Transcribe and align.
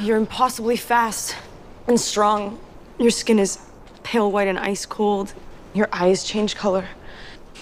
You're 0.00 0.16
impossibly 0.16 0.76
fast 0.76 1.36
and 1.86 2.00
strong. 2.00 2.58
Your 2.98 3.10
skin 3.10 3.38
is 3.38 3.58
pale 4.02 4.30
white 4.30 4.48
and 4.48 4.58
ice 4.58 4.84
cold. 4.86 5.32
Your 5.72 5.88
eyes 5.92 6.24
change 6.24 6.56
color. 6.56 6.86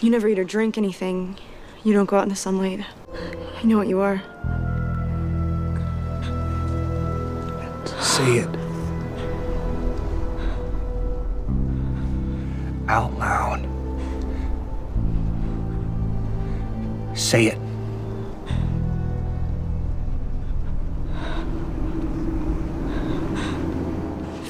You 0.00 0.10
never 0.10 0.28
eat 0.28 0.38
or 0.38 0.44
drink 0.44 0.78
anything. 0.78 1.36
You 1.84 1.92
don't 1.92 2.06
go 2.06 2.16
out 2.16 2.22
in 2.22 2.30
the 2.30 2.36
sunlight. 2.36 2.86
I 3.12 3.64
know 3.64 3.76
what 3.76 3.86
you 3.86 4.00
are. 4.00 4.22
Say 8.00 8.38
it. 8.38 8.48
Out 12.88 13.12
loud. 13.18 13.68
Say 17.14 17.46
it. 17.46 17.71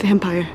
Vampire. 0.02 0.48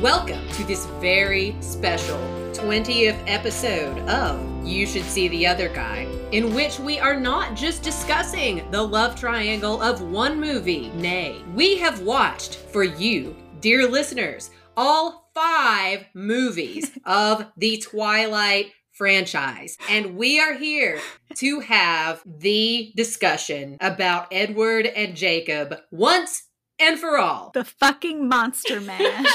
Welcome 0.00 0.48
to 0.50 0.64
this 0.64 0.86
very 1.00 1.56
special 1.60 2.16
20th 2.52 3.20
episode 3.26 3.98
of 4.08 4.64
You 4.64 4.86
Should 4.86 5.02
See 5.02 5.26
the 5.26 5.48
Other 5.48 5.68
Guy, 5.68 6.06
in 6.30 6.54
which 6.54 6.78
we 6.78 7.00
are 7.00 7.18
not 7.18 7.56
just 7.56 7.82
discussing 7.82 8.70
the 8.70 8.80
love 8.80 9.18
triangle 9.18 9.82
of 9.82 10.00
one 10.00 10.40
movie. 10.40 10.90
Nay, 10.90 11.42
we 11.56 11.76
have 11.78 12.02
watched 12.02 12.54
for 12.54 12.84
you, 12.84 13.34
dear 13.58 13.88
listeners, 13.88 14.52
all 14.76 15.28
five 15.34 16.06
movies 16.14 16.92
of 17.04 17.46
the 17.56 17.78
Twilight 17.78 18.70
franchise. 18.92 19.76
And 19.88 20.16
we 20.16 20.38
are 20.38 20.54
here 20.54 21.00
to 21.36 21.60
have 21.60 22.22
the 22.24 22.92
discussion 22.94 23.76
about 23.80 24.28
Edward 24.30 24.86
and 24.86 25.16
Jacob 25.16 25.74
once 25.90 26.44
and 26.80 26.98
for 26.98 27.18
all. 27.18 27.50
The 27.54 27.64
fucking 27.64 28.28
monster 28.28 28.80
mash. 28.80 29.32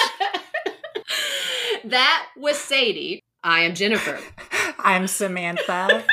that 1.86 2.28
was 2.36 2.58
Sadie. 2.58 3.22
I 3.44 3.62
am 3.62 3.76
Jennifer. 3.76 4.20
I'm 4.80 5.08
Samantha. 5.08 6.04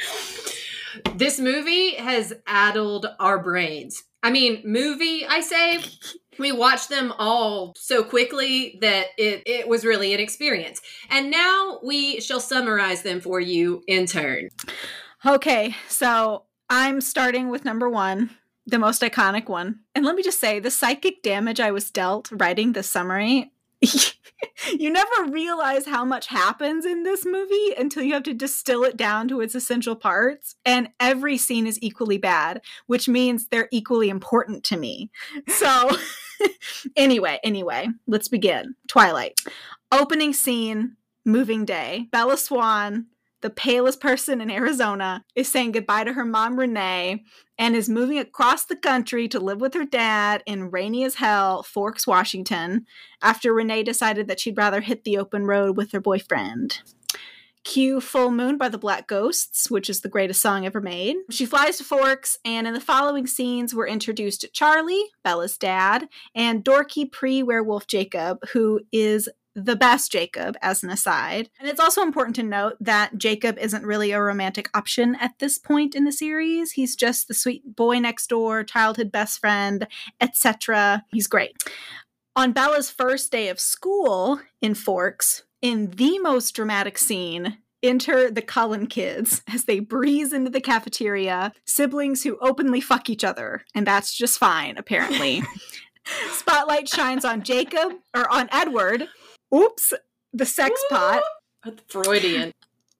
this 1.16 1.38
movie 1.38 1.94
has 1.96 2.32
addled 2.46 3.06
our 3.20 3.38
brains. 3.42 4.02
I 4.22 4.30
mean, 4.30 4.62
movie, 4.64 5.26
I 5.26 5.40
say. 5.40 5.80
We 6.38 6.52
watched 6.52 6.90
them 6.90 7.12
all 7.16 7.72
so 7.76 8.02
quickly 8.02 8.78
that 8.82 9.06
it, 9.16 9.42
it 9.46 9.68
was 9.68 9.84
really 9.84 10.12
an 10.12 10.20
experience. 10.20 10.80
And 11.08 11.30
now 11.30 11.78
we 11.82 12.20
shall 12.20 12.40
summarize 12.40 13.02
them 13.02 13.20
for 13.20 13.40
you 13.40 13.82
in 13.86 14.06
turn. 14.06 14.50
Okay, 15.24 15.74
so 15.88 16.44
I'm 16.68 17.00
starting 17.00 17.48
with 17.48 17.64
number 17.64 17.88
one, 17.88 18.30
the 18.66 18.78
most 18.78 19.02
iconic 19.02 19.48
one. 19.48 19.80
And 19.94 20.04
let 20.04 20.16
me 20.16 20.22
just 20.22 20.40
say 20.40 20.58
the 20.58 20.70
psychic 20.70 21.22
damage 21.22 21.60
I 21.60 21.70
was 21.70 21.90
dealt 21.90 22.30
writing 22.32 22.72
this 22.72 22.90
summary. 22.90 23.52
you 24.78 24.90
never 24.90 25.30
realize 25.30 25.86
how 25.86 26.04
much 26.04 26.26
happens 26.28 26.84
in 26.84 27.02
this 27.02 27.24
movie 27.24 27.74
until 27.78 28.02
you 28.02 28.14
have 28.14 28.22
to 28.24 28.34
distill 28.34 28.84
it 28.84 28.96
down 28.96 29.28
to 29.28 29.40
its 29.40 29.54
essential 29.54 29.94
parts. 29.94 30.56
And 30.64 30.88
every 30.98 31.36
scene 31.36 31.66
is 31.66 31.78
equally 31.82 32.18
bad, 32.18 32.62
which 32.86 33.08
means 33.08 33.48
they're 33.48 33.68
equally 33.70 34.08
important 34.08 34.64
to 34.64 34.76
me. 34.76 35.10
So, 35.48 35.90
anyway, 36.96 37.38
anyway, 37.44 37.88
let's 38.06 38.28
begin. 38.28 38.74
Twilight. 38.88 39.40
Opening 39.92 40.32
scene, 40.32 40.96
moving 41.24 41.64
day. 41.64 42.08
Bella 42.10 42.36
Swan 42.36 43.06
the 43.46 43.50
palest 43.50 44.00
person 44.00 44.40
in 44.40 44.50
Arizona, 44.50 45.24
is 45.36 45.48
saying 45.48 45.70
goodbye 45.70 46.02
to 46.02 46.14
her 46.14 46.24
mom, 46.24 46.58
Renee, 46.58 47.22
and 47.56 47.76
is 47.76 47.88
moving 47.88 48.18
across 48.18 48.64
the 48.64 48.74
country 48.74 49.28
to 49.28 49.38
live 49.38 49.60
with 49.60 49.72
her 49.74 49.84
dad 49.84 50.42
in 50.46 50.72
rainy 50.72 51.04
as 51.04 51.14
hell, 51.14 51.62
Forks, 51.62 52.08
Washington, 52.08 52.86
after 53.22 53.54
Renee 53.54 53.84
decided 53.84 54.26
that 54.26 54.40
she'd 54.40 54.58
rather 54.58 54.80
hit 54.80 55.04
the 55.04 55.16
open 55.16 55.46
road 55.46 55.76
with 55.76 55.92
her 55.92 56.00
boyfriend. 56.00 56.80
Cue 57.62 58.00
Full 58.00 58.32
Moon 58.32 58.58
by 58.58 58.68
the 58.68 58.78
Black 58.78 59.06
Ghosts, 59.06 59.70
which 59.70 59.88
is 59.88 60.00
the 60.00 60.08
greatest 60.08 60.42
song 60.42 60.66
ever 60.66 60.80
made. 60.80 61.14
She 61.30 61.46
flies 61.46 61.78
to 61.78 61.84
Forks, 61.84 62.38
and 62.44 62.66
in 62.66 62.74
the 62.74 62.80
following 62.80 63.28
scenes, 63.28 63.76
we're 63.76 63.86
introduced 63.86 64.40
to 64.40 64.48
Charlie, 64.48 65.04
Bella's 65.22 65.56
dad, 65.56 66.08
and 66.34 66.64
dorky 66.64 67.08
pre 67.08 67.44
werewolf 67.44 67.86
Jacob, 67.86 68.38
who 68.52 68.80
is 68.90 69.28
the 69.56 69.74
best 69.74 70.12
Jacob 70.12 70.56
as 70.60 70.82
an 70.82 70.90
aside. 70.90 71.48
And 71.58 71.68
it's 71.68 71.80
also 71.80 72.02
important 72.02 72.36
to 72.36 72.42
note 72.42 72.76
that 72.78 73.16
Jacob 73.16 73.58
isn't 73.58 73.86
really 73.86 74.12
a 74.12 74.20
romantic 74.20 74.68
option 74.74 75.16
at 75.18 75.38
this 75.38 75.58
point 75.58 75.94
in 75.94 76.04
the 76.04 76.12
series. 76.12 76.72
He's 76.72 76.94
just 76.94 77.26
the 77.26 77.34
sweet 77.34 77.74
boy 77.74 77.98
next 77.98 78.28
door, 78.28 78.62
childhood 78.62 79.10
best 79.10 79.40
friend, 79.40 79.88
etc. 80.20 81.04
He's 81.10 81.26
great. 81.26 81.56
On 82.36 82.52
Bella's 82.52 82.90
first 82.90 83.32
day 83.32 83.48
of 83.48 83.58
school 83.58 84.40
in 84.60 84.74
Forks, 84.74 85.44
in 85.62 85.90
the 85.92 86.18
most 86.18 86.54
dramatic 86.54 86.98
scene, 86.98 87.56
enter 87.82 88.30
the 88.30 88.42
Cullen 88.42 88.86
kids 88.86 89.42
as 89.50 89.64
they 89.64 89.80
breeze 89.80 90.34
into 90.34 90.50
the 90.50 90.60
cafeteria, 90.60 91.52
siblings 91.64 92.22
who 92.22 92.36
openly 92.42 92.82
fuck 92.82 93.08
each 93.08 93.24
other, 93.24 93.64
and 93.74 93.86
that's 93.86 94.14
just 94.14 94.38
fine, 94.38 94.76
apparently. 94.76 95.42
Spotlight 96.32 96.88
shines 96.88 97.24
on 97.24 97.42
Jacob, 97.42 97.94
or 98.14 98.30
on 98.30 98.48
Edward, 98.52 99.08
oops, 99.54 99.92
the 100.32 100.46
sex 100.46 100.82
pot. 100.90 101.22
Freudian. 101.88 102.52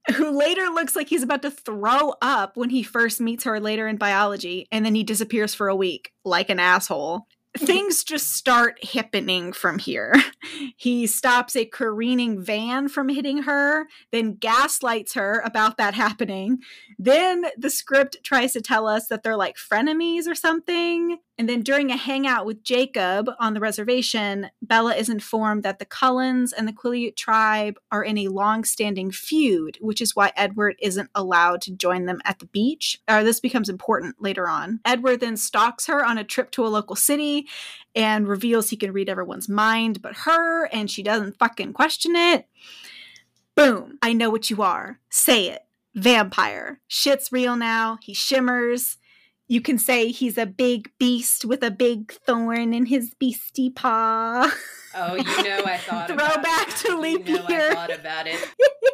Who 0.14 0.30
later 0.30 0.66
looks 0.66 0.94
like 0.94 1.08
he's 1.08 1.24
about 1.24 1.42
to 1.42 1.50
throw 1.50 2.14
up 2.22 2.56
when 2.56 2.70
he 2.70 2.82
first 2.82 3.20
meets 3.20 3.44
her 3.44 3.58
later 3.58 3.88
in 3.88 3.96
biology, 3.96 4.68
and 4.70 4.84
then 4.84 4.94
he 4.94 5.02
disappears 5.02 5.54
for 5.54 5.68
a 5.68 5.74
week 5.74 6.12
like 6.24 6.48
an 6.48 6.60
asshole 6.60 7.26
things 7.58 8.04
just 8.04 8.34
start 8.34 8.82
happening 8.84 9.52
from 9.52 9.78
here. 9.78 10.14
He 10.78 11.06
stops 11.06 11.56
a 11.56 11.64
careening 11.64 12.40
van 12.40 12.88
from 12.88 13.08
hitting 13.08 13.42
her, 13.42 13.88
then 14.12 14.34
gaslights 14.34 15.14
her 15.14 15.42
about 15.44 15.76
that 15.78 15.94
happening. 15.94 16.58
Then 16.98 17.46
the 17.58 17.70
script 17.70 18.18
tries 18.22 18.52
to 18.52 18.60
tell 18.60 18.86
us 18.86 19.08
that 19.08 19.22
they're 19.22 19.36
like 19.36 19.56
frenemies 19.56 20.28
or 20.28 20.34
something. 20.34 21.18
And 21.38 21.48
then 21.48 21.60
during 21.60 21.90
a 21.90 21.96
hangout 21.96 22.46
with 22.46 22.62
Jacob 22.62 23.28
on 23.38 23.52
the 23.52 23.60
reservation, 23.60 24.48
Bella 24.62 24.94
is 24.94 25.10
informed 25.10 25.62
that 25.64 25.78
the 25.78 25.84
Cullens 25.84 26.52
and 26.52 26.66
the 26.66 26.72
Quileute 26.72 27.16
tribe 27.16 27.78
are 27.92 28.02
in 28.02 28.16
a 28.16 28.28
long 28.28 28.64
standing 28.64 29.10
feud, 29.10 29.76
which 29.82 30.00
is 30.00 30.16
why 30.16 30.32
Edward 30.34 30.76
isn't 30.80 31.10
allowed 31.14 31.60
to 31.62 31.72
join 31.72 32.06
them 32.06 32.22
at 32.24 32.38
the 32.38 32.46
beach. 32.46 33.02
Or 33.06 33.22
this 33.22 33.38
becomes 33.38 33.68
important 33.68 34.16
later 34.18 34.48
on. 34.48 34.80
Edward 34.86 35.20
then 35.20 35.36
stalks 35.36 35.86
her 35.86 36.02
on 36.02 36.16
a 36.16 36.24
trip 36.24 36.50
to 36.52 36.64
a 36.64 36.68
local 36.68 36.96
city 36.96 37.46
and 37.94 38.26
reveals 38.26 38.70
he 38.70 38.76
can 38.76 38.92
read 38.92 39.10
everyone's 39.10 39.48
mind 39.48 40.00
but 40.00 40.16
her, 40.18 40.64
and 40.66 40.90
she 40.90 41.02
doesn't 41.02 41.38
fucking 41.38 41.74
question 41.74 42.16
it. 42.16 42.46
Boom. 43.54 43.98
I 44.00 44.14
know 44.14 44.30
what 44.30 44.48
you 44.48 44.62
are. 44.62 45.00
Say 45.10 45.48
it. 45.48 45.66
Vampire. 45.94 46.80
Shit's 46.88 47.30
real 47.30 47.56
now. 47.56 47.98
He 48.02 48.14
shimmers 48.14 48.98
you 49.48 49.60
can 49.60 49.78
say 49.78 50.10
he's 50.10 50.38
a 50.38 50.46
big 50.46 50.90
beast 50.98 51.44
with 51.44 51.62
a 51.62 51.70
big 51.70 52.12
thorn 52.12 52.74
in 52.74 52.86
his 52.86 53.14
beastie 53.14 53.70
paw. 53.70 54.50
Oh, 54.94 55.14
you 55.14 55.24
know 55.24 55.62
I 55.64 55.76
thought 55.78 56.08
Throwback 56.08 56.74
to 56.78 56.98
leap 56.98 57.28
you 57.28 57.36
know 57.36 57.48
year. 57.48 57.70
I 57.70 57.74
thought 57.74 57.94
about 57.94 58.26
it. 58.26 58.44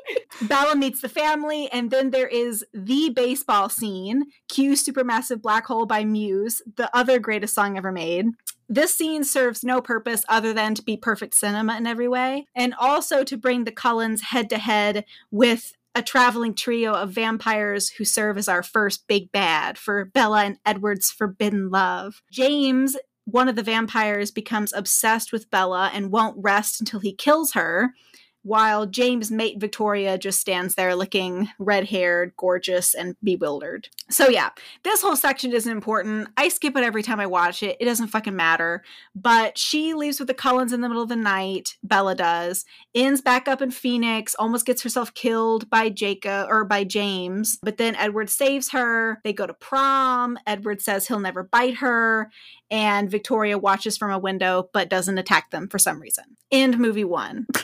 Bella 0.48 0.74
meets 0.74 1.00
the 1.00 1.08
family, 1.08 1.68
and 1.70 1.90
then 1.90 2.10
there 2.10 2.26
is 2.26 2.64
the 2.74 3.10
baseball 3.10 3.68
scene. 3.68 4.24
Cue 4.48 4.72
Supermassive 4.72 5.40
Black 5.40 5.66
Hole 5.66 5.86
by 5.86 6.04
Muse, 6.04 6.60
the 6.76 6.94
other 6.96 7.18
greatest 7.18 7.54
song 7.54 7.76
ever 7.76 7.92
made. 7.92 8.26
This 8.68 8.94
scene 8.94 9.22
serves 9.22 9.62
no 9.62 9.80
purpose 9.80 10.24
other 10.28 10.52
than 10.52 10.74
to 10.74 10.82
be 10.82 10.96
perfect 10.96 11.34
cinema 11.34 11.76
in 11.76 11.86
every 11.86 12.08
way, 12.08 12.46
and 12.54 12.74
also 12.78 13.22
to 13.24 13.36
bring 13.36 13.64
the 13.64 13.72
Cullens 13.72 14.22
head 14.22 14.50
to 14.50 14.58
head 14.58 15.04
with 15.30 15.74
a 15.94 16.02
traveling 16.02 16.54
trio 16.54 16.92
of 16.92 17.10
vampires 17.10 17.90
who 17.90 18.04
serve 18.04 18.38
as 18.38 18.48
our 18.48 18.62
first 18.62 19.06
big 19.06 19.30
bad 19.32 19.76
for 19.76 20.04
Bella 20.06 20.44
and 20.44 20.58
Edward's 20.64 21.10
forbidden 21.10 21.70
love. 21.70 22.22
James, 22.30 22.96
one 23.24 23.48
of 23.48 23.56
the 23.56 23.62
vampires, 23.62 24.30
becomes 24.30 24.72
obsessed 24.72 25.32
with 25.32 25.50
Bella 25.50 25.90
and 25.92 26.10
won't 26.10 26.36
rest 26.38 26.80
until 26.80 27.00
he 27.00 27.14
kills 27.14 27.52
her 27.52 27.94
while 28.42 28.86
James' 28.86 29.30
mate 29.30 29.60
Victoria 29.60 30.18
just 30.18 30.40
stands 30.40 30.74
there 30.74 30.94
looking 30.94 31.48
red 31.58 31.88
haired, 31.88 32.32
gorgeous, 32.36 32.94
and 32.94 33.16
bewildered. 33.22 33.88
So, 34.10 34.28
yeah, 34.28 34.50
this 34.82 35.02
whole 35.02 35.16
section 35.16 35.52
isn't 35.52 35.70
important. 35.70 36.28
I 36.36 36.48
skip 36.48 36.76
it 36.76 36.84
every 36.84 37.02
time 37.02 37.20
I 37.20 37.26
watch 37.26 37.62
it. 37.62 37.76
It 37.80 37.84
doesn't 37.84 38.08
fucking 38.08 38.36
matter. 38.36 38.82
But 39.14 39.56
she 39.58 39.94
leaves 39.94 40.18
with 40.18 40.28
the 40.28 40.34
Cullens 40.34 40.72
in 40.72 40.80
the 40.80 40.88
middle 40.88 41.02
of 41.02 41.08
the 41.08 41.16
night. 41.16 41.76
Bella 41.82 42.14
does. 42.14 42.64
Ends 42.94 43.20
back 43.20 43.48
up 43.48 43.62
in 43.62 43.70
Phoenix, 43.70 44.34
almost 44.34 44.66
gets 44.66 44.82
herself 44.82 45.14
killed 45.14 45.70
by 45.70 45.88
Jacob 45.88 46.48
or 46.50 46.64
by 46.64 46.84
James. 46.84 47.58
But 47.62 47.76
then 47.76 47.94
Edward 47.96 48.28
saves 48.28 48.70
her. 48.70 49.20
They 49.24 49.32
go 49.32 49.46
to 49.46 49.54
prom. 49.54 50.38
Edward 50.46 50.82
says 50.82 51.06
he'll 51.06 51.20
never 51.20 51.42
bite 51.42 51.76
her. 51.76 52.30
And 52.70 53.10
Victoria 53.10 53.58
watches 53.58 53.96
from 53.96 54.10
a 54.10 54.18
window 54.18 54.70
but 54.72 54.88
doesn't 54.88 55.18
attack 55.18 55.50
them 55.50 55.68
for 55.68 55.78
some 55.78 56.00
reason. 56.00 56.36
End 56.50 56.78
movie 56.78 57.04
one. 57.04 57.46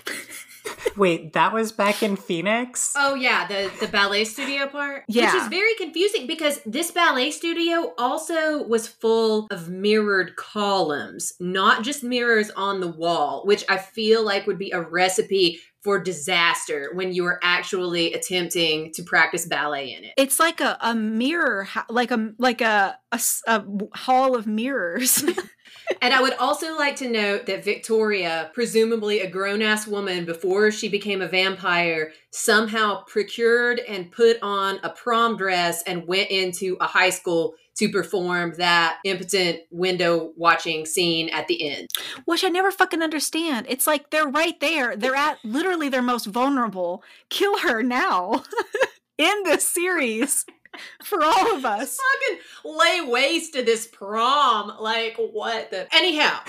Wait, 0.96 1.32
that 1.34 1.52
was 1.52 1.70
back 1.72 2.02
in 2.02 2.16
Phoenix? 2.16 2.92
Oh 2.96 3.14
yeah, 3.14 3.46
the 3.46 3.70
the 3.80 3.86
ballet 3.88 4.24
studio 4.24 4.66
part. 4.66 5.04
Yeah. 5.08 5.32
Which 5.32 5.42
is 5.42 5.48
very 5.48 5.74
confusing 5.76 6.26
because 6.26 6.60
this 6.66 6.90
ballet 6.90 7.30
studio 7.30 7.92
also 7.98 8.64
was 8.66 8.88
full 8.88 9.46
of 9.50 9.68
mirrored 9.68 10.36
columns, 10.36 11.34
not 11.38 11.84
just 11.84 12.02
mirrors 12.02 12.50
on 12.50 12.80
the 12.80 12.88
wall, 12.88 13.42
which 13.46 13.64
I 13.68 13.78
feel 13.78 14.24
like 14.24 14.46
would 14.46 14.58
be 14.58 14.72
a 14.72 14.80
recipe 14.80 15.60
for 15.82 16.00
disaster 16.00 16.90
when 16.94 17.12
you 17.12 17.24
are 17.24 17.38
actually 17.42 18.12
attempting 18.12 18.92
to 18.94 19.02
practice 19.04 19.46
ballet 19.46 19.94
in 19.94 20.02
it. 20.04 20.12
It's 20.16 20.40
like 20.40 20.60
a, 20.60 20.76
a 20.80 20.94
mirror, 20.94 21.64
ho- 21.64 21.82
like 21.88 22.10
a 22.10 22.32
like 22.38 22.60
a, 22.60 22.98
a 23.12 23.14
s- 23.14 23.42
a 23.46 23.60
w- 23.60 23.88
hall 23.94 24.34
of 24.34 24.46
mirrors. 24.48 25.24
And 26.00 26.14
I 26.14 26.20
would 26.20 26.34
also 26.34 26.76
like 26.76 26.96
to 26.96 27.08
note 27.08 27.46
that 27.46 27.64
Victoria, 27.64 28.50
presumably 28.54 29.20
a 29.20 29.30
grown 29.30 29.62
ass 29.62 29.86
woman 29.86 30.24
before 30.24 30.70
she 30.70 30.88
became 30.88 31.22
a 31.22 31.28
vampire, 31.28 32.12
somehow 32.30 33.04
procured 33.04 33.80
and 33.80 34.12
put 34.12 34.38
on 34.42 34.78
a 34.82 34.90
prom 34.90 35.36
dress 35.36 35.82
and 35.82 36.06
went 36.06 36.30
into 36.30 36.76
a 36.80 36.86
high 36.86 37.10
school 37.10 37.54
to 37.76 37.88
perform 37.88 38.54
that 38.58 38.98
impotent 39.04 39.60
window 39.70 40.32
watching 40.36 40.84
scene 40.84 41.28
at 41.28 41.46
the 41.46 41.70
end. 41.70 41.86
which 42.24 42.44
I 42.44 42.48
never 42.48 42.72
fucking 42.72 43.02
understand. 43.02 43.66
It's 43.68 43.86
like 43.86 44.10
they're 44.10 44.26
right 44.28 44.58
there. 44.60 44.96
They're 44.96 45.14
at 45.14 45.38
literally 45.44 45.88
their 45.88 46.02
most 46.02 46.26
vulnerable. 46.26 47.02
Kill 47.30 47.58
her 47.60 47.82
now 47.82 48.42
in 49.18 49.42
this 49.44 49.66
series 49.66 50.44
for 51.02 51.22
all 51.22 51.56
of 51.56 51.64
us. 51.64 51.98
Fucking 51.98 52.44
lay 52.64 53.00
waste 53.02 53.54
to 53.54 53.62
this 53.62 53.86
prom. 53.86 54.72
Like, 54.80 55.16
what 55.16 55.70
the. 55.70 55.88
Anyhow, 55.94 56.40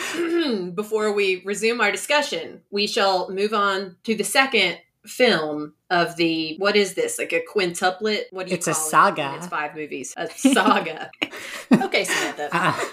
before 0.76 1.14
we 1.14 1.42
resume 1.46 1.82
our 1.82 1.92
discussion, 1.92 2.62
we 2.72 2.88
shall 2.88 3.30
move 3.30 3.54
on 3.54 3.98
to 4.04 4.16
the 4.16 4.24
second 4.24 4.80
film 5.06 5.74
of 5.90 6.16
the 6.18 6.56
what 6.58 6.76
is 6.76 6.94
this 6.96 7.18
like 7.18 7.32
a 7.34 7.42
quintuplet 7.42 8.24
what 8.32 8.46
do 8.48 8.52
you 8.52 8.58
It's 8.58 8.68
a 8.68 8.74
call 8.74 8.86
it? 8.86 8.90
saga. 8.90 9.34
it's 9.38 9.48
five 9.48 9.74
movies 9.76 10.14
a 10.18 10.28
saga 10.30 11.10
okay 11.74 12.04
samantha 12.04 12.50
Ah. 12.52 12.92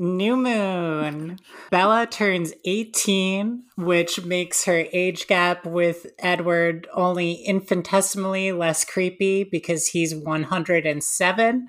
New 0.00 0.36
Moon. 0.36 1.40
Bella 1.70 2.06
turns 2.06 2.52
18, 2.64 3.64
which 3.76 4.24
makes 4.24 4.64
her 4.64 4.84
age 4.92 5.26
gap 5.26 5.66
with 5.66 6.06
Edward 6.20 6.86
only 6.94 7.32
infinitesimally 7.32 8.52
less 8.52 8.84
creepy 8.84 9.42
because 9.42 9.88
he's 9.88 10.14
107. 10.14 11.66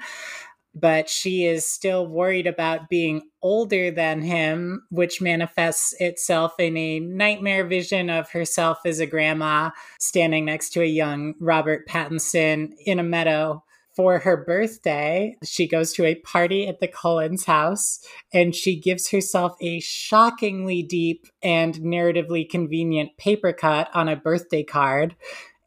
But 0.75 1.09
she 1.09 1.45
is 1.45 1.65
still 1.65 2.07
worried 2.07 2.47
about 2.47 2.89
being 2.89 3.29
older 3.41 3.91
than 3.91 4.21
him, 4.21 4.83
which 4.89 5.21
manifests 5.21 5.93
itself 5.99 6.53
in 6.59 6.77
a 6.77 6.99
nightmare 6.99 7.65
vision 7.65 8.09
of 8.09 8.29
herself 8.31 8.79
as 8.85 8.99
a 8.99 9.07
grandma 9.07 9.71
standing 9.99 10.45
next 10.45 10.69
to 10.71 10.81
a 10.81 10.85
young 10.85 11.33
Robert 11.39 11.87
Pattinson 11.87 12.73
in 12.85 12.99
a 12.99 13.03
meadow 13.03 13.63
for 13.99 14.19
her 14.19 14.37
birthday, 14.37 15.35
she 15.43 15.67
goes 15.67 15.91
to 15.91 16.05
a 16.05 16.15
party 16.15 16.65
at 16.69 16.79
the 16.79 16.87
Cullens 16.87 17.43
house 17.43 17.99
and 18.31 18.55
she 18.55 18.79
gives 18.79 19.11
herself 19.11 19.57
a 19.59 19.81
shockingly 19.81 20.81
deep 20.81 21.27
and 21.43 21.75
narratively 21.75 22.49
convenient 22.49 23.17
paper 23.17 23.51
cut 23.51 23.89
on 23.93 24.07
a 24.07 24.15
birthday 24.15 24.63
card. 24.63 25.17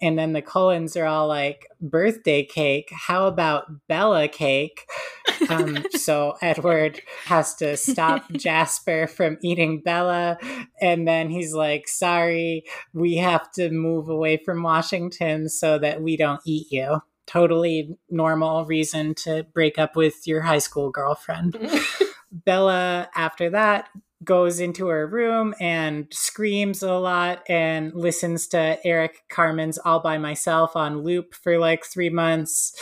And 0.02 0.18
then 0.18 0.32
the 0.32 0.42
Cullens 0.42 0.96
are 0.96 1.06
all 1.06 1.28
like, 1.28 1.68
birthday 1.80 2.44
cake? 2.44 2.90
How 2.92 3.26
about 3.26 3.66
Bella 3.88 4.28
cake? 4.28 4.84
Um, 5.48 5.84
so 5.92 6.34
Edward 6.42 7.00
has 7.26 7.54
to 7.56 7.76
stop 7.76 8.30
Jasper 8.32 9.06
from 9.06 9.38
eating 9.42 9.80
Bella. 9.80 10.38
And 10.80 11.06
then 11.06 11.30
he's 11.30 11.54
like, 11.54 11.86
sorry, 11.86 12.64
we 12.92 13.16
have 13.16 13.50
to 13.52 13.70
move 13.70 14.08
away 14.08 14.38
from 14.44 14.62
Washington 14.62 15.48
so 15.48 15.78
that 15.78 16.02
we 16.02 16.16
don't 16.16 16.40
eat 16.44 16.66
you 16.70 17.00
totally 17.26 17.96
normal 18.10 18.64
reason 18.66 19.14
to 19.14 19.46
break 19.54 19.78
up 19.78 19.96
with 19.96 20.26
your 20.26 20.42
high 20.42 20.58
school 20.58 20.90
girlfriend. 20.90 21.56
Bella, 22.32 23.08
after 23.14 23.50
that, 23.50 23.88
goes 24.24 24.60
into 24.60 24.86
her 24.88 25.06
room 25.06 25.54
and 25.60 26.06
screams 26.12 26.82
a 26.82 26.94
lot 26.94 27.42
and 27.48 27.94
listens 27.94 28.46
to 28.48 28.78
Eric 28.84 29.22
Carmen's 29.28 29.78
All 29.78 30.00
by 30.00 30.18
Myself 30.18 30.76
on 30.76 31.02
loop 31.02 31.34
for 31.34 31.58
like 31.58 31.84
three 31.84 32.10
months. 32.10 32.74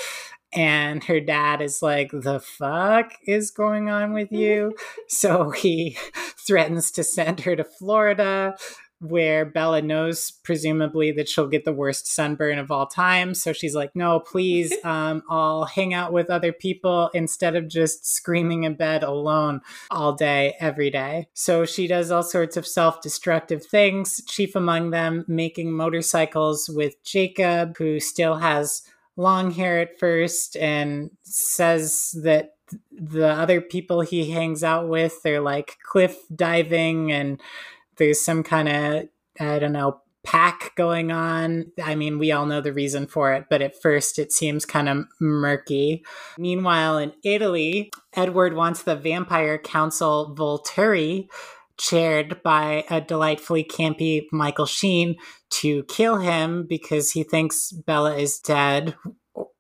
And 0.53 1.05
her 1.05 1.21
dad 1.21 1.63
is 1.63 1.81
like, 1.81 2.11
The 2.13 2.41
fuck 2.41 3.13
is 3.27 3.51
going 3.51 3.89
on 3.89 4.13
with 4.13 4.33
you? 4.33 4.75
so 5.09 5.51
he 5.51 5.97
threatens 6.47 6.91
to 6.93 7.05
send 7.05 7.41
her 7.41 7.55
to 7.57 7.65
Florida 7.65 8.57
where 9.00 9.47
Bella 9.47 9.81
knows 9.81 10.31
presumably 10.31 11.11
that 11.12 11.29
she'll 11.29 11.49
get 11.49 11.64
the 11.64 11.73
worst 11.73 12.06
sunburn 12.06 12.58
of 12.58 12.70
all 12.70 12.87
time. 12.87 13.35
So 13.35 13.52
she's 13.52 13.75
like, 13.75 13.97
no, 13.97 14.20
please, 14.20 14.73
um, 14.85 15.23
I'll 15.29 15.64
hang 15.64 15.94
out 15.94 16.12
with 16.12 16.31
other 16.31 16.52
people 16.52 17.11
instead 17.14 17.56
of 17.56 17.69
just 17.69 18.06
screaming 18.06 18.64
in 18.64 18.75
bed 18.75 19.02
alone 19.02 19.62
all 19.91 20.12
day, 20.12 20.55
every 20.61 20.91
day. 20.91 21.29
So 21.35 21.64
she 21.64 21.87
does 21.87 22.11
all 22.11 22.23
sorts 22.23 22.56
of 22.56 22.67
self 22.67 23.00
destructive 23.00 23.64
things, 23.64 24.23
chief 24.26 24.55
among 24.55 24.91
them 24.91 25.25
making 25.26 25.73
motorcycles 25.73 26.69
with 26.69 27.02
Jacob, 27.02 27.76
who 27.79 28.00
still 28.00 28.37
has 28.37 28.82
long 29.17 29.50
hair 29.50 29.81
at 29.81 29.99
first 29.99 30.56
and 30.56 31.11
says 31.23 32.14
that 32.23 32.55
the 32.93 33.29
other 33.29 33.61
people 33.61 34.00
he 34.00 34.31
hangs 34.31 34.62
out 34.62 34.88
with, 34.88 35.23
they're 35.23 35.41
like 35.41 35.79
cliff 35.82 36.17
diving 36.35 37.11
and 37.11 37.41
there's 38.00 38.20
some 38.20 38.43
kind 38.43 38.69
of 38.69 39.08
I 39.38 39.61
don't 39.61 39.73
know 39.73 40.00
pack 40.25 40.75
going 40.76 41.12
on. 41.12 41.73
I 41.82 41.94
mean, 41.94 42.19
we 42.19 42.32
all 42.32 42.47
know 42.47 42.61
the 42.61 42.73
reason 42.73 43.06
for 43.06 43.32
it, 43.32 43.47
but 43.49 43.62
at 43.62 43.81
first 43.81 44.19
it 44.19 44.32
seems 44.32 44.64
kind 44.64 44.88
of 44.88 45.05
murky. 45.20 46.05
Meanwhile, 46.38 46.99
in 46.99 47.12
Italy, 47.25 47.91
Edward 48.14 48.55
wants 48.55 48.82
the 48.82 48.97
Vampire 48.97 49.58
Council 49.58 50.35
Volturi, 50.37 51.29
chaired 51.79 52.43
by 52.43 52.85
a 52.91 53.00
delightfully 53.00 53.64
campy 53.64 54.26
Michael 54.32 54.67
Sheen, 54.67 55.17
to 55.50 55.85
kill 55.85 56.19
him 56.19 56.67
because 56.69 57.12
he 57.12 57.23
thinks 57.23 57.73
Bella 57.73 58.17
is 58.17 58.38
dead. 58.38 58.94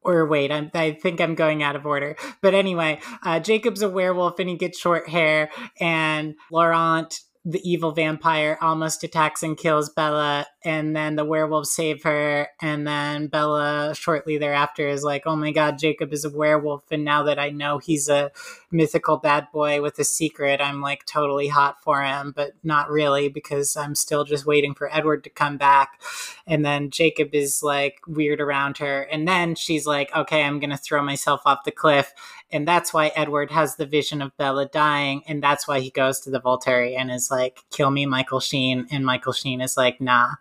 Or 0.02 0.26
wait, 0.26 0.50
I'm, 0.50 0.70
I 0.74 0.92
think 0.92 1.20
I'm 1.20 1.34
going 1.34 1.62
out 1.62 1.76
of 1.76 1.86
order. 1.86 2.16
But 2.42 2.54
anyway, 2.54 3.00
uh, 3.22 3.40
Jacob's 3.40 3.82
a 3.82 3.88
werewolf 3.88 4.38
and 4.38 4.48
he 4.48 4.56
gets 4.56 4.78
short 4.78 5.08
hair, 5.08 5.50
and 5.78 6.34
Laurent 6.50 7.20
the 7.44 7.60
evil 7.68 7.92
vampire 7.92 8.58
almost 8.60 9.02
attacks 9.02 9.42
and 9.42 9.56
kills 9.56 9.88
Bella, 9.88 10.46
and 10.62 10.94
then 10.94 11.16
the 11.16 11.24
werewolves 11.24 11.72
save 11.72 12.02
her. 12.02 12.48
And 12.60 12.86
then 12.86 13.28
Bella, 13.28 13.94
shortly 13.94 14.36
thereafter, 14.36 14.86
is 14.88 15.02
like, 15.02 15.22
Oh 15.24 15.36
my 15.36 15.50
god, 15.50 15.78
Jacob 15.78 16.12
is 16.12 16.26
a 16.26 16.30
werewolf. 16.30 16.82
And 16.90 17.02
now 17.02 17.22
that 17.22 17.38
I 17.38 17.48
know 17.48 17.78
he's 17.78 18.10
a 18.10 18.30
mythical 18.70 19.16
bad 19.16 19.48
boy 19.52 19.80
with 19.80 19.98
a 19.98 20.04
secret, 20.04 20.60
I'm 20.60 20.82
like 20.82 21.06
totally 21.06 21.48
hot 21.48 21.82
for 21.82 22.02
him, 22.02 22.34
but 22.36 22.52
not 22.62 22.90
really 22.90 23.30
because 23.30 23.74
I'm 23.74 23.94
still 23.94 24.24
just 24.24 24.44
waiting 24.44 24.74
for 24.74 24.94
Edward 24.94 25.24
to 25.24 25.30
come 25.30 25.56
back. 25.56 26.02
And 26.46 26.62
then 26.62 26.90
Jacob 26.90 27.34
is 27.34 27.62
like 27.62 28.00
weird 28.06 28.42
around 28.42 28.76
her. 28.78 29.02
And 29.02 29.26
then 29.26 29.54
she's 29.54 29.86
like, 29.86 30.14
Okay, 30.14 30.42
I'm 30.42 30.60
to 30.60 30.76
throw 30.76 31.02
myself 31.02 31.40
off 31.46 31.64
the 31.64 31.70
cliff. 31.70 32.12
And 32.52 32.66
that's 32.66 32.92
why 32.92 33.12
Edward 33.14 33.50
has 33.50 33.76
the 33.76 33.86
vision 33.86 34.22
of 34.22 34.36
Bella 34.36 34.66
dying. 34.66 35.22
And 35.26 35.42
that's 35.42 35.68
why 35.68 35.80
he 35.80 35.90
goes 35.90 36.20
to 36.20 36.30
the 36.30 36.40
Volturi 36.40 36.98
and 36.98 37.10
is 37.10 37.30
like, 37.30 37.60
kill 37.70 37.90
me, 37.90 38.06
Michael 38.06 38.40
Sheen. 38.40 38.86
And 38.90 39.06
Michael 39.06 39.32
Sheen 39.32 39.60
is 39.60 39.76
like, 39.76 40.00
nah. 40.00 40.34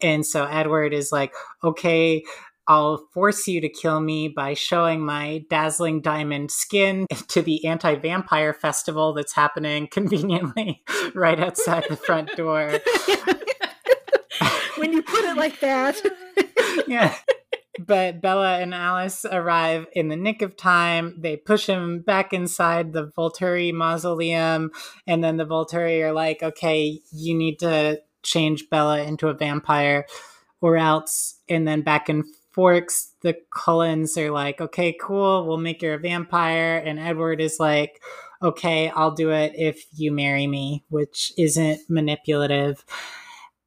And 0.00 0.24
so 0.24 0.44
Edward 0.44 0.92
is 0.92 1.10
like, 1.10 1.32
okay, 1.64 2.22
I'll 2.68 2.98
force 3.14 3.48
you 3.48 3.62
to 3.62 3.68
kill 3.68 3.98
me 3.98 4.28
by 4.28 4.52
showing 4.52 5.00
my 5.00 5.44
dazzling 5.48 6.02
diamond 6.02 6.50
skin 6.50 7.06
to 7.28 7.40
the 7.40 7.64
anti 7.66 7.94
vampire 7.96 8.52
festival 8.52 9.14
that's 9.14 9.32
happening 9.32 9.88
conveniently 9.88 10.82
right 11.14 11.40
outside 11.40 11.86
the 11.88 11.96
front 11.96 12.36
door. 12.36 12.68
when 14.76 14.92
you 14.92 15.02
put 15.02 15.24
it 15.24 15.36
like 15.36 15.58
that. 15.60 16.00
yeah. 16.86 17.14
But 17.78 18.20
Bella 18.20 18.58
and 18.58 18.74
Alice 18.74 19.24
arrive 19.24 19.86
in 19.92 20.08
the 20.08 20.16
nick 20.16 20.42
of 20.42 20.56
time. 20.56 21.16
They 21.18 21.36
push 21.36 21.66
him 21.66 22.00
back 22.00 22.32
inside 22.32 22.92
the 22.92 23.08
Volturi 23.16 23.72
mausoleum. 23.72 24.70
And 25.06 25.22
then 25.22 25.36
the 25.36 25.46
Volturi 25.46 26.02
are 26.02 26.12
like, 26.12 26.42
okay, 26.42 27.00
you 27.12 27.34
need 27.34 27.58
to 27.60 28.00
change 28.22 28.68
Bella 28.70 29.02
into 29.02 29.28
a 29.28 29.34
vampire 29.34 30.06
or 30.60 30.76
else. 30.76 31.40
And 31.48 31.66
then 31.66 31.82
back 31.82 32.08
and 32.08 32.24
forks, 32.52 33.14
the 33.22 33.36
Cullens 33.54 34.18
are 34.18 34.30
like, 34.30 34.60
okay, 34.60 34.96
cool, 35.00 35.46
we'll 35.46 35.58
make 35.58 35.80
her 35.82 35.94
a 35.94 35.98
vampire. 35.98 36.76
And 36.78 36.98
Edward 36.98 37.40
is 37.40 37.58
like, 37.60 38.02
okay, 38.42 38.90
I'll 38.90 39.12
do 39.12 39.30
it 39.30 39.52
if 39.54 39.84
you 39.92 40.12
marry 40.12 40.46
me, 40.46 40.84
which 40.88 41.32
isn't 41.38 41.80
manipulative 41.88 42.84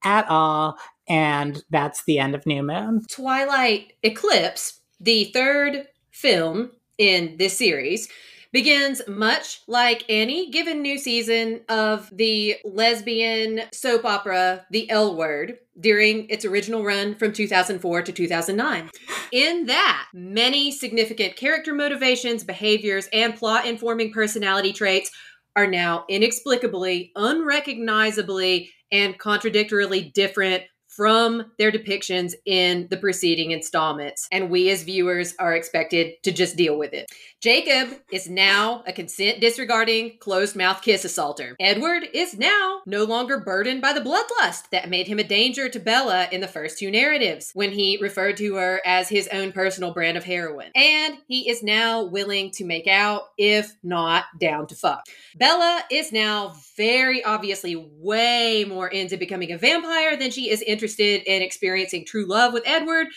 at 0.04 0.28
all. 0.30 0.78
And 1.12 1.62
that's 1.70 2.06
the 2.06 2.20
end 2.20 2.36
of 2.36 2.46
New 2.46 2.64
Moon. 2.64 3.02
Twilight 3.10 3.92
Eclipse, 4.02 4.80
the 5.02 5.26
third 5.26 5.88
film 6.10 6.72
in 6.98 7.36
this 7.38 7.58
series, 7.58 8.08
begins 8.54 9.02
much 9.10 9.60
like 9.68 10.06
any 10.08 10.50
given 10.50 10.82
new 10.82 10.98
season 10.98 11.62
of 11.68 12.10
the 12.16 12.56
lesbian 12.64 13.64
soap 13.74 14.06
opera 14.06 14.66
The 14.72 14.90
L 14.90 15.18
Word 15.18 15.58
during 15.78 16.30
its 16.30 16.46
original 16.46 16.86
run 16.86 17.16
from 17.16 17.34
2004 17.34 18.04
to 18.04 18.12
2009. 18.14 18.90
In 19.34 19.66
that, 19.66 20.08
many 20.14 20.72
significant 20.72 21.36
character 21.36 21.74
motivations, 21.74 22.46
behaviors, 22.46 23.10
and 23.12 23.36
plot 23.36 23.66
informing 23.66 24.14
personality 24.14 24.72
traits 24.72 25.12
are 25.58 25.68
now 25.68 26.06
inexplicably, 26.08 27.12
unrecognizably, 27.18 28.70
and 28.94 29.18
contradictorily 29.18 30.04
different 30.14 30.64
from 30.96 31.46
their 31.58 31.72
depictions 31.72 32.34
in 32.46 32.88
the 32.90 32.98
preceding 32.98 33.52
installments, 33.52 34.28
and 34.32 34.50
we 34.50 34.70
as 34.70 34.84
viewers 34.84 35.34
are 35.40 35.56
expected 35.56 36.14
to 36.24 36.32
just 36.32 36.58
deal 36.58 36.78
with 36.78 36.94
it. 36.94 37.10
Jacob 37.42 37.98
is 38.12 38.30
now 38.30 38.84
a 38.86 38.94
consent 38.94 39.42
disregarding, 39.42 40.18
closed 40.20 40.56
mouth 40.56 40.82
kiss 40.82 41.06
assaulter. 41.06 41.56
Edward 41.60 42.04
is 42.14 42.38
now 42.38 42.82
no 42.86 43.04
longer 43.04 43.40
burdened 43.40 43.82
by 43.82 43.94
the 43.94 44.02
bloodlust 44.02 44.70
that 44.72 44.90
made 44.90 45.08
him 45.08 45.18
a 45.18 45.24
danger 45.24 45.70
to 45.70 45.80
Bella 45.80 46.28
in 46.32 46.42
the 46.42 46.48
first 46.48 46.78
two 46.78 46.92
narratives 46.92 47.52
when 47.54 47.72
he 47.72 47.98
referred 48.02 48.38
to 48.38 48.56
her 48.56 48.82
as 48.86 49.10
his 49.10 49.28
own 49.30 49.52
personal 49.52 49.94
brand 49.94 50.18
of 50.18 50.24
heroin. 50.24 50.72
And 50.76 51.18
he 51.28 51.50
is 51.50 51.64
now 51.64 52.04
willing 52.04 52.52
to 52.52 52.66
make 52.66 52.88
out, 52.88 53.24
if 53.38 53.76
not 53.82 54.26
down 54.40 54.68
to 54.68 54.76
fuck. 54.76 55.06
Bella 55.36 55.84
is 55.90 56.12
now 56.12 56.56
very 56.78 57.24
obviously 57.24 57.76
way 57.76 58.66
more 58.68 58.88
into 58.88 59.18
becoming 59.18 59.52
a 59.52 59.58
vampire 59.58 60.18
than 60.18 60.32
she 60.32 60.50
is 60.50 60.62
interested 60.82 61.22
in 61.32 61.44
experiencing 61.44 62.06
true 62.06 62.26
love 62.26 62.54
with 62.54 62.64
Edward, 62.66 63.08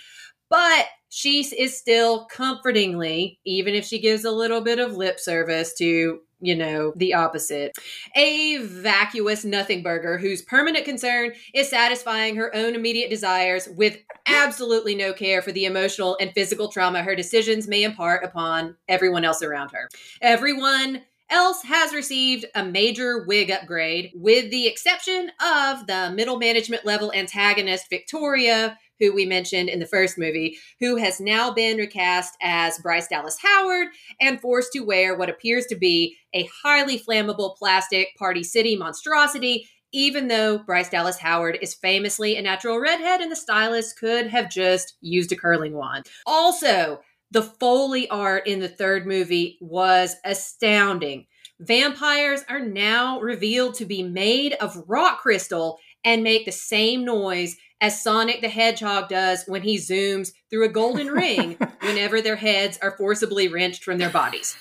but 0.51 0.87
she 1.09 1.41
is 1.41 1.79
still 1.79 2.27
comfortingly, 2.27 3.39
even 3.47 3.75
if 3.75 3.85
she 3.85 4.01
gives 4.01 4.25
a 4.25 4.31
little 4.31 4.61
bit 4.61 4.79
of 4.79 4.97
lip 4.97 5.19
service 5.19 5.73
to, 5.75 6.21
you 6.41 6.55
know, 6.55 6.93
the 6.97 7.15
opposite, 7.15 7.73
a 8.15 8.59
vacuous 8.59 9.45
nothing 9.45 9.83
burger 9.83 10.19
whose 10.19 10.43
permanent 10.43 10.85
concern 10.85 11.33
is 11.55 11.71
satisfying 11.71 12.37
her 12.37 12.55
own 12.55 12.75
immediate 12.75 13.09
desires 13.09 13.69
with 13.77 13.97
absolutely 14.27 14.95
no 14.95 15.13
care 15.15 15.41
for 15.41 15.53
the 15.53 15.65
emotional 15.65 16.19
and 16.21 16.33
physical 16.33 16.69
trauma 16.69 17.03
her 17.03 17.17
decisions 17.17 17.67
may 17.67 17.83
impart 17.83 18.25
upon 18.25 18.77
everyone 18.89 19.25
else 19.25 19.43
around 19.43 19.71
her. 19.71 19.89
Everyone 20.21 21.03
else 21.31 21.63
has 21.63 21.93
received 21.93 22.45
a 22.55 22.65
major 22.65 23.25
wig 23.27 23.51
upgrade, 23.51 24.11
with 24.15 24.51
the 24.51 24.67
exception 24.67 25.31
of 25.41 25.87
the 25.87 26.13
middle 26.15 26.39
management 26.39 26.85
level 26.85 27.13
antagonist 27.13 27.87
Victoria, 27.91 28.79
who 29.01 29.15
we 29.15 29.27
mentioned 29.27 29.69
in 29.69 29.81
the 29.81 29.87
first 29.87 30.17
movie, 30.19 30.57
who 30.81 30.97
has 30.97 31.21
now 31.21 31.53
been 31.53 31.77
recast 31.79 32.35
as 32.41 32.79
Bryce 32.79 33.09
Dallas 33.09 33.39
Howard 33.43 33.89
and 34.21 34.41
forced 34.41 34.73
to 34.73 34.81
wear 34.81 35.17
what 35.17 35.31
appears 35.31 35.67
to 35.67 35.77
be 35.77 36.17
a 36.33 36.49
highly 36.63 36.99
flammable 36.99 37.57
plastic 37.57 38.09
Party 38.19 38.45
City 38.45 38.77
monstrosity. 38.77 39.69
Even 39.93 40.27
though 40.27 40.59
Bryce 40.59 40.91
Dallas 40.91 41.19
Howard 41.19 41.57
is 41.63 41.75
famously 41.75 42.37
a 42.37 42.43
natural 42.43 42.81
redhead 42.81 43.21
and 43.21 43.31
the 43.31 43.37
stylist 43.37 43.97
could 43.97 44.27
have 44.27 44.51
just 44.51 44.97
used 45.01 45.31
a 45.31 45.37
curling 45.37 45.75
wand. 45.75 46.07
Also, 46.27 47.01
the 47.35 47.43
Foley 47.43 48.09
art 48.11 48.47
in 48.47 48.61
the 48.61 48.69
third 48.69 49.07
movie 49.07 49.59
was 49.61 50.15
astounding. 50.25 51.27
Vampires 51.59 52.45
are 52.49 52.61
now 52.61 53.19
revealed 53.21 53.75
to 53.75 53.85
be 53.85 54.05
made 54.05 54.53
of 54.55 54.85
rock 54.87 55.21
crystal 55.21 55.81
and 56.05 56.23
make 56.23 56.45
the 56.45 56.53
same 56.53 57.05
noise 57.05 57.57
as 57.81 58.01
Sonic 58.01 58.41
the 58.41 58.49
Hedgehog 58.49 59.09
does 59.09 59.43
when 59.49 59.63
he 59.63 59.79
zooms 59.79 60.31
through 60.49 60.65
a 60.65 60.69
golden 60.69 61.09
ring 61.11 61.59
whenever 61.81 62.23
their 62.23 62.37
heads 62.37 62.79
are 62.81 62.97
forcibly 62.97 63.49
wrenched 63.49 63.83
from 63.83 63.99
their 63.99 64.11
bodies. 64.11 64.57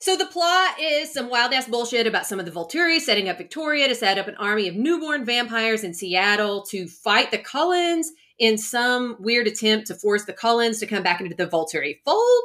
So 0.00 0.16
the 0.16 0.26
plot 0.26 0.80
is 0.80 1.12
some 1.12 1.28
wild 1.28 1.52
ass 1.52 1.68
bullshit 1.68 2.06
about 2.06 2.24
some 2.24 2.40
of 2.40 2.46
the 2.46 2.52
Volturi 2.52 3.00
setting 3.00 3.28
up 3.28 3.36
Victoria 3.36 3.88
to 3.88 3.94
set 3.94 4.16
up 4.16 4.28
an 4.28 4.36
army 4.36 4.66
of 4.66 4.76
newborn 4.76 5.26
vampires 5.26 5.84
in 5.84 5.92
Seattle 5.92 6.62
to 6.70 6.86
fight 6.86 7.30
the 7.30 7.36
Cullens 7.36 8.12
in 8.38 8.58
some 8.58 9.16
weird 9.18 9.46
attempt 9.46 9.86
to 9.88 9.94
force 9.94 10.24
the 10.24 10.32
Cullens 10.32 10.78
to 10.80 10.86
come 10.86 11.02
back 11.02 11.20
into 11.20 11.34
the 11.34 11.46
Volturi 11.46 11.98
fold, 12.04 12.42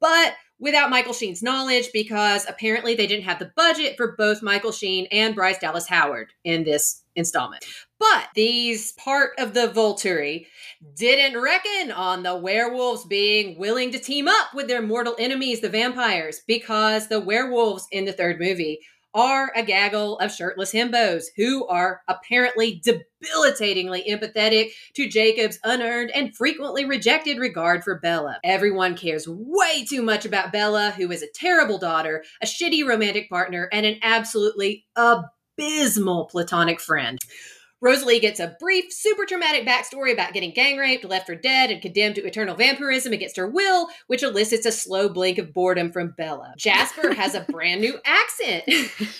but 0.00 0.34
without 0.60 0.90
Michael 0.90 1.14
Sheen's 1.14 1.42
knowledge 1.42 1.88
because 1.92 2.46
apparently 2.48 2.94
they 2.94 3.06
didn't 3.06 3.24
have 3.24 3.38
the 3.38 3.50
budget 3.56 3.96
for 3.96 4.14
both 4.16 4.42
Michael 4.42 4.72
Sheen 4.72 5.06
and 5.10 5.34
Bryce 5.34 5.58
Dallas 5.58 5.88
Howard 5.88 6.32
in 6.44 6.64
this 6.64 7.02
installment. 7.16 7.64
But 7.98 8.28
these 8.34 8.92
part 8.92 9.30
of 9.38 9.54
the 9.54 9.68
Volturi 9.68 10.46
didn't 10.94 11.40
reckon 11.40 11.90
on 11.90 12.22
the 12.22 12.36
werewolves 12.36 13.04
being 13.06 13.58
willing 13.58 13.90
to 13.92 13.98
team 13.98 14.28
up 14.28 14.54
with 14.54 14.68
their 14.68 14.82
mortal 14.82 15.16
enemies, 15.18 15.60
the 15.60 15.68
vampires, 15.68 16.42
because 16.46 17.08
the 17.08 17.20
werewolves 17.20 17.86
in 17.90 18.04
the 18.04 18.12
third 18.12 18.38
movie 18.38 18.80
are 19.14 19.52
a 19.56 19.62
gaggle 19.62 20.18
of 20.18 20.32
shirtless 20.32 20.72
himbos 20.72 21.24
who 21.36 21.66
are 21.66 22.02
apparently 22.08 22.80
debilitatingly 22.84 24.04
empathetic 24.08 24.70
to 24.94 25.08
Jacob's 25.08 25.58
unearned 25.64 26.10
and 26.10 26.34
frequently 26.36 26.84
rejected 26.84 27.38
regard 27.38 27.82
for 27.82 27.98
Bella. 27.98 28.38
Everyone 28.44 28.96
cares 28.96 29.26
way 29.28 29.84
too 29.84 30.02
much 30.02 30.24
about 30.24 30.52
Bella, 30.52 30.92
who 30.96 31.10
is 31.10 31.22
a 31.22 31.32
terrible 31.34 31.78
daughter, 31.78 32.22
a 32.42 32.46
shitty 32.46 32.86
romantic 32.86 33.28
partner, 33.28 33.68
and 33.72 33.84
an 33.84 33.98
absolutely 34.02 34.86
abysmal 34.96 36.26
platonic 36.26 36.80
friend. 36.80 37.18
Rosalie 37.80 38.20
gets 38.20 38.40
a 38.40 38.56
brief, 38.60 38.92
super 38.92 39.24
traumatic 39.24 39.66
backstory 39.66 40.12
about 40.12 40.34
getting 40.34 40.52
gang 40.52 40.76
raped, 40.76 41.04
left 41.04 41.26
for 41.26 41.34
dead, 41.34 41.70
and 41.70 41.80
condemned 41.80 42.16
to 42.16 42.26
eternal 42.26 42.54
vampirism 42.54 43.12
against 43.12 43.36
her 43.36 43.48
will, 43.48 43.88
which 44.06 44.22
elicits 44.22 44.66
a 44.66 44.72
slow 44.72 45.08
blink 45.08 45.38
of 45.38 45.54
boredom 45.54 45.90
from 45.90 46.14
Bella. 46.16 46.52
Jasper 46.58 47.14
has 47.14 47.34
a 47.34 47.46
brand 47.48 47.80
new 47.80 47.98
accent. 48.04 48.64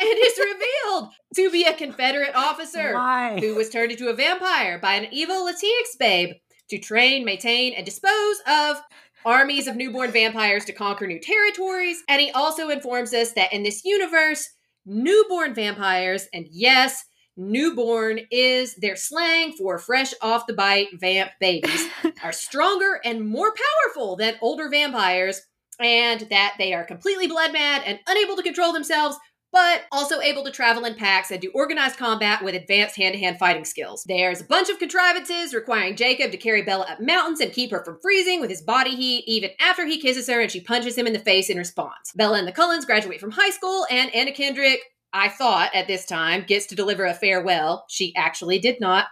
and 0.00 0.18
is 0.18 0.38
revealed 0.38 1.12
to 1.36 1.50
be 1.50 1.64
a 1.64 1.74
Confederate 1.74 2.34
officer 2.34 2.94
Why? 2.94 3.38
who 3.38 3.54
was 3.54 3.70
turned 3.70 3.92
into 3.92 4.08
a 4.08 4.14
vampire 4.14 4.78
by 4.78 4.94
an 4.94 5.08
evil 5.12 5.46
Latinx 5.46 5.98
babe 5.98 6.30
to 6.70 6.78
train, 6.78 7.24
maintain, 7.24 7.74
and 7.74 7.84
dispose 7.84 8.36
of 8.46 8.80
armies 9.24 9.66
of 9.66 9.76
newborn 9.76 10.10
vampires 10.10 10.64
to 10.66 10.72
conquer 10.72 11.06
new 11.06 11.20
territories. 11.20 12.02
And 12.08 12.20
he 12.20 12.30
also 12.32 12.68
informs 12.68 13.14
us 13.14 13.32
that 13.32 13.52
in 13.52 13.62
this 13.62 13.84
universe, 13.84 14.50
newborn 14.84 15.54
vampires, 15.54 16.28
and 16.32 16.46
yes, 16.50 17.04
newborn 17.36 18.20
is 18.30 18.74
their 18.76 18.96
slang 18.96 19.52
for 19.52 19.78
fresh 19.78 20.12
off 20.20 20.46
the 20.46 20.54
bite 20.54 20.88
vamp 20.94 21.30
babies, 21.40 21.88
are 22.22 22.32
stronger 22.32 23.00
and 23.04 23.26
more 23.26 23.52
powerful 23.52 24.16
than 24.16 24.36
older 24.40 24.68
vampires, 24.68 25.42
and 25.80 26.20
that 26.30 26.54
they 26.58 26.72
are 26.72 26.84
completely 26.84 27.26
blood 27.26 27.52
mad 27.52 27.82
and 27.84 27.98
unable 28.06 28.36
to 28.36 28.42
control 28.42 28.72
themselves. 28.72 29.16
But 29.52 29.82
also 29.92 30.20
able 30.20 30.42
to 30.42 30.50
travel 30.50 30.84
in 30.84 30.96
packs 30.96 31.30
and 31.30 31.40
do 31.40 31.48
organized 31.54 31.96
combat 31.96 32.42
with 32.42 32.56
advanced 32.56 32.96
hand 32.96 33.12
to 33.14 33.20
hand 33.20 33.38
fighting 33.38 33.64
skills. 33.64 34.02
There's 34.04 34.40
a 34.40 34.44
bunch 34.44 34.68
of 34.68 34.80
contrivances 34.80 35.54
requiring 35.54 35.94
Jacob 35.94 36.32
to 36.32 36.36
carry 36.36 36.62
Bella 36.62 36.86
up 36.90 37.00
mountains 37.00 37.38
and 37.38 37.52
keep 37.52 37.70
her 37.70 37.84
from 37.84 38.00
freezing 38.02 38.40
with 38.40 38.50
his 38.50 38.62
body 38.62 38.96
heat, 38.96 39.22
even 39.28 39.50
after 39.60 39.86
he 39.86 40.00
kisses 40.00 40.26
her 40.26 40.40
and 40.40 40.50
she 40.50 40.60
punches 40.60 40.98
him 40.98 41.06
in 41.06 41.12
the 41.12 41.20
face 41.20 41.50
in 41.50 41.56
response. 41.56 42.10
Bella 42.16 42.38
and 42.38 42.48
the 42.48 42.52
Cullens 42.52 42.84
graduate 42.84 43.20
from 43.20 43.30
high 43.30 43.50
school, 43.50 43.86
and 43.92 44.12
Anna 44.12 44.32
Kendrick 44.32 44.80
I 45.14 45.28
thought 45.28 45.74
at 45.74 45.86
this 45.86 46.04
time 46.04 46.44
gets 46.46 46.66
to 46.66 46.74
deliver 46.74 47.06
a 47.06 47.14
farewell. 47.14 47.86
She 47.88 48.14
actually 48.16 48.58
did 48.58 48.80
not. 48.80 49.06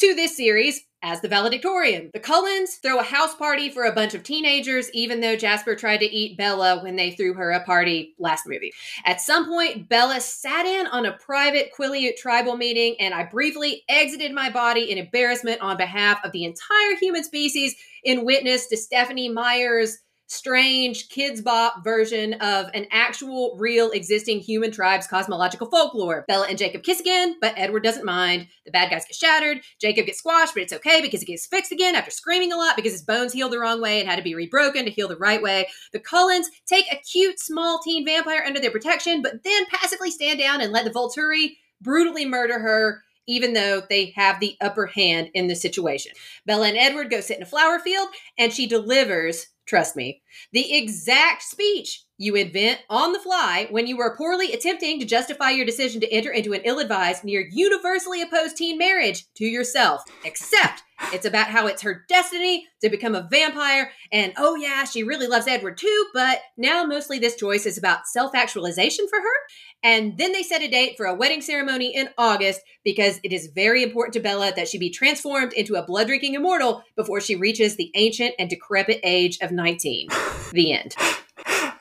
To 0.00 0.14
this 0.14 0.36
series 0.36 0.82
as 1.02 1.20
the 1.20 1.28
valedictorian. 1.28 2.10
The 2.12 2.20
Cullens 2.20 2.74
throw 2.82 2.98
a 2.98 3.02
house 3.02 3.34
party 3.36 3.70
for 3.70 3.84
a 3.84 3.94
bunch 3.94 4.12
of 4.12 4.24
teenagers, 4.24 4.90
even 4.92 5.20
though 5.20 5.36
Jasper 5.36 5.76
tried 5.76 5.98
to 5.98 6.04
eat 6.04 6.36
Bella 6.36 6.82
when 6.82 6.96
they 6.96 7.12
threw 7.12 7.32
her 7.34 7.52
a 7.52 7.64
party 7.64 8.14
last 8.18 8.42
movie. 8.46 8.72
At 9.04 9.20
some 9.20 9.46
point, 9.46 9.88
Bella 9.88 10.20
sat 10.20 10.66
in 10.66 10.86
on 10.88 11.06
a 11.06 11.16
private 11.16 11.70
Quileute 11.78 12.16
tribal 12.16 12.56
meeting, 12.56 12.96
and 12.98 13.14
I 13.14 13.24
briefly 13.24 13.84
exited 13.88 14.32
my 14.32 14.50
body 14.50 14.90
in 14.90 14.98
embarrassment 14.98 15.60
on 15.60 15.76
behalf 15.76 16.18
of 16.24 16.32
the 16.32 16.44
entire 16.44 16.96
human 17.00 17.22
species 17.22 17.74
in 18.02 18.24
witness 18.24 18.66
to 18.66 18.76
Stephanie 18.76 19.28
Meyer's 19.28 19.96
strange 20.26 21.08
Kidz 21.08 21.42
Bop 21.42 21.84
version 21.84 22.34
of 22.34 22.66
an 22.74 22.86
actual 22.90 23.56
real 23.58 23.90
existing 23.90 24.40
human 24.40 24.70
tribe's 24.70 25.06
cosmological 25.06 25.68
folklore. 25.70 26.24
Bella 26.26 26.46
and 26.48 26.58
Jacob 26.58 26.82
kiss 26.82 27.00
again, 27.00 27.36
but 27.40 27.54
Edward 27.56 27.84
doesn't 27.84 28.04
mind. 28.04 28.48
The 28.64 28.72
bad 28.72 28.90
guys 28.90 29.04
get 29.04 29.14
shattered. 29.14 29.60
Jacob 29.80 30.06
gets 30.06 30.18
squashed, 30.18 30.54
but 30.54 30.62
it's 30.62 30.72
okay 30.72 31.00
because 31.00 31.20
he 31.20 31.26
gets 31.26 31.46
fixed 31.46 31.72
again 31.72 31.94
after 31.94 32.10
screaming 32.10 32.52
a 32.52 32.56
lot 32.56 32.76
because 32.76 32.92
his 32.92 33.04
bones 33.04 33.32
healed 33.32 33.52
the 33.52 33.58
wrong 33.58 33.80
way 33.80 34.00
and 34.00 34.08
had 34.08 34.16
to 34.16 34.22
be 34.22 34.34
rebroken 34.34 34.84
to 34.84 34.90
heal 34.90 35.08
the 35.08 35.16
right 35.16 35.42
way. 35.42 35.68
The 35.92 36.00
Cullens 36.00 36.50
take 36.66 36.92
a 36.92 36.96
cute 36.96 37.38
small 37.38 37.80
teen 37.84 38.04
vampire 38.04 38.44
under 38.44 38.60
their 38.60 38.70
protection, 38.70 39.22
but 39.22 39.44
then 39.44 39.66
passively 39.66 40.10
stand 40.10 40.38
down 40.38 40.60
and 40.60 40.72
let 40.72 40.84
the 40.84 40.90
Volturi 40.90 41.56
brutally 41.80 42.26
murder 42.26 42.58
her 42.58 43.02
even 43.26 43.52
though 43.52 43.82
they 43.88 44.12
have 44.16 44.40
the 44.40 44.56
upper 44.60 44.86
hand 44.86 45.30
in 45.34 45.48
the 45.48 45.56
situation. 45.56 46.12
Bella 46.46 46.68
and 46.68 46.76
Edward 46.76 47.10
go 47.10 47.20
sit 47.20 47.36
in 47.36 47.42
a 47.42 47.46
flower 47.46 47.78
field, 47.78 48.08
and 48.38 48.52
she 48.52 48.66
delivers 48.66 49.48
Trust 49.66 49.96
me. 49.96 50.22
The 50.52 50.74
exact 50.74 51.42
speech 51.42 52.04
you 52.18 52.36
invent 52.36 52.80
on 52.88 53.12
the 53.12 53.18
fly 53.18 53.66
when 53.70 53.86
you 53.86 53.96
were 53.96 54.16
poorly 54.16 54.52
attempting 54.52 55.00
to 55.00 55.04
justify 55.04 55.50
your 55.50 55.66
decision 55.66 56.00
to 56.00 56.12
enter 56.12 56.30
into 56.30 56.52
an 56.52 56.62
ill 56.64 56.78
advised, 56.78 57.24
near 57.24 57.46
universally 57.50 58.22
opposed 58.22 58.56
teen 58.56 58.78
marriage 58.78 59.26
to 59.34 59.44
yourself. 59.44 60.02
Except 60.24 60.82
It's 61.12 61.26
about 61.26 61.48
how 61.48 61.66
it's 61.66 61.82
her 61.82 62.04
destiny 62.08 62.66
to 62.80 62.88
become 62.88 63.14
a 63.14 63.28
vampire. 63.30 63.92
And 64.12 64.32
oh, 64.36 64.56
yeah, 64.56 64.84
she 64.84 65.02
really 65.02 65.26
loves 65.26 65.46
Edward 65.46 65.78
too. 65.78 66.06
But 66.14 66.40
now 66.56 66.84
mostly 66.84 67.18
this 67.18 67.36
choice 67.36 67.66
is 67.66 67.78
about 67.78 68.06
self 68.06 68.34
actualization 68.34 69.06
for 69.08 69.20
her. 69.20 69.36
And 69.82 70.18
then 70.18 70.32
they 70.32 70.42
set 70.42 70.62
a 70.62 70.68
date 70.68 70.94
for 70.96 71.06
a 71.06 71.14
wedding 71.14 71.42
ceremony 71.42 71.94
in 71.94 72.08
August 72.18 72.60
because 72.84 73.20
it 73.22 73.32
is 73.32 73.50
very 73.54 73.82
important 73.82 74.14
to 74.14 74.20
Bella 74.20 74.52
that 74.56 74.68
she 74.68 74.78
be 74.78 74.90
transformed 74.90 75.52
into 75.52 75.74
a 75.74 75.84
blood 75.84 76.06
drinking 76.06 76.34
immortal 76.34 76.82
before 76.96 77.20
she 77.20 77.36
reaches 77.36 77.76
the 77.76 77.90
ancient 77.94 78.34
and 78.38 78.48
decrepit 78.48 79.00
age 79.04 79.38
of 79.42 79.52
19. 79.52 80.08
the 80.52 80.72
end. 80.72 80.94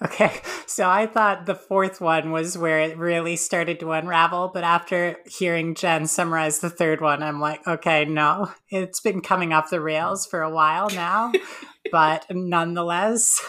Okay, 0.06 0.40
so 0.68 0.88
I 0.88 1.08
thought 1.08 1.48
the 1.48 1.56
fourth 1.56 2.00
one 2.00 2.32
was 2.32 2.56
where 2.56 2.80
it 2.80 2.96
really 2.96 3.36
started 3.36 3.80
to 3.80 3.92
unravel, 3.92 4.52
but 4.54 4.64
after 4.64 5.18
hearing 5.26 5.74
Jen 5.74 6.06
summarize 6.06 6.60
the 6.60 6.70
third 6.70 7.02
one, 7.02 7.24
I'm 7.24 7.40
like, 7.40 7.68
okay, 7.68 8.06
no, 8.06 8.52
it's 8.70 9.00
been 9.00 9.22
coming 9.22 9.52
off 9.52 9.72
the 9.72 9.82
rails 9.82 10.28
for 10.28 10.44
a 10.44 10.54
while 10.54 10.92
now, 10.92 11.32
but 11.92 12.28
nonetheless, 12.30 13.44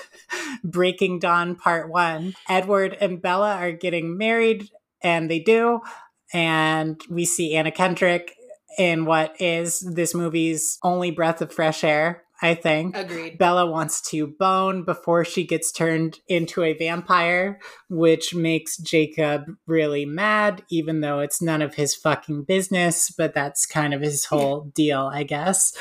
Breaking 0.64 1.18
Dawn 1.18 1.56
Part 1.56 1.90
One. 1.90 2.32
Edward 2.48 2.96
and 3.02 3.20
Bella 3.20 3.56
are 3.56 3.72
getting 3.72 4.16
married, 4.16 4.70
and 5.02 5.30
they 5.30 5.40
do, 5.40 5.80
and 6.32 6.98
we 7.10 7.26
see 7.26 7.54
Anna 7.54 7.70
Kendrick 7.70 8.34
in 8.78 9.04
what 9.04 9.38
is 9.42 9.80
this 9.80 10.14
movie's 10.14 10.78
only 10.82 11.10
breath 11.10 11.42
of 11.42 11.52
fresh 11.52 11.84
air 11.84 12.22
I 12.42 12.54
think. 12.54 12.96
Agreed. 12.96 13.38
Bella 13.38 13.66
wants 13.70 14.00
to 14.10 14.26
bone 14.26 14.84
before 14.84 15.24
she 15.24 15.46
gets 15.46 15.72
turned 15.72 16.18
into 16.28 16.62
a 16.62 16.74
vampire, 16.74 17.58
which 17.88 18.34
makes 18.34 18.76
Jacob 18.76 19.44
really 19.66 20.04
mad, 20.04 20.62
even 20.70 21.00
though 21.00 21.20
it's 21.20 21.40
none 21.40 21.62
of 21.62 21.74
his 21.74 21.94
fucking 21.94 22.44
business, 22.44 23.10
but 23.10 23.34
that's 23.34 23.64
kind 23.64 23.94
of 23.94 24.02
his 24.02 24.26
whole 24.26 24.70
deal, 24.74 25.10
I 25.12 25.22
guess. 25.22 25.74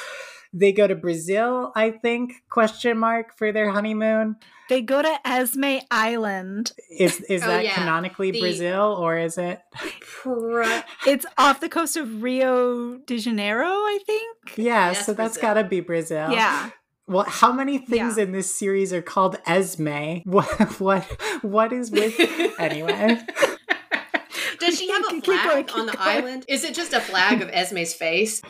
They 0.54 0.72
go 0.72 0.88
to 0.88 0.96
Brazil, 0.96 1.74
I 1.76 1.92
think, 1.92 2.32
question 2.50 2.98
mark, 2.98 3.38
for 3.38 3.52
their 3.52 3.72
honeymoon. 3.72 4.38
They 4.70 4.82
go 4.82 5.02
to 5.02 5.20
Esme 5.28 5.80
Island. 5.92 6.72
Is 6.90 7.22
is 7.22 7.44
Oh, 7.44 7.48
that 7.48 7.64
yeah. 7.64 7.74
canonically 7.76 8.32
The- 8.32 8.40
Brazil 8.42 8.96
or 9.00 9.18
is 9.18 9.38
it? 9.38 9.62
Pro- 10.02 10.82
It's 11.08 11.26
off 11.38 11.60
the 11.60 11.70
coast 11.70 11.98
of 11.98 12.24
Rio 12.24 12.98
de 12.98 13.20
Janeiro, 13.20 13.68
I 13.68 14.00
think. 14.06 14.38
Yeah, 14.58 14.92
That's 14.94 15.06
so 15.06 15.14
that's 15.14 15.38
got 15.38 15.54
to 15.56 15.64
be 15.64 15.82
Brazil. 15.82 16.32
Yeah. 16.32 16.72
Well, 17.08 17.26
how 17.28 17.52
many 17.52 17.78
things 17.78 18.18
Yeah. 18.18 18.24
in 18.24 18.32
this 18.32 18.54
series 18.58 18.92
are 18.92 19.04
called 19.04 19.38
Esme? 19.46 20.22
What 20.26 20.48
what 20.82 21.04
what 21.44 21.72
is 21.72 21.92
with 21.92 22.20
anyway? 22.60 23.20
Does 24.60 24.80
she 24.80 24.90
have 24.90 25.04
a 25.06 25.10
Keep 25.10 25.26
going, 25.26 25.40
flag 25.40 25.68
keep 25.68 25.78
on 25.78 25.86
the 25.86 25.92
going. 25.92 26.08
island? 26.08 26.46
Is 26.48 26.64
it 26.64 26.74
just 26.74 26.94
a 26.94 27.00
flag 27.00 27.42
of 27.42 27.50
Esme's 27.54 27.94
face? 27.94 28.42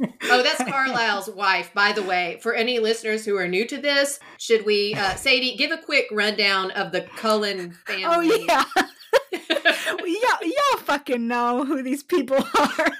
Oh, 0.30 0.42
that's 0.42 0.62
Carlisle's 0.62 1.30
wife, 1.30 1.72
by 1.74 1.92
the 1.92 2.02
way. 2.02 2.38
For 2.42 2.54
any 2.54 2.78
listeners 2.78 3.24
who 3.24 3.36
are 3.36 3.48
new 3.48 3.66
to 3.66 3.78
this, 3.78 4.20
should 4.38 4.66
we, 4.66 4.94
uh, 4.94 5.14
Sadie, 5.14 5.56
give 5.56 5.70
a 5.70 5.78
quick 5.78 6.06
rundown 6.12 6.70
of 6.72 6.92
the 6.92 7.00
Cullen 7.16 7.72
family? 7.86 8.04
Oh 8.04 8.20
yeah. 8.20 8.64
yeah, 9.32 10.36
y'all 10.42 10.80
fucking 10.80 11.26
know 11.26 11.64
who 11.64 11.82
these 11.82 12.02
people 12.02 12.36
are. 12.58 12.92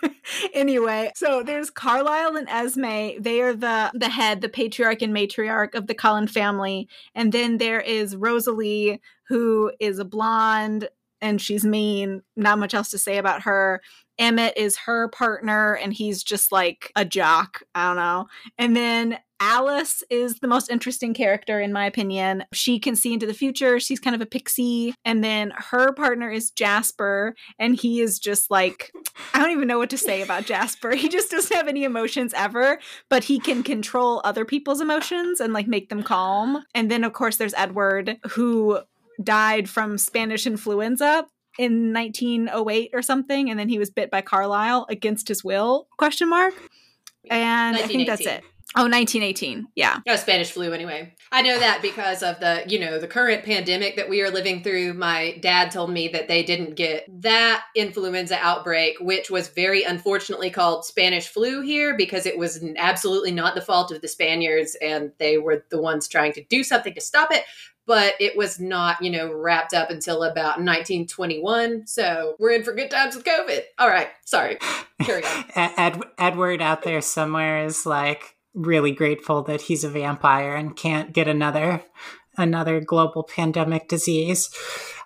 anyway, 0.54 1.12
so 1.14 1.42
there's 1.42 1.70
Carlisle 1.70 2.36
and 2.36 2.48
Esme. 2.48 3.20
They 3.20 3.42
are 3.42 3.54
the 3.54 3.90
the 3.94 4.08
head, 4.08 4.40
the 4.40 4.48
patriarch 4.48 5.02
and 5.02 5.14
matriarch 5.14 5.74
of 5.74 5.86
the 5.86 5.94
Cullen 5.94 6.28
family. 6.28 6.88
And 7.14 7.32
then 7.32 7.58
there 7.58 7.80
is 7.80 8.16
Rosalie, 8.16 9.00
who 9.28 9.72
is 9.78 9.98
a 9.98 10.04
blonde 10.04 10.88
and 11.20 11.40
she's 11.40 11.64
mean. 11.64 12.22
Not 12.36 12.58
much 12.58 12.74
else 12.74 12.90
to 12.90 12.98
say 12.98 13.18
about 13.18 13.42
her. 13.42 13.82
Emmett 14.18 14.56
is 14.56 14.76
her 14.78 15.08
partner, 15.08 15.74
and 15.74 15.92
he's 15.92 16.22
just 16.22 16.52
like 16.52 16.92
a 16.96 17.04
jock. 17.04 17.62
I 17.74 17.88
don't 17.88 17.96
know. 17.96 18.26
And 18.56 18.76
then 18.76 19.18
Alice 19.40 20.02
is 20.10 20.40
the 20.40 20.48
most 20.48 20.68
interesting 20.70 21.14
character, 21.14 21.60
in 21.60 21.72
my 21.72 21.86
opinion. 21.86 22.44
She 22.52 22.80
can 22.80 22.96
see 22.96 23.12
into 23.12 23.26
the 23.26 23.34
future. 23.34 23.78
She's 23.78 24.00
kind 24.00 24.16
of 24.16 24.20
a 24.20 24.26
pixie. 24.26 24.94
And 25.04 25.22
then 25.22 25.52
her 25.56 25.92
partner 25.92 26.30
is 26.30 26.50
Jasper, 26.50 27.34
and 27.58 27.76
he 27.76 28.00
is 28.00 28.18
just 28.18 28.50
like, 28.50 28.90
I 29.32 29.38
don't 29.38 29.52
even 29.52 29.68
know 29.68 29.78
what 29.78 29.90
to 29.90 29.98
say 29.98 30.22
about 30.22 30.44
Jasper. 30.44 30.94
He 30.94 31.08
just 31.08 31.30
doesn't 31.30 31.56
have 31.56 31.68
any 31.68 31.84
emotions 31.84 32.34
ever, 32.34 32.80
but 33.08 33.24
he 33.24 33.38
can 33.38 33.62
control 33.62 34.20
other 34.24 34.44
people's 34.44 34.80
emotions 34.80 35.40
and 35.40 35.52
like 35.52 35.68
make 35.68 35.88
them 35.88 36.02
calm. 36.02 36.64
And 36.74 36.90
then, 36.90 37.04
of 37.04 37.12
course, 37.12 37.36
there's 37.36 37.54
Edward, 37.54 38.18
who 38.30 38.80
died 39.22 39.68
from 39.68 39.98
Spanish 39.98 40.46
influenza 40.46 41.26
in 41.58 41.92
1908 41.92 42.90
or 42.92 43.02
something 43.02 43.50
and 43.50 43.58
then 43.58 43.68
he 43.68 43.78
was 43.78 43.90
bit 43.90 44.10
by 44.10 44.20
carlisle 44.20 44.86
against 44.88 45.28
his 45.28 45.44
will 45.44 45.88
question 45.98 46.28
mark 46.28 46.54
and 47.30 47.76
i 47.76 47.82
think 47.82 48.06
that's 48.06 48.26
it 48.26 48.42
oh 48.76 48.84
1918 48.84 49.66
yeah 49.74 49.98
Oh, 50.06 50.16
Spanish 50.16 50.52
flu, 50.52 50.72
anyway. 50.72 51.14
I 51.32 51.42
know 51.42 51.58
that 51.58 51.80
because 51.82 52.22
of 52.22 52.40
the, 52.40 52.64
you 52.66 52.78
know, 52.78 52.98
the 52.98 53.08
current 53.08 53.44
pandemic 53.44 53.96
that 53.96 54.08
we 54.08 54.22
are 54.22 54.30
living 54.30 54.62
through. 54.62 54.94
My 54.94 55.38
dad 55.40 55.70
told 55.70 55.90
me 55.90 56.08
that 56.08 56.28
they 56.28 56.42
didn't 56.42 56.74
get 56.74 57.04
that 57.22 57.64
influenza 57.74 58.38
outbreak, 58.40 58.96
which 59.00 59.30
was 59.30 59.48
very 59.48 59.82
unfortunately 59.84 60.50
called 60.50 60.84
Spanish 60.84 61.28
flu 61.28 61.60
here 61.60 61.96
because 61.96 62.26
it 62.26 62.38
was 62.38 62.64
absolutely 62.76 63.32
not 63.32 63.54
the 63.54 63.60
fault 63.60 63.90
of 63.90 64.00
the 64.00 64.08
Spaniards 64.08 64.76
and 64.80 65.12
they 65.18 65.38
were 65.38 65.64
the 65.70 65.80
ones 65.80 66.08
trying 66.08 66.32
to 66.32 66.44
do 66.44 66.62
something 66.62 66.94
to 66.94 67.00
stop 67.00 67.30
it. 67.32 67.44
But 67.88 68.14
it 68.20 68.36
was 68.36 68.60
not, 68.60 69.02
you 69.02 69.10
know, 69.10 69.32
wrapped 69.32 69.74
up 69.74 69.90
until 69.90 70.22
about 70.22 70.60
1921. 70.60 71.86
So 71.86 72.36
we're 72.38 72.52
in 72.52 72.62
for 72.62 72.74
good 72.74 72.90
times 72.90 73.16
with 73.16 73.24
COVID. 73.24 73.62
All 73.78 73.88
right. 73.88 74.08
Sorry. 74.24 74.58
Carry 75.02 75.24
on. 75.24 75.44
Ed- 75.56 76.02
Edward 76.18 76.62
out 76.62 76.82
there 76.82 77.00
somewhere 77.00 77.64
is 77.64 77.86
like 77.86 78.36
really 78.54 78.92
grateful 78.92 79.42
that 79.44 79.62
he's 79.62 79.84
a 79.84 79.88
vampire 79.88 80.54
and 80.54 80.76
can't 80.76 81.12
get 81.12 81.28
another 81.28 81.82
another 82.38 82.80
global 82.80 83.22
pandemic 83.22 83.88
disease. 83.88 84.48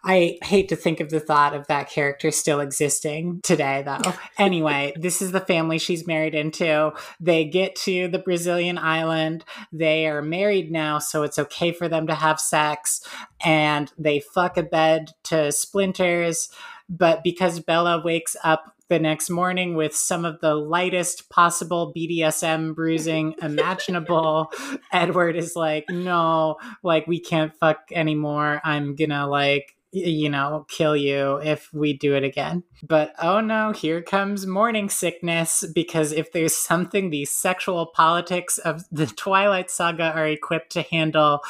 I 0.04 0.38
hate 0.42 0.68
to 0.68 0.76
think 0.76 1.00
of 1.00 1.10
the 1.10 1.20
thought 1.20 1.54
of 1.54 1.66
that 1.68 1.88
character 1.88 2.30
still 2.30 2.60
existing 2.60 3.40
today, 3.42 3.82
though. 3.84 4.12
Anyway, 4.38 4.92
this 4.96 5.22
is 5.22 5.30
the 5.30 5.40
family 5.40 5.78
she's 5.78 6.06
married 6.06 6.34
into. 6.34 6.92
They 7.20 7.44
get 7.44 7.76
to 7.76 8.08
the 8.08 8.18
Brazilian 8.18 8.76
island. 8.76 9.44
They 9.72 10.06
are 10.06 10.22
married 10.22 10.72
now, 10.72 10.98
so 10.98 11.22
it's 11.22 11.38
okay 11.38 11.70
for 11.70 11.88
them 11.88 12.06
to 12.08 12.14
have 12.14 12.40
sex. 12.40 13.02
And 13.44 13.92
they 13.96 14.20
fuck 14.20 14.56
a 14.56 14.62
bed 14.62 15.12
to 15.24 15.52
splinters. 15.52 16.48
But 16.88 17.22
because 17.22 17.60
Bella 17.60 18.02
wakes 18.04 18.36
up 18.42 18.71
the 18.88 18.98
next 18.98 19.30
morning 19.30 19.74
with 19.74 19.94
some 19.94 20.24
of 20.24 20.40
the 20.40 20.54
lightest 20.54 21.30
possible 21.30 21.92
BDSM 21.96 22.74
bruising 22.74 23.34
imaginable, 23.42 24.52
Edward 24.92 25.36
is 25.36 25.56
like, 25.56 25.84
no, 25.90 26.56
like, 26.82 27.06
we 27.06 27.20
can't 27.20 27.54
fuck 27.54 27.88
anymore. 27.92 28.60
I'm 28.64 28.94
gonna, 28.94 29.26
like, 29.26 29.76
you 29.92 30.30
know, 30.30 30.64
kill 30.70 30.96
you 30.96 31.36
if 31.36 31.68
we 31.72 31.92
do 31.92 32.14
it 32.14 32.24
again. 32.24 32.62
But 32.82 33.12
oh 33.20 33.40
no, 33.40 33.72
here 33.72 34.00
comes 34.00 34.46
morning 34.46 34.88
sickness 34.88 35.64
because 35.74 36.12
if 36.12 36.32
there's 36.32 36.56
something 36.56 37.10
the 37.10 37.26
sexual 37.26 37.86
politics 37.86 38.56
of 38.56 38.84
the 38.90 39.06
Twilight 39.06 39.70
Saga 39.70 40.12
are 40.14 40.26
equipped 40.26 40.72
to 40.72 40.82
handle, 40.82 41.40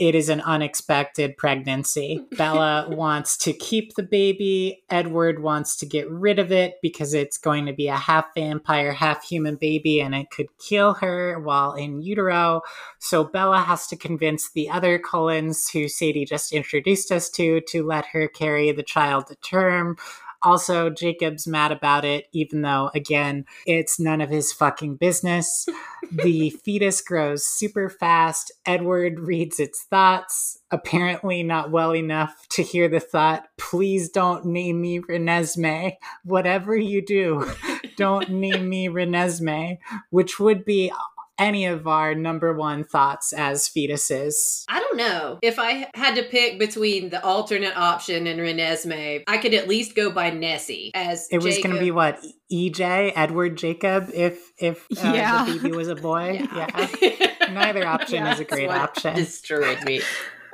it 0.00 0.14
is 0.14 0.30
an 0.30 0.40
unexpected 0.40 1.36
pregnancy. 1.36 2.24
Bella 2.32 2.88
wants 2.88 3.36
to 3.36 3.52
keep 3.52 3.94
the 3.94 4.02
baby. 4.02 4.82
Edward 4.88 5.42
wants 5.42 5.76
to 5.76 5.86
get 5.86 6.10
rid 6.10 6.38
of 6.38 6.50
it 6.50 6.76
because 6.80 7.12
it's 7.12 7.36
going 7.36 7.66
to 7.66 7.74
be 7.74 7.86
a 7.88 7.96
half 7.96 8.24
vampire, 8.34 8.94
half 8.94 9.22
human 9.22 9.56
baby 9.56 10.00
and 10.00 10.14
it 10.14 10.30
could 10.30 10.46
kill 10.58 10.94
her 10.94 11.38
while 11.40 11.74
in 11.74 12.00
utero. 12.00 12.62
So 12.98 13.24
Bella 13.24 13.60
has 13.60 13.86
to 13.88 13.96
convince 13.96 14.50
the 14.50 14.70
other 14.70 14.98
Cullens, 14.98 15.68
who 15.68 15.86
Sadie 15.86 16.24
just 16.24 16.50
introduced 16.54 17.12
us 17.12 17.28
to, 17.30 17.60
to 17.68 17.86
let 17.86 18.06
her 18.06 18.26
carry 18.26 18.72
the 18.72 18.82
child 18.82 19.26
to 19.26 19.34
term. 19.36 19.98
Also, 20.42 20.88
Jacob's 20.88 21.46
mad 21.46 21.70
about 21.70 22.04
it, 22.04 22.26
even 22.32 22.62
though, 22.62 22.90
again, 22.94 23.44
it's 23.66 24.00
none 24.00 24.20
of 24.20 24.30
his 24.30 24.52
fucking 24.52 24.96
business. 24.96 25.66
the 26.10 26.50
fetus 26.64 27.00
grows 27.00 27.46
super 27.46 27.90
fast. 27.90 28.50
Edward 28.64 29.20
reads 29.20 29.60
its 29.60 29.82
thoughts, 29.82 30.58
apparently 30.70 31.42
not 31.42 31.70
well 31.70 31.94
enough 31.94 32.46
to 32.50 32.62
hear 32.62 32.88
the 32.88 33.00
thought, 33.00 33.48
please 33.58 34.08
don't 34.08 34.46
name 34.46 34.80
me 34.80 35.00
Renesmee. 35.00 35.96
Whatever 36.24 36.76
you 36.76 37.04
do, 37.04 37.50
don't 37.96 38.30
name 38.30 38.68
me 38.68 38.88
Renesmee, 38.88 39.78
which 40.10 40.40
would 40.40 40.64
be 40.64 40.92
any 41.40 41.66
of 41.66 41.86
our 41.88 42.14
number 42.14 42.54
one 42.54 42.84
thoughts 42.84 43.32
as 43.32 43.68
fetuses. 43.68 44.64
I 44.68 44.78
don't 44.78 44.96
know. 44.96 45.38
If 45.42 45.58
I 45.58 45.88
had 45.94 46.14
to 46.16 46.22
pick 46.22 46.58
between 46.58 47.10
the 47.10 47.24
alternate 47.24 47.76
option 47.76 48.26
and 48.26 48.38
Renesmee, 48.38 49.24
I 49.26 49.38
could 49.38 49.54
at 49.54 49.66
least 49.66 49.96
go 49.96 50.10
by 50.12 50.30
Nessie 50.30 50.90
as 50.94 51.26
It 51.30 51.42
was 51.42 51.56
going 51.58 51.74
to 51.74 51.80
be 51.80 51.90
what 51.90 52.22
EJ 52.52 53.12
Edward 53.16 53.56
Jacob 53.56 54.10
if 54.14 54.38
if 54.58 54.86
uh, 55.02 55.12
Yeah. 55.14 55.44
the 55.46 55.58
baby 55.58 55.76
was 55.76 55.88
a 55.88 55.96
boy. 55.96 56.46
Yeah. 56.54 56.88
Yeah. 57.00 57.48
Neither 57.52 57.86
option 57.86 58.16
Yeah. 58.16 58.34
is 58.34 58.40
a 58.40 58.44
great 58.52 58.68
That's 58.68 59.02
what 59.02 59.06
option. 59.06 59.14
Destroyed 59.16 59.82
me. 59.84 60.00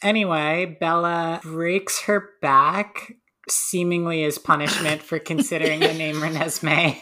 Anyway, 0.04 0.78
Bella 0.80 1.40
breaks 1.44 2.02
her 2.06 2.30
back, 2.42 3.14
seemingly 3.48 4.24
as 4.24 4.40
punishment 4.40 5.00
for 5.04 5.20
considering 5.20 5.80
the 5.80 5.94
name 5.94 6.16
Renesmee. 6.16 7.00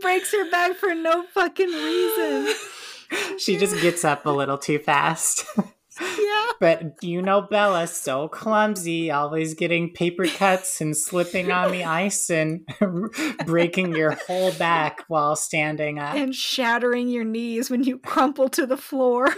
Breaks 0.00 0.32
her 0.32 0.50
back 0.50 0.76
for 0.76 0.94
no 0.94 1.24
fucking 1.34 1.68
reason. 1.68 2.54
she 3.38 3.56
just 3.56 3.80
gets 3.80 4.04
up 4.04 4.26
a 4.26 4.30
little 4.30 4.58
too 4.58 4.78
fast. 4.78 5.44
Yeah. 6.00 6.46
But 6.60 7.02
you 7.02 7.20
know 7.20 7.42
Bella, 7.42 7.86
so 7.86 8.28
clumsy, 8.28 9.10
always 9.10 9.52
getting 9.52 9.92
paper 9.92 10.26
cuts 10.26 10.80
and 10.80 10.96
slipping 10.96 11.50
on 11.50 11.72
the 11.72 11.84
ice 12.04 12.30
and 12.30 12.66
breaking 13.44 13.94
your 13.94 14.12
whole 14.12 14.52
back 14.52 15.04
while 15.08 15.36
standing 15.36 15.98
up. 15.98 16.14
And 16.14 16.34
shattering 16.34 17.08
your 17.08 17.24
knees 17.24 17.70
when 17.70 17.82
you 17.82 17.98
crumple 17.98 18.48
to 18.50 18.66
the 18.66 18.78
floor. 18.78 19.34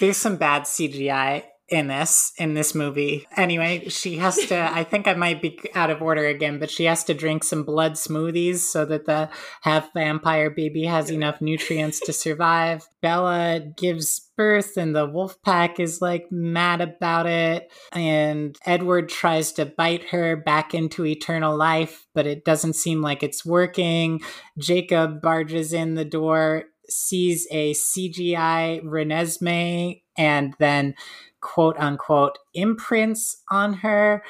There's 0.00 0.16
some 0.16 0.36
bad 0.36 0.62
CGI 0.62 1.44
in 1.72 1.86
this 1.86 2.32
in 2.38 2.54
this 2.54 2.74
movie. 2.74 3.26
Anyway, 3.36 3.88
she 3.88 4.18
has 4.18 4.36
to 4.46 4.56
I 4.72 4.84
think 4.84 5.08
I 5.08 5.14
might 5.14 5.40
be 5.40 5.58
out 5.74 5.90
of 5.90 6.02
order 6.02 6.26
again, 6.26 6.58
but 6.58 6.70
she 6.70 6.84
has 6.84 7.02
to 7.04 7.14
drink 7.14 7.44
some 7.44 7.64
blood 7.64 7.92
smoothies 7.92 8.58
so 8.58 8.84
that 8.84 9.06
the 9.06 9.30
half 9.62 9.92
vampire 9.94 10.50
baby 10.50 10.84
has 10.84 11.10
enough 11.10 11.40
nutrients 11.40 12.00
to 12.00 12.12
survive. 12.12 12.86
Bella 13.00 13.60
gives 13.76 14.20
birth 14.36 14.76
and 14.76 14.94
the 14.94 15.06
wolf 15.06 15.40
pack 15.42 15.78
is 15.80 16.00
like 16.00 16.30
mad 16.30 16.80
about 16.80 17.26
it 17.26 17.70
and 17.92 18.56
Edward 18.64 19.08
tries 19.08 19.52
to 19.52 19.66
bite 19.66 20.04
her 20.10 20.36
back 20.36 20.74
into 20.74 21.04
eternal 21.04 21.56
life, 21.56 22.06
but 22.14 22.26
it 22.26 22.44
doesn't 22.44 22.74
seem 22.74 23.02
like 23.02 23.22
it's 23.22 23.44
working. 23.44 24.20
Jacob 24.58 25.20
barges 25.20 25.72
in 25.72 25.94
the 25.94 26.04
door 26.04 26.64
sees 26.88 27.46
a 27.50 27.72
CGI 27.72 28.82
Renesmee 28.82 30.02
and 30.16 30.54
then 30.58 30.94
quote 31.42 31.76
unquote 31.78 32.38
imprints 32.54 33.42
on 33.50 33.74
her. 33.74 34.22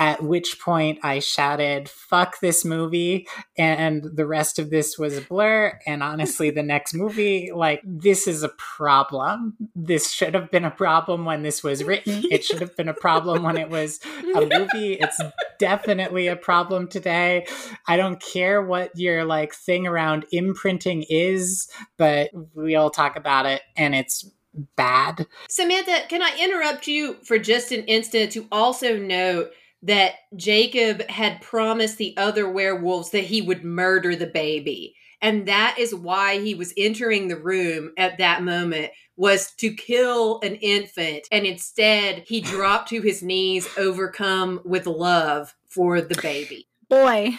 At 0.00 0.22
which 0.22 0.60
point 0.60 1.00
I 1.02 1.18
shouted, 1.18 1.88
fuck 1.88 2.38
this 2.38 2.64
movie. 2.64 3.26
And 3.56 4.04
the 4.14 4.28
rest 4.28 4.60
of 4.60 4.70
this 4.70 4.96
was 4.96 5.18
a 5.18 5.22
blur. 5.22 5.76
And 5.88 6.04
honestly, 6.04 6.50
the 6.50 6.62
next 6.62 6.94
movie, 6.94 7.50
like, 7.52 7.82
this 7.84 8.28
is 8.28 8.44
a 8.44 8.50
problem. 8.50 9.56
This 9.74 10.12
should 10.12 10.34
have 10.34 10.52
been 10.52 10.64
a 10.64 10.70
problem 10.70 11.24
when 11.24 11.42
this 11.42 11.64
was 11.64 11.82
written. 11.82 12.22
It 12.30 12.44
should 12.44 12.60
have 12.60 12.76
been 12.76 12.88
a 12.88 12.94
problem 12.94 13.42
when 13.42 13.56
it 13.56 13.70
was 13.70 13.98
a 14.36 14.42
movie. 14.42 14.92
It's 14.92 15.20
definitely 15.58 16.28
a 16.28 16.36
problem 16.36 16.86
today. 16.86 17.48
I 17.88 17.96
don't 17.96 18.20
care 18.20 18.62
what 18.62 18.92
your 18.94 19.24
like 19.24 19.52
thing 19.52 19.88
around 19.88 20.26
imprinting 20.30 21.06
is, 21.08 21.68
but 21.96 22.30
we 22.54 22.76
all 22.76 22.90
talk 22.90 23.16
about 23.16 23.46
it 23.46 23.62
and 23.76 23.96
it's 23.96 24.30
bad. 24.76 25.26
Samantha, 25.48 26.02
can 26.08 26.22
I 26.22 26.36
interrupt 26.40 26.86
you 26.86 27.14
for 27.24 27.38
just 27.38 27.72
an 27.72 27.84
instant 27.84 28.32
to 28.32 28.46
also 28.50 28.96
note 28.96 29.50
that 29.82 30.14
Jacob 30.36 31.08
had 31.08 31.40
promised 31.40 31.98
the 31.98 32.16
other 32.16 32.48
werewolves 32.48 33.10
that 33.10 33.24
he 33.24 33.40
would 33.40 33.64
murder 33.64 34.16
the 34.16 34.26
baby. 34.26 34.94
And 35.20 35.46
that 35.46 35.76
is 35.78 35.94
why 35.94 36.38
he 36.40 36.54
was 36.54 36.72
entering 36.76 37.28
the 37.28 37.38
room 37.38 37.92
at 37.96 38.18
that 38.18 38.42
moment 38.42 38.90
was 39.16 39.52
to 39.56 39.74
kill 39.74 40.38
an 40.42 40.54
infant 40.56 41.26
and 41.32 41.44
instead 41.44 42.24
he 42.26 42.40
dropped 42.40 42.88
to 42.90 43.00
his 43.00 43.22
knees 43.22 43.68
overcome 43.76 44.60
with 44.64 44.86
love 44.86 45.54
for 45.68 46.00
the 46.00 46.20
baby 46.22 46.68
Boy, 46.88 47.38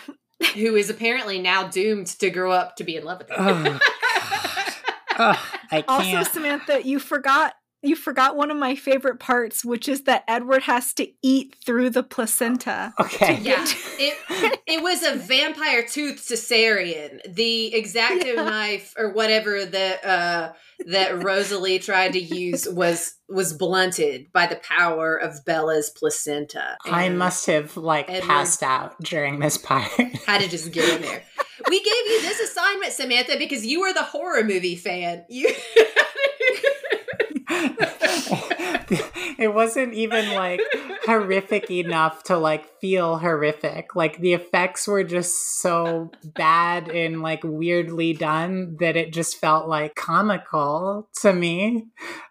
who 0.56 0.76
is 0.76 0.90
apparently 0.90 1.40
now 1.40 1.68
doomed 1.68 2.08
to 2.08 2.30
grow 2.30 2.52
up 2.52 2.76
to 2.76 2.84
be 2.84 2.98
in 2.98 3.06
love 3.06 3.20
with 3.20 3.32
him. 3.32 3.38
Oh, 3.40 3.80
Ugh, 5.18 5.59
I 5.72 5.84
also 5.88 6.04
can't. 6.04 6.28
Samantha, 6.28 6.82
you 6.86 7.00
forgot 7.00 7.56
you 7.82 7.96
forgot 7.96 8.36
one 8.36 8.52
of 8.52 8.58
my 8.58 8.76
favorite 8.76 9.20
parts, 9.20 9.64
which 9.64 9.88
is 9.88 10.04
that 10.04 10.24
Edward 10.28 10.64
has 10.64 10.94
to 10.96 11.08
eat 11.22 11.56
through 11.66 11.90
the 11.92 12.04
placenta. 12.04 12.94
okay. 13.00 13.40
Yeah, 13.42 13.64
it 13.68 14.60
it 14.68 14.84
was 14.84 15.04
a 15.04 15.16
vampire 15.16 15.84
tooth 15.88 16.18
cesarean. 16.18 17.20
The 17.34 17.74
X-Acto 17.74 18.26
Yeah. 18.36 18.44
knife 18.44 18.94
or 18.98 19.12
whatever 19.14 19.66
that 19.66 20.06
uh, 20.06 20.54
that 20.88 21.24
Rosalie 21.24 21.80
tried 21.80 22.14
to 22.14 22.20
use 22.20 22.68
was 22.68 23.16
was 23.30 23.54
blunted 23.54 24.32
by 24.34 24.48
the 24.48 24.58
power 24.58 25.16
of 25.16 25.46
Bella's 25.46 25.90
placenta. 25.90 26.78
I 26.86 27.10
must 27.10 27.46
have 27.46 27.78
like 27.78 28.10
Edward- 28.10 28.28
passed 28.28 28.64
out 28.64 29.00
during 29.02 29.40
this 29.40 29.58
part. 29.58 29.90
had 30.26 30.42
to 30.42 30.50
just 30.50 30.72
get 30.72 30.88
in 30.96 31.02
there. 31.02 31.24
We 31.70 31.80
gave 31.80 32.06
you 32.08 32.22
this 32.22 32.40
assignment, 32.40 32.94
Samantha, 32.94 33.36
because 33.38 33.66
you 33.66 33.82
are 33.84 33.94
the 33.94 34.02
horror 34.04 34.44
movie 34.44 34.76
fan. 34.78 35.26
You. 35.30 35.54
it 39.40 39.54
wasn't 39.54 39.94
even 39.94 40.34
like 40.36 40.62
horrific 41.06 41.72
enough 41.72 42.24
to 42.24 42.38
like 42.38 42.68
feel 42.80 43.18
horrific. 43.18 43.96
Like 43.96 44.20
the 44.20 44.34
effects 44.34 44.88
were 44.88 45.04
just 45.04 45.60
so 45.60 46.12
bad 46.24 46.90
and 46.90 47.22
like 47.22 47.42
weirdly 47.44 48.14
done 48.14 48.78
that 48.80 48.96
it 48.96 49.14
just 49.14 49.38
felt 49.38 49.68
like 49.68 49.96
comical 49.96 51.10
to 51.22 51.34
me. 51.34 51.88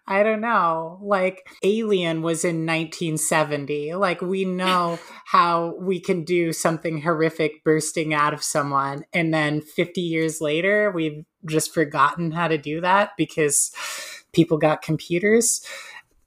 I 0.07 0.23
don't 0.23 0.41
know. 0.41 0.99
Like 1.01 1.47
Alien 1.63 2.21
was 2.21 2.45
in 2.45 2.65
1970. 2.65 3.95
Like 3.95 4.21
we 4.21 4.45
know 4.45 4.99
how 5.25 5.75
we 5.79 5.99
can 5.99 6.23
do 6.23 6.53
something 6.53 7.01
horrific 7.01 7.63
bursting 7.63 8.13
out 8.13 8.33
of 8.33 8.43
someone 8.43 9.03
and 9.13 9.33
then 9.33 9.61
50 9.61 10.01
years 10.01 10.39
later 10.39 10.91
we've 10.91 11.25
just 11.45 11.73
forgotten 11.73 12.31
how 12.31 12.47
to 12.47 12.57
do 12.57 12.81
that 12.81 13.11
because 13.17 13.71
people 14.33 14.57
got 14.57 14.81
computers. 14.81 15.65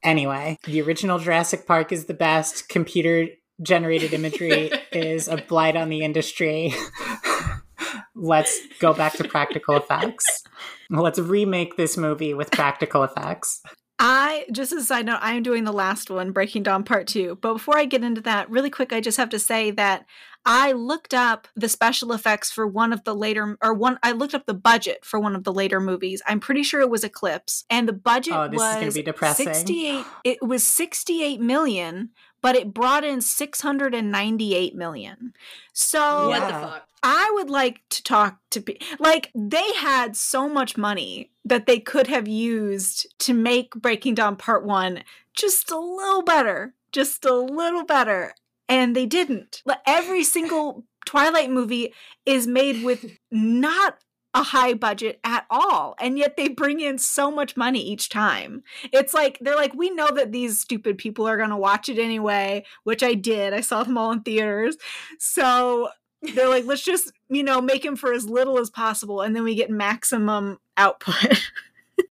Anyway, 0.02 0.58
the 0.64 0.82
original 0.82 1.18
Jurassic 1.18 1.66
Park 1.66 1.92
is 1.92 2.06
the 2.06 2.14
best. 2.14 2.68
Computer 2.68 3.28
generated 3.60 4.12
imagery 4.12 4.70
is 4.92 5.28
a 5.28 5.36
blight 5.36 5.76
on 5.76 5.88
the 5.88 6.02
industry. 6.02 6.74
Let's 8.14 8.60
go 8.78 8.92
back 8.92 9.14
to 9.14 9.24
practical 9.24 9.76
effects. 9.76 10.44
Let's 10.90 11.18
remake 11.18 11.76
this 11.76 11.96
movie 11.96 12.34
with 12.34 12.50
practical 12.50 13.02
effects. 13.02 13.62
I 13.98 14.46
just 14.50 14.72
as 14.72 14.82
a 14.82 14.86
side 14.86 15.06
note, 15.06 15.20
I 15.22 15.34
am 15.34 15.42
doing 15.42 15.64
the 15.64 15.72
last 15.72 16.10
one, 16.10 16.32
Breaking 16.32 16.64
Dawn 16.64 16.82
Part 16.82 17.06
Two. 17.06 17.38
But 17.40 17.54
before 17.54 17.78
I 17.78 17.84
get 17.84 18.02
into 18.02 18.20
that, 18.22 18.50
really 18.50 18.70
quick, 18.70 18.92
I 18.92 19.00
just 19.00 19.16
have 19.16 19.30
to 19.30 19.38
say 19.38 19.70
that 19.72 20.06
I 20.44 20.72
looked 20.72 21.14
up 21.14 21.46
the 21.54 21.68
special 21.68 22.12
effects 22.12 22.50
for 22.50 22.66
one 22.66 22.92
of 22.92 23.04
the 23.04 23.14
later, 23.14 23.56
or 23.62 23.72
one. 23.74 23.98
I 24.02 24.12
looked 24.12 24.34
up 24.34 24.46
the 24.46 24.54
budget 24.54 25.04
for 25.04 25.20
one 25.20 25.36
of 25.36 25.44
the 25.44 25.52
later 25.52 25.78
movies. 25.80 26.20
I'm 26.26 26.40
pretty 26.40 26.62
sure 26.62 26.80
it 26.80 26.90
was 26.90 27.04
Eclipse, 27.04 27.64
and 27.70 27.88
the 27.88 27.92
budget 27.92 28.34
Oh, 28.34 28.48
this 28.48 28.60
is 28.60 28.66
was 28.66 28.74
gonna 28.74 28.92
be 28.92 29.02
depressing. 29.02 29.46
68. 29.46 30.04
It 30.24 30.42
was 30.42 30.64
68 30.64 31.40
million, 31.40 32.10
but 32.40 32.56
it 32.56 32.74
brought 32.74 33.04
in 33.04 33.20
698 33.20 34.74
million. 34.74 35.32
So 35.72 36.28
What 36.28 36.40
Yeah. 36.40 36.46
the 36.60 36.66
fuck? 36.66 36.88
I 37.04 37.30
would 37.34 37.50
like 37.50 37.80
to 37.90 38.02
talk 38.02 38.38
to 38.50 38.60
people. 38.60 38.86
Like 39.00 39.30
they 39.34 39.72
had 39.74 40.16
so 40.16 40.48
much 40.48 40.76
money 40.76 41.30
that 41.44 41.66
they 41.66 41.80
could 41.80 42.06
have 42.06 42.28
used 42.28 43.06
to 43.20 43.34
make 43.34 43.74
Breaking 43.74 44.14
Dawn 44.14 44.36
Part 44.36 44.64
1 44.64 45.02
just 45.34 45.70
a 45.70 45.78
little 45.78 46.22
better, 46.22 46.74
just 46.92 47.24
a 47.24 47.34
little 47.34 47.84
better, 47.84 48.34
and 48.72 48.96
they 48.96 49.04
didn't. 49.04 49.62
Every 49.86 50.24
single 50.24 50.84
Twilight 51.04 51.50
movie 51.50 51.92
is 52.24 52.46
made 52.46 52.82
with 52.82 53.04
not 53.30 53.98
a 54.32 54.42
high 54.42 54.72
budget 54.72 55.20
at 55.24 55.44
all 55.50 55.94
and 56.00 56.18
yet 56.18 56.38
they 56.38 56.48
bring 56.48 56.80
in 56.80 56.96
so 56.96 57.30
much 57.30 57.54
money 57.54 57.82
each 57.82 58.08
time. 58.08 58.62
It's 58.90 59.12
like 59.12 59.36
they're 59.42 59.56
like 59.56 59.74
we 59.74 59.90
know 59.90 60.08
that 60.12 60.32
these 60.32 60.58
stupid 60.58 60.96
people 60.96 61.28
are 61.28 61.36
going 61.36 61.50
to 61.50 61.56
watch 61.56 61.90
it 61.90 61.98
anyway 61.98 62.64
which 62.84 63.02
i 63.02 63.12
did. 63.12 63.52
I 63.52 63.60
saw 63.60 63.84
them 63.84 63.98
all 63.98 64.10
in 64.10 64.22
theaters. 64.22 64.78
So 65.18 65.90
they're 66.34 66.48
like 66.48 66.64
let's 66.64 66.82
just 66.82 67.12
you 67.28 67.42
know 67.42 67.60
make 67.60 67.82
them 67.82 67.96
for 67.96 68.14
as 68.14 68.24
little 68.26 68.58
as 68.58 68.70
possible 68.70 69.20
and 69.20 69.36
then 69.36 69.44
we 69.44 69.54
get 69.54 69.68
maximum 69.68 70.58
output 70.78 71.42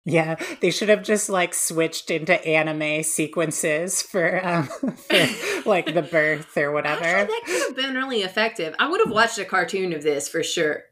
Yeah, 0.07 0.37
they 0.61 0.71
should 0.71 0.87
have 0.87 1.03
just 1.03 1.27
like 1.27 1.53
switched 1.53 2.09
into 2.09 2.33
anime 2.47 3.03
sequences 3.03 4.01
for, 4.01 4.45
um, 4.45 4.63
for 4.95 5.69
like 5.69 5.93
the 5.93 6.01
birth 6.01 6.55
or 6.55 6.71
whatever. 6.71 7.03
Actually, 7.03 7.35
that 7.35 7.43
could 7.45 7.61
have 7.67 7.75
been 7.75 7.95
really 7.95 8.21
effective. 8.21 8.73
I 8.79 8.89
would 8.89 9.01
have 9.01 9.11
watched 9.11 9.37
a 9.37 9.43
cartoon 9.43 9.91
of 9.91 10.03
this 10.03 10.29
for 10.29 10.43
sure. 10.43 10.83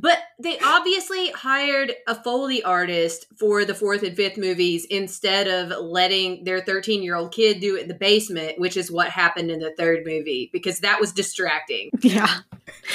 But 0.00 0.18
they 0.38 0.58
obviously 0.60 1.30
hired 1.32 1.92
a 2.06 2.14
Foley 2.14 2.62
artist 2.62 3.26
for 3.36 3.64
the 3.64 3.74
fourth 3.74 4.04
and 4.04 4.14
fifth 4.16 4.36
movies 4.36 4.84
instead 4.88 5.48
of 5.48 5.70
letting 5.84 6.44
their 6.44 6.60
13 6.60 7.02
year 7.02 7.16
old 7.16 7.32
kid 7.32 7.58
do 7.60 7.74
it 7.76 7.82
in 7.82 7.88
the 7.88 7.94
basement, 7.94 8.60
which 8.60 8.76
is 8.76 8.90
what 8.92 9.08
happened 9.10 9.50
in 9.50 9.58
the 9.58 9.74
third 9.76 10.06
movie, 10.06 10.50
because 10.52 10.80
that 10.80 11.00
was 11.00 11.12
distracting. 11.12 11.90
yeah 12.00 12.38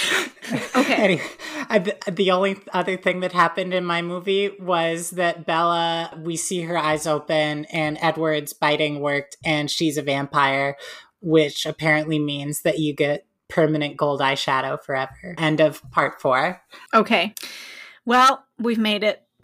okay 0.75 0.93
Anyway, 0.93 1.23
I- 1.69 1.79
the 2.09 2.31
only 2.31 2.57
other 2.71 2.95
thing 2.95 3.19
that 3.21 3.33
happened 3.33 3.73
in 3.73 3.83
my 3.83 4.01
movie 4.01 4.51
was 4.59 5.11
that 5.11 5.45
Bella, 5.45 6.17
we 6.23 6.37
see 6.37 6.61
her 6.61 6.77
eyes 6.77 7.05
open 7.05 7.65
and 7.65 7.97
Edward's 8.01 8.53
biting 8.53 9.01
worked 9.01 9.35
and 9.43 9.69
she's 9.69 9.97
a 9.97 10.01
vampire, 10.01 10.77
which 11.21 11.65
apparently 11.65 12.19
means 12.19 12.61
that 12.61 12.79
you 12.79 12.93
get 12.93 13.25
permanent 13.49 13.97
gold 13.97 14.21
eyeshadow 14.21 14.81
forever. 14.81 15.35
End 15.37 15.59
of 15.59 15.81
part 15.91 16.21
four. 16.21 16.61
okay 16.93 17.33
well 18.05 18.45
we've 18.59 18.77
made 18.79 19.03
it 19.03 19.23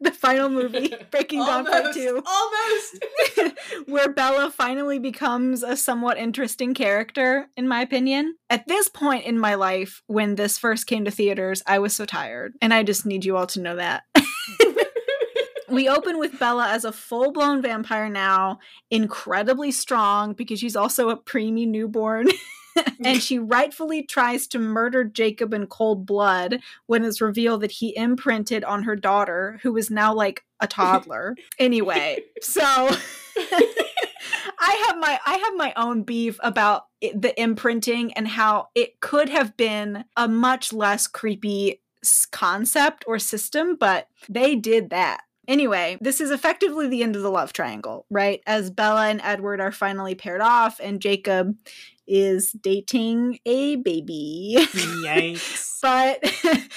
the 0.00 0.12
final 0.12 0.48
movie, 0.48 0.94
Breaking 1.10 1.40
Dawn 1.40 1.64
Part 1.66 1.94
2, 1.94 2.22
Almost. 2.24 3.58
where 3.86 4.12
Bella 4.12 4.50
finally 4.50 4.98
becomes 4.98 5.62
a 5.62 5.76
somewhat 5.76 6.18
interesting 6.18 6.74
character, 6.74 7.48
in 7.56 7.68
my 7.68 7.82
opinion. 7.82 8.36
At 8.50 8.68
this 8.68 8.88
point 8.88 9.24
in 9.24 9.38
my 9.38 9.54
life, 9.54 10.02
when 10.06 10.36
this 10.36 10.58
first 10.58 10.86
came 10.86 11.04
to 11.04 11.10
theaters, 11.10 11.62
I 11.66 11.78
was 11.78 11.94
so 11.94 12.04
tired. 12.04 12.54
And 12.60 12.72
I 12.72 12.82
just 12.82 13.06
need 13.06 13.24
you 13.24 13.36
all 13.36 13.46
to 13.48 13.60
know 13.60 13.76
that. 13.76 14.04
we 15.68 15.88
open 15.88 16.18
with 16.18 16.38
Bella 16.38 16.68
as 16.68 16.84
a 16.84 16.92
full 16.92 17.32
blown 17.32 17.62
vampire 17.62 18.08
now, 18.08 18.58
incredibly 18.90 19.72
strong 19.72 20.34
because 20.34 20.60
she's 20.60 20.76
also 20.76 21.10
a 21.10 21.16
preemie 21.16 21.66
newborn. 21.66 22.28
and 23.04 23.22
she 23.22 23.38
rightfully 23.38 24.02
tries 24.02 24.46
to 24.48 24.58
murder 24.58 25.04
Jacob 25.04 25.52
in 25.54 25.66
cold 25.66 26.06
blood 26.06 26.60
when 26.86 27.04
it's 27.04 27.20
revealed 27.20 27.60
that 27.62 27.72
he 27.72 27.96
imprinted 27.96 28.64
on 28.64 28.82
her 28.84 28.96
daughter, 28.96 29.58
who 29.62 29.76
is 29.76 29.90
now 29.90 30.14
like 30.14 30.44
a 30.60 30.66
toddler. 30.66 31.34
anyway, 31.58 32.18
so 32.40 32.62
I 34.58 34.86
have 34.86 34.98
my 34.98 35.20
I 35.26 35.36
have 35.36 35.56
my 35.56 35.72
own 35.76 36.02
beef 36.02 36.38
about 36.42 36.86
it, 37.00 37.20
the 37.20 37.40
imprinting 37.40 38.12
and 38.14 38.28
how 38.28 38.68
it 38.74 39.00
could 39.00 39.28
have 39.28 39.56
been 39.56 40.04
a 40.16 40.28
much 40.28 40.72
less 40.72 41.06
creepy 41.06 41.80
concept 42.30 43.04
or 43.06 43.18
system, 43.18 43.76
but 43.76 44.08
they 44.28 44.56
did 44.56 44.90
that. 44.90 45.22
Anyway, 45.48 45.98
this 46.00 46.20
is 46.20 46.30
effectively 46.30 46.88
the 46.88 47.02
end 47.02 47.16
of 47.16 47.22
the 47.22 47.30
love 47.30 47.52
triangle, 47.52 48.06
right? 48.10 48.40
As 48.46 48.70
Bella 48.70 49.08
and 49.08 49.20
Edward 49.22 49.60
are 49.60 49.72
finally 49.72 50.14
paired 50.14 50.40
off, 50.40 50.80
and 50.80 51.02
Jacob 51.02 51.56
is 52.06 52.52
dating 52.52 53.38
a 53.46 53.76
baby. 53.76 54.56
Yikes. 54.58 55.78
but 55.82 56.22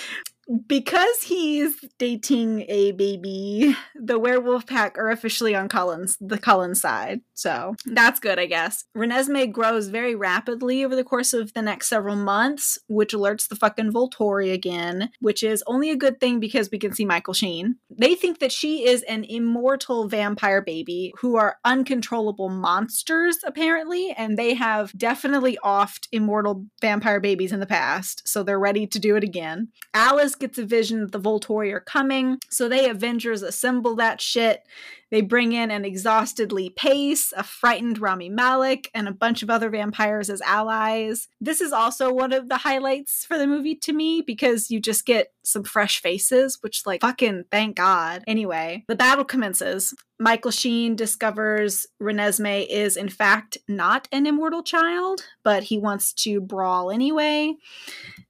because 0.67 1.23
he's 1.23 1.83
dating 1.97 2.65
a 2.67 2.91
baby, 2.91 3.75
the 3.95 4.19
werewolf 4.19 4.67
pack 4.67 4.97
are 4.97 5.09
officially 5.09 5.55
on 5.55 5.69
Cullen's 5.69 6.17
the 6.21 6.37
Cullen 6.37 6.75
side. 6.75 7.21
So 7.33 7.75
that's 7.85 8.19
good, 8.19 8.39
I 8.39 8.45
guess. 8.45 8.85
Renesmee 8.95 9.51
grows 9.51 9.87
very 9.87 10.15
rapidly 10.15 10.85
over 10.85 10.95
the 10.95 11.03
course 11.03 11.33
of 11.33 11.53
the 11.53 11.61
next 11.61 11.87
several 11.87 12.15
months, 12.15 12.77
which 12.87 13.13
alerts 13.13 13.47
the 13.47 13.55
fucking 13.55 13.91
Volturi 13.91 14.53
again, 14.53 15.09
which 15.19 15.43
is 15.43 15.63
only 15.67 15.89
a 15.89 15.95
good 15.95 16.19
thing 16.19 16.39
because 16.39 16.69
we 16.71 16.79
can 16.79 16.93
see 16.93 17.05
Michael 17.05 17.33
Sheen. 17.33 17.77
They 17.89 18.15
think 18.15 18.39
that 18.39 18.51
she 18.51 18.87
is 18.87 19.01
an 19.03 19.23
immortal 19.23 20.07
vampire 20.07 20.61
baby 20.61 21.13
who 21.19 21.35
are 21.37 21.57
uncontrollable 21.65 22.49
monsters, 22.49 23.37
apparently, 23.45 24.11
and 24.11 24.37
they 24.37 24.53
have 24.53 24.91
definitely 24.97 25.57
offed 25.63 26.07
immortal 26.11 26.65
vampire 26.81 27.19
babies 27.19 27.51
in 27.51 27.59
the 27.59 27.65
past, 27.65 28.27
so 28.27 28.43
they're 28.43 28.59
ready 28.59 28.85
to 28.87 28.99
do 28.99 29.15
it 29.15 29.23
again. 29.23 29.69
Alice 29.93 30.34
gets 30.39 30.57
a 30.57 30.65
vision 30.65 31.01
that 31.01 31.11
the 31.11 31.19
Volturi 31.19 31.71
are 31.73 31.79
coming, 31.79 32.39
so 32.49 32.67
they 32.67 32.89
Avengers 32.89 33.41
assemble 33.41 33.95
that 33.95 34.21
shit. 34.21 34.63
They 35.11 35.21
bring 35.21 35.53
in 35.53 35.71
an 35.71 35.85
exhausted 35.85 36.51
Lee 36.51 36.71
Pace, 36.71 37.31
a 37.37 37.43
frightened 37.43 37.99
Rami 37.99 38.27
Malek, 38.27 38.89
and 38.93 39.07
a 39.07 39.13
bunch 39.13 39.43
of 39.43 39.49
other 39.49 39.69
vampires 39.69 40.29
as 40.29 40.41
allies. 40.41 41.27
This 41.39 41.61
is 41.61 41.71
also 41.71 42.11
one 42.11 42.33
of 42.33 42.49
the 42.49 42.57
highlights 42.57 43.23
for 43.23 43.37
the 43.37 43.47
movie 43.47 43.75
to 43.75 43.93
me 43.93 44.21
because 44.21 44.71
you 44.71 44.79
just 44.79 45.05
get 45.05 45.31
some 45.43 45.63
fresh 45.63 46.01
faces, 46.01 46.57
which, 46.61 46.85
like, 46.85 47.01
fucking 47.01 47.45
thank 47.51 47.77
God. 47.77 48.23
Anyway, 48.27 48.83
the 48.87 48.95
battle 48.95 49.23
commences. 49.23 49.93
Michael 50.19 50.51
Sheen 50.51 50.95
discovers 50.95 51.85
Renesmee 52.01 52.67
is, 52.67 52.97
in 52.97 53.09
fact, 53.09 53.57
not 53.67 54.07
an 54.11 54.25
immortal 54.25 54.63
child, 54.63 55.21
but 55.43 55.63
he 55.63 55.77
wants 55.77 56.13
to 56.13 56.41
brawl 56.41 56.89
anyway. 56.89 57.53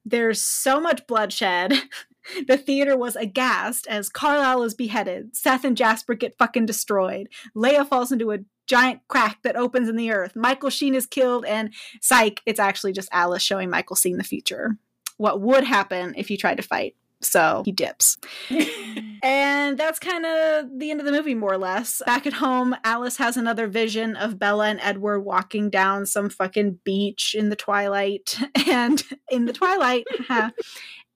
There's 0.06 0.40
so 0.40 0.80
much 0.80 1.06
bloodshed. 1.06 1.74
The 2.48 2.56
theater 2.58 2.96
was 2.96 3.14
aghast 3.14 3.86
as 3.86 4.08
Carlisle 4.08 4.64
is 4.64 4.74
beheaded. 4.74 5.36
Seth 5.36 5.64
and 5.64 5.76
Jasper 5.76 6.14
get 6.14 6.36
fucking 6.36 6.66
destroyed. 6.66 7.28
Leia 7.54 7.86
falls 7.86 8.10
into 8.10 8.32
a 8.32 8.40
giant 8.66 9.00
crack 9.06 9.38
that 9.44 9.54
opens 9.54 9.88
in 9.88 9.94
the 9.94 10.10
earth. 10.10 10.34
Michael 10.34 10.70
Sheen 10.70 10.96
is 10.96 11.06
killed, 11.06 11.44
and 11.44 11.72
psych, 12.00 12.42
it's 12.44 12.58
actually 12.58 12.92
just 12.92 13.08
Alice 13.12 13.44
showing 13.44 13.70
Michael 13.70 13.94
Sheen 13.94 14.18
the 14.18 14.24
future. 14.24 14.76
What 15.18 15.40
would 15.40 15.62
happen 15.62 16.14
if 16.16 16.28
you 16.28 16.36
tried 16.36 16.56
to 16.56 16.64
fight? 16.64 16.96
So 17.20 17.62
he 17.64 17.72
dips. 17.72 18.18
and 19.22 19.78
that's 19.78 19.98
kind 19.98 20.26
of 20.26 20.78
the 20.78 20.90
end 20.90 21.00
of 21.00 21.06
the 21.06 21.12
movie, 21.12 21.34
more 21.34 21.52
or 21.52 21.58
less. 21.58 22.02
Back 22.04 22.26
at 22.26 22.34
home, 22.34 22.76
Alice 22.84 23.16
has 23.16 23.36
another 23.36 23.66
vision 23.66 24.16
of 24.16 24.38
Bella 24.38 24.68
and 24.68 24.80
Edward 24.82 25.20
walking 25.20 25.70
down 25.70 26.06
some 26.06 26.28
fucking 26.28 26.80
beach 26.84 27.34
in 27.36 27.48
the 27.48 27.56
twilight. 27.56 28.38
And 28.68 29.02
in 29.30 29.44
the 29.44 29.52
twilight, 29.52 30.06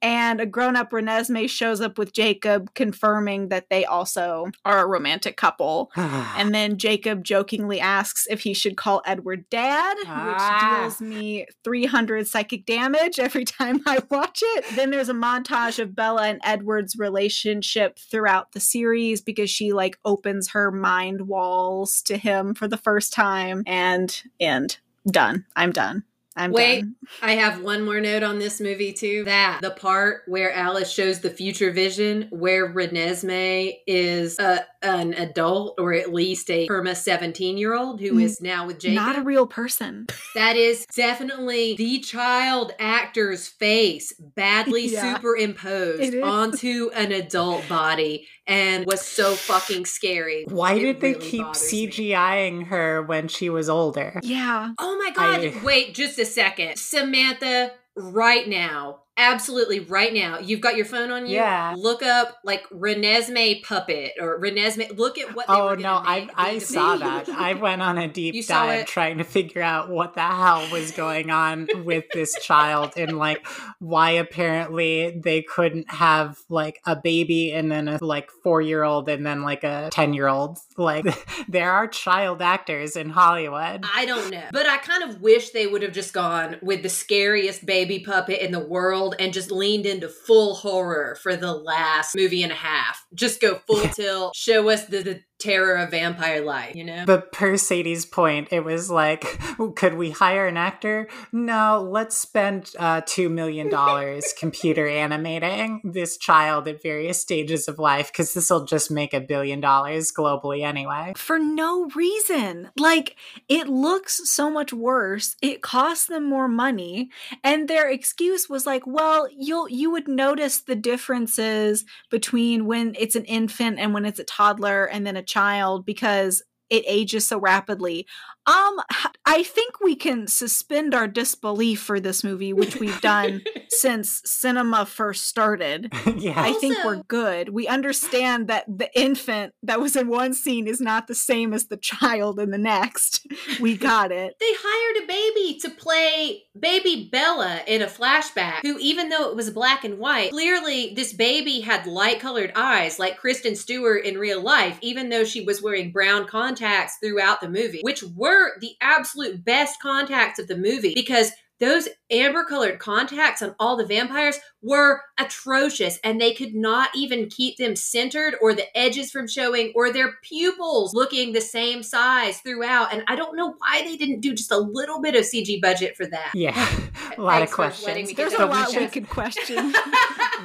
and 0.02 0.40
a 0.40 0.46
grown-up 0.46 0.90
Renesmee 0.90 1.48
shows 1.50 1.80
up 1.80 1.98
with 1.98 2.12
Jacob, 2.12 2.74
confirming 2.74 3.48
that 3.48 3.68
they 3.70 3.84
also 3.84 4.50
are 4.64 4.78
a 4.82 4.86
romantic 4.86 5.36
couple. 5.36 5.90
And 6.40 6.54
then 6.54 6.78
Jacob 6.78 7.22
jokingly 7.24 7.80
asks 7.80 8.26
if 8.30 8.40
he 8.42 8.54
should 8.54 8.76
call 8.76 9.02
Edward 9.04 9.44
dad, 9.50 9.96
Ah. 10.06 10.84
which 10.86 10.98
deals 10.98 11.00
me 11.00 11.46
300 11.64 12.26
psychic 12.26 12.64
damage 12.64 13.18
every 13.18 13.44
time 13.58 13.82
I 13.86 13.98
watch 14.10 14.40
it. 14.42 14.64
Then 14.74 14.90
there's 14.90 15.08
a 15.10 15.14
montage 15.14 15.78
of 15.78 15.94
Bella 15.94 16.22
and 16.28 16.40
Edward's 16.44 16.96
relationship 16.96 17.98
throughout 17.98 18.52
the 18.52 18.60
series 18.60 19.20
because 19.20 19.50
she 19.50 19.72
like 19.72 19.98
opens 20.04 20.50
her 20.50 20.70
mind 20.70 21.28
walls 21.28 22.00
to 22.02 22.16
him 22.16 22.54
for 22.54 22.66
the 22.68 22.76
first 22.78 23.12
time 23.12 23.62
and 23.66 24.22
and 24.40 24.78
done. 25.10 25.44
I'm 25.56 25.72
done. 25.72 26.04
I'm 26.40 26.52
Wait, 26.52 26.80
done. 26.80 26.96
I 27.22 27.32
have 27.32 27.60
one 27.62 27.84
more 27.84 28.00
note 28.00 28.22
on 28.22 28.38
this 28.38 28.60
movie 28.60 28.92
too. 28.92 29.24
That 29.24 29.58
the 29.60 29.70
part 29.72 30.22
where 30.26 30.52
Alice 30.52 30.90
shows 30.90 31.20
the 31.20 31.28
future 31.30 31.70
vision, 31.70 32.28
where 32.30 32.72
Renesmee 32.72 33.74
is 33.86 34.38
a, 34.38 34.64
an 34.82 35.12
adult 35.14 35.74
or 35.78 35.92
at 35.92 36.12
least 36.14 36.50
a 36.50 36.66
perma 36.66 36.96
17 36.96 37.58
year 37.58 37.74
old 37.74 38.00
who 38.00 38.14
Mm, 38.14 38.22
is 38.22 38.40
now 38.40 38.66
with 38.66 38.80
Jacob. 38.80 38.94
Not 38.96 39.18
a 39.18 39.22
real 39.22 39.46
person. 39.46 40.06
that 40.34 40.56
is 40.56 40.86
definitely 40.86 41.76
the 41.76 41.98
child 42.00 42.72
actor's 42.78 43.46
face 43.48 44.12
badly 44.18 44.86
Yeah. 44.90 45.14
superimposed 45.14 46.14
onto 46.22 46.90
an 46.94 47.12
adult 47.12 47.68
body 47.68 48.26
and 48.46 48.86
was 48.86 49.00
so 49.00 49.34
fucking 49.34 49.86
scary. 49.86 50.44
Why 50.48 50.74
It 50.74 50.80
did 50.80 51.00
they 51.00 51.12
really 51.12 51.30
keep 51.30 51.42
bothers 51.42 51.72
me. 51.72 51.86
CGIing 51.88 52.66
her 52.66 53.02
when 53.02 53.28
she 53.28 53.50
was 53.50 53.68
older? 53.68 54.20
Yeah. 54.22 54.72
Oh 54.78 54.96
my 54.98 55.10
god, 55.10 55.40
I- 55.44 55.54
wait 55.64 55.94
just 55.94 56.18
a 56.18 56.24
second. 56.24 56.78
Samantha, 56.78 57.72
right 57.96 58.48
now, 58.48 59.02
absolutely 59.20 59.80
right 59.80 60.12
now, 60.12 60.38
you've 60.38 60.60
got 60.60 60.76
your 60.76 60.86
phone 60.86 61.10
on 61.10 61.26
you. 61.26 61.34
Yeah. 61.34 61.74
Look 61.76 62.02
up 62.02 62.38
like 62.44 62.68
Renesmee 62.70 63.62
puppet 63.62 64.12
or 64.20 64.40
Renesmee. 64.40 64.96
Look 64.96 65.18
at 65.18 65.34
what 65.34 65.46
they 65.46 65.52
Oh 65.52 65.74
no, 65.74 65.94
I 65.94 66.28
I 66.34 66.58
saw 66.58 66.96
that. 66.96 67.28
I 67.28 67.54
went 67.54 67.82
on 67.82 67.98
a 67.98 68.08
deep 68.08 68.46
dive 68.46 68.86
trying 68.86 69.18
to 69.18 69.24
figure 69.24 69.62
out 69.62 69.90
what 69.90 70.14
the 70.14 70.22
hell 70.22 70.68
was 70.72 70.90
going 70.92 71.30
on 71.30 71.68
with 71.84 72.04
this 72.12 72.34
child 72.42 72.92
and 72.96 73.18
like 73.18 73.46
why 73.78 74.12
apparently 74.12 75.20
they 75.22 75.42
couldn't 75.42 75.90
have 75.90 76.38
like 76.48 76.80
a 76.86 76.96
baby 76.96 77.52
and 77.52 77.70
then 77.70 77.88
a 77.88 77.98
like 78.02 78.30
4-year-old 78.44 79.08
and 79.08 79.26
then 79.26 79.42
like 79.42 79.64
a 79.64 79.90
10-year-old. 79.92 80.58
Like 80.76 81.06
there 81.48 81.72
are 81.72 81.86
child 81.86 82.42
actors 82.42 82.96
in 82.96 83.10
Hollywood. 83.10 83.84
I 83.94 84.06
don't 84.06 84.30
know. 84.30 84.48
But 84.52 84.66
I 84.66 84.78
kind 84.78 85.02
of 85.02 85.20
wish 85.20 85.50
they 85.50 85.66
would 85.66 85.82
have 85.82 85.92
just 85.92 86.12
gone 86.12 86.56
with 86.62 86.82
the 86.82 86.88
scariest 86.88 87.66
baby 87.66 88.00
puppet 88.00 88.40
in 88.40 88.52
the 88.52 88.60
world 88.60 89.09
and 89.18 89.32
just 89.32 89.50
leaned 89.50 89.86
into 89.86 90.08
full 90.08 90.54
horror 90.54 91.16
for 91.22 91.36
the 91.36 91.52
last 91.52 92.14
movie 92.14 92.42
and 92.42 92.52
a 92.52 92.56
half. 92.56 93.04
Just 93.14 93.40
go 93.40 93.60
full 93.66 93.88
tilt, 93.88 94.34
show 94.34 94.68
us 94.68 94.86
the, 94.86 95.02
the 95.02 95.20
terror 95.40 95.76
of 95.76 95.90
vampire 95.90 96.42
life, 96.42 96.76
you 96.76 96.84
know? 96.84 97.04
But 97.06 97.32
per 97.32 97.56
Sadie's 97.56 98.06
point, 98.06 98.48
it 98.50 98.64
was 98.64 98.90
like, 98.90 99.40
could 99.76 99.94
we 99.94 100.10
hire 100.10 100.46
an 100.46 100.56
actor? 100.56 101.08
No, 101.32 101.86
let's 101.90 102.16
spend 102.16 102.70
uh, 102.78 103.00
$2 103.02 103.30
million 103.30 103.70
computer 104.38 104.86
animating 104.86 105.80
this 105.84 106.16
child 106.16 106.68
at 106.68 106.82
various 106.82 107.20
stages 107.20 107.68
of 107.68 107.78
life 107.78 108.12
because 108.12 108.34
this 108.34 108.50
will 108.50 108.64
just 108.64 108.90
make 108.90 109.14
a 109.14 109.20
billion 109.20 109.60
dollars 109.60 110.12
globally 110.12 110.64
anyway. 110.64 111.12
For 111.16 111.38
no 111.38 111.88
reason. 111.94 112.70
Like, 112.76 113.16
it 113.48 113.68
looks 113.68 114.28
so 114.28 114.50
much 114.50 114.72
worse. 114.72 115.36
It 115.42 115.62
costs 115.62 116.06
them 116.06 116.28
more 116.28 116.48
money. 116.48 117.10
And 117.42 117.68
their 117.68 117.88
excuse 117.88 118.48
was 118.48 118.66
like, 118.66 118.86
well, 118.86 119.28
you'll 119.36 119.68
you 119.68 119.90
would 119.90 120.08
notice 120.08 120.58
the 120.58 120.74
differences 120.74 121.84
between 122.10 122.66
when 122.66 122.94
it's 122.98 123.16
an 123.16 123.24
infant 123.24 123.78
and 123.78 123.94
when 123.94 124.04
it's 124.04 124.18
a 124.18 124.24
toddler 124.24 124.84
and 124.84 125.06
then 125.06 125.16
a 125.16 125.22
child 125.30 125.86
because 125.86 126.42
it 126.70 126.84
ages 126.86 127.26
so 127.28 127.38
rapidly. 127.38 128.06
Um, 128.46 128.80
I 129.26 129.42
think 129.42 129.80
we 129.80 129.94
can 129.94 130.26
suspend 130.26 130.94
our 130.94 131.06
disbelief 131.06 131.80
for 131.80 132.00
this 132.00 132.24
movie, 132.24 132.52
which 132.52 132.76
we've 132.76 133.00
done 133.00 133.42
since 133.68 134.22
cinema 134.24 134.86
first 134.86 135.26
started. 135.26 135.92
yeah. 136.16 136.40
I 136.40 136.52
think 136.54 136.78
we're 136.84 137.02
good. 137.04 137.50
We 137.50 137.68
understand 137.68 138.48
that 138.48 138.64
the 138.66 138.90
infant 138.98 139.52
that 139.62 139.80
was 139.80 139.94
in 139.94 140.08
one 140.08 140.34
scene 140.34 140.66
is 140.66 140.80
not 140.80 141.06
the 141.06 141.14
same 141.14 141.52
as 141.52 141.66
the 141.66 141.76
child 141.76 142.40
in 142.40 142.50
the 142.50 142.58
next. 142.58 143.26
We 143.60 143.76
got 143.76 144.10
it. 144.12 144.34
They 144.40 144.52
hired 144.58 145.04
a 145.04 145.06
baby 145.06 145.58
to 145.60 145.70
play 145.70 146.44
baby 146.58 147.08
Bella 147.12 147.60
in 147.66 147.82
a 147.82 147.86
flashback, 147.86 148.60
who, 148.62 148.78
even 148.78 149.10
though 149.10 149.30
it 149.30 149.36
was 149.36 149.50
black 149.50 149.84
and 149.84 149.98
white, 149.98 150.30
clearly 150.30 150.94
this 150.94 151.12
baby 151.12 151.60
had 151.60 151.86
light 151.86 152.20
colored 152.20 152.52
eyes 152.56 152.98
like 152.98 153.18
Kristen 153.18 153.54
Stewart 153.54 154.04
in 154.04 154.18
real 154.18 154.40
life, 154.40 154.78
even 154.80 155.08
though 155.08 155.24
she 155.24 155.44
was 155.44 155.62
wearing 155.62 155.92
brown 155.92 156.26
contacts 156.26 156.96
throughout 157.00 157.40
the 157.40 157.48
movie, 157.48 157.80
which 157.82 158.02
were 158.02 158.29
the 158.60 158.74
absolute 158.80 159.44
best 159.44 159.80
contacts 159.80 160.38
of 160.38 160.48
the 160.48 160.56
movie 160.56 160.94
because 160.94 161.32
those 161.60 161.88
amber 162.10 162.44
colored 162.44 162.78
contacts 162.78 163.42
on 163.42 163.54
all 163.58 163.76
the 163.76 163.86
vampires 163.86 164.38
were 164.62 165.00
atrocious 165.18 165.98
and 166.02 166.20
they 166.20 166.34
could 166.34 166.54
not 166.54 166.90
even 166.94 167.28
keep 167.28 167.56
them 167.56 167.76
centered 167.76 168.34
or 168.42 168.54
the 168.54 168.76
edges 168.76 169.10
from 169.10 169.28
showing 169.28 169.72
or 169.74 169.92
their 169.92 170.14
pupils 170.22 170.92
looking 170.92 171.32
the 171.32 171.40
same 171.40 171.82
size 171.82 172.38
throughout. 172.40 172.92
And 172.92 173.02
I 173.08 173.16
don't 173.16 173.36
know 173.36 173.54
why 173.58 173.82
they 173.84 173.96
didn't 173.96 174.20
do 174.20 174.34
just 174.34 174.50
a 174.50 174.58
little 174.58 175.00
bit 175.00 175.14
of 175.14 175.22
CG 175.22 175.60
budget 175.60 175.96
for 175.96 176.06
that. 176.06 176.32
Yeah. 176.34 176.54
a 177.16 177.22
lot 177.22 177.38
Thanks 177.38 177.52
of 177.52 177.56
questions. 177.56 178.12
There's 178.14 178.34
a 178.34 178.46
lot 178.46 178.74
we 178.74 178.86
could 178.88 179.08
question. 179.08 179.72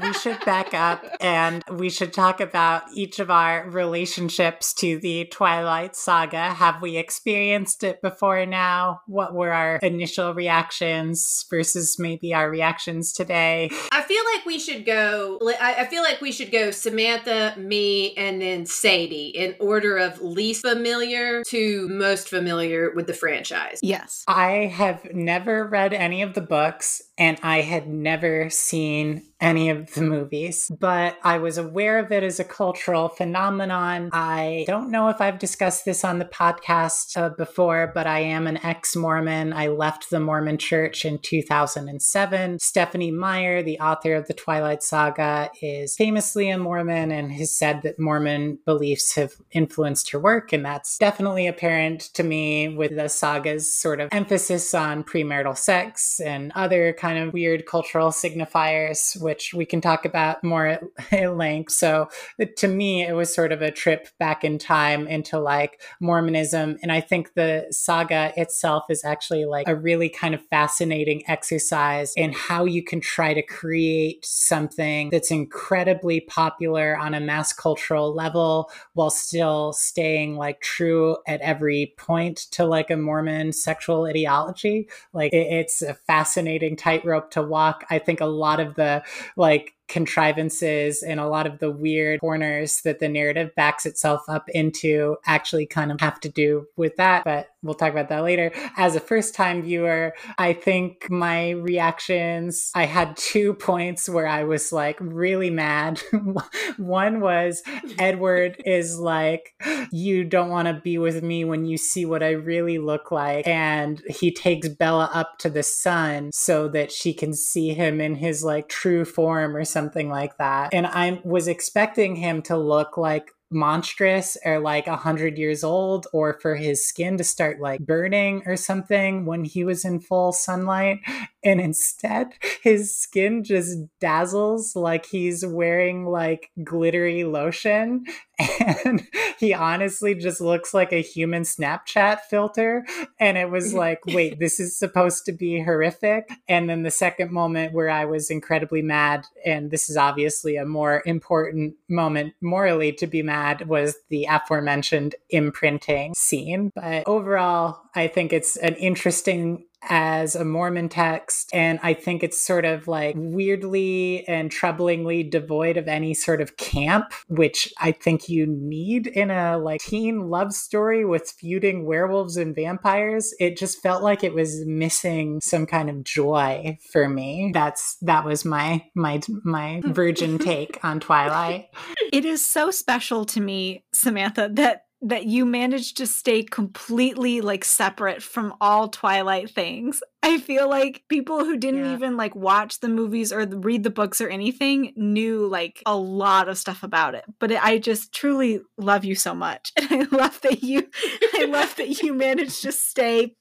we 0.01 0.13
should 0.13 0.39
back 0.45 0.73
up 0.73 1.05
and 1.19 1.63
we 1.71 1.89
should 1.89 2.13
talk 2.13 2.39
about 2.39 2.83
each 2.93 3.19
of 3.19 3.29
our 3.29 3.69
relationships 3.69 4.73
to 4.75 4.99
the 4.99 5.25
Twilight 5.25 5.95
Saga. 5.95 6.53
Have 6.53 6.81
we 6.81 6.97
experienced 6.97 7.83
it 7.83 8.01
before 8.01 8.45
now? 8.45 9.01
What 9.07 9.33
were 9.33 9.51
our 9.51 9.77
initial 9.77 10.33
reactions 10.33 11.04
versus 11.49 11.97
maybe 11.99 12.33
our 12.33 12.49
reactions 12.49 13.13
today? 13.13 13.69
I 13.91 14.01
feel 14.01 14.23
like 14.33 14.45
we 14.45 14.59
should 14.59 14.85
go. 14.85 15.39
I 15.61 15.75
I 15.79 15.85
feel 15.85 16.03
like 16.03 16.21
we 16.21 16.31
should 16.31 16.51
go 16.51 16.71
Samantha, 16.71 17.53
me, 17.57 18.13
and 18.15 18.41
then 18.41 18.65
Sadie 18.65 19.27
in 19.27 19.55
order 19.59 19.97
of 19.97 20.21
least 20.21 20.61
familiar 20.61 21.43
to 21.45 21.87
most 21.89 22.29
familiar 22.29 22.91
with 22.93 23.07
the 23.07 23.13
franchise. 23.13 23.79
yes. 23.81 24.23
I 24.27 24.71
have 24.73 25.13
never 25.13 25.65
read 25.65 25.93
any 25.93 26.21
of 26.21 26.33
the 26.33 26.41
books 26.41 27.01
and 27.17 27.37
I 27.43 27.61
had 27.61 27.87
never 27.87 28.49
seen 28.49 29.23
any 29.41 29.69
of 29.69 29.93
the 29.93 30.01
movies, 30.01 30.71
but 30.79 31.17
I 31.23 31.37
was 31.39 31.57
aware 31.57 31.99
of 31.99 32.11
it 32.11 32.23
as 32.23 32.39
a 32.39 32.43
cultural 32.43 33.09
phenomenon. 33.09 34.09
I 34.13 34.63
don't 34.65 34.89
know 34.89 35.09
if 35.09 35.19
I've 35.19 35.39
discussed 35.39 35.83
this 35.85 36.03
on 36.03 36.19
the 36.19 36.25
podcast 36.25 37.17
uh, 37.17 37.29
before, 37.29 37.91
but 37.93 38.07
I 38.07 38.19
am 38.19 38.47
an 38.47 38.57
ex 38.65 38.95
Mormon. 38.95 39.51
I 39.51 39.67
left 39.67 40.09
the 40.09 40.19
Mormon 40.19 40.57
church 40.57 41.05
in 41.05 41.19
2007. 41.19 42.59
Stephenie 42.59 43.11
Meyer, 43.11 43.61
the 43.61 43.79
author 43.79 44.15
of 44.15 44.27
the 44.27 44.33
Twilight 44.33 44.81
Saga, 44.81 45.51
is 45.61 45.95
famously 45.95 46.49
a 46.49 46.57
Mormon 46.57 47.11
and 47.11 47.31
has 47.33 47.57
said 47.57 47.81
that 47.83 47.99
Mormon 47.99 48.59
beliefs 48.65 49.15
have 49.15 49.33
influenced 49.51 50.11
her 50.11 50.19
work. 50.19 50.53
And 50.53 50.65
that's 50.65 50.97
definitely 50.97 51.45
apparent 51.45 52.01
to 52.13 52.23
me 52.23 52.69
with 52.69 52.95
the 52.95 53.09
saga's 53.09 53.71
sort 53.71 53.99
of 53.99 54.09
emphasis 54.11 54.73
on 54.73 55.03
premarital 55.03 55.57
sex 55.57 56.19
and 56.21 56.51
other 56.55 56.93
kind 57.05 57.19
of 57.19 57.33
weird 57.33 57.67
cultural 57.67 58.09
signifiers, 58.09 59.21
which 59.21 59.53
we 59.53 59.63
can 59.63 59.79
talk 59.79 60.05
about 60.05 60.43
more 60.43 60.65
at, 60.65 60.83
at 61.11 61.37
length. 61.37 61.71
So 61.71 62.09
to 62.57 62.67
me, 62.67 63.03
it 63.03 63.13
was 63.13 63.31
sort 63.31 63.51
of 63.51 63.61
a 63.61 63.69
trip 63.69 64.07
back 64.17 64.43
in 64.43 64.57
time 64.57 65.07
into 65.07 65.37
like 65.37 65.83
Mormonism. 65.99 66.77
And 66.81 66.91
I 66.91 67.01
think 67.01 67.35
the 67.35 67.67
saga 67.69 68.33
itself 68.35 68.85
is 68.89 69.05
actually 69.05 69.45
like 69.45 69.67
a 69.67 69.75
really 69.75 70.09
kind 70.09 70.33
of 70.33 70.41
fascinating 70.49 71.21
exercise 71.27 72.11
in 72.17 72.33
how 72.33 72.65
you 72.65 72.83
can 72.83 73.01
try 73.01 73.35
to 73.35 73.43
create 73.43 74.25
something 74.25 75.11
that's 75.11 75.29
incredibly 75.29 76.21
popular 76.21 76.97
on 76.97 77.13
a 77.13 77.19
mass 77.19 77.53
cultural 77.53 78.15
level 78.15 78.71
while 78.93 79.11
still 79.11 79.73
staying 79.73 80.37
like 80.37 80.59
true 80.61 81.17
at 81.27 81.39
every 81.41 81.93
point 81.99 82.47
to 82.49 82.65
like 82.65 82.89
a 82.89 82.97
Mormon 82.97 83.53
sexual 83.53 84.05
ideology. 84.05 84.89
Like 85.13 85.33
it, 85.33 85.53
it's 85.53 85.83
a 85.83 85.93
fascinating 85.93 86.75
tightrope 86.97 87.31
to 87.31 87.41
walk. 87.41 87.85
I 87.89 87.99
think 87.99 88.21
a 88.21 88.25
lot 88.25 88.59
of 88.59 88.75
the 88.75 89.03
like 89.35 89.73
contrivances 89.87 91.03
and 91.03 91.19
a 91.19 91.27
lot 91.27 91.45
of 91.47 91.59
the 91.59 91.71
weird 91.71 92.19
corners 92.19 92.81
that 92.83 92.99
the 92.99 93.09
narrative 93.09 93.53
backs 93.55 93.85
itself 93.85 94.21
up 94.27 94.49
into 94.49 95.17
actually 95.25 95.65
kind 95.65 95.91
of 95.91 95.99
have 96.01 96.19
to 96.19 96.29
do 96.29 96.65
with 96.75 96.95
that. 96.97 97.23
But 97.23 97.49
we'll 97.61 97.75
talk 97.75 97.91
about 97.91 98.09
that 98.09 98.23
later. 98.23 98.51
As 98.77 98.95
a 98.95 98.99
first 98.99 99.35
time 99.35 99.61
viewer, 99.61 100.13
I 100.37 100.53
think 100.53 101.09
my 101.09 101.51
reactions, 101.51 102.71
I 102.75 102.85
had 102.85 103.17
two 103.17 103.53
points 103.65 104.07
where 104.09 104.27
I 104.27 104.43
was 104.43 104.71
like 104.71 104.97
really 104.99 105.49
mad. 105.49 106.01
One 106.77 107.19
was 107.19 107.61
Edward 107.99 108.61
is 108.65 108.99
like, 108.99 109.53
You 109.91 110.23
don't 110.23 110.49
want 110.49 110.67
to 110.67 110.81
be 110.81 110.97
with 110.97 111.23
me 111.23 111.45
when 111.45 111.65
you 111.65 111.77
see 111.77 112.05
what 112.05 112.23
I 112.23 112.31
really 112.31 112.77
look 112.77 113.11
like. 113.11 113.47
And 113.47 114.01
he 114.07 114.31
takes 114.31 114.67
Bella 114.67 115.09
up 115.13 115.37
to 115.39 115.49
the 115.49 115.63
sun 115.63 116.31
so 116.31 116.67
that 116.69 116.91
she 116.91 117.13
can 117.13 117.33
see 117.33 117.73
him 117.73 117.99
in 117.99 118.15
his 118.15 118.43
like 118.43 118.69
true 118.69 119.05
form 119.05 119.55
or 119.55 119.65
something 119.75 120.07
like 120.09 120.37
that. 120.37 120.73
And 120.73 120.87
I 120.87 121.21
was 121.25 121.49
expecting 121.49 122.15
him 122.15 122.41
to 122.43 122.55
look 122.57 122.95
like 122.95 123.31
monstrous 123.51 124.37
or 124.43 124.59
like 124.59 124.87
a 124.87 124.95
hundred 124.95 125.37
years 125.37 125.63
old 125.63 126.07
or 126.13 126.39
for 126.41 126.55
his 126.55 126.85
skin 126.85 127.15
to 127.17 127.23
start 127.23 127.59
like 127.59 127.79
burning 127.79 128.41
or 128.47 128.55
something 128.55 129.25
when 129.25 129.43
he 129.43 129.63
was 129.63 129.85
in 129.85 129.99
full 129.99 130.31
sunlight 130.31 130.99
and 131.43 131.61
instead 131.61 132.33
his 132.63 132.95
skin 132.95 133.43
just 133.43 133.77
dazzles 133.99 134.75
like 134.75 135.05
he's 135.05 135.45
wearing 135.45 136.05
like 136.05 136.49
glittery 136.63 137.23
lotion 137.23 138.03
and 138.59 139.07
he 139.39 139.53
honestly 139.53 140.15
just 140.15 140.41
looks 140.41 140.73
like 140.73 140.91
a 140.91 141.01
human 141.01 141.43
snapchat 141.43 142.19
filter 142.21 142.83
and 143.19 143.37
it 143.37 143.51
was 143.51 143.75
like 143.75 143.99
wait 144.07 144.39
this 144.39 144.59
is 144.59 144.77
supposed 144.77 145.23
to 145.23 145.31
be 145.31 145.61
horrific 145.61 146.27
and 146.47 146.67
then 146.67 146.81
the 146.81 146.89
second 146.89 147.31
moment 147.31 147.73
where 147.73 147.91
i 147.91 148.05
was 148.05 148.31
incredibly 148.31 148.81
mad 148.81 149.23
and 149.45 149.69
this 149.69 149.87
is 149.87 149.95
obviously 149.95 150.55
a 150.55 150.65
more 150.65 151.03
important 151.05 151.75
moment 151.87 152.33
morally 152.41 152.91
to 152.91 153.05
be 153.05 153.21
mad 153.21 153.34
was 153.67 153.95
the 154.09 154.25
aforementioned 154.25 155.15
imprinting 155.29 156.13
scene. 156.15 156.71
But 156.75 157.03
overall 157.07 157.81
i 157.95 158.07
think 158.07 158.33
it's 158.33 158.57
an 158.57 158.75
interesting 158.75 159.65
as 159.83 160.35
a 160.35 160.45
Mormon 160.45 160.89
text. 160.89 161.49
And 161.53 161.79
I 161.83 161.93
think 161.93 162.23
it's 162.23 162.41
sort 162.41 162.65
of 162.65 162.87
like 162.87 163.15
weirdly 163.17 164.27
and 164.27 164.51
troublingly 164.51 165.29
devoid 165.29 165.77
of 165.77 165.87
any 165.87 166.13
sort 166.13 166.41
of 166.41 166.57
camp, 166.57 167.13
which 167.27 167.73
I 167.79 167.91
think 167.91 168.29
you 168.29 168.45
need 168.47 169.07
in 169.07 169.31
a 169.31 169.57
like 169.57 169.81
teen 169.81 170.29
love 170.29 170.53
story 170.53 171.05
with 171.05 171.33
feuding 171.39 171.85
werewolves 171.85 172.37
and 172.37 172.55
vampires. 172.55 173.33
It 173.39 173.57
just 173.57 173.81
felt 173.81 174.03
like 174.03 174.23
it 174.23 174.33
was 174.33 174.65
missing 174.65 175.41
some 175.41 175.65
kind 175.65 175.89
of 175.89 176.03
joy 176.03 176.77
for 176.91 177.07
me. 177.07 177.51
That's 177.53 177.97
that 178.01 178.25
was 178.25 178.45
my 178.45 178.85
my 178.95 179.21
my 179.43 179.81
virgin 179.85 180.39
take 180.39 180.83
on 180.83 180.99
Twilight. 180.99 181.67
It 182.11 182.25
is 182.25 182.45
so 182.45 182.71
special 182.71 183.25
to 183.25 183.41
me, 183.41 183.83
Samantha, 183.93 184.49
that 184.53 184.84
that 185.07 185.25
you 185.25 185.45
managed 185.45 185.97
to 185.97 186.07
stay 186.07 186.41
completely 186.41 187.39
like 187.39 187.63
separate 187.63 188.23
from 188.23 188.55
all 188.59 188.87
Twilight 188.89 189.51
things. 189.51 190.01
I 190.23 190.39
feel 190.39 190.67
like 190.67 191.03
people 191.09 191.45
who 191.45 191.57
didn't 191.57 191.85
Yeah. 191.85 191.93
even 191.93 192.17
like 192.17 192.35
watch 192.35 192.79
the 192.79 192.87
movies 192.87 193.31
or 193.31 193.45
read 193.45 193.83
the 193.83 193.91
books 193.91 194.19
or 194.19 194.27
anything 194.29 194.93
knew 194.95 195.45
like 195.45 195.83
a 195.85 195.95
lot 195.95 196.49
of 196.49 196.57
stuff 196.57 196.81
about 196.81 197.13
it. 197.13 197.23
But 197.39 197.51
it, 197.51 197.63
I 197.63 197.77
just 197.77 198.11
truly 198.11 198.61
love 198.79 199.05
you 199.05 199.13
so 199.13 199.35
much, 199.35 199.71
and 199.77 199.91
I 199.91 200.15
love 200.15 200.41
that 200.41 200.63
you, 200.63 200.87
I 201.35 201.45
love 201.45 201.75
that 201.75 202.01
you 202.01 202.11
managed 202.27 202.63
to 202.63 202.71
stay, 202.71 203.35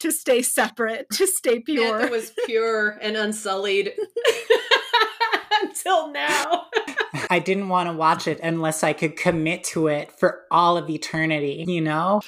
to 0.00 0.12
stay 0.12 0.42
separate, 0.42 1.06
to 1.14 1.26
stay 1.26 1.58
pure. 1.58 1.84
Samantha 1.88 2.12
was 2.12 2.32
pure 2.46 2.96
and 3.02 3.16
unsullied 3.16 3.92
until 5.62 6.12
now. 6.12 6.66
I 7.30 7.38
didn't 7.38 7.68
want 7.68 7.88
to 7.88 7.92
watch 7.92 8.26
it 8.26 8.40
unless 8.42 8.82
I 8.82 8.92
could 8.92 9.16
commit 9.16 9.64
to 9.64 9.88
it 9.88 10.12
for 10.12 10.42
all 10.50 10.76
of 10.76 10.88
eternity, 10.88 11.64
you 11.66 11.80
know? 11.80 12.22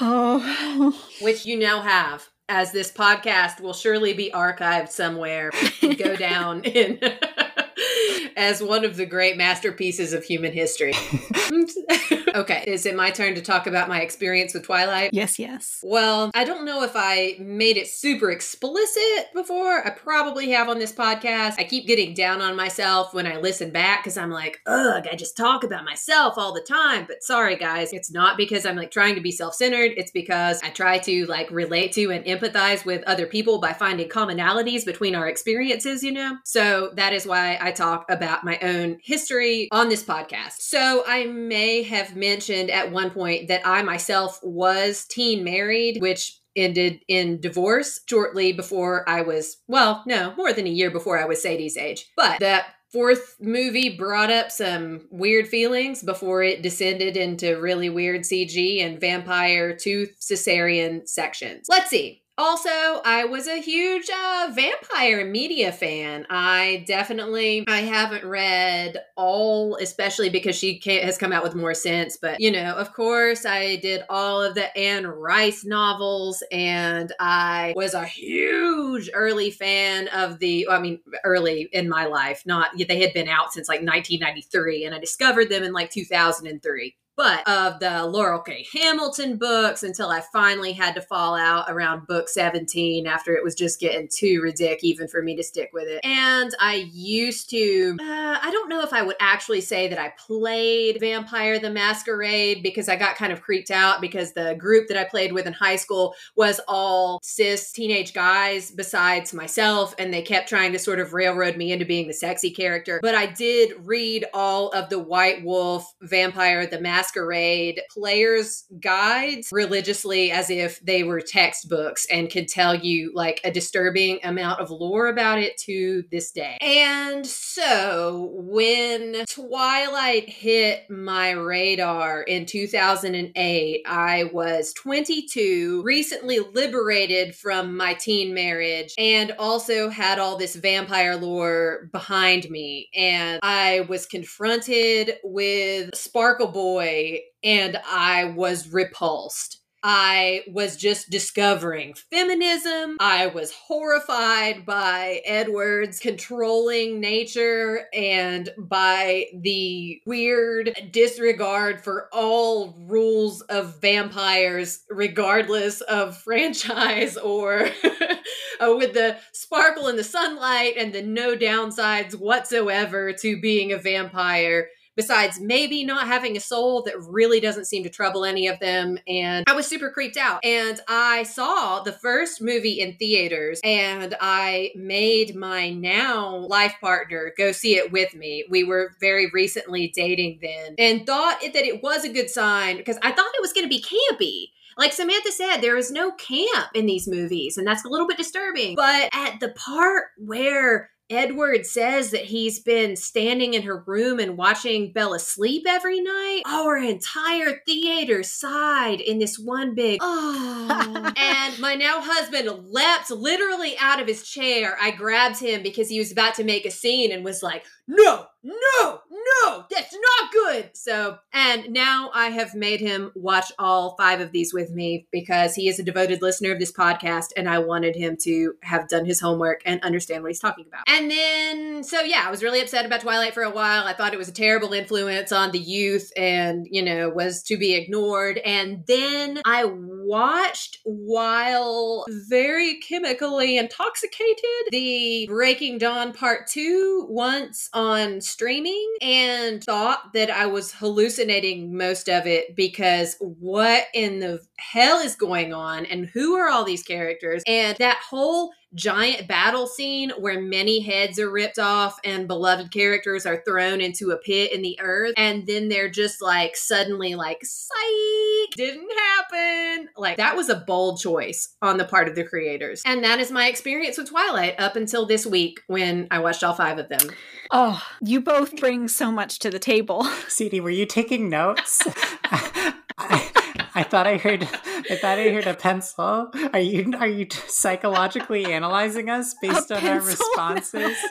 oh, 0.00 0.98
Which 1.20 1.46
you 1.46 1.58
now 1.58 1.80
have, 1.80 2.28
as 2.48 2.72
this 2.72 2.92
podcast 2.92 3.60
will 3.60 3.72
surely 3.74 4.12
be 4.12 4.30
archived 4.32 4.90
somewhere. 4.90 5.50
You 5.80 5.96
go 5.96 6.16
down 6.28 6.64
in 6.64 7.00
as 8.36 8.62
one 8.62 8.84
of 8.84 8.96
the 8.96 9.06
great 9.06 9.36
masterpieces 9.36 10.12
of 10.12 10.24
human 10.24 10.52
history. 10.52 10.94
okay, 12.34 12.64
is 12.66 12.86
it 12.86 12.96
my 12.96 13.10
turn 13.10 13.34
to 13.34 13.42
talk 13.42 13.66
about 13.66 13.88
my 13.88 14.00
experience 14.00 14.54
with 14.54 14.64
Twilight? 14.64 15.10
Yes, 15.12 15.38
yes. 15.38 15.80
Well, 15.82 16.30
I 16.34 16.44
don't 16.44 16.64
know 16.64 16.82
if 16.82 16.92
I 16.94 17.36
made 17.38 17.76
it 17.76 17.88
super 17.88 18.30
explicit 18.30 19.32
before. 19.34 19.86
I 19.86 19.90
probably 19.90 20.50
have 20.50 20.68
on 20.68 20.78
this 20.78 20.92
podcast. 20.92 21.54
I 21.58 21.64
keep 21.64 21.86
getting 21.86 22.14
down 22.14 22.40
on 22.40 22.56
myself 22.56 23.14
when 23.14 23.26
I 23.26 23.36
listen 23.36 23.70
back 23.70 24.02
because 24.02 24.16
I'm 24.16 24.30
like, 24.30 24.60
ugh, 24.66 25.06
I 25.10 25.16
just 25.16 25.36
talk 25.36 25.64
about 25.64 25.84
myself 25.84 26.34
all 26.36 26.52
the 26.52 26.60
time. 26.60 27.04
But 27.06 27.22
sorry, 27.22 27.56
guys, 27.56 27.92
it's 27.92 28.10
not 28.10 28.36
because 28.36 28.66
I'm 28.66 28.76
like 28.76 28.90
trying 28.90 29.14
to 29.14 29.20
be 29.20 29.32
self 29.32 29.54
centered. 29.54 29.92
It's 29.96 30.10
because 30.10 30.60
I 30.62 30.70
try 30.70 30.98
to 30.98 31.26
like 31.26 31.50
relate 31.50 31.92
to 31.92 32.10
and 32.10 32.24
empathize 32.24 32.84
with 32.84 33.02
other 33.04 33.26
people 33.26 33.60
by 33.60 33.72
finding 33.72 34.08
commonalities 34.08 34.84
between 34.84 35.14
our 35.14 35.28
experiences, 35.28 36.02
you 36.02 36.12
know? 36.12 36.36
So 36.44 36.90
that 36.94 37.12
is 37.12 37.26
why 37.26 37.58
I 37.60 37.72
talk 37.72 38.04
about 38.10 38.44
my 38.44 38.58
own 38.62 38.98
history 39.02 39.68
on 39.72 39.88
this 39.88 40.02
podcast. 40.02 40.60
So 40.60 41.04
I 41.06 41.26
may 41.26 41.82
have 41.82 42.16
mentioned 42.20 42.70
at 42.70 42.92
one 42.92 43.10
point 43.10 43.48
that 43.48 43.66
I 43.66 43.82
myself 43.82 44.38
was 44.42 45.06
teen 45.06 45.42
married, 45.42 46.00
which 46.00 46.38
ended 46.56 47.00
in 47.08 47.40
divorce 47.40 48.00
shortly 48.08 48.52
before 48.52 49.08
I 49.08 49.22
was, 49.22 49.58
well, 49.66 50.02
no, 50.06 50.34
more 50.36 50.52
than 50.52 50.66
a 50.66 50.70
year 50.70 50.90
before 50.90 51.18
I 51.18 51.24
was 51.24 51.42
Sadie's 51.42 51.76
age. 51.76 52.06
But 52.16 52.40
that 52.40 52.66
fourth 52.92 53.36
movie 53.40 53.96
brought 53.96 54.30
up 54.30 54.50
some 54.50 55.06
weird 55.10 55.48
feelings 55.48 56.02
before 56.02 56.42
it 56.42 56.62
descended 56.62 57.16
into 57.16 57.60
really 57.60 57.88
weird 57.88 58.22
CG 58.22 58.84
and 58.84 59.00
vampire 59.00 59.76
tooth 59.76 60.16
cesarean 60.20 61.08
sections. 61.08 61.66
Let's 61.68 61.90
see. 61.90 62.19
Also, 62.40 63.02
I 63.04 63.26
was 63.26 63.46
a 63.48 63.58
huge 63.58 64.08
uh, 64.08 64.50
vampire 64.54 65.26
media 65.26 65.72
fan. 65.72 66.26
I 66.30 66.84
definitely 66.86 67.66
I 67.68 67.80
haven't 67.80 68.24
read 68.24 68.96
all, 69.14 69.76
especially 69.76 70.30
because 70.30 70.56
she 70.56 70.80
has 70.86 71.18
come 71.18 71.34
out 71.34 71.42
with 71.42 71.54
more 71.54 71.74
since. 71.74 72.16
But 72.16 72.40
you 72.40 72.50
know, 72.50 72.76
of 72.76 72.94
course, 72.94 73.44
I 73.44 73.76
did 73.76 74.04
all 74.08 74.42
of 74.42 74.54
the 74.54 74.74
Anne 74.74 75.06
Rice 75.06 75.66
novels, 75.66 76.42
and 76.50 77.12
I 77.20 77.74
was 77.76 77.92
a 77.92 78.06
huge 78.06 79.10
early 79.12 79.50
fan 79.50 80.08
of 80.08 80.38
the. 80.38 80.66
I 80.70 80.80
mean, 80.80 81.00
early 81.24 81.68
in 81.72 81.90
my 81.90 82.06
life, 82.06 82.44
not 82.46 82.70
they 82.74 83.02
had 83.02 83.12
been 83.12 83.28
out 83.28 83.52
since 83.52 83.68
like 83.68 83.82
1993, 83.82 84.86
and 84.86 84.94
I 84.94 84.98
discovered 84.98 85.50
them 85.50 85.62
in 85.62 85.74
like 85.74 85.90
2003 85.90 86.96
but 87.20 87.46
of 87.46 87.78
the 87.80 88.06
Laurell 88.06 88.42
K. 88.42 88.66
Hamilton 88.72 89.36
books 89.36 89.82
until 89.82 90.08
I 90.08 90.22
finally 90.32 90.72
had 90.72 90.94
to 90.94 91.02
fall 91.02 91.36
out 91.36 91.66
around 91.68 92.06
book 92.06 92.30
17 92.30 93.06
after 93.06 93.34
it 93.34 93.44
was 93.44 93.54
just 93.54 93.78
getting 93.78 94.08
too 94.08 94.40
ridiculous 94.42 94.70
even 94.82 95.06
for 95.06 95.20
me 95.20 95.36
to 95.36 95.42
stick 95.42 95.68
with 95.74 95.86
it. 95.86 96.00
And 96.02 96.54
I 96.58 96.88
used 96.90 97.50
to, 97.50 97.98
uh, 98.00 98.38
I 98.42 98.50
don't 98.50 98.70
know 98.70 98.80
if 98.80 98.94
I 98.94 99.02
would 99.02 99.16
actually 99.20 99.60
say 99.60 99.86
that 99.88 99.98
I 99.98 100.14
played 100.18 100.98
Vampire 100.98 101.58
the 101.58 101.68
Masquerade 101.68 102.62
because 102.62 102.88
I 102.88 102.96
got 102.96 103.16
kind 103.16 103.34
of 103.34 103.42
creeped 103.42 103.70
out 103.70 104.00
because 104.00 104.32
the 104.32 104.54
group 104.58 104.88
that 104.88 104.96
I 104.96 105.04
played 105.04 105.34
with 105.34 105.46
in 105.46 105.52
high 105.52 105.76
school 105.76 106.14
was 106.36 106.58
all 106.68 107.20
cis 107.22 107.70
teenage 107.72 108.14
guys 108.14 108.70
besides 108.70 109.34
myself, 109.34 109.94
and 109.98 110.14
they 110.14 110.22
kept 110.22 110.48
trying 110.48 110.72
to 110.72 110.78
sort 110.78 111.00
of 111.00 111.12
railroad 111.12 111.58
me 111.58 111.70
into 111.70 111.84
being 111.84 112.06
the 112.08 112.14
sexy 112.14 112.50
character. 112.50 112.98
But 113.02 113.14
I 113.14 113.26
did 113.26 113.72
read 113.84 114.24
all 114.32 114.70
of 114.70 114.88
the 114.88 114.98
White 114.98 115.44
Wolf 115.44 115.92
Vampire 116.00 116.66
the 116.66 116.80
Masquerade 116.80 117.09
Masquerade 117.10 117.82
players' 117.90 118.64
guides 118.80 119.48
religiously 119.50 120.30
as 120.30 120.50
if 120.50 120.80
they 120.80 121.02
were 121.02 121.20
textbooks 121.20 122.06
and 122.10 122.30
could 122.30 122.46
tell 122.46 122.74
you 122.74 123.12
like 123.14 123.40
a 123.42 123.50
disturbing 123.50 124.20
amount 124.22 124.60
of 124.60 124.70
lore 124.70 125.08
about 125.08 125.38
it 125.38 125.56
to 125.58 126.04
this 126.10 126.30
day. 126.30 126.56
And 126.60 127.26
so 127.26 128.30
when 128.34 129.24
Twilight 129.28 130.28
hit 130.28 130.88
my 130.88 131.30
radar 131.30 132.22
in 132.22 132.46
2008, 132.46 133.82
I 133.86 134.24
was 134.32 134.72
22, 134.74 135.82
recently 135.84 136.38
liberated 136.38 137.34
from 137.34 137.76
my 137.76 137.94
teen 137.94 138.34
marriage, 138.34 138.94
and 138.98 139.32
also 139.38 139.88
had 139.88 140.18
all 140.18 140.36
this 140.36 140.54
vampire 140.54 141.16
lore 141.16 141.88
behind 141.92 142.48
me. 142.50 142.88
And 142.94 143.40
I 143.42 143.86
was 143.88 144.06
confronted 144.06 145.14
with 145.24 145.94
Sparkle 145.94 146.48
Boy 146.52 146.99
and 147.42 147.78
I 147.86 148.24
was 148.24 148.72
repulsed. 148.72 149.60
I 149.82 150.42
was 150.46 150.76
just 150.76 151.08
discovering 151.08 151.94
feminism. 151.94 152.96
I 153.00 153.28
was 153.28 153.52
horrified 153.52 154.66
by 154.66 155.22
Edward's 155.24 155.98
controlling 155.98 157.00
nature 157.00 157.86
and 157.94 158.50
by 158.58 159.26
the 159.40 160.00
weird 160.04 160.76
disregard 160.92 161.82
for 161.82 162.08
all 162.12 162.76
rules 162.88 163.40
of 163.42 163.80
vampires, 163.80 164.84
regardless 164.90 165.80
of 165.82 166.18
franchise 166.22 167.16
or 167.16 167.70
uh, 168.60 168.74
with 168.76 168.92
the 168.92 169.16
sparkle 169.32 169.88
in 169.88 169.96
the 169.96 170.04
sunlight 170.04 170.74
and 170.76 170.92
the 170.92 171.02
no 171.02 171.34
downsides 171.34 172.14
whatsoever 172.14 173.14
to 173.14 173.40
being 173.40 173.72
a 173.72 173.78
vampire 173.78 174.68
besides 174.96 175.40
maybe 175.40 175.84
not 175.84 176.06
having 176.06 176.36
a 176.36 176.40
soul 176.40 176.82
that 176.82 176.94
really 177.08 177.40
doesn't 177.40 177.66
seem 177.66 177.82
to 177.84 177.90
trouble 177.90 178.24
any 178.24 178.48
of 178.48 178.58
them. 178.60 178.98
And 179.06 179.44
I 179.48 179.52
was 179.52 179.66
super 179.66 179.90
creeped 179.90 180.16
out. 180.16 180.44
And 180.44 180.80
I 180.88 181.22
saw 181.24 181.82
the 181.82 181.92
first 181.92 182.42
movie 182.42 182.80
in 182.80 182.96
theaters 182.96 183.60
and 183.64 184.16
I 184.20 184.72
made 184.74 185.34
my 185.34 185.70
now 185.70 186.36
life 186.36 186.74
partner 186.80 187.32
go 187.36 187.52
see 187.52 187.76
it 187.76 187.92
with 187.92 188.14
me. 188.14 188.44
We 188.50 188.64
were 188.64 188.94
very 189.00 189.30
recently 189.32 189.92
dating 189.94 190.40
then 190.42 190.74
and 190.78 191.06
thought 191.06 191.40
that 191.40 191.56
it 191.56 191.82
was 191.82 192.04
a 192.04 192.12
good 192.12 192.30
sign 192.30 192.76
because 192.76 192.98
I 193.02 193.12
thought 193.12 193.34
it 193.34 193.42
was 193.42 193.52
going 193.52 193.64
to 193.64 193.68
be 193.68 193.82
campy 193.82 194.48
like 194.80 194.92
Samantha 194.94 195.30
said, 195.32 195.58
there 195.58 195.76
is 195.76 195.90
no 195.90 196.12
camp 196.12 196.68
in 196.74 196.86
these 196.86 197.06
movies, 197.06 197.58
and 197.58 197.66
that's 197.66 197.84
a 197.84 197.88
little 197.88 198.06
bit 198.06 198.16
disturbing. 198.16 198.76
But 198.76 199.10
at 199.12 199.38
the 199.38 199.50
part 199.50 200.04
where 200.16 200.90
Edward 201.10 201.66
says 201.66 202.12
that 202.12 202.24
he's 202.24 202.60
been 202.60 202.96
standing 202.96 203.54
in 203.54 203.62
her 203.62 203.82
room 203.86 204.20
and 204.20 204.36
watching 204.36 204.92
Bella 204.92 205.18
sleep 205.18 205.64
every 205.66 206.00
night. 206.00 206.42
Our 206.46 206.76
entire 206.76 207.60
theater 207.66 208.22
sighed 208.22 209.00
in 209.00 209.18
this 209.18 209.38
one 209.38 209.74
big 209.74 209.98
oh. 210.02 211.12
and 211.16 211.58
my 211.58 211.74
now 211.74 212.00
husband 212.00 212.48
leapt 212.70 213.10
literally 213.10 213.76
out 213.78 214.00
of 214.00 214.06
his 214.06 214.22
chair. 214.22 214.76
I 214.80 214.92
grabbed 214.92 215.40
him 215.40 215.62
because 215.62 215.88
he 215.88 215.98
was 215.98 216.12
about 216.12 216.34
to 216.36 216.44
make 216.44 216.64
a 216.64 216.70
scene 216.70 217.12
and 217.12 217.24
was 217.24 217.42
like, 217.42 217.64
no, 217.88 218.26
no, 218.42 219.00
no, 219.10 219.64
that's 219.70 219.92
not 219.94 220.32
good. 220.32 220.70
So, 220.72 221.18
and 221.32 221.70
now 221.70 222.10
I 222.14 222.28
have 222.28 222.54
made 222.54 222.80
him 222.80 223.12
watch 223.14 223.52
all 223.58 223.96
five 223.96 224.20
of 224.20 224.32
these 224.32 224.54
with 224.54 224.70
me 224.70 225.06
because 225.10 225.54
he 225.54 225.68
is 225.68 225.78
a 225.78 225.82
devoted 225.82 226.22
listener 226.22 226.52
of 226.52 226.58
this 226.58 226.72
podcast 226.72 227.28
and 227.36 227.48
I 227.48 227.58
wanted 227.58 227.96
him 227.96 228.16
to 228.22 228.54
have 228.62 228.88
done 228.88 229.04
his 229.04 229.20
homework 229.20 229.60
and 229.66 229.82
understand 229.82 230.22
what 230.22 230.30
he's 230.30 230.40
talking 230.40 230.64
about. 230.66 230.84
And 230.86 231.10
then, 231.10 231.84
so 231.84 232.00
yeah, 232.00 232.24
I 232.26 232.30
was 232.30 232.42
really 232.42 232.62
upset 232.62 232.86
about 232.86 233.02
Twilight 233.02 233.34
for 233.34 233.42
a 233.42 233.50
while. 233.50 233.84
I 233.84 233.92
thought 233.92 234.14
it 234.14 234.18
was 234.18 234.28
a 234.28 234.32
terrible 234.32 234.72
influence 234.72 235.32
on 235.32 235.50
the 235.50 235.58
youth 235.58 236.10
and, 236.16 236.66
you 236.70 236.82
know, 236.82 237.10
was 237.10 237.42
to 237.44 237.58
be 237.58 237.74
ignored. 237.74 238.38
And 238.38 238.84
then 238.86 239.40
I 239.44 239.64
watched 239.64 240.78
while 240.84 242.06
very 242.28 242.80
chemically 242.80 243.58
intoxicated 243.58 244.44
the 244.70 245.26
Breaking 245.28 245.78
Dawn 245.78 246.12
Part 246.12 246.46
2 246.48 247.06
once 247.10 247.68
on 247.72 248.20
streaming 248.30 248.94
and 249.00 249.62
thought 249.62 250.12
that 250.14 250.30
I 250.30 250.46
was 250.46 250.72
hallucinating 250.72 251.76
most 251.76 252.08
of 252.08 252.26
it 252.26 252.56
because 252.56 253.16
what 253.20 253.84
in 253.94 254.20
the 254.20 254.40
hell 254.58 254.98
is 254.98 255.14
going 255.14 255.52
on 255.52 255.86
and 255.86 256.06
who 256.06 256.34
are 256.36 256.48
all 256.48 256.64
these 256.64 256.82
characters? 256.82 257.42
And 257.46 257.76
that 257.78 257.98
whole 258.08 258.52
giant 258.74 259.26
battle 259.26 259.66
scene 259.66 260.10
where 260.18 260.40
many 260.40 260.80
heads 260.80 261.18
are 261.18 261.30
ripped 261.30 261.58
off 261.58 261.98
and 262.04 262.28
beloved 262.28 262.72
characters 262.72 263.26
are 263.26 263.42
thrown 263.46 263.80
into 263.80 264.10
a 264.10 264.16
pit 264.16 264.52
in 264.52 264.62
the 264.62 264.78
earth. 264.80 265.14
And 265.16 265.46
then 265.46 265.68
they're 265.68 265.88
just 265.88 266.22
like 266.22 266.56
suddenly 266.56 267.14
like 267.14 267.40
psych 267.42 268.54
didn't 268.56 268.90
happen. 268.90 269.88
Like 269.96 270.16
that 270.18 270.36
was 270.36 270.48
a 270.48 270.56
bold 270.66 271.00
choice 271.00 271.56
on 271.62 271.78
the 271.78 271.84
part 271.84 272.08
of 272.08 272.14
the 272.14 272.24
creators. 272.24 272.82
And 272.84 273.02
that 273.04 273.18
is 273.18 273.30
my 273.30 273.48
experience 273.48 273.98
with 273.98 274.10
twilight 274.10 274.54
up 274.58 274.76
until 274.76 275.06
this 275.06 275.26
week 275.26 275.60
when 275.66 276.06
i 276.10 276.18
watched 276.18 276.44
all 276.44 276.54
five 276.54 276.78
of 276.78 276.88
them. 276.88 277.10
Oh 277.50 277.82
you 278.00 278.20
both 278.20 278.56
bring 278.56 278.88
so 278.88 279.10
much 279.10 279.38
to 279.40 279.50
the 279.50 279.58
table. 279.58 280.04
Sadie 280.28 280.60
were 280.60 280.70
you 280.70 280.86
taking 280.86 281.28
notes? 281.28 281.82
I, 282.24 283.30
I 283.80 283.84
thought 283.84 284.06
I 284.06 284.18
heard 284.18 284.42
I 284.42 284.96
thought 284.96 285.18
I 285.18 285.30
heard 285.30 285.46
a 285.46 285.54
pencil. 285.54 286.30
Are 286.52 286.58
you 286.58 286.92
are 286.98 287.08
you 287.08 287.26
psychologically 287.30 288.52
analyzing 288.52 289.08
us 289.08 289.34
based 289.40 289.70
A 289.70 289.78
on 289.78 289.86
our 289.86 290.00
responses? 290.00 290.98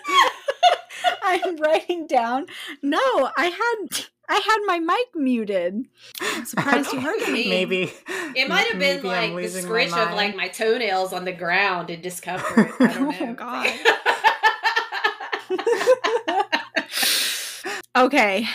i'm 1.24 1.56
writing 1.58 2.06
down. 2.06 2.46
No 2.84 3.00
i 3.36 3.46
had 3.46 4.06
i 4.30 4.36
had 4.36 4.60
my 4.68 4.78
mic 4.78 5.08
muted. 5.16 5.88
I'm 6.22 6.46
surprised 6.46 6.94
you 6.94 7.02
heard 7.02 7.28
me. 7.30 7.50
Maybe. 7.50 7.92
It 8.36 8.48
might 8.48 8.68
have 8.68 8.78
been 8.78 9.02
like 9.02 9.32
the 9.32 9.36
losing 9.36 9.66
scritch 9.66 9.92
of 9.92 10.14
like 10.14 10.36
my 10.36 10.48
toenails 10.48 11.12
on 11.12 11.26
the 11.26 11.34
ground 11.34 11.90
in 11.90 12.02
discomfort. 12.02 12.70
I 12.80 12.88
don't 12.94 13.20
oh, 13.20 13.26
know. 13.26 13.32
Oh 13.32 13.34
god. 13.34 13.80
Okay. 17.96 18.48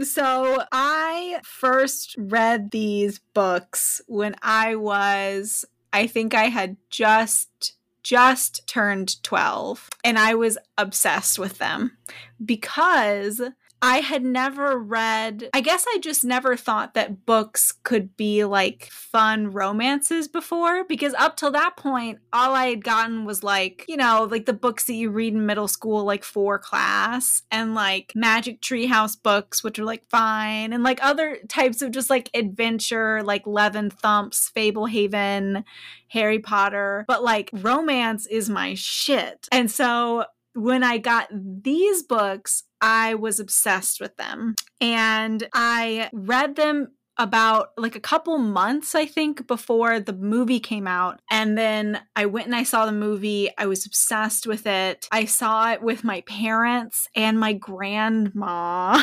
So 0.00 0.64
I 0.72 1.40
first 1.44 2.14
read 2.16 2.70
these 2.70 3.20
books 3.34 4.00
when 4.06 4.34
I 4.42 4.76
was, 4.76 5.64
I 5.92 6.06
think 6.06 6.34
I 6.34 6.44
had 6.44 6.76
just 6.90 7.74
just 8.02 8.66
turned 8.66 9.22
12 9.22 9.88
and 10.02 10.18
I 10.18 10.34
was 10.34 10.58
obsessed 10.76 11.38
with 11.38 11.58
them 11.58 11.98
because 12.44 13.40
I 13.84 13.98
had 13.98 14.24
never 14.24 14.78
read, 14.78 15.50
I 15.52 15.60
guess 15.60 15.84
I 15.88 15.98
just 15.98 16.24
never 16.24 16.56
thought 16.56 16.94
that 16.94 17.26
books 17.26 17.72
could 17.82 18.16
be 18.16 18.44
like 18.44 18.84
fun 18.92 19.50
romances 19.50 20.28
before 20.28 20.84
because 20.84 21.14
up 21.14 21.36
till 21.36 21.50
that 21.50 21.76
point, 21.76 22.20
all 22.32 22.54
I 22.54 22.66
had 22.66 22.84
gotten 22.84 23.24
was 23.24 23.42
like, 23.42 23.84
you 23.88 23.96
know, 23.96 24.28
like 24.30 24.46
the 24.46 24.52
books 24.52 24.84
that 24.84 24.94
you 24.94 25.10
read 25.10 25.34
in 25.34 25.46
middle 25.46 25.66
school, 25.66 26.04
like 26.04 26.22
for 26.22 26.60
class, 26.60 27.42
and 27.50 27.74
like 27.74 28.12
Magic 28.14 28.60
Treehouse 28.60 29.20
books, 29.20 29.64
which 29.64 29.80
are 29.80 29.84
like 29.84 30.08
fine, 30.08 30.72
and 30.72 30.84
like 30.84 31.04
other 31.04 31.38
types 31.48 31.82
of 31.82 31.90
just 31.90 32.08
like 32.08 32.30
adventure, 32.34 33.20
like 33.24 33.44
Leven 33.48 33.90
Thumps, 33.90 34.48
Fable 34.50 34.86
Haven, 34.86 35.64
Harry 36.06 36.38
Potter. 36.38 37.04
But 37.08 37.24
like 37.24 37.50
romance 37.52 38.26
is 38.26 38.48
my 38.48 38.74
shit. 38.74 39.48
And 39.50 39.68
so 39.68 40.26
when 40.54 40.82
I 40.82 40.98
got 40.98 41.28
these 41.32 42.02
books, 42.02 42.64
I 42.80 43.14
was 43.14 43.40
obsessed 43.40 44.00
with 44.00 44.16
them. 44.16 44.54
And 44.80 45.48
I 45.52 46.10
read 46.12 46.56
them 46.56 46.88
about 47.18 47.68
like 47.76 47.94
a 47.94 48.00
couple 48.00 48.38
months, 48.38 48.94
I 48.94 49.06
think, 49.06 49.46
before 49.46 50.00
the 50.00 50.12
movie 50.12 50.60
came 50.60 50.86
out. 50.86 51.20
And 51.30 51.56
then 51.56 52.00
I 52.16 52.26
went 52.26 52.46
and 52.46 52.56
I 52.56 52.62
saw 52.64 52.86
the 52.86 52.92
movie. 52.92 53.50
I 53.58 53.66
was 53.66 53.86
obsessed 53.86 54.46
with 54.46 54.66
it. 54.66 55.08
I 55.12 55.26
saw 55.26 55.72
it 55.72 55.82
with 55.82 56.04
my 56.04 56.22
parents 56.22 57.08
and 57.14 57.38
my 57.38 57.52
grandma. 57.52 59.02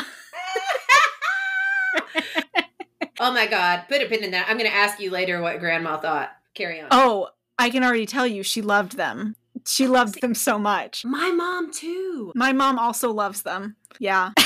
oh 3.20 3.32
my 3.32 3.46
God. 3.46 3.84
Put 3.88 4.02
a 4.02 4.06
pin 4.06 4.24
in 4.24 4.32
that. 4.32 4.48
I'm 4.48 4.58
going 4.58 4.70
to 4.70 4.76
ask 4.76 5.00
you 5.00 5.10
later 5.10 5.40
what 5.40 5.60
grandma 5.60 5.96
thought. 5.98 6.30
Carry 6.54 6.80
on. 6.80 6.88
Oh, 6.90 7.28
I 7.58 7.70
can 7.70 7.84
already 7.84 8.06
tell 8.06 8.26
you 8.26 8.42
she 8.42 8.62
loved 8.62 8.96
them. 8.96 9.36
She 9.66 9.86
loves 9.86 10.12
them 10.12 10.34
so 10.34 10.58
much. 10.58 11.04
My 11.04 11.30
mom 11.30 11.72
too. 11.72 12.32
My 12.34 12.52
mom 12.52 12.78
also 12.78 13.12
loves 13.12 13.42
them. 13.42 13.76
Yeah. 13.98 14.30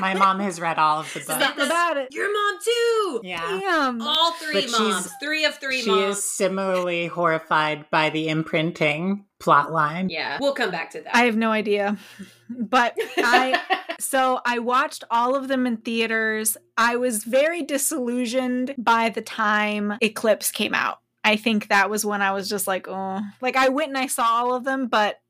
My 0.00 0.12
mom 0.14 0.38
has 0.40 0.60
read 0.60 0.78
all 0.78 1.00
of 1.00 1.12
the 1.14 1.20
books. 1.20 1.32
Stop 1.34 1.56
about 1.56 1.96
it. 1.96 2.08
Your 2.12 2.30
mom 2.32 2.58
too. 2.62 3.20
Yeah. 3.24 3.60
Damn. 3.60 4.02
All 4.02 4.32
three 4.32 4.62
But 4.62 4.70
moms. 4.72 5.08
Three 5.22 5.44
of 5.44 5.54
three 5.58 5.80
She 5.82 5.90
moms. 5.90 6.18
is 6.18 6.24
similarly 6.24 7.06
horrified 7.06 7.88
by 7.90 8.10
the 8.10 8.28
imprinting 8.28 9.24
plot 9.38 9.72
line. 9.72 10.08
Yeah, 10.10 10.38
we'll 10.40 10.52
come 10.54 10.70
back 10.70 10.90
to 10.90 11.00
that. 11.00 11.14
I 11.16 11.24
have 11.24 11.36
no 11.36 11.50
idea. 11.50 11.96
But 12.50 12.94
I 13.18 13.94
so 13.98 14.40
I 14.44 14.58
watched 14.58 15.04
all 15.10 15.34
of 15.34 15.48
them 15.48 15.66
in 15.66 15.78
theaters. 15.78 16.56
I 16.76 16.96
was 16.96 17.24
very 17.24 17.62
disillusioned 17.62 18.74
by 18.76 19.08
the 19.08 19.22
time 19.22 19.94
Eclipse 20.02 20.50
came 20.50 20.74
out. 20.74 20.98
I 21.24 21.36
think 21.36 21.68
that 21.68 21.88
was 21.90 22.04
when 22.04 22.22
I 22.22 22.32
was 22.32 22.48
just 22.48 22.66
like, 22.66 22.86
oh, 22.88 23.20
like 23.40 23.56
I 23.56 23.68
went 23.68 23.88
and 23.88 23.98
I 23.98 24.06
saw 24.06 24.24
all 24.24 24.54
of 24.54 24.64
them, 24.64 24.88
but 24.88 25.20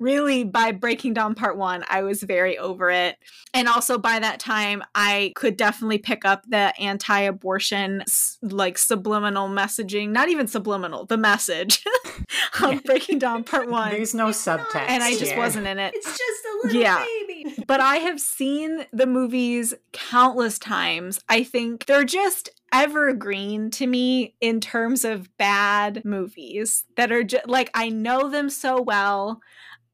really 0.00 0.42
by 0.42 0.72
Breaking 0.72 1.14
Dawn 1.14 1.34
part 1.36 1.56
one, 1.56 1.84
I 1.88 2.02
was 2.02 2.22
very 2.22 2.58
over 2.58 2.90
it. 2.90 3.16
And 3.54 3.68
also 3.68 3.98
by 3.98 4.18
that 4.18 4.40
time, 4.40 4.82
I 4.94 5.32
could 5.36 5.56
definitely 5.56 5.98
pick 5.98 6.24
up 6.24 6.44
the 6.48 6.72
anti 6.80 7.20
abortion, 7.20 8.02
like 8.42 8.78
subliminal 8.78 9.48
messaging, 9.48 10.08
not 10.10 10.28
even 10.28 10.46
subliminal, 10.48 11.04
the 11.06 11.16
message 11.18 11.84
of 12.62 12.82
Breaking 12.84 13.18
Dawn 13.18 13.44
part 13.44 13.68
one. 13.70 13.90
There's 13.90 14.14
no 14.14 14.28
subtext. 14.28 14.88
And 14.88 15.02
I 15.02 15.10
just 15.12 15.32
here. 15.32 15.38
wasn't 15.38 15.66
in 15.66 15.78
it. 15.78 15.92
it's 15.94 16.06
just 16.06 16.20
a 16.20 16.66
little 16.66 16.80
Yeah. 16.80 17.04
baby. 17.28 17.64
But 17.66 17.80
I 17.80 17.96
have 17.96 18.20
seen 18.20 18.86
the 18.92 19.06
movies 19.06 19.74
countless 19.92 20.58
times. 20.58 21.20
I 21.28 21.44
think 21.44 21.86
they're 21.86 22.04
just 22.04 22.48
evergreen 22.72 23.68
to 23.70 23.86
me 23.86 24.34
in 24.40 24.60
terms 24.60 25.04
of 25.04 25.36
bad 25.36 26.04
movies 26.04 26.84
that 26.96 27.10
are 27.10 27.24
just 27.24 27.48
like 27.48 27.68
I 27.74 27.88
know 27.88 28.28
them 28.30 28.48
so 28.48 28.80
well. 28.80 29.40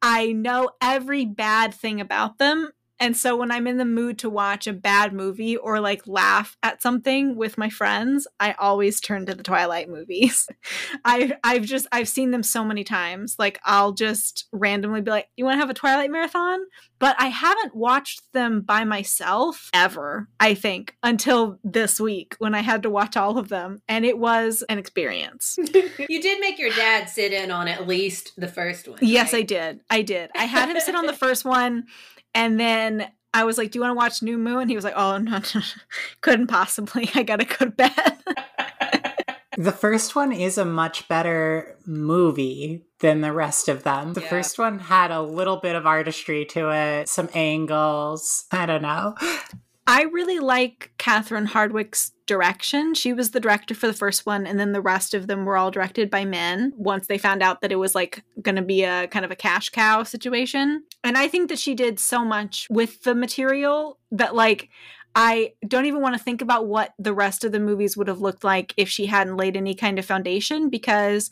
I 0.08 0.30
know 0.30 0.70
every 0.80 1.24
bad 1.24 1.74
thing 1.74 2.00
about 2.00 2.38
them. 2.38 2.70
And 2.98 3.16
so 3.16 3.36
when 3.36 3.50
I'm 3.50 3.66
in 3.66 3.76
the 3.76 3.84
mood 3.84 4.18
to 4.18 4.30
watch 4.30 4.66
a 4.66 4.72
bad 4.72 5.12
movie 5.12 5.56
or 5.56 5.80
like 5.80 6.06
laugh 6.06 6.56
at 6.62 6.82
something 6.82 7.36
with 7.36 7.58
my 7.58 7.68
friends, 7.68 8.26
I 8.40 8.52
always 8.52 9.00
turn 9.00 9.26
to 9.26 9.34
the 9.34 9.42
Twilight 9.42 9.88
movies. 9.88 10.48
I 11.04 11.36
I've 11.44 11.64
just 11.64 11.86
I've 11.92 12.08
seen 12.08 12.30
them 12.30 12.42
so 12.42 12.64
many 12.64 12.84
times. 12.84 13.36
Like 13.38 13.58
I'll 13.64 13.92
just 13.92 14.46
randomly 14.52 15.00
be 15.00 15.10
like, 15.10 15.28
"You 15.36 15.44
want 15.44 15.56
to 15.56 15.60
have 15.60 15.70
a 15.70 15.74
Twilight 15.74 16.10
marathon?" 16.10 16.60
But 16.98 17.16
I 17.18 17.26
haven't 17.26 17.74
watched 17.74 18.32
them 18.32 18.62
by 18.62 18.84
myself 18.84 19.70
ever, 19.74 20.28
I 20.40 20.54
think, 20.54 20.96
until 21.02 21.58
this 21.62 22.00
week 22.00 22.36
when 22.38 22.54
I 22.54 22.60
had 22.60 22.82
to 22.84 22.90
watch 22.90 23.16
all 23.16 23.36
of 23.36 23.48
them, 23.48 23.82
and 23.86 24.06
it 24.06 24.18
was 24.18 24.64
an 24.68 24.78
experience. 24.78 25.58
you 26.08 26.22
did 26.22 26.40
make 26.40 26.58
your 26.58 26.70
dad 26.70 27.10
sit 27.10 27.32
in 27.32 27.50
on 27.50 27.68
at 27.68 27.86
least 27.86 28.32
the 28.36 28.48
first 28.48 28.88
one. 28.88 28.98
Yes, 29.02 29.34
I 29.34 29.42
did. 29.42 29.80
I 29.90 30.02
did. 30.02 30.30
I 30.34 30.44
had 30.44 30.70
him 30.70 30.80
sit 30.80 30.94
on 30.94 31.06
the 31.06 31.12
first 31.26 31.44
one, 31.44 31.84
and 32.36 32.60
then 32.60 33.10
I 33.34 33.42
was 33.44 33.58
like, 33.58 33.72
"Do 33.72 33.78
you 33.78 33.82
want 33.82 33.90
to 33.90 33.96
watch 33.96 34.22
New 34.22 34.38
Moon?" 34.38 34.68
He 34.68 34.76
was 34.76 34.84
like, 34.84 34.94
"Oh 34.96 35.18
no, 35.18 35.40
no, 35.54 35.60
couldn't 36.20 36.46
possibly. 36.46 37.10
I 37.14 37.24
gotta 37.24 37.44
go 37.44 37.64
to 37.64 37.70
bed." 37.70 37.92
The 39.58 39.72
first 39.72 40.14
one 40.14 40.32
is 40.32 40.58
a 40.58 40.66
much 40.66 41.08
better 41.08 41.78
movie 41.86 42.84
than 43.00 43.22
the 43.22 43.32
rest 43.32 43.68
of 43.70 43.84
them. 43.84 44.12
The 44.12 44.20
Yeah. 44.20 44.28
first 44.28 44.58
one 44.58 44.78
had 44.78 45.10
a 45.10 45.22
little 45.22 45.56
bit 45.56 45.74
of 45.74 45.86
artistry 45.86 46.44
to 46.50 46.68
it, 46.70 47.08
some 47.08 47.30
angles. 47.32 48.44
I 48.52 48.66
don't 48.66 48.82
know. 48.82 49.14
I 49.86 50.02
really 50.02 50.40
like 50.40 50.90
Catherine 50.98 51.46
Hardwicke's 51.46 52.12
direction. 52.26 52.94
She 52.94 53.12
was 53.12 53.30
the 53.30 53.40
director 53.40 53.74
for 53.74 53.86
the 53.86 53.92
first 53.92 54.26
one, 54.26 54.46
and 54.46 54.58
then 54.58 54.72
the 54.72 54.80
rest 54.80 55.14
of 55.14 55.26
them 55.26 55.44
were 55.44 55.56
all 55.56 55.70
directed 55.70 56.10
by 56.10 56.24
men 56.24 56.72
once 56.76 57.06
they 57.06 57.18
found 57.18 57.42
out 57.42 57.60
that 57.60 57.72
it 57.72 57.76
was 57.76 57.94
like 57.94 58.24
going 58.42 58.56
to 58.56 58.62
be 58.62 58.84
a 58.84 59.08
kind 59.08 59.24
of 59.24 59.30
a 59.30 59.36
cash 59.36 59.70
cow 59.70 60.02
situation. 60.02 60.84
And 61.04 61.16
I 61.16 61.28
think 61.28 61.48
that 61.48 61.58
she 61.58 61.74
did 61.74 61.98
so 61.98 62.24
much 62.24 62.66
with 62.70 63.02
the 63.02 63.14
material 63.14 63.98
that, 64.10 64.34
like, 64.34 64.68
I 65.14 65.54
don't 65.66 65.86
even 65.86 66.02
want 66.02 66.14
to 66.14 66.22
think 66.22 66.42
about 66.42 66.66
what 66.66 66.92
the 66.98 67.14
rest 67.14 67.42
of 67.44 67.52
the 67.52 67.60
movies 67.60 67.96
would 67.96 68.08
have 68.08 68.20
looked 68.20 68.44
like 68.44 68.74
if 68.76 68.88
she 68.88 69.06
hadn't 69.06 69.38
laid 69.38 69.56
any 69.56 69.74
kind 69.74 69.98
of 69.98 70.04
foundation 70.04 70.68
because 70.68 71.30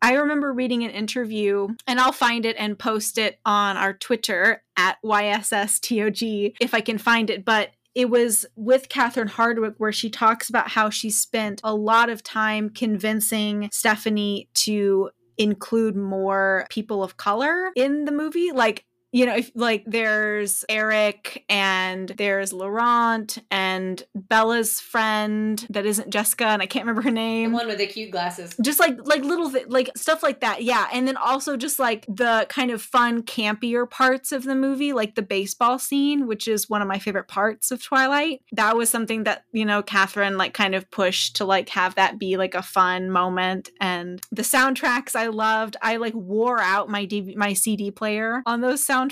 I 0.00 0.14
remember 0.16 0.52
reading 0.52 0.84
an 0.84 0.90
interview, 0.90 1.68
and 1.86 1.98
I'll 1.98 2.12
find 2.12 2.44
it 2.44 2.56
and 2.58 2.78
post 2.78 3.16
it 3.16 3.40
on 3.46 3.78
our 3.78 3.94
Twitter 3.94 4.62
at 4.76 4.98
YSSTOG 5.02 6.56
if 6.60 6.74
I 6.74 6.82
can 6.82 6.98
find 6.98 7.30
it. 7.30 7.42
But 7.42 7.70
it 7.94 8.10
was 8.10 8.44
with 8.56 8.88
Catherine 8.88 9.28
Hardwicke 9.28 9.76
where 9.78 9.92
she 9.92 10.10
talks 10.10 10.48
about 10.48 10.68
how 10.68 10.90
she 10.90 11.10
spent 11.10 11.60
a 11.62 11.74
lot 11.74 12.08
of 12.08 12.22
time 12.22 12.70
convincing 12.70 13.68
Stephenie 13.72 14.48
to 14.54 15.10
include 15.38 15.96
more 15.96 16.66
people 16.70 17.02
of 17.02 17.16
color 17.16 17.70
in 17.76 18.04
the 18.04 18.12
movie. 18.12 18.52
Like, 18.52 18.84
you 19.14 19.26
know, 19.26 19.36
if 19.36 19.52
like 19.54 19.84
there's 19.86 20.64
Eric 20.68 21.44
and 21.48 22.08
there's 22.08 22.52
Laurent 22.52 23.38
and 23.48 24.02
Bella's 24.12 24.80
friend 24.80 25.64
that 25.70 25.86
isn't 25.86 26.10
Jessica, 26.10 26.46
and 26.46 26.60
I 26.60 26.66
can't 26.66 26.84
remember 26.84 27.02
her 27.02 27.12
name. 27.12 27.52
The 27.52 27.56
one 27.56 27.68
with 27.68 27.78
the 27.78 27.86
cute 27.86 28.10
glasses. 28.10 28.56
just 28.60 28.80
like 28.80 28.98
like 29.04 29.22
little 29.22 29.52
th- 29.52 29.68
like 29.68 29.90
stuff 29.96 30.24
like 30.24 30.40
that 30.40 30.64
yeah. 30.64 30.88
And 30.92 31.06
then 31.06 31.16
also 31.16 31.56
just 31.56 31.78
like 31.78 32.04
the 32.08 32.46
kind 32.48 32.72
of 32.72 32.82
fun 32.82 33.22
campier 33.22 33.88
parts 33.88 34.32
of 34.32 34.42
the 34.42 34.56
movie 34.56 34.92
like 34.92 35.14
the 35.14 35.22
baseball 35.22 35.78
scene 35.78 36.26
which 36.26 36.48
is 36.48 36.68
one 36.68 36.82
of 36.82 36.88
my 36.88 36.98
favorite 36.98 37.28
parts 37.28 37.70
of 37.70 37.80
twilight. 37.80 38.42
That 38.50 38.76
was 38.76 38.90
something 38.90 39.22
that 39.24 39.44
you 39.52 39.64
know 39.64 39.80
catherine 39.80 40.36
like 40.36 40.54
kind 40.54 40.74
of 40.74 40.90
pushed 40.90 41.36
to 41.36 41.44
like 41.44 41.68
have 41.68 41.94
that 41.94 42.18
be 42.18 42.36
like 42.36 42.56
a 42.56 42.62
fun 42.62 43.12
moment. 43.12 43.70
And 43.80 44.20
the 44.32 44.42
soundtracks 44.42 45.14
i 45.14 45.28
loved. 45.28 45.76
I 45.80 45.98
like 45.98 46.14
wore 46.14 46.58
out 46.58 46.88
my 46.88 47.06
DV- 47.06 47.36
my 47.36 47.52
cd 47.52 47.92
player 47.92 48.42
on 48.44 48.60
those 48.60 48.84
soundtracks 48.84 49.03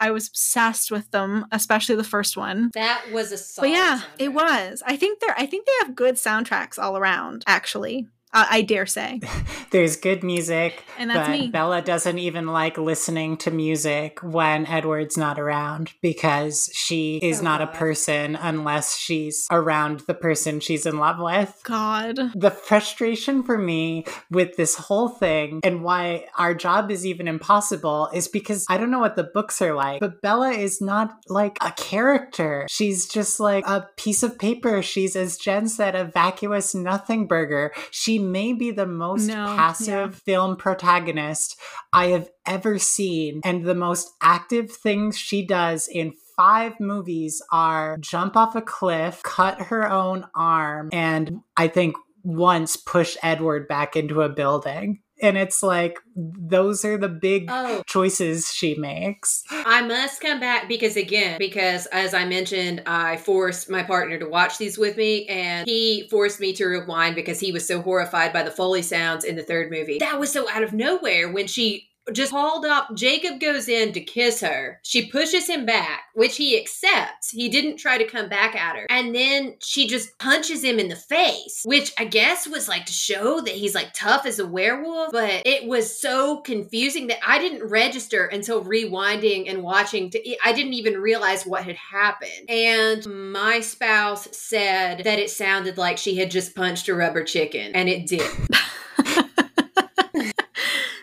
i 0.00 0.10
was 0.10 0.28
obsessed 0.28 0.90
with 0.90 1.10
them 1.10 1.46
especially 1.52 1.94
the 1.94 2.04
first 2.04 2.36
one 2.36 2.70
That 2.74 3.04
was 3.12 3.32
a 3.32 3.38
solid 3.38 3.68
but 3.68 3.72
yeah, 3.72 4.00
it 4.18 4.32
was. 4.32 4.82
I 4.86 4.96
think 4.96 5.20
they're. 5.20 5.34
I 5.36 5.46
think 5.46 5.66
they 5.66 5.72
have 5.86 5.94
good 5.94 6.16
soundtracks 6.16 6.78
all 6.78 6.96
around. 6.96 7.42
Actually, 7.46 8.08
uh, 8.32 8.46
I 8.50 8.62
dare 8.62 8.86
say. 8.86 9.20
There's 9.70 9.96
good 9.96 10.22
music, 10.22 10.84
And 10.98 11.10
that's 11.10 11.28
but 11.28 11.38
me. 11.38 11.48
Bella 11.48 11.82
doesn't 11.82 12.18
even 12.18 12.46
like 12.46 12.76
listening 12.78 13.36
to 13.38 13.50
music 13.50 14.20
when 14.22 14.66
Edward's 14.66 15.16
not 15.16 15.38
around 15.38 15.92
because 16.02 16.68
she 16.72 17.18
is 17.22 17.40
Oh, 17.40 17.44
not 17.44 17.62
a 17.62 17.66
person 17.68 18.36
unless 18.36 18.96
she's 18.98 19.46
around 19.50 20.00
the 20.00 20.14
person 20.14 20.60
she's 20.60 20.86
in 20.86 20.98
love 20.98 21.18
with. 21.18 21.60
God. 21.64 22.18
The 22.34 22.50
frustration 22.50 23.42
for 23.42 23.56
me 23.58 24.04
with 24.30 24.56
this 24.56 24.74
whole 24.76 25.08
thing 25.08 25.60
and 25.62 25.82
why 25.82 26.26
our 26.36 26.54
job 26.54 26.90
is 26.90 27.06
even 27.06 27.28
impossible 27.28 28.08
is 28.12 28.28
because 28.28 28.66
I 28.68 28.76
don't 28.76 28.90
know 28.90 28.98
what 28.98 29.16
the 29.16 29.24
books 29.24 29.62
are 29.62 29.74
like, 29.74 30.00
but 30.00 30.20
Bella 30.22 30.50
is 30.50 30.80
not 30.80 31.18
like 31.28 31.56
a 31.60 31.72
character. 31.72 32.66
She's 32.68 33.08
just 33.08 33.40
like 33.40 33.66
a 33.66 33.88
piece 33.96 34.22
of 34.22 34.38
paper. 34.38 34.82
She's, 34.82 35.16
as 35.16 35.36
Jen 35.36 35.68
said, 35.68 35.94
a 35.94 36.04
vacuous 36.04 36.74
nothing 36.74 37.26
burger. 37.26 37.72
She 37.90 38.18
may 38.20 38.52
be 38.52 38.70
the 38.70 38.86
most 38.86 39.26
No, 39.26 39.46
passive 39.56 40.12
yeah. 40.12 40.18
film 40.24 40.56
protagonist 40.56 41.58
I 41.92 42.08
have 42.08 42.30
ever 42.46 42.78
seen, 42.78 43.40
and 43.44 43.64
the 43.64 43.74
most 43.74 44.10
active 44.20 44.70
things 44.70 45.18
she 45.18 45.44
does 45.46 45.88
in 45.88 46.12
five 46.36 46.78
movies 46.80 47.42
are 47.52 47.98
jump 47.98 48.36
off 48.36 48.54
a 48.54 48.62
cliff, 48.62 49.22
cut 49.22 49.60
her 49.60 49.90
own 49.90 50.26
arm, 50.34 50.88
and 50.92 51.40
I 51.56 51.68
think 51.68 51.96
once 52.22 52.76
push 52.76 53.16
Edward 53.22 53.66
back 53.68 53.96
into 53.96 54.22
a 54.22 54.28
building. 54.28 55.00
And 55.22 55.36
it's 55.36 55.62
like, 55.62 55.98
those 56.16 56.84
are 56.84 56.96
the 56.96 57.08
big 57.08 57.46
Oh. 57.50 57.82
choices 57.86 58.52
she 58.52 58.74
makes. 58.76 59.42
I 59.50 59.82
must 59.82 60.20
come 60.20 60.40
back 60.40 60.68
because 60.68 60.96
again, 60.96 61.36
because 61.38 61.86
as 61.86 62.14
I 62.14 62.24
mentioned, 62.24 62.82
I 62.86 63.16
forced 63.18 63.68
my 63.70 63.82
partner 63.82 64.18
to 64.18 64.26
watch 64.28 64.58
these 64.58 64.78
with 64.78 64.96
me 64.96 65.26
and 65.26 65.68
he 65.68 66.08
forced 66.10 66.40
me 66.40 66.52
to 66.54 66.64
rewind 66.64 67.14
because 67.16 67.40
he 67.40 67.52
was 67.52 67.66
so 67.66 67.82
horrified 67.82 68.32
by 68.32 68.42
the 68.42 68.50
Foley 68.50 68.82
sounds 68.82 69.24
in 69.24 69.36
the 69.36 69.42
third 69.42 69.70
movie. 69.70 69.98
That 69.98 70.18
was 70.18 70.32
so 70.32 70.48
out 70.50 70.62
of 70.62 70.72
nowhere 70.72 71.30
when 71.30 71.46
she 71.46 71.89
just 72.12 72.32
hauled 72.32 72.64
up. 72.64 72.94
Jacob 72.94 73.40
goes 73.40 73.68
in 73.68 73.92
to 73.92 74.00
kiss 74.00 74.40
her. 74.40 74.80
She 74.82 75.10
pushes 75.10 75.48
him 75.48 75.66
back, 75.66 76.04
which 76.14 76.36
he 76.36 76.58
accepts. 76.58 77.30
He 77.30 77.48
didn't 77.48 77.76
try 77.76 77.98
to 77.98 78.04
come 78.04 78.28
back 78.28 78.54
at 78.54 78.76
her. 78.76 78.86
And 78.90 79.14
then 79.14 79.56
she 79.60 79.86
just 79.86 80.18
punches 80.18 80.62
him 80.64 80.78
in 80.78 80.88
the 80.88 80.96
face, 80.96 81.62
which 81.64 81.92
I 81.98 82.04
guess 82.04 82.46
was 82.46 82.68
like 82.68 82.86
to 82.86 82.92
show 82.92 83.40
that 83.40 83.54
he's 83.54 83.74
like 83.74 83.92
tough 83.92 84.26
as 84.26 84.38
a 84.38 84.46
werewolf. 84.46 85.12
But 85.12 85.46
it 85.46 85.66
was 85.66 86.00
so 86.00 86.40
confusing 86.40 87.08
that 87.08 87.18
I 87.26 87.38
didn't 87.38 87.68
register 87.68 88.26
until 88.26 88.64
rewinding 88.64 89.48
and 89.48 89.62
watching. 89.62 90.10
To, 90.10 90.36
I 90.44 90.52
didn't 90.52 90.74
even 90.74 90.94
realize 90.94 91.46
what 91.46 91.64
had 91.64 91.76
happened. 91.76 92.48
And 92.48 93.32
my 93.32 93.60
spouse 93.60 94.28
said 94.32 95.04
that 95.04 95.18
it 95.18 95.30
sounded 95.30 95.78
like 95.78 95.98
she 95.98 96.16
had 96.16 96.30
just 96.30 96.54
punched 96.54 96.88
a 96.88 96.94
rubber 96.94 97.24
chicken, 97.24 97.74
and 97.74 97.88
it 97.88 98.06
did. 98.06 98.30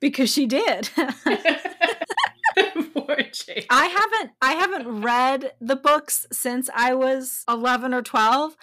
because 0.01 0.31
she 0.31 0.45
did. 0.45 0.89
I 3.69 3.85
haven't 3.87 4.31
I 4.41 4.53
haven't 4.53 5.01
read 5.01 5.53
the 5.61 5.75
books 5.75 6.25
since 6.31 6.69
I 6.75 6.93
was 6.93 7.43
11 7.47 7.93
or 7.93 8.01
12, 8.01 8.55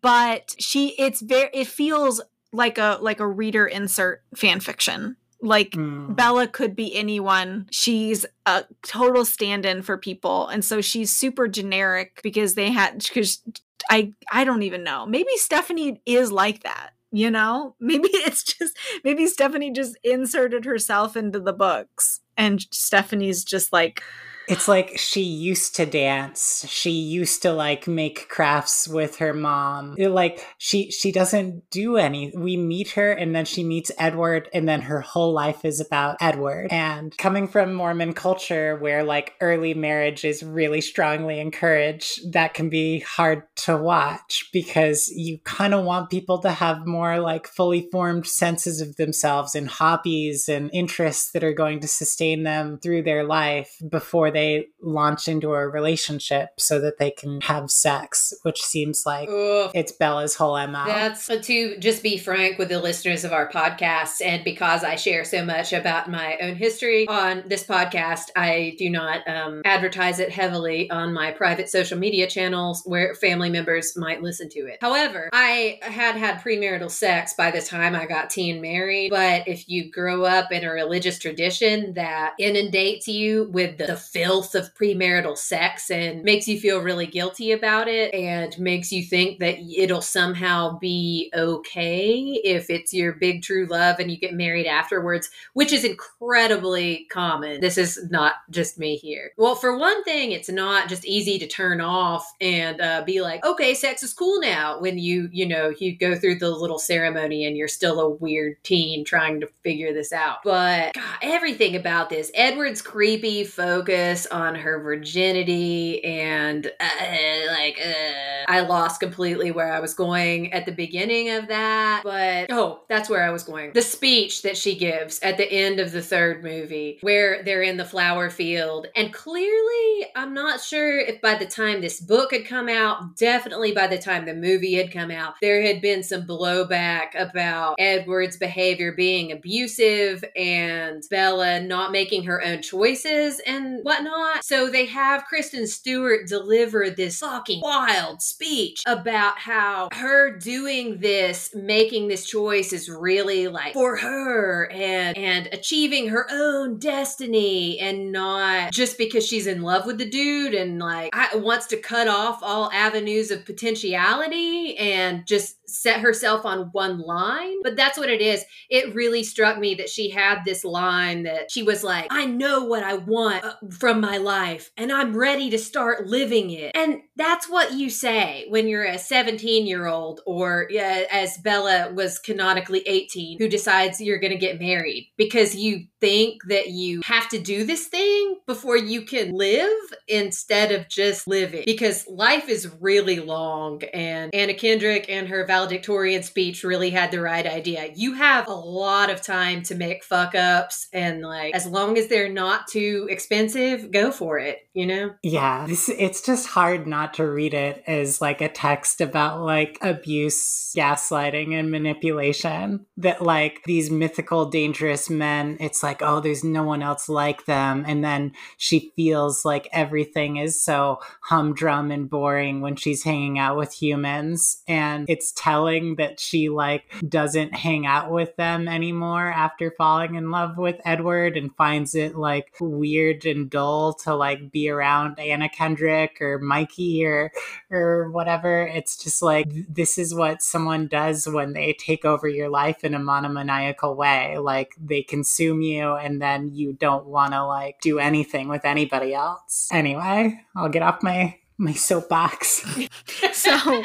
but 0.00 0.54
she 0.58 0.94
it's 0.98 1.20
very 1.20 1.50
it 1.52 1.66
feels 1.66 2.20
like 2.52 2.78
a 2.78 2.98
like 3.00 3.20
a 3.20 3.26
reader 3.26 3.66
insert 3.66 4.22
fan 4.34 4.60
fiction. 4.60 5.16
Like 5.40 5.72
Mm. 5.72 6.16
Bella 6.16 6.46
could 6.48 6.74
be 6.74 6.94
anyone. 6.94 7.66
She's 7.70 8.24
a 8.46 8.64
total 8.82 9.24
stand-in 9.26 9.82
for 9.82 9.98
people 9.98 10.48
and 10.48 10.64
so 10.64 10.80
she's 10.80 11.14
super 11.14 11.48
generic 11.48 12.20
because 12.22 12.54
they 12.54 12.70
had 12.70 13.04
cuz 13.12 13.42
I 13.90 14.14
I 14.32 14.44
don't 14.44 14.62
even 14.62 14.84
know. 14.84 15.04
Maybe 15.06 15.36
Stephenie 15.36 16.00
is 16.06 16.32
like 16.32 16.62
that. 16.62 16.90
You 17.14 17.30
know, 17.30 17.76
maybe 17.80 18.08
it's 18.12 18.42
just 18.42 18.76
maybe 19.04 19.26
Stephenie 19.28 19.70
just 19.70 19.96
inserted 20.02 20.64
herself 20.64 21.16
into 21.16 21.38
the 21.38 21.52
books, 21.52 22.20
and 22.36 22.60
Stephenie's 22.72 23.44
just 23.44 23.72
like, 23.72 24.02
It's 24.48 24.68
like 24.68 24.98
she 24.98 25.22
used 25.22 25.76
to 25.76 25.86
dance. 25.86 26.64
She 26.68 26.90
used 26.90 27.42
to 27.42 27.52
like 27.52 27.88
make 27.88 28.28
crafts 28.28 28.86
with 28.86 29.16
her 29.16 29.32
mom. 29.32 29.94
It, 29.96 30.10
like 30.10 30.44
she 30.58 30.90
she 30.90 31.12
doesn't 31.12 31.70
do 31.70 31.96
any. 31.96 32.32
We 32.36 32.56
meet 32.56 32.90
her 32.90 33.12
and 33.12 33.34
then 33.34 33.44
she 33.44 33.64
meets 33.64 33.90
Edward 33.98 34.48
and 34.52 34.68
then 34.68 34.82
her 34.82 35.00
whole 35.00 35.32
life 35.32 35.64
is 35.64 35.80
about 35.80 36.16
Edward. 36.20 36.68
And 36.70 37.16
coming 37.16 37.48
from 37.48 37.74
Mormon 37.74 38.12
culture 38.12 38.76
where 38.76 39.02
like 39.02 39.34
early 39.40 39.74
marriage 39.74 40.24
is 40.24 40.42
really 40.42 40.80
strongly 40.80 41.40
encouraged, 41.40 42.32
that 42.32 42.54
can 42.54 42.68
be 42.68 43.00
hard 43.00 43.44
to 43.56 43.76
watch 43.76 44.48
because 44.52 45.08
you 45.08 45.38
kind 45.44 45.74
of 45.74 45.84
want 45.84 46.10
people 46.10 46.38
to 46.40 46.50
have 46.50 46.86
more 46.86 47.18
like 47.18 47.46
fully 47.46 47.88
formed 47.90 48.26
senses 48.26 48.80
of 48.80 48.96
themselves 48.96 49.54
and 49.54 49.68
hobbies 49.68 50.48
and 50.48 50.70
interests 50.72 51.30
that 51.32 51.44
are 51.44 51.52
going 51.52 51.80
to 51.80 51.88
sustain 51.88 52.42
them 52.42 52.78
through 52.82 53.02
their 53.02 53.24
life 53.24 53.76
before 53.88 54.30
they 54.34 54.66
launch 54.82 55.28
into 55.28 55.54
a 55.54 55.66
relationship 55.66 56.50
so 56.58 56.78
that 56.80 56.98
they 56.98 57.10
can 57.10 57.40
have 57.42 57.70
sex, 57.70 58.34
which 58.42 58.60
seems 58.60 59.04
like 59.06 59.28
it's 59.30 59.92
Bella's 59.92 60.34
whole 60.34 60.54
MO. 60.66 60.84
That's 60.86 61.30
uh, 61.30 61.40
to 61.42 61.78
just 61.78 62.02
be 62.02 62.18
frank 62.18 62.58
with 62.58 62.68
the 62.68 62.80
listeners 62.80 63.24
of 63.24 63.32
our 63.32 63.48
podcast. 63.48 64.20
And 64.22 64.44
because 64.44 64.84
I 64.84 64.96
share 64.96 65.24
so 65.24 65.44
much 65.44 65.72
about 65.72 66.10
my 66.10 66.36
own 66.42 66.56
history 66.56 67.08
on 67.08 67.44
this 67.46 67.64
podcast, 67.64 68.30
I 68.36 68.74
do 68.78 68.90
not 68.90 69.26
um, 69.28 69.62
advertise 69.64 70.18
it 70.18 70.30
heavily 70.30 70.90
on 70.90 71.12
my 71.12 71.30
private 71.30 71.68
social 71.68 71.98
media 71.98 72.26
channels 72.26 72.82
where 72.84 73.14
family 73.14 73.50
members 73.50 73.96
might 73.96 74.22
listen 74.22 74.48
to 74.50 74.60
it. 74.66 74.78
However, 74.80 75.30
I 75.32 75.78
had 75.82 76.16
had 76.16 76.40
premarital 76.40 76.90
sex 76.90 77.34
by 77.34 77.50
the 77.50 77.62
time 77.62 77.94
I 77.94 78.06
got 78.06 78.30
teen 78.30 78.60
married. 78.60 79.10
But 79.10 79.46
if 79.46 79.68
you 79.68 79.90
grow 79.90 80.24
up 80.24 80.50
in 80.52 80.64
a 80.64 80.70
religious 80.70 81.18
tradition 81.18 81.94
that 81.94 82.34
inundates 82.38 83.08
you 83.08 83.48
with 83.50 83.78
the 83.78 83.96
filth 84.24 84.54
of 84.54 84.74
premarital 84.74 85.36
sex 85.36 85.90
and 85.90 86.22
makes 86.22 86.48
you 86.48 86.58
feel 86.58 86.80
really 86.80 87.06
guilty 87.06 87.52
about 87.52 87.88
it 87.88 88.14
and 88.14 88.58
makes 88.58 88.90
you 88.90 89.04
think 89.04 89.38
that 89.38 89.58
it'll 89.58 90.00
somehow 90.00 90.78
be 90.78 91.30
okay 91.36 92.40
if 92.42 92.70
it's 92.70 92.94
your 92.94 93.12
big 93.12 93.42
true 93.42 93.66
love 93.66 93.98
and 93.98 94.10
you 94.10 94.16
get 94.16 94.32
married 94.32 94.66
afterwards, 94.66 95.28
which 95.52 95.74
is 95.74 95.84
incredibly 95.84 97.06
common. 97.12 97.60
This 97.60 97.76
is 97.76 98.00
not 98.10 98.36
just 98.48 98.78
me 98.78 98.96
here. 98.96 99.32
Well, 99.36 99.56
for 99.56 99.76
one 99.76 100.02
thing, 100.04 100.32
it's 100.32 100.48
not 100.48 100.88
just 100.88 101.04
easy 101.04 101.38
to 101.40 101.46
turn 101.46 101.82
off 101.82 102.26
and 102.40 102.80
uh, 102.80 103.02
be 103.04 103.20
like, 103.20 103.44
okay, 103.44 103.74
sex 103.74 104.02
is 104.02 104.14
cool 104.14 104.40
now 104.40 104.80
when 104.80 104.96
you, 104.96 105.28
you 105.32 105.46
know, 105.46 105.68
you 105.78 105.98
go 105.98 106.16
through 106.16 106.36
the 106.36 106.48
little 106.50 106.78
ceremony 106.78 107.44
and 107.44 107.58
you're 107.58 107.68
still 107.68 108.00
a 108.00 108.08
weird 108.08 108.56
teen 108.64 109.04
trying 109.04 109.40
to 109.40 109.48
figure 109.62 109.92
this 109.92 110.14
out. 110.14 110.38
But 110.44 110.94
God, 110.94 111.18
everything 111.20 111.76
about 111.76 112.08
this, 112.08 112.30
Edward's 112.34 112.80
creepy 112.80 113.44
focus 113.44 114.13
on 114.26 114.54
her 114.54 114.80
virginity 114.80 116.04
and 116.04 116.66
uh, 116.80 117.52
like, 117.52 117.80
uh, 117.84 118.50
I 118.50 118.60
lost 118.60 119.00
completely 119.00 119.50
where 119.50 119.72
I 119.72 119.80
was 119.80 119.94
going 119.94 120.52
at 120.52 120.66
the 120.66 120.72
beginning 120.72 121.30
of 121.30 121.48
that. 121.48 122.02
But 122.04 122.50
oh, 122.50 122.82
that's 122.88 123.08
where 123.08 123.24
I 123.24 123.30
was 123.30 123.42
going. 123.42 123.72
The 123.72 123.82
speech 123.82 124.42
that 124.42 124.56
she 124.56 124.76
gives 124.76 125.18
at 125.20 125.36
the 125.36 125.50
end 125.50 125.80
of 125.80 125.92
the 125.92 126.02
third 126.02 126.42
movie, 126.42 126.98
where 127.00 127.42
they're 127.42 127.62
in 127.62 127.76
the 127.76 127.84
flower 127.84 128.30
field, 128.30 128.86
and 128.94 129.12
clearly, 129.12 130.06
I'm 130.14 130.34
not 130.34 130.60
sure 130.60 130.98
if 130.98 131.20
by 131.20 131.36
the 131.36 131.46
time 131.46 131.80
this 131.80 132.00
book 132.00 132.32
had 132.32 132.46
come 132.46 132.68
out, 132.68 133.16
definitely 133.16 133.72
by 133.72 133.86
the 133.86 133.98
time 133.98 134.24
the 134.24 134.34
movie 134.34 134.74
had 134.74 134.92
come 134.92 135.10
out, 135.10 135.34
there 135.40 135.62
had 135.62 135.80
been 135.80 136.02
some 136.02 136.26
blowback 136.26 137.18
about 137.18 137.76
Edward's 137.78 138.36
behavior 138.36 138.92
being 138.92 139.32
abusive 139.32 140.24
and 140.36 141.02
Bella 141.10 141.60
not 141.60 141.92
making 141.92 142.24
her 142.24 142.42
own 142.44 142.62
choices 142.62 143.40
and 143.40 143.80
whatnot. 143.82 144.03
So 144.42 144.70
they 144.70 144.86
have 144.86 145.24
Kristen 145.24 145.66
Stewart 145.66 146.26
deliver 146.26 146.90
this 146.90 147.20
fucking 147.20 147.60
wild 147.62 148.22
speech 148.22 148.82
about 148.86 149.38
how 149.38 149.88
her 149.92 150.36
doing 150.38 150.98
this, 150.98 151.54
making 151.54 152.08
this 152.08 152.26
choice 152.26 152.72
is 152.72 152.88
really 152.88 153.48
like 153.48 153.72
for 153.72 153.96
her 153.96 154.70
and 154.70 155.16
and 155.16 155.48
achieving 155.52 156.08
her 156.08 156.26
own 156.30 156.78
destiny 156.78 157.78
and 157.78 158.12
not 158.12 158.72
just 158.72 158.98
because 158.98 159.26
she's 159.26 159.46
in 159.46 159.62
love 159.62 159.86
with 159.86 159.98
the 159.98 160.08
dude 160.08 160.54
and 160.54 160.78
like 160.78 161.10
wants 161.34 161.66
to 161.68 161.76
cut 161.76 162.08
off 162.08 162.40
all 162.42 162.70
avenues 162.72 163.30
of 163.30 163.44
potentiality 163.44 164.76
and 164.76 165.26
just 165.26 165.56
set 165.68 166.00
herself 166.00 166.44
on 166.44 166.68
one 166.72 166.98
line. 166.98 167.62
But 167.62 167.76
that's 167.76 167.98
what 167.98 168.10
it 168.10 168.20
is. 168.20 168.44
It 168.70 168.94
really 168.94 169.24
struck 169.24 169.58
me 169.58 169.74
that 169.76 169.88
she 169.88 170.10
had 170.10 170.40
this 170.44 170.64
line 170.64 171.24
that 171.24 171.50
she 171.50 171.62
was 171.62 171.82
like, 171.82 172.06
I 172.10 172.26
know 172.26 172.64
what 172.64 172.82
I 172.82 172.94
want 172.94 173.44
uh, 173.44 173.54
from 173.94 174.00
my 174.00 174.16
life 174.16 174.72
and 174.76 174.92
I'm 174.92 175.16
ready 175.16 175.50
to 175.50 175.58
start 175.58 176.06
living 176.06 176.50
it. 176.50 176.72
And 176.74 177.02
that's 177.16 177.48
what 177.48 177.72
you 177.72 177.90
say 177.90 178.46
when 178.48 178.68
you're 178.68 178.84
a 178.84 178.98
17 178.98 179.66
year 179.66 179.86
old 179.86 180.20
or 180.26 180.68
uh, 180.72 181.02
as 181.10 181.38
Bella 181.38 181.92
was 181.92 182.18
canonically 182.18 182.82
18 182.86 183.38
who 183.38 183.48
decides 183.48 184.00
you're 184.00 184.18
going 184.18 184.32
to 184.32 184.38
get 184.38 184.60
married 184.60 185.12
because 185.16 185.54
you 185.54 185.86
think 186.00 186.42
that 186.48 186.68
you 186.68 187.00
have 187.04 187.28
to 187.28 187.38
do 187.38 187.64
this 187.64 187.86
thing 187.86 188.36
before 188.46 188.76
you 188.76 189.02
can 189.02 189.32
live 189.32 189.72
instead 190.08 190.72
of 190.72 190.88
just 190.88 191.26
living 191.26 191.62
because 191.66 192.06
life 192.08 192.48
is 192.48 192.70
really 192.80 193.20
long 193.20 193.82
and 193.92 194.34
Anna 194.34 194.54
Kendrick 194.54 195.08
and 195.08 195.28
her 195.28 195.46
valedictorian 195.46 196.22
speech 196.22 196.64
really 196.64 196.90
had 196.90 197.10
the 197.10 197.20
right 197.20 197.46
idea. 197.46 197.90
You 197.94 198.14
have 198.14 198.48
a 198.48 198.54
lot 198.54 199.10
of 199.10 199.22
time 199.22 199.62
to 199.64 199.74
make 199.74 200.04
fuck 200.04 200.34
ups 200.34 200.88
and 200.92 201.22
like 201.22 201.54
as 201.54 201.66
long 201.66 201.96
as 201.96 202.08
they're 202.08 202.28
not 202.28 202.66
too 202.68 203.06
expensive, 203.08 203.90
go 203.90 204.10
for 204.10 204.38
it, 204.38 204.58
you 204.74 204.86
know? 204.86 205.14
Yeah, 205.22 205.66
this, 205.66 205.88
it's 205.88 206.20
just 206.20 206.48
hard 206.48 206.86
not 206.86 207.03
not 207.04 207.12
to 207.12 207.30
read 207.30 207.52
it 207.52 207.84
as 207.86 208.22
like 208.22 208.40
a 208.40 208.48
text 208.48 209.02
about 209.02 209.42
like 209.42 209.76
abuse, 209.82 210.72
gaslighting, 210.74 211.52
and 211.52 211.70
manipulation. 211.70 212.86
That 212.96 213.20
like 213.20 213.62
these 213.66 213.90
mythical, 213.90 214.46
dangerous 214.46 215.10
men, 215.10 215.58
it's 215.60 215.82
like, 215.82 216.00
oh, 216.00 216.20
there's 216.20 216.42
no 216.42 216.62
one 216.62 216.82
else 216.82 217.10
like 217.10 217.44
them. 217.44 217.84
And 217.86 218.02
then 218.02 218.32
she 218.56 218.92
feels 218.96 219.44
like 219.44 219.68
everything 219.70 220.38
is 220.38 220.62
so 220.62 221.00
humdrum 221.20 221.90
and 221.90 222.08
boring 222.08 222.62
when 222.62 222.76
she's 222.76 223.04
hanging 223.04 223.38
out 223.38 223.58
with 223.58 223.74
humans. 223.74 224.62
And 224.66 225.04
it's 225.06 225.32
telling 225.32 225.96
that 225.96 226.18
she 226.20 226.48
like 226.48 226.84
doesn't 227.06 227.54
hang 227.54 227.84
out 227.84 228.10
with 228.10 228.34
them 228.36 228.66
anymore 228.66 229.26
after 229.26 229.74
falling 229.76 230.14
in 230.14 230.30
love 230.30 230.56
with 230.56 230.80
Edward 230.86 231.36
and 231.36 231.54
finds 231.56 231.94
it 231.94 232.16
like 232.16 232.54
weird 232.60 233.26
and 233.26 233.50
dull 233.50 233.92
to 234.04 234.14
like 234.14 234.50
be 234.50 234.70
around 234.70 235.18
Anna 235.18 235.50
Kendrick 235.50 236.22
or 236.22 236.38
Mikey 236.38 236.93
or 237.02 237.32
or 237.70 238.10
whatever. 238.10 238.66
It's 238.66 238.96
just 238.96 239.22
like 239.22 239.48
this 239.68 239.98
is 239.98 240.14
what 240.14 240.42
someone 240.42 240.86
does 240.86 241.26
when 241.26 241.52
they 241.52 241.72
take 241.72 242.04
over 242.04 242.28
your 242.28 242.48
life 242.48 242.84
in 242.84 242.94
a 242.94 242.98
monomaniacal 242.98 243.96
way. 243.96 244.38
Like 244.38 244.74
they 244.78 245.02
consume 245.02 245.62
you 245.62 245.94
and 245.94 246.20
then 246.22 246.50
you 246.52 246.74
don't 246.74 247.06
want 247.06 247.32
to 247.32 247.44
like 247.44 247.80
do 247.80 247.98
anything 247.98 248.48
with 248.48 248.64
anybody 248.64 249.14
else. 249.14 249.68
Anyway, 249.72 250.40
I'll 250.54 250.68
get 250.68 250.82
off 250.82 251.02
my 251.02 251.38
my 251.58 251.72
soapbox. 251.72 252.64
so 253.32 253.82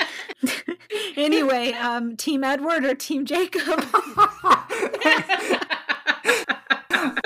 anyway, 1.17 1.71
um 1.73 2.15
team 2.17 2.43
Edward 2.43 2.85
or 2.85 2.95
team 2.95 3.25
Jacob? 3.25 3.83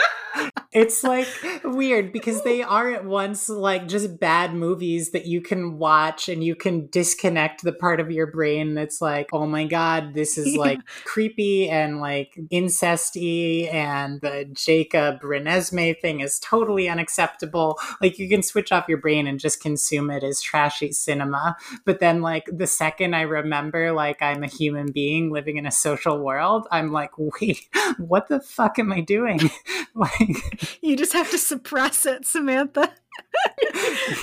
it's 0.73 1.03
like 1.03 1.27
weird 1.63 2.11
because 2.11 2.43
they 2.43 2.61
are 2.61 2.91
at 2.91 3.05
once 3.05 3.49
like 3.49 3.87
just 3.87 4.19
bad 4.19 4.53
movies 4.53 5.11
that 5.11 5.25
you 5.25 5.41
can 5.41 5.77
watch 5.77 6.27
and 6.29 6.43
you 6.43 6.55
can 6.55 6.87
disconnect 6.87 7.63
the 7.63 7.71
part 7.71 7.99
of 7.99 8.11
your 8.11 8.27
brain 8.27 8.73
that's 8.73 9.01
like, 9.01 9.29
oh 9.31 9.45
my 9.45 9.65
god, 9.65 10.13
this 10.13 10.37
is 10.37 10.55
like 10.55 10.79
creepy 11.05 11.69
and 11.69 11.99
like 11.99 12.37
incesty, 12.51 13.71
and 13.73 14.21
the 14.21 14.49
Jacob 14.53 15.21
Renesmee 15.21 15.99
thing 16.01 16.21
is 16.21 16.39
totally 16.39 16.89
unacceptable. 16.89 17.77
Like 18.01 18.19
you 18.19 18.27
can 18.27 18.43
switch 18.43 18.71
off 18.71 18.89
your 18.89 18.97
brain 18.97 19.27
and 19.27 19.39
just 19.39 19.61
consume 19.61 20.09
it 20.09 20.23
as 20.23 20.41
trashy 20.41 20.91
cinema. 20.91 21.55
But 21.85 21.99
then 21.99 22.21
like 22.21 22.45
the 22.51 22.67
second 22.67 23.15
I 23.15 23.21
remember 23.21 23.91
like 23.91 24.21
I'm 24.21 24.43
a 24.43 24.47
human 24.47 24.91
being 24.91 25.31
living 25.31 25.57
in 25.57 25.65
a 25.65 25.71
social 25.71 26.19
world, 26.19 26.67
I'm 26.71 26.91
like, 26.91 27.11
wait, 27.17 27.67
what 27.97 28.27
the 28.27 28.39
fuck 28.39 28.79
am 28.79 28.91
I 28.91 29.01
doing? 29.01 29.39
like 29.95 30.62
you 30.81 30.95
just 30.95 31.13
have 31.13 31.29
to 31.31 31.37
suppress 31.37 32.05
it, 32.05 32.25
Samantha. 32.25 32.93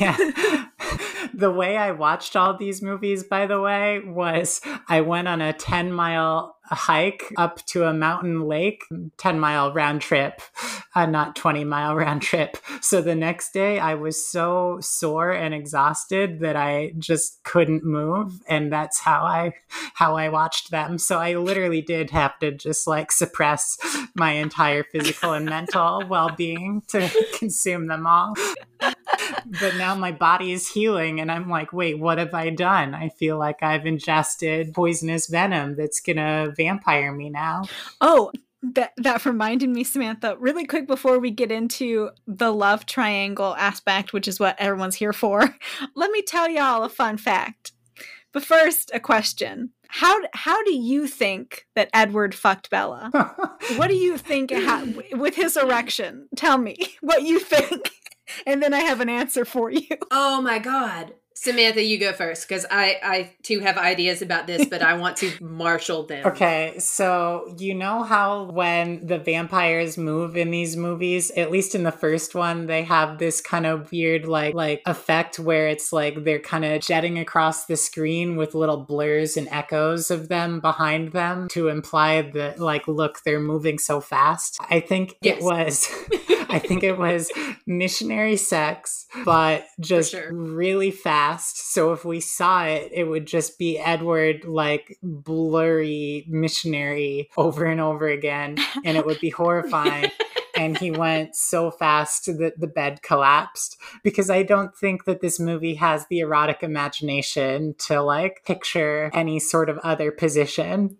yeah. 0.00 0.16
The 1.32 1.50
way 1.50 1.76
I 1.76 1.92
watched 1.92 2.34
all 2.34 2.56
these 2.56 2.82
movies, 2.82 3.22
by 3.22 3.46
the 3.46 3.60
way, 3.60 4.00
was 4.04 4.60
I 4.88 5.00
went 5.00 5.28
on 5.28 5.40
a 5.40 5.52
10 5.52 5.92
mile 5.92 6.56
hike 6.74 7.32
up 7.36 7.64
to 7.66 7.84
a 7.84 7.92
mountain 7.92 8.42
lake, 8.42 8.84
10 9.18 9.40
mile 9.40 9.72
round 9.72 10.00
trip, 10.00 10.40
uh, 10.94 11.06
not 11.06 11.36
20 11.36 11.64
mile 11.64 11.94
round 11.94 12.22
trip. 12.22 12.56
So 12.80 13.00
the 13.00 13.14
next 13.14 13.52
day 13.52 13.78
I 13.78 13.94
was 13.94 14.24
so 14.24 14.78
sore 14.80 15.30
and 15.32 15.54
exhausted 15.54 16.40
that 16.40 16.56
I 16.56 16.92
just 16.98 17.42
couldn't 17.44 17.84
move. 17.84 18.40
And 18.48 18.72
that's 18.72 19.00
how 19.00 19.22
I, 19.22 19.52
how 19.94 20.16
I 20.16 20.28
watched 20.28 20.70
them. 20.70 20.98
So 20.98 21.18
I 21.18 21.34
literally 21.34 21.82
did 21.82 22.10
have 22.10 22.38
to 22.40 22.52
just 22.52 22.86
like 22.86 23.12
suppress 23.12 23.78
my 24.14 24.32
entire 24.32 24.84
physical 24.84 25.32
and 25.32 25.46
mental 25.46 26.04
well 26.08 26.30
being 26.36 26.82
to 26.88 27.10
consume 27.38 27.86
them 27.86 28.06
all 28.06 28.34
but 29.46 29.76
now 29.76 29.94
my 29.94 30.12
body 30.12 30.52
is 30.52 30.68
healing 30.68 31.20
and 31.20 31.30
I'm 31.30 31.48
like, 31.48 31.72
wait, 31.72 31.98
what 31.98 32.18
have 32.18 32.34
I 32.34 32.50
done? 32.50 32.94
I 32.94 33.08
feel 33.08 33.38
like 33.38 33.62
I've 33.62 33.86
ingested 33.86 34.74
poisonous 34.74 35.26
venom 35.26 35.76
that's 35.76 36.00
gonna 36.00 36.52
vampire 36.56 37.12
me 37.12 37.30
now. 37.30 37.64
Oh, 38.00 38.32
that 38.62 38.92
that 38.98 39.24
reminded 39.24 39.70
me 39.70 39.82
samantha 39.82 40.36
really 40.38 40.66
quick 40.66 40.86
before 40.86 41.18
we 41.18 41.30
get 41.30 41.50
into 41.50 42.10
the 42.26 42.52
love 42.52 42.84
triangle 42.84 43.54
aspect 43.56 44.12
which 44.12 44.28
is 44.28 44.38
what 44.38 44.54
everyone's 44.58 44.96
here 44.96 45.14
for 45.14 45.56
let 45.94 46.10
me 46.10 46.20
tell 46.20 46.46
y'all 46.46 46.82
a 46.82 46.90
fun 46.90 47.16
fact. 47.16 47.72
But 48.32 48.44
first 48.44 48.90
a 48.94 49.00
question. 49.00 49.70
How 49.88 50.20
how 50.34 50.62
do 50.64 50.72
you 50.72 51.08
think 51.08 51.66
that 51.74 51.90
edward 51.92 52.34
fucked 52.34 52.70
bella? 52.70 53.10
What 53.76 53.88
do 53.88 53.94
you 53.94 54.16
think 54.18 54.50
ha- 54.52 54.84
with 55.12 55.36
his 55.36 55.56
erection? 55.56 56.28
Tell 56.34 56.58
me 56.58 56.76
what 57.00 57.22
you 57.22 57.38
think 57.38 57.92
and 58.46 58.62
then 58.62 58.74
I 58.74 58.80
have 58.80 59.00
an 59.00 59.08
answer 59.08 59.44
for 59.44 59.70
you. 59.70 59.86
Oh 60.12 60.42
my 60.42 60.58
god. 60.58 61.14
Samantha, 61.40 61.82
you 61.82 61.96
go 61.96 62.12
first 62.12 62.46
because 62.46 62.66
I, 62.70 62.98
I 63.02 63.32
too 63.42 63.60
have 63.60 63.78
ideas 63.78 64.20
about 64.20 64.46
this, 64.46 64.66
but 64.66 64.82
I 64.82 64.92
want 64.92 65.16
to 65.18 65.32
marshal 65.40 66.02
them. 66.02 66.26
Okay, 66.26 66.74
so 66.78 67.54
you 67.58 67.74
know 67.74 68.02
how 68.02 68.50
when 68.50 69.06
the 69.06 69.18
vampires 69.18 69.96
move 69.96 70.36
in 70.36 70.50
these 70.50 70.76
movies, 70.76 71.30
at 71.30 71.50
least 71.50 71.74
in 71.74 71.82
the 71.82 71.92
first 71.92 72.34
one, 72.34 72.66
they 72.66 72.82
have 72.82 73.16
this 73.16 73.40
kind 73.40 73.64
of 73.64 73.90
weird 73.90 74.26
like 74.26 74.54
like 74.54 74.82
effect 74.84 75.38
where 75.38 75.68
it's 75.68 75.94
like 75.94 76.24
they're 76.24 76.40
kind 76.40 76.66
of 76.66 76.82
jetting 76.82 77.18
across 77.18 77.64
the 77.64 77.76
screen 77.76 78.36
with 78.36 78.54
little 78.54 78.84
blurs 78.84 79.38
and 79.38 79.48
echoes 79.48 80.10
of 80.10 80.28
them 80.28 80.60
behind 80.60 81.12
them 81.12 81.48
to 81.52 81.68
imply 81.68 82.20
that 82.20 82.60
like 82.60 82.86
look 82.86 83.22
they're 83.24 83.40
moving 83.40 83.78
so 83.78 84.02
fast. 84.02 84.58
I 84.68 84.80
think 84.80 85.16
yes. 85.22 85.38
it 85.38 85.42
was 85.42 85.88
I 86.50 86.58
think 86.70 86.82
it 86.82 86.98
was 86.98 87.30
missionary 87.66 88.36
sex, 88.36 89.06
but 89.24 89.64
just 89.80 90.12
sure. 90.12 90.32
really 90.32 90.90
fast. 90.90 91.72
So 91.72 91.92
if 91.92 92.04
we 92.04 92.20
saw 92.20 92.64
it, 92.64 92.90
it 92.92 93.04
would 93.04 93.26
just 93.26 93.58
be 93.58 93.78
Edward 93.78 94.44
like 94.44 94.98
blurry 95.02 96.26
missionary 96.28 97.30
over 97.36 97.64
and 97.64 97.80
over 97.80 98.08
again, 98.08 98.56
and 98.84 98.96
it 98.96 99.06
would 99.06 99.20
be 99.20 99.30
horrifying. 99.30 100.10
and 100.56 100.76
he 100.76 100.90
went 100.90 101.34
so 101.34 101.70
fast 101.70 102.26
that 102.26 102.58
the 102.58 102.66
bed 102.66 103.02
collapsed 103.02 103.78
because 104.02 104.28
I 104.28 104.42
don't 104.42 104.76
think 104.76 105.04
that 105.04 105.20
this 105.20 105.40
movie 105.40 105.76
has 105.76 106.06
the 106.06 106.20
erotic 106.20 106.62
imagination 106.62 107.74
to 107.86 108.02
like 108.02 108.44
picture 108.44 109.10
any 109.14 109.40
sort 109.40 109.70
of 109.70 109.78
other 109.78 110.10
position. 110.10 110.98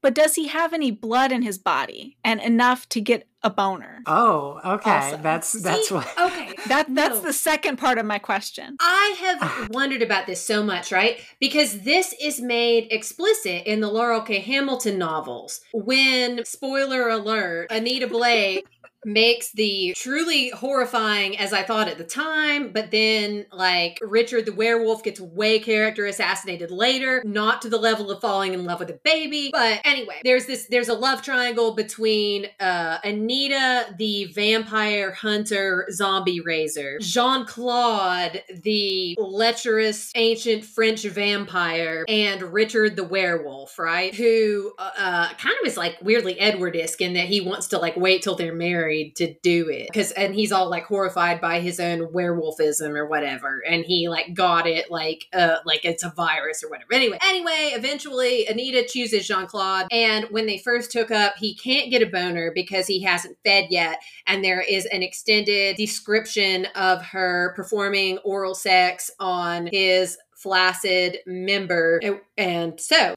But 0.00 0.14
does 0.14 0.34
he 0.34 0.48
have 0.48 0.72
any 0.72 0.90
blood 0.90 1.32
in 1.32 1.42
his 1.42 1.58
body 1.58 2.16
and 2.22 2.40
enough 2.40 2.88
to 2.90 3.00
get 3.00 3.26
a 3.42 3.50
boner? 3.50 4.02
Oh, 4.06 4.60
okay. 4.64 4.90
Also. 4.90 5.16
That's 5.18 5.52
that's 5.52 5.88
See, 5.88 5.94
what. 5.94 6.08
Okay, 6.18 6.54
that 6.68 6.94
that's 6.94 7.16
no. 7.16 7.20
the 7.20 7.32
second 7.32 7.76
part 7.76 7.98
of 7.98 8.06
my 8.06 8.18
question. 8.18 8.76
I 8.80 9.14
have 9.18 9.70
wondered 9.70 10.02
about 10.02 10.26
this 10.26 10.44
so 10.44 10.62
much, 10.62 10.92
right? 10.92 11.18
Because 11.40 11.80
this 11.80 12.14
is 12.20 12.40
made 12.40 12.88
explicit 12.90 13.64
in 13.66 13.80
the 13.80 13.90
Laurell 13.90 14.22
K. 14.26 14.40
Hamilton 14.40 14.98
novels. 14.98 15.60
When 15.72 16.44
spoiler 16.44 17.08
alert, 17.08 17.70
Anita 17.70 18.06
Blake 18.06 18.66
makes 19.04 19.52
the 19.52 19.94
truly 19.96 20.50
horrifying 20.50 21.38
as 21.38 21.52
I 21.52 21.62
thought 21.62 21.88
at 21.88 21.98
the 21.98 22.04
time, 22.04 22.72
but 22.72 22.90
then 22.90 23.46
like 23.52 23.98
Richard 24.02 24.46
the 24.46 24.52
werewolf 24.52 25.02
gets 25.02 25.20
way 25.20 25.58
character 25.58 26.06
assassinated 26.06 26.70
later, 26.70 27.22
not 27.24 27.62
to 27.62 27.68
the 27.68 27.78
level 27.78 28.10
of 28.10 28.20
falling 28.20 28.54
in 28.54 28.64
love 28.64 28.80
with 28.80 28.90
a 28.90 29.00
baby. 29.04 29.50
But 29.52 29.80
anyway, 29.84 30.20
there's 30.24 30.46
this 30.46 30.66
there's 30.66 30.88
a 30.88 30.94
love 30.94 31.22
triangle 31.22 31.74
between 31.74 32.46
uh 32.60 32.98
Anita 33.04 33.94
the 33.98 34.26
vampire 34.26 35.12
hunter 35.12 35.86
zombie 35.90 36.40
raiser, 36.40 36.98
Jean-Claude 37.00 38.42
the 38.62 39.16
lecherous 39.18 40.12
ancient 40.14 40.64
French 40.64 41.02
vampire, 41.04 42.04
and 42.08 42.42
Richard 42.42 42.96
the 42.96 43.04
werewolf, 43.04 43.78
right? 43.78 44.14
Who 44.14 44.72
uh, 44.78 44.90
uh 44.96 45.28
kind 45.34 45.56
of 45.60 45.66
is 45.66 45.76
like 45.76 45.96
weirdly 46.00 46.38
Edward-esque 46.38 47.00
in 47.00 47.14
that 47.14 47.26
he 47.26 47.40
wants 47.40 47.68
to 47.68 47.78
like 47.78 47.96
wait 47.96 48.22
till 48.22 48.34
they're 48.34 48.54
married 48.54 48.93
married 48.94 49.16
to 49.16 49.34
do 49.42 49.68
it 49.68 49.88
because 49.88 50.10
and 50.12 50.34
he's 50.34 50.52
all 50.52 50.68
like 50.68 50.84
horrified 50.84 51.40
by 51.40 51.60
his 51.60 51.80
own 51.80 52.06
werewolfism 52.08 52.96
or 52.96 53.06
whatever 53.06 53.62
and 53.68 53.84
he 53.84 54.08
like 54.08 54.34
got 54.34 54.66
it 54.66 54.90
like 54.90 55.26
uh 55.32 55.56
like 55.64 55.84
it's 55.84 56.02
a 56.02 56.10
virus 56.10 56.62
or 56.62 56.70
whatever 56.70 56.92
anyway 56.92 57.18
anyway 57.26 57.72
eventually 57.74 58.46
anita 58.46 58.84
chooses 58.88 59.26
jean-claude 59.26 59.86
and 59.90 60.26
when 60.30 60.46
they 60.46 60.58
first 60.58 60.90
took 60.90 61.10
up 61.10 61.34
he 61.36 61.54
can't 61.54 61.90
get 61.90 62.02
a 62.02 62.06
boner 62.06 62.52
because 62.54 62.86
he 62.86 63.02
hasn't 63.02 63.36
fed 63.44 63.66
yet 63.70 64.00
and 64.26 64.44
there 64.44 64.60
is 64.60 64.86
an 64.86 65.02
extended 65.02 65.76
description 65.76 66.66
of 66.74 67.02
her 67.02 67.52
performing 67.56 68.18
oral 68.18 68.54
sex 68.54 69.10
on 69.18 69.68
his 69.72 70.18
flaccid 70.44 71.18
member. 71.26 72.00
And 72.36 72.80
so 72.80 73.14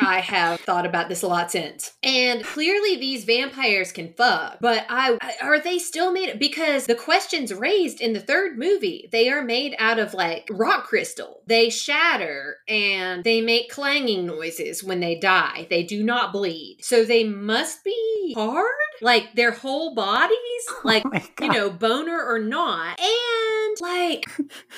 I 0.00 0.20
have 0.20 0.60
thought 0.60 0.86
about 0.86 1.08
this 1.08 1.22
a 1.22 1.28
lot 1.28 1.50
since. 1.50 1.92
And 2.02 2.44
clearly 2.44 2.96
these 2.96 3.24
vampires 3.24 3.92
can 3.92 4.12
fuck, 4.12 4.58
but 4.60 4.84
I 4.88 5.18
are 5.42 5.58
they 5.58 5.78
still 5.78 6.12
made 6.12 6.38
because 6.38 6.86
the 6.86 6.94
questions 6.94 7.54
raised 7.54 8.00
in 8.00 8.12
the 8.12 8.20
third 8.20 8.58
movie, 8.58 9.08
they 9.12 9.30
are 9.30 9.42
made 9.42 9.74
out 9.78 9.98
of 9.98 10.14
like 10.14 10.48
rock 10.50 10.84
crystal. 10.84 11.42
They 11.46 11.70
shatter 11.70 12.56
and 12.68 13.24
they 13.24 13.40
make 13.40 13.70
clanging 13.70 14.26
noises 14.26 14.84
when 14.84 15.00
they 15.00 15.18
die. 15.18 15.66
They 15.70 15.82
do 15.82 16.02
not 16.02 16.32
bleed. 16.32 16.78
So 16.82 17.04
they 17.04 17.24
must 17.24 17.82
be 17.84 18.34
hard? 18.36 18.74
like 19.00 19.34
their 19.34 19.52
whole 19.52 19.94
bodies, 19.94 20.36
oh 20.68 20.80
like 20.84 21.04
Oh 21.06 21.10
my 21.10 21.24
you 21.40 21.52
know, 21.52 21.70
boner 21.70 22.22
or 22.22 22.38
not. 22.38 23.00
And 23.00 23.76
like 23.80 24.24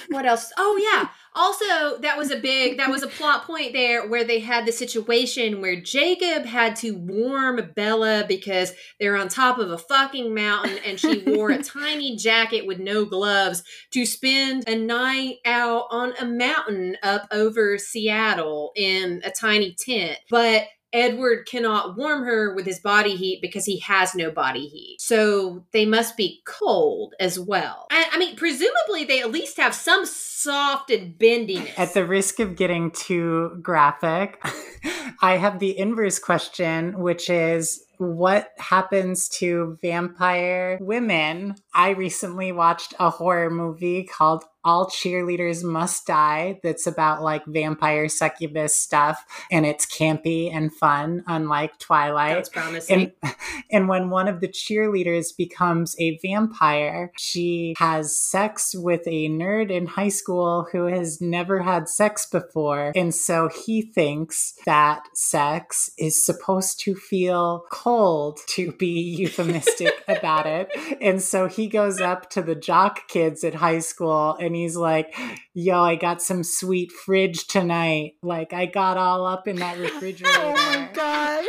what 0.09 0.27
else? 0.27 0.53
Oh 0.57 0.77
yeah. 0.77 1.09
Also, 1.35 1.97
that 2.01 2.19
was 2.19 2.31
a 2.31 2.37
big 2.37 2.77
that 2.77 2.91
was 2.91 3.03
a 3.03 3.07
plot 3.07 3.47
point 3.47 3.72
there 3.73 4.07
where 4.07 4.25
they 4.25 4.41
had 4.41 4.67
the 4.67 4.73
situation 4.73 5.61
where 5.61 5.81
Jacob 5.81 6.45
had 6.45 6.77
to 6.77 6.93
warm 6.93 7.73
Bella 7.75 8.25
because 8.27 8.73
they're 9.01 9.17
on 9.17 9.29
top 9.29 9.59
of 9.59 9.71
a 9.71 9.79
fucking 9.79 10.35
mountain 10.35 10.79
and 10.85 10.99
she 10.99 11.23
wore 11.27 11.51
a 11.51 11.63
tiny 11.63 12.17
jacket 12.17 12.67
with 12.67 12.79
no 12.79 13.05
gloves 13.05 13.63
to 13.93 14.05
spend 14.07 14.69
a 14.69 14.77
night 14.77 15.37
out 15.45 15.87
on 15.91 16.13
a 16.21 16.25
mountain 16.25 16.97
up 17.03 17.27
over 17.33 17.79
Seattle 17.79 18.73
in 18.77 19.21
a 19.25 19.31
tiny 19.31 19.75
tent. 19.79 20.19
But 20.31 20.67
Edward 20.93 21.47
cannot 21.47 21.97
warm 21.97 22.25
her 22.25 22.55
with 22.55 22.67
his 22.67 22.81
body 22.81 23.17
heat 23.17 23.41
because 23.41 23.65
he 23.65 23.79
has 23.81 24.15
no 24.15 24.31
body 24.31 24.67
heat. 24.67 24.97
So 25.01 25.65
they 25.73 25.87
must 25.87 26.17
be 26.17 26.43
cold 26.45 27.15
as 27.19 27.39
well. 27.39 27.87
I, 27.91 28.09
I 28.13 28.19
mean, 28.19 28.37
presumably 28.37 29.05
they 29.05 29.21
at 29.21 29.31
least 29.31 29.57
have 29.57 29.75
some 29.75 30.05
soft 30.05 30.91
and 30.91 31.19
bendiness. 31.19 31.79
At 31.79 31.95
the 31.95 32.05
risk 32.05 32.41
of 32.41 32.57
getting 32.57 32.91
too 32.91 33.59
graphic, 33.63 34.45
I 35.23 35.37
have 35.37 35.59
the 35.59 35.79
inverse 35.79 36.19
question, 36.19 36.99
which 36.99 37.31
is 37.31 37.85
what 37.99 38.51
happens 38.59 39.29
to 39.29 39.79
vampire 39.81 40.79
women? 40.81 41.55
I 41.73 41.91
recently 41.91 42.51
watched 42.51 42.95
a 42.99 43.11
horror 43.11 43.51
movie 43.51 44.05
called 44.05 44.45
All 44.65 44.87
Cheerleaders 44.87 45.65
Must 45.65 46.07
Die 46.07 46.61
that's 46.63 46.87
about 46.87 47.23
like 47.23 47.45
vampire 47.47 48.09
succubus 48.09 48.75
stuff 48.75 49.25
and 49.51 49.67
it's 49.67 49.87
campy 49.87 50.55
and 50.55 50.73
fun, 50.73 51.25
unlike 51.27 51.79
Twilight. 51.79 52.37
That's 52.37 52.49
promising. 52.49 53.13
And, 53.23 53.35
and 53.71 53.89
when 53.89 54.11
one 54.11 54.29
of 54.29 54.41
the 54.41 54.49
cheerleaders 54.49 55.37
becomes 55.37 55.97
a 55.99 56.19
vampire, 56.19 57.13
she 57.19 57.75
has 57.79 58.19
sex 58.19 58.75
with 58.75 59.03
a 59.07 59.29
nerd 59.29 59.71
in 59.71 59.87
high 59.87 60.09
school 60.09 60.69
who 60.73 60.87
has 60.87 61.21
never 61.21 61.63
had 61.63 61.89
sex 61.89 62.27
before. 62.27 62.93
And 62.95 63.15
so 63.15 63.49
he 63.49 63.83
thinks 63.83 64.55
that 64.65 65.09
sex 65.15 65.91
is 65.99 66.25
supposed 66.25 66.81
to 66.81 66.95
feel 66.95 67.65
cold 67.71 68.41
to 68.49 68.73
be 68.73 69.01
euphemistic 69.19 69.93
about 70.09 70.47
it. 70.47 70.71
And 71.01 71.23
so 71.23 71.49
he 71.49 71.69
goes 71.69 72.01
up 72.01 72.31
to 72.31 72.43
the 72.43 72.55
jock 72.55 73.09
kids 73.09 73.45
at 73.45 73.55
high 73.55 73.81
school 73.81 74.37
and 74.41 74.52
he's 74.55 74.77
like, 74.77 75.15
Yo, 75.55 75.81
I 75.81 75.97
got 75.97 76.23
some 76.23 76.43
sweet 76.43 76.93
fridge 76.93 77.47
tonight. 77.47 78.15
Like, 78.23 78.53
I 78.53 78.67
got 78.67 78.97
all 78.97 79.27
up 79.27 79.49
in 79.49 79.57
that 79.57 79.79
refrigerator 79.79 80.33
Oh 80.39 80.53
my 80.55 80.89
god. 80.93 81.45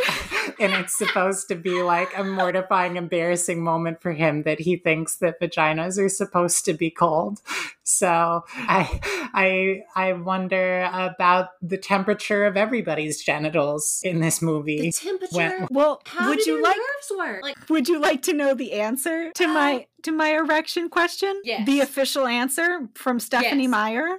And 0.60 0.74
it's 0.74 0.98
supposed 0.98 1.48
to 1.50 1.56
be 1.56 1.82
like 1.84 2.10
a 2.18 2.24
mortifying, 2.24 2.96
embarrassing 2.98 3.64
moment 3.64 4.02
for 4.02 4.12
him 4.14 4.44
that 4.44 4.60
he 4.60 4.76
thinks 4.78 5.18
that 5.18 5.40
vaginas 5.40 5.98
are 5.98 6.10
supposed 6.10 6.66
to 6.66 6.74
be 6.74 6.90
cold. 6.90 7.42
So 7.84 8.44
I, 8.56 9.00
I, 9.34 9.84
I 9.96 10.14
wonder 10.14 10.90
about 10.92 11.50
the 11.62 11.78
temperature 11.78 12.46
of 12.46 12.56
everybody's 12.58 13.22
genitals 13.22 14.00
in 14.04 14.20
this 14.22 14.42
movie. 14.42 14.82
the 14.82 14.92
temperature. 14.92 15.36
When- 15.60 15.68
Well, 15.72 16.02
how 16.06 16.30
would 16.30 16.40
do 16.40 16.52
you 16.52 16.56
their 16.58 16.64
like 16.64 16.78
nerves 16.78 17.12
work? 17.18 17.44
Like, 17.44 17.70
would 17.70 17.88
you 17.90 18.00
like 18.00 18.22
to 18.24 18.34
know 18.34 18.54
the 18.54 18.74
answer 18.74 19.32
to 19.34 19.48
my 19.48 19.88
to 20.04 20.12
my 20.12 20.30
erection 20.30 20.90
question? 20.90 21.42
Yes. 21.44 21.66
The 21.66 21.82
official 21.82 22.26
answer 22.28 22.88
from 22.96 23.20
Stephenie 23.20 23.64
Yes. 23.64 23.72
Meyer? 23.72 24.18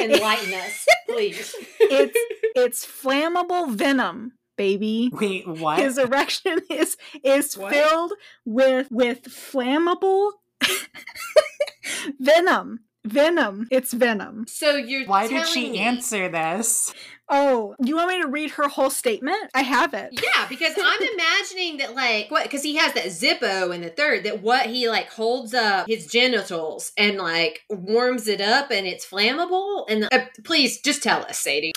enlighten 0.00 0.54
us, 0.54 0.86
please. 1.08 1.54
It's 1.80 2.18
it's 2.54 2.86
flammable 2.86 3.70
venom, 3.72 4.32
baby. 4.56 5.10
Wait, 5.12 5.46
what? 5.46 5.78
His 5.78 5.98
erection 5.98 6.60
is 6.70 6.96
is 7.22 7.56
What? 7.56 7.72
filled 7.72 8.12
with 8.44 8.88
with 8.90 9.22
flammable 9.24 10.32
venom. 12.20 12.80
Venom. 13.06 13.66
It's 13.70 13.92
venom. 13.92 14.46
So 14.48 14.76
you're 14.76 15.04
Why 15.06 15.28
did 15.28 15.46
she 15.46 15.72
me- 15.72 15.78
answer 15.78 16.30
this? 16.30 16.94
Oh, 17.28 17.74
you 17.82 17.96
want 17.96 18.08
me 18.10 18.20
to 18.22 18.28
read 18.28 18.52
her 18.52 18.68
whole 18.68 18.88
statement? 18.90 19.50
I 19.54 19.62
have 19.62 19.92
it. 19.94 20.10
Yeah, 20.12 20.46
because 20.48 20.72
I'm 20.82 21.00
imagining 21.14 21.76
that 21.78 21.94
like 21.94 22.30
what 22.30 22.44
because 22.44 22.62
he 22.62 22.76
has 22.76 22.94
that 22.94 23.06
Zippo 23.06 23.74
in 23.74 23.82
the 23.82 23.90
third 23.90 24.24
that 24.24 24.40
what 24.42 24.66
he 24.66 24.88
like 24.88 25.10
holds 25.10 25.52
up 25.52 25.86
his 25.86 26.06
genitals 26.06 26.92
and 26.96 27.18
like 27.18 27.60
warms 27.68 28.26
it 28.26 28.40
up 28.40 28.70
and 28.70 28.86
it's 28.86 29.04
flammable 29.06 29.84
and 29.88 30.08
uh, 30.10 30.24
please 30.44 30.80
just 30.80 31.02
tell 31.02 31.22
us, 31.26 31.38
Sadie. 31.38 31.72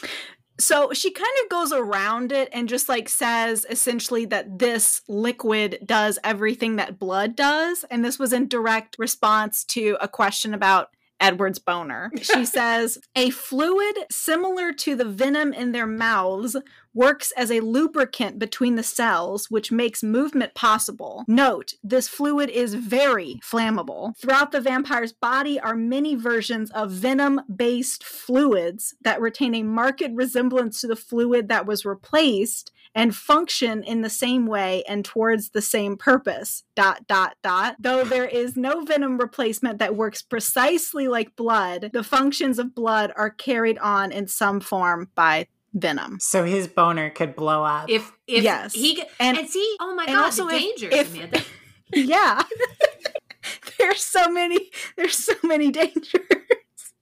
So 0.59 0.91
she 0.91 1.11
kind 1.11 1.27
of 1.43 1.49
goes 1.49 1.71
around 1.71 2.31
it 2.31 2.49
and 2.51 2.67
just 2.67 2.89
like 2.89 3.09
says 3.09 3.65
essentially 3.69 4.25
that 4.25 4.57
this 4.57 5.01
liquid 5.07 5.79
does 5.85 6.17
everything 6.23 6.77
that 6.77 6.97
blood 6.97 7.35
does. 7.35 7.85
And 7.91 8.03
this 8.03 8.17
was 8.17 8.33
in 8.33 8.47
direct 8.47 8.95
response 8.97 9.63
to 9.65 9.97
a 10.01 10.07
question 10.07 10.53
about 10.55 10.89
Edward's 11.19 11.59
boner. 11.59 12.11
She 12.27 12.45
says, 12.45 12.99
a 13.15 13.29
fluid 13.29 14.05
similar 14.11 14.73
to 14.73 14.95
the 14.95 15.05
venom 15.05 15.53
in 15.53 15.71
their 15.71 15.87
mouths 15.87 16.57
works 16.93 17.31
as 17.37 17.51
a 17.51 17.61
lubricant 17.61 18.37
between 18.37 18.75
the 18.75 18.83
cells, 18.83 19.49
which 19.49 19.71
makes 19.71 20.03
movement 20.03 20.53
possible. 20.55 21.23
Note, 21.27 21.73
this 21.83 22.07
fluid 22.07 22.49
is 22.49 22.73
very 22.73 23.39
flammable. 23.43 24.17
Throughout 24.17 24.51
the 24.51 24.59
vampire's 24.59 25.13
body 25.13 25.59
are 25.59 25.75
many 25.75 26.15
versions 26.15 26.69
of 26.71 26.91
venom 26.91 27.41
based 27.53 28.03
fluids 28.03 28.95
that 29.01 29.21
retain 29.21 29.55
a 29.55 29.63
marked 29.63 30.11
resemblance 30.13 30.81
to 30.81 30.87
the 30.87 30.95
fluid 30.95 31.47
that 31.47 31.65
was 31.65 31.85
replaced 31.85 32.71
and 32.95 33.15
function 33.15 33.83
in 33.83 34.01
the 34.01 34.09
same 34.09 34.45
way 34.47 34.83
and 34.87 35.03
towards 35.05 35.49
the 35.49 35.61
same 35.61 35.97
purpose. 35.97 36.63
Dot 36.75 37.07
dot 37.07 37.35
dot. 37.43 37.75
Though 37.79 38.03
there 38.03 38.25
is 38.25 38.55
no 38.57 38.81
venom 38.81 39.17
replacement 39.17 39.79
that 39.79 39.95
works 39.95 40.21
precisely 40.21 41.07
like 41.07 41.35
blood, 41.35 41.91
the 41.93 42.03
functions 42.03 42.59
of 42.59 42.73
blood 42.75 43.11
are 43.15 43.29
carried 43.29 43.77
on 43.79 44.11
in 44.11 44.27
some 44.27 44.59
form 44.59 45.09
by 45.15 45.47
venom. 45.73 46.17
So 46.19 46.43
his 46.45 46.67
boner 46.67 47.09
could 47.09 47.35
blow 47.35 47.63
up. 47.63 47.89
If 47.89 48.11
if 48.27 48.43
Yes. 48.43 48.73
he 48.73 48.95
g- 48.95 49.03
And- 49.19 49.37
and, 49.37 49.49
see, 49.49 49.75
oh 49.79 49.93
my 49.95 50.05
and 50.05 50.15
god, 50.15 50.23
also 50.25 50.47
the 50.47 50.55
if- 50.55 50.61
danger, 50.61 50.89
if- 50.91 51.11
Samantha. 51.11 51.43
yeah. 51.93 52.43
there's 53.77 54.03
so 54.03 54.29
many 54.29 54.69
there's 54.95 55.15
so 55.15 55.33
many 55.43 55.71
dangers. 55.71 56.21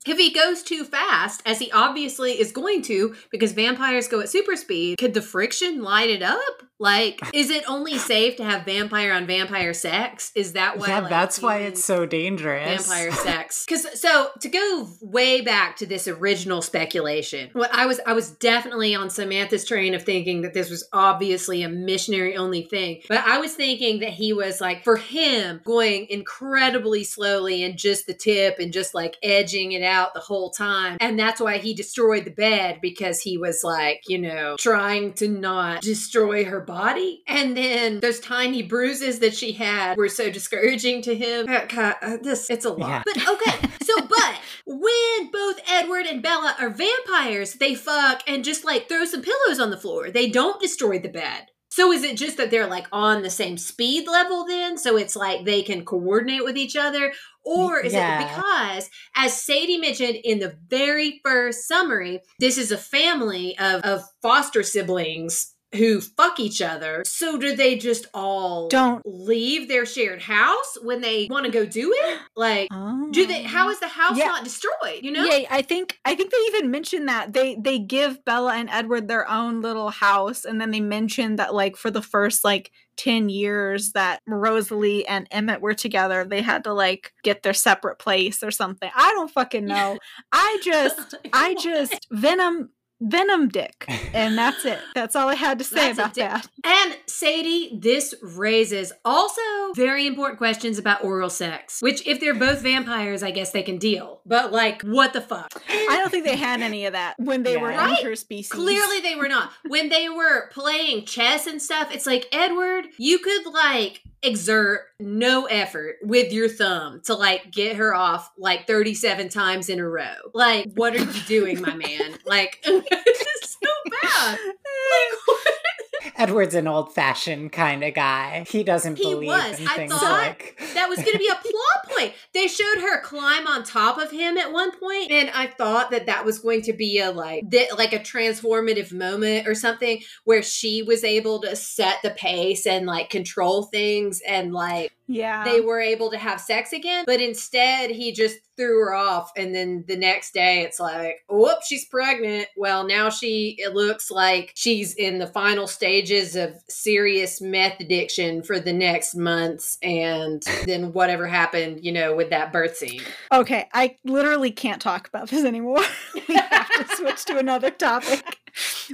If 0.06 0.18
he 0.18 0.32
goes 0.32 0.62
too 0.62 0.84
fast, 0.84 1.41
as 1.45 1.60
he 1.60 1.72
obviously 1.72 2.39
is 2.39 2.51
going 2.51 2.84
to, 2.84 3.16
because 3.32 3.53
vampires 3.53 4.08
go 4.08 4.20
at 4.20 4.30
super 4.30 4.56
speed, 4.56 4.97
could 4.99 5.14
the 5.14 5.22
friction 5.22 5.82
light 5.82 6.10
it 6.10 6.22
up? 6.22 6.64
Like, 6.78 7.22
is 7.34 7.49
it 7.49 7.64
only 7.68 7.97
safe 7.97 8.36
to 8.38 8.43
have 8.43 8.66
vampire 8.66 9.14
on 9.14 9.26
vampire 9.26 9.74
sex? 9.74 10.32
Is 10.36 10.53
that 10.53 10.78
why? 10.78 10.88
yeah, 10.88 10.99
like, 10.99 11.10
that's 11.10 11.41
why 11.41 11.60
it's 11.60 11.84
so 11.84 12.06
dangerous. 12.06 12.86
vampire 12.86 13.12
sex. 13.24 13.66
Because 13.66 13.99
so 13.99 14.30
to 14.41 14.49
go 14.49 14.89
way 15.01 15.41
back 15.41 15.78
to 15.78 15.86
this 15.86 16.08
original 16.08 16.62
speculation, 16.62 17.49
what 17.53 17.74
I 17.74 17.86
was 17.86 17.99
I 18.06 18.14
was 18.14 18.32
definitely 18.32 18.93
on 18.93 19.10
Samantha's 19.10 19.66
train 19.66 19.93
of 19.93 20.03
thinking 20.03 20.41
that 20.41 20.53
this 20.53 20.70
was 20.70 20.88
obviously 20.93 21.64
a 21.64 21.70
missionary 21.70 22.36
only 22.36 22.64
thing, 22.64 23.01
but 23.08 23.20
I 23.20 23.39
was 23.39 23.53
thinking 23.53 23.99
that 24.01 24.12
he 24.12 24.34
was 24.34 24.62
like 24.62 24.84
for 24.84 24.97
him 24.97 25.62
going 25.64 26.08
incredibly 26.10 27.03
slowly 27.03 27.64
and 27.64 27.78
just 27.78 28.06
the 28.06 28.14
tip 28.14 28.60
and 28.60 28.74
just 28.74 28.93
like 28.93 29.16
edging 29.24 29.72
it 29.72 29.84
out 29.84 29.95
the 30.14 30.20
whole 30.20 30.52
time, 30.52 30.98
and 31.00 31.20
that's 31.20 31.41
why 31.41 31.58
he 31.58 31.74
destroyed 31.74 32.26
the 32.26 32.32
bed 32.32 32.80
because 32.82 33.22
he 33.22 33.38
was 33.38 33.64
like 33.64 34.02
you 34.08 34.18
know 34.18 34.56
trying 34.60 35.14
to 35.14 35.28
not 35.28 35.82
destroy 35.82 36.46
her 36.46 36.62
body, 36.62 37.24
and 37.28 37.56
then 37.56 38.00
those 38.00 38.20
tiny 38.20 38.64
bruises 38.64 39.20
that 39.20 39.36
she 39.36 39.54
had 39.54 39.98
were 39.98 40.10
so 40.10 40.30
discouraging 40.30 41.02
to 41.02 41.16
him. 41.16 41.46
Uh, 41.50 41.93
uh, 42.02 42.18
this 42.22 42.50
it's 42.50 42.66
a 42.66 42.70
lot. 42.72 42.89
Yeah. 42.89 43.04
But 43.06 43.28
okay, 43.28 43.70
so 43.84 43.93
but 44.10 44.39
when 44.66 45.32
both 45.32 45.60
Edward 45.70 46.06
and 46.06 46.22
Bella 46.22 46.56
are 46.60 46.70
vampires, 46.70 47.54
they 47.54 47.76
fuck 47.76 48.22
and 48.28 48.43
just 48.43 48.66
like 48.66 48.88
throw 48.88 49.06
some 49.06 49.22
pillows 49.22 49.60
on 49.60 49.70
the 49.70 49.78
floor. 49.78 50.10
They 50.10 50.30
don't 50.30 50.62
destroy 50.62 51.00
the 51.00 51.10
bed. 51.10 51.48
So 51.76 51.92
is 51.92 52.06
it 52.06 52.16
just 52.16 52.38
that 52.38 52.52
they're 52.52 52.68
like 52.68 52.88
on 52.94 53.22
the 53.22 53.30
same 53.30 53.58
speed 53.58 54.08
level 54.08 54.46
then? 54.46 54.78
So 54.78 54.96
it's 54.96 55.14
like 55.14 55.44
they 55.44 55.62
can 55.62 55.84
coordinate 55.84 56.46
with 56.46 56.56
each 56.56 56.78
other? 56.78 57.12
Or 57.44 57.82
is 57.82 57.92
Yeah. 57.92 58.18
it 58.18 58.30
because, 58.30 58.90
as 59.14 59.42
Sadie 59.42 59.78
mentioned 59.78 60.16
in 60.24 60.40
the 60.40 60.58
very 60.70 61.20
first 61.22 61.68
summary, 61.68 62.22
this 62.40 62.58
is 62.58 62.72
a 62.72 62.78
family 62.78 63.58
of, 63.60 63.82
of 63.82 64.04
foster 64.22 64.64
siblings 64.64 65.55
who 65.76 66.02
fuck 66.02 66.40
each 66.40 66.62
other. 66.62 67.04
So 67.06 67.38
do 67.38 67.56
they 67.56 67.78
just 67.78 68.08
all 68.14 68.68
Don't. 68.70 69.02
leave 69.06 69.68
their 69.68 69.86
shared 69.86 70.22
house 70.22 70.78
when 70.82 71.02
they 71.02 71.28
want 71.30 71.46
to 71.46 71.52
go 71.52 71.66
do 71.66 71.94
it? 71.96 72.20
Like, 72.36 72.70
do 73.12 73.26
they? 73.26 73.44
Oh. 73.46 73.48
How 73.48 73.70
is 73.70 73.80
the 73.80 73.88
house 73.88 74.18
Yeah. 74.18 74.28
not 74.28 74.44
destroyed? 74.44 75.00
You 75.02 75.12
know? 75.12 75.26
Yeah, 75.26 75.48
I 75.50 75.62
think 75.62 76.00
I 76.06 76.16
think 76.16 76.32
they 76.32 76.38
even 76.48 76.72
mentioned 76.72 77.08
that 77.08 77.34
they 77.34 77.56
they 77.60 77.80
give 77.80 78.24
Bella 78.26 78.56
and 78.56 78.70
Edward 78.70 79.08
their 79.08 79.30
own 79.30 79.62
little 79.62 79.90
house, 79.90 80.46
and 80.46 80.60
then 80.60 80.72
they 80.72 80.80
mentioned 80.82 81.40
that 81.40 81.54
like 81.54 81.76
for 81.76 81.92
the 81.92 82.02
first 82.02 82.44
like 82.44 82.72
ten 82.98 83.28
years 83.28 83.92
that 83.92 84.22
Rosalie 84.26 85.06
and 85.06 85.28
Emmett 85.32 85.60
were 85.62 85.74
together, 85.74 86.24
they 86.24 86.42
had 86.42 86.64
to 86.64 86.74
like 86.74 87.12
get 87.24 87.44
their 87.44 87.54
separate 87.54 88.00
place 88.00 88.42
or 88.42 88.52
something. 88.52 88.90
I 88.96 89.12
don't 89.12 89.30
fucking 89.32 89.66
know. 89.66 89.98
I 90.32 90.60
just 90.64 91.16
I 91.34 91.56
just 91.56 92.08
Venom 92.12 92.70
Venom 93.02 93.50
Dick. 93.50 93.86
And 94.14 94.38
that's 94.38 94.64
it. 94.66 94.80
That's 94.96 95.16
all 95.16 95.28
I 95.30 95.36
had 95.36 95.58
to 95.60 95.66
say 95.66 95.91
about 95.91 96.14
that. 96.16 96.48
And 96.64 96.96
Sadie, 97.06 97.78
this 97.82 98.14
raises 98.22 98.93
also 99.04 99.41
very 99.76 100.08
important 100.08 100.38
questions 100.38 100.78
about 100.80 101.04
oral 101.04 101.30
sex, 101.30 101.82
which 101.82 102.06
if 102.08 102.20
they're 102.22 102.34
both 102.34 102.62
vampires, 102.62 103.22
I 103.24 103.32
guess 103.32 103.52
they 103.52 103.64
can 103.64 103.78
deal. 103.78 104.22
But 104.26 104.52
like, 104.54 104.82
what 104.84 105.12
the 105.14 105.22
fuck? 105.22 105.62
I 105.70 105.98
don't 105.98 106.10
think 106.10 106.26
they 106.26 106.38
had 106.38 106.62
any 106.62 106.86
of 106.86 106.93
that 106.93 107.16
when 107.20 107.43
they 107.43 107.58
were 107.58 107.72
Yeah. 107.72 107.78
Right. 107.86 108.04
interspecies. 108.04 108.50
Clearly 108.50 109.02
they 109.02 109.16
were 109.16 109.28
not. 109.28 109.52
When 109.68 109.89
they 109.89 110.08
were 110.10 110.50
playing 110.52 111.06
chess 111.06 111.46
and 111.48 111.62
stuff, 111.62 111.93
it's 111.93 112.06
like, 112.06 112.28
Edward, 112.32 112.86
you 112.98 113.20
could 113.20 113.46
like 113.48 114.02
exert 114.24 114.82
no 115.00 115.46
effort 115.46 115.98
with 116.02 116.34
your 116.34 116.50
thumb 116.50 117.00
to 117.06 117.14
like 117.14 117.52
get 117.52 117.76
her 117.76 117.93
off 117.93 118.32
like 118.39 118.66
37 118.66 119.30
times 119.30 119.70
in 119.70 119.80
a 119.80 119.88
row. 119.88 120.16
Like, 120.34 120.68
what 120.74 120.96
are 120.96 121.04
you 121.04 121.22
doing, 121.28 121.62
my 121.62 121.76
man? 121.76 122.16
Like, 122.26 122.66
it's 123.06 123.24
just 123.42 123.60
so 123.64 123.70
bad. 123.92 124.40
Edward's 126.18 126.56
an 126.56 126.68
old 126.68 126.93
fashioned 126.93 127.52
kind 127.52 127.84
of 127.84 127.93
guy. 127.93 128.46
He 128.50 128.64
doesn't 128.64 128.98
He 128.98 129.04
believe 129.04 129.28
was. 129.30 129.60
in 129.60 129.68
I 129.68 129.76
things 129.76 129.91
thought 129.93 130.02
like 130.04 130.62
That 130.74 130.88
was 130.89 131.00
going 131.00 131.14
to 131.14 131.18
be 131.20 131.28
a 131.28 131.36
plot 131.36 131.98
point. 131.98 132.14
They 132.34 132.48
showed 132.48 132.80
her 132.82 133.02
climb 133.02 133.48
on 133.48 133.64
top 133.64 133.98
of 133.98 134.12
him 134.12 134.38
at 134.38 134.52
one 134.52 134.72
point, 134.80 135.12
and 135.12 135.30
I 135.32 135.48
thought 135.48 135.91
that 135.91 136.06
that 136.08 136.26
was 136.26 136.39
going 136.39 136.62
to 136.64 136.74
be 136.74 137.00
a 137.00 137.12
like, 137.12 137.50
that, 137.52 137.78
like 137.78 137.93
a 137.93 138.00
transformative 138.00 138.91
moment 138.93 139.48
or 139.48 139.56
something 139.56 140.02
where 140.24 140.43
she 140.43 140.84
was 140.84 141.04
able 141.04 141.39
to 141.41 141.56
set 141.56 141.98
the 142.04 142.12
pace 142.12 142.66
and 142.66 142.86
like 142.86 143.10
control 143.10 143.64
things, 143.64 144.22
and 144.28 144.54
like 144.54 144.91
Yeah. 145.08 145.43
they 145.43 145.62
were 145.62 145.80
able 145.80 146.12
to 146.12 146.18
have 146.18 146.41
sex 146.41 146.74
again. 146.74 147.04
But 147.08 147.22
instead, 147.22 147.89
he 147.91 148.12
just 148.12 148.38
threw 148.58 148.80
her 148.86 148.93
off, 148.96 149.32
and 149.36 149.54
then 149.54 149.84
the 149.88 149.98
next 149.98 150.34
day, 150.34 150.62
it's 150.62 150.80
like, 150.80 151.18
whoop, 151.30 151.60
she's 151.68 151.86
pregnant. 151.86 152.48
Well, 152.56 152.88
now 152.88 153.10
she 153.10 153.56
it 153.60 153.74
looks 153.74 154.10
like 154.10 154.52
she's 154.56 154.93
in 154.96 155.20
the 155.20 155.28
final 155.28 155.68
stages 155.86 156.36
of 156.36 156.56
serious 156.68 157.40
meth 157.40 157.80
addiction 157.80 158.42
for 158.42 158.60
the 158.60 158.74
next 158.74 159.14
months, 159.14 159.78
and 159.84 160.42
then 160.66 160.92
whatever 160.94 161.28
happened, 161.28 161.86
you 161.86 161.92
know, 161.92 162.16
with 162.16 162.32
that 162.32 162.52
birth 162.52 162.76
scene. 162.76 163.04
Okay, 163.32 163.70
I 163.72 163.96
literally 164.04 164.50
can't 164.50 164.82
talk 164.82 165.08
about 165.08 165.30
this 165.30 165.46
anymore. 165.46 165.84
we 166.28 166.34
have 166.34 166.72
to 166.74 166.96
switch 166.96 167.26
to 167.26 167.38
another 167.38 167.70
topic, 167.70 168.40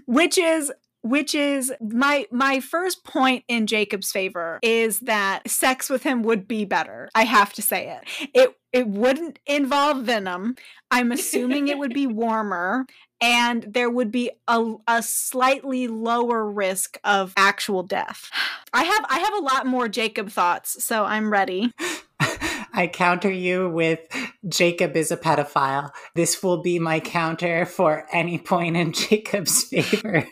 which 0.05 0.37
is 0.37 0.69
which 1.01 1.33
is 1.33 1.71
my 1.79 2.25
my 2.29 2.59
first 2.59 3.05
point 3.05 3.45
in 3.47 3.67
Jacob's 3.67 4.11
favor 4.11 4.59
is 4.61 4.99
that 4.99 5.49
sex 5.49 5.89
with 5.89 6.03
him 6.03 6.23
would 6.23 6.45
be 6.45 6.65
better. 6.65 7.09
I 7.15 7.23
have 7.23 7.53
to 7.53 7.61
say 7.61 7.97
it. 7.97 8.29
It 8.33 8.57
it 8.73 8.87
wouldn't 8.87 9.39
involve 9.45 10.03
venom. 10.03 10.57
I'm 10.91 11.13
assuming 11.13 11.69
it 11.69 11.77
would 11.77 11.93
be 11.93 12.05
warmer 12.05 12.85
and 13.21 13.63
there 13.63 13.89
would 13.89 14.11
be 14.11 14.31
a, 14.47 14.75
a 14.87 15.03
slightly 15.03 15.87
lower 15.87 16.49
risk 16.49 16.99
of 17.03 17.33
actual 17.37 17.83
death. 17.83 18.29
I 18.73 18.83
have 18.83 19.05
I 19.09 19.19
have 19.19 19.33
a 19.33 19.43
lot 19.43 19.65
more 19.65 19.87
Jacob 19.87 20.29
thoughts, 20.29 20.83
so 20.83 21.03
I'm 21.03 21.31
ready. 21.31 21.73
I 22.73 22.87
counter 22.87 23.29
you 23.29 23.69
with 23.69 23.99
Jacob 24.47 24.95
is 24.95 25.11
a 25.11 25.17
pedophile. 25.17 25.91
This 26.15 26.41
will 26.41 26.61
be 26.61 26.79
my 26.79 27.01
counter 27.01 27.65
for 27.65 28.07
any 28.13 28.37
point 28.37 28.77
in 28.77 28.93
Jacob's 28.93 29.65
favor. 29.65 30.25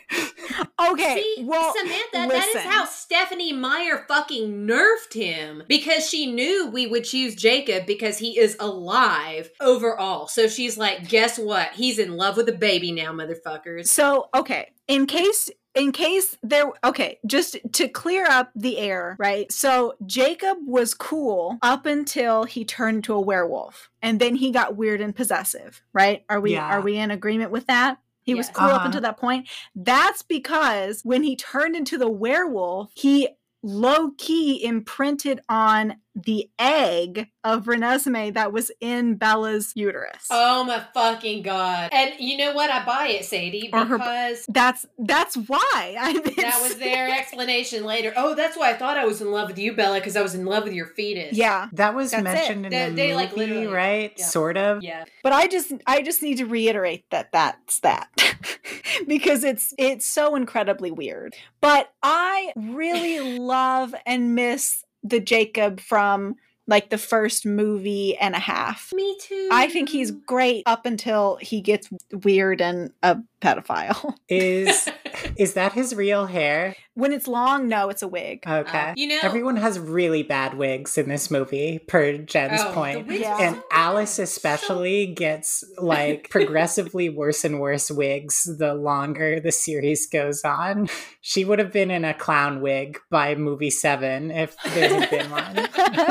Okay, 0.80 1.22
See, 1.36 1.44
well, 1.44 1.74
Samantha, 1.76 2.28
that 2.28 2.48
is 2.54 2.62
how 2.62 2.84
Stephenie 2.86 3.52
Meyer 3.52 4.04
fucking 4.08 4.66
nerfed 4.66 5.12
him 5.12 5.62
because 5.68 6.08
she 6.08 6.32
knew 6.32 6.68
we 6.68 6.86
would 6.86 7.04
choose 7.04 7.34
Jacob 7.34 7.86
because 7.86 8.18
he 8.18 8.38
is 8.38 8.56
alive 8.58 9.50
overall. 9.60 10.26
So 10.26 10.48
she's 10.48 10.78
like, 10.78 11.08
guess 11.08 11.38
what? 11.38 11.72
He's 11.74 11.98
in 11.98 12.16
love 12.16 12.36
with 12.36 12.48
a 12.48 12.52
baby 12.52 12.92
now, 12.92 13.12
motherfuckers. 13.12 13.88
So, 13.88 14.28
okay, 14.34 14.72
in 14.88 15.06
case 15.06 15.50
in 15.74 15.92
case 15.92 16.36
there 16.42 16.72
okay, 16.82 17.18
just 17.26 17.56
to 17.74 17.88
clear 17.88 18.26
up 18.26 18.50
the 18.56 18.78
air, 18.78 19.16
right? 19.18 19.50
So, 19.52 19.94
Jacob 20.04 20.58
was 20.66 20.94
cool 20.94 21.58
up 21.62 21.86
until 21.86 22.44
he 22.44 22.64
turned 22.64 22.96
into 22.96 23.14
a 23.14 23.20
werewolf. 23.20 23.90
And 24.02 24.18
then 24.18 24.34
he 24.34 24.50
got 24.50 24.76
weird 24.76 25.00
and 25.00 25.14
possessive, 25.14 25.82
right? 25.92 26.24
Are 26.28 26.40
we 26.40 26.54
Yeah. 26.54 26.66
are 26.66 26.80
we 26.80 26.96
in 26.96 27.10
agreement 27.10 27.50
with 27.52 27.66
that? 27.66 27.98
He 28.30 28.34
was 28.36 28.48
cool 28.48 28.66
up 28.66 28.76
Uh-huh. 28.76 28.86
until 28.86 29.00
that 29.02 29.16
point. 29.18 29.48
That's 29.74 30.22
because 30.22 31.02
when 31.02 31.22
he 31.22 31.36
turned 31.36 31.76
into 31.76 31.98
the 31.98 32.08
werewolf, 32.10 32.90
he 32.94 33.28
low 33.62 34.12
key 34.16 34.64
imprinted 34.64 35.40
on 35.48 35.96
the 36.14 36.50
egg 36.58 37.28
of 37.44 37.64
Renesmee 37.66 38.34
that 38.34 38.52
was 38.52 38.70
in 38.80 39.14
Bella's 39.14 39.72
uterus. 39.76 40.26
Oh 40.30 40.64
my 40.64 40.84
fucking 40.92 41.42
god! 41.42 41.90
And 41.92 42.12
you 42.18 42.36
know 42.36 42.52
what? 42.52 42.70
I 42.70 42.84
buy 42.84 43.08
it, 43.08 43.24
Sadie, 43.24 43.70
Or 43.72 43.84
her- 43.84 43.98
because 43.98 44.44
that's 44.48 44.86
that's 44.98 45.36
why 45.36 45.58
I 45.98 46.12
that 46.36 46.58
was 46.62 46.76
their 46.76 47.08
explanation 47.08 47.84
later. 47.84 48.12
Oh, 48.16 48.34
that's 48.34 48.56
why 48.56 48.70
I 48.70 48.74
thought 48.74 48.98
I 48.98 49.04
was 49.04 49.20
in 49.20 49.30
love 49.30 49.48
with 49.48 49.58
you, 49.58 49.72
Bella, 49.74 49.98
because 49.98 50.16
I 50.16 50.22
was 50.22 50.34
in 50.34 50.44
love 50.44 50.64
with 50.64 50.72
your 50.72 50.86
fetus. 50.86 51.36
Yeah. 51.36 51.68
That 51.72 51.94
was 51.94 52.10
That's 52.10 52.20
it. 52.20 52.24
mentioned 52.24 52.66
in 52.66 52.70
They- 52.72 52.88
the 52.90 52.94
they, 52.96 53.46
movie, 53.46 53.66
like, 53.66 53.74
right? 53.74 54.12
yeah. 54.16 54.24
Sort 54.26 54.56
of. 54.56 54.82
yeah. 54.82 55.04
but 55.22 55.32
i 55.32 55.46
just 55.46 55.72
i 55.86 56.02
just 56.02 56.22
need 56.22 56.38
to 56.38 56.44
reiterate 56.46 57.04
that 57.10 57.30
that's 57.32 57.80
that 57.80 58.08
because 59.06 59.44
it's 59.44 59.72
it's 59.78 60.06
so 60.06 60.34
incredibly 60.34 60.90
weird 60.90 61.34
but 61.60 61.92
i 62.02 62.52
really 62.56 63.38
love 63.38 63.94
and 64.06 64.34
miss 64.34 64.84
the 65.02 65.20
jacob 65.20 65.80
from 65.80 66.34
like 66.66 66.90
the 66.90 66.98
first 66.98 67.44
movie 67.44 68.16
and 68.18 68.34
a 68.34 68.38
half 68.38 68.92
Me 68.94 69.16
too. 69.20 69.48
i 69.52 69.68
think 69.68 69.88
he's 69.88 70.10
great 70.10 70.62
up 70.66 70.86
until 70.86 71.36
he 71.40 71.60
gets 71.60 71.88
weird 72.24 72.60
and 72.60 72.92
a 73.02 73.18
pedophile 73.40 74.14
Is 74.28 74.88
is 75.36 75.54
that 75.54 75.72
his 75.72 75.94
real 75.94 76.26
hair? 76.26 76.76
when 76.94 77.12
it's 77.12 77.26
long 77.28 77.66
no 77.66 77.88
it's 77.88 78.02
a 78.02 78.08
wig 78.08 78.42
Okay. 78.46 78.78
Uh, 78.78 78.92
you 78.94 79.06
know- 79.08 79.20
everyone 79.22 79.56
has 79.56 79.78
really 79.78 80.22
bad 80.22 80.54
wigs 80.58 80.98
in 80.98 81.08
this 81.08 81.30
movie, 81.30 81.78
per 81.78 82.18
Jen's 82.18 82.60
Oh, 82.62 82.72
point. 82.74 83.10
Yeah. 83.10 83.38
And 83.40 83.56
so 83.56 83.62
Alice 83.72 84.16
bad. 84.18 84.24
especially 84.24 85.06
gets 85.16 85.64
like 85.78 86.28
progressively 86.28 87.08
worse 87.08 87.44
and 87.44 87.58
worse 87.58 87.90
wigs 87.90 88.44
the 88.58 88.74
longer 88.74 89.40
the 89.40 89.52
series 89.52 90.06
goes 90.08 90.44
on. 90.44 90.88
She 91.22 91.44
would 91.44 91.58
have 91.58 91.72
been 91.72 91.90
in 91.90 92.04
a 92.04 92.12
clown 92.12 92.60
wig 92.60 92.98
by 93.10 93.34
movie 93.34 93.70
seven 93.70 94.30
if 94.30 94.54
there 94.74 95.00
had 95.00 95.10
been 95.10 95.30
one. 95.30 95.68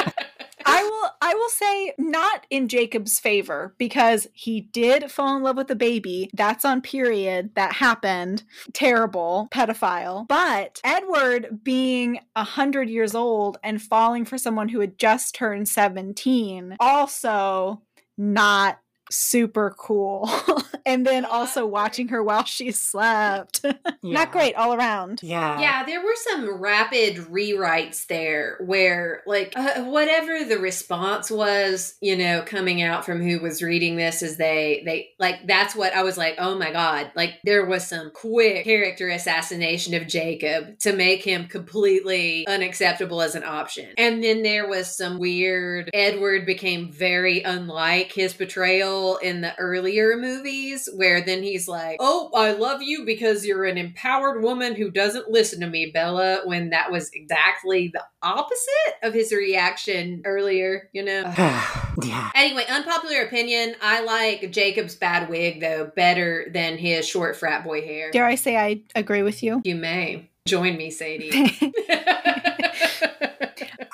I 1.21 1.33
will 1.33 1.49
say 1.49 1.93
not 1.97 2.45
in 2.49 2.67
Jacob's 2.67 3.19
favor 3.19 3.75
because 3.77 4.27
he 4.33 4.61
did 4.61 5.11
fall 5.11 5.35
in 5.35 5.43
love 5.43 5.57
with 5.57 5.69
a 5.71 5.75
baby. 5.75 6.29
That's 6.33 6.63
on 6.63 6.81
period. 6.81 7.51
That 7.55 7.73
happened. 7.73 8.43
Terrible 8.73 9.49
pedophile. 9.51 10.27
But 10.27 10.79
Edward 10.83 11.59
being 11.63 12.19
a 12.35 12.43
hundred 12.43 12.89
years 12.89 13.15
old 13.15 13.57
and 13.63 13.81
falling 13.81 14.25
for 14.25 14.37
someone 14.37 14.69
who 14.69 14.79
had 14.79 14.97
just 14.97 15.35
turned 15.35 15.67
17, 15.67 16.77
also 16.79 17.81
not 18.17 18.79
super 19.11 19.75
cool. 19.77 20.29
and 20.85 21.05
then 21.05 21.25
also 21.25 21.65
watching 21.65 22.09
her 22.09 22.23
while 22.23 22.45
she 22.45 22.71
slept. 22.71 23.65
Yeah. 24.01 24.13
Not 24.13 24.31
great 24.31 24.55
all 24.55 24.73
around. 24.73 25.19
Yeah. 25.21 25.59
Yeah, 25.59 25.83
there 25.83 26.01
were 26.01 26.15
some 26.15 26.61
rapid 26.61 27.17
rewrites 27.17 28.07
there 28.07 28.57
where, 28.61 29.23
like, 29.27 29.51
uh, 29.57 29.83
whatever 29.83 30.45
the 30.45 30.57
response 30.57 31.29
was, 31.29 31.95
you 31.99 32.15
know, 32.15 32.41
coming 32.45 32.81
out 32.81 33.03
from 33.05 33.21
who 33.21 33.39
was 33.39 33.61
reading 33.61 33.97
this, 33.97 34.21
is 34.21 34.37
they, 34.37 34.83
they, 34.85 35.09
like, 35.19 35.45
that's 35.47 35.75
what 35.75 35.93
I 35.93 36.03
was 36.03 36.17
like, 36.17 36.35
oh 36.37 36.57
my 36.57 36.71
God. 36.71 37.11
Like, 37.13 37.39
there 37.43 37.65
was 37.65 37.85
some 37.85 38.11
quick 38.11 38.63
character 38.63 39.09
assassination 39.09 39.93
of 39.95 40.07
Jacob 40.07 40.79
to 40.79 40.93
make 40.93 41.21
him 41.21 41.47
completely 41.47 42.47
unacceptable 42.47 43.21
as 43.21 43.35
an 43.35 43.43
option. 43.43 43.89
And 43.97 44.23
then 44.23 44.43
there 44.43 44.67
was 44.69 44.95
some 44.95 45.19
weird, 45.19 45.89
Edward 45.93 46.45
became 46.45 46.89
very 46.89 47.43
unlike 47.43 48.13
his 48.13 48.33
portrayal 48.33 48.98
in 49.21 49.41
the 49.41 49.57
earlier 49.57 50.17
movies, 50.17 50.89
where 50.95 51.21
then 51.21 51.43
he's 51.43 51.67
like, 51.67 51.97
oh, 51.99 52.31
I 52.35 52.51
love 52.51 52.81
you 52.81 53.05
because 53.05 53.45
you're 53.45 53.65
an 53.65 53.77
empowered 53.77 54.43
woman 54.43 54.75
who 54.75 54.91
doesn't 54.91 55.29
listen 55.29 55.59
to 55.61 55.67
me, 55.67 55.91
Bella, 55.93 56.41
when 56.45 56.69
that 56.69 56.91
was 56.91 57.09
exactly 57.11 57.89
the 57.93 58.03
opposite 58.21 58.95
of 59.03 59.13
his 59.13 59.31
reaction 59.31 60.21
earlier, 60.25 60.89
you 60.93 61.03
know? 61.03 61.21
yeah. 62.03 62.29
Anyway, 62.35 62.65
unpopular 62.69 63.21
opinion. 63.21 63.75
I 63.81 64.01
like 64.03 64.51
Jacob's 64.51 64.95
bad 64.95 65.29
wig, 65.29 65.61
though, 65.61 65.91
better 65.95 66.47
than 66.53 66.77
his 66.77 67.07
short 67.07 67.35
frat 67.35 67.63
boy 67.63 67.81
hair. 67.81 68.11
Dare 68.11 68.25
I 68.25 68.35
say 68.35 68.57
I 68.57 68.81
agree 68.95 69.23
with 69.23 69.43
you? 69.43 69.61
You 69.63 69.75
may. 69.75 70.29
Join 70.47 70.77
me, 70.77 70.89
Sadie. 70.89 71.29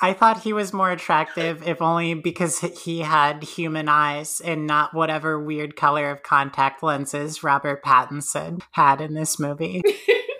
I 0.06 0.12
thought 0.12 0.44
he 0.44 0.52
was 0.52 0.72
more 0.72 0.92
attractive, 0.92 1.66
if 1.66 1.82
only 1.82 2.14
because 2.14 2.60
he 2.60 3.00
had 3.00 3.42
human 3.42 3.88
eyes 3.88 4.40
and 4.40 4.64
not 4.64 4.94
whatever 4.94 5.36
weird 5.36 5.74
color 5.74 6.12
of 6.12 6.22
contact 6.22 6.80
lenses 6.80 7.42
Robert 7.42 7.82
Pattinson 7.82 8.62
had 8.70 9.00
in 9.00 9.14
this 9.14 9.40
movie. 9.40 9.82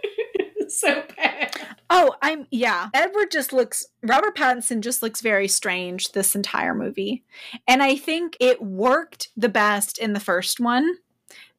so 0.68 1.02
bad. 1.16 1.56
Oh, 1.90 2.14
I'm 2.22 2.46
yeah. 2.52 2.90
Edward 2.94 3.32
just 3.32 3.52
looks 3.52 3.84
Robert 4.04 4.36
Pattinson 4.36 4.82
just 4.82 5.02
looks 5.02 5.20
very 5.20 5.48
strange 5.48 6.12
this 6.12 6.36
entire 6.36 6.72
movie. 6.72 7.24
And 7.66 7.82
I 7.82 7.96
think 7.96 8.36
it 8.38 8.62
worked 8.62 9.30
the 9.36 9.48
best 9.48 9.98
in 9.98 10.12
the 10.12 10.20
first 10.20 10.60
one 10.60 10.98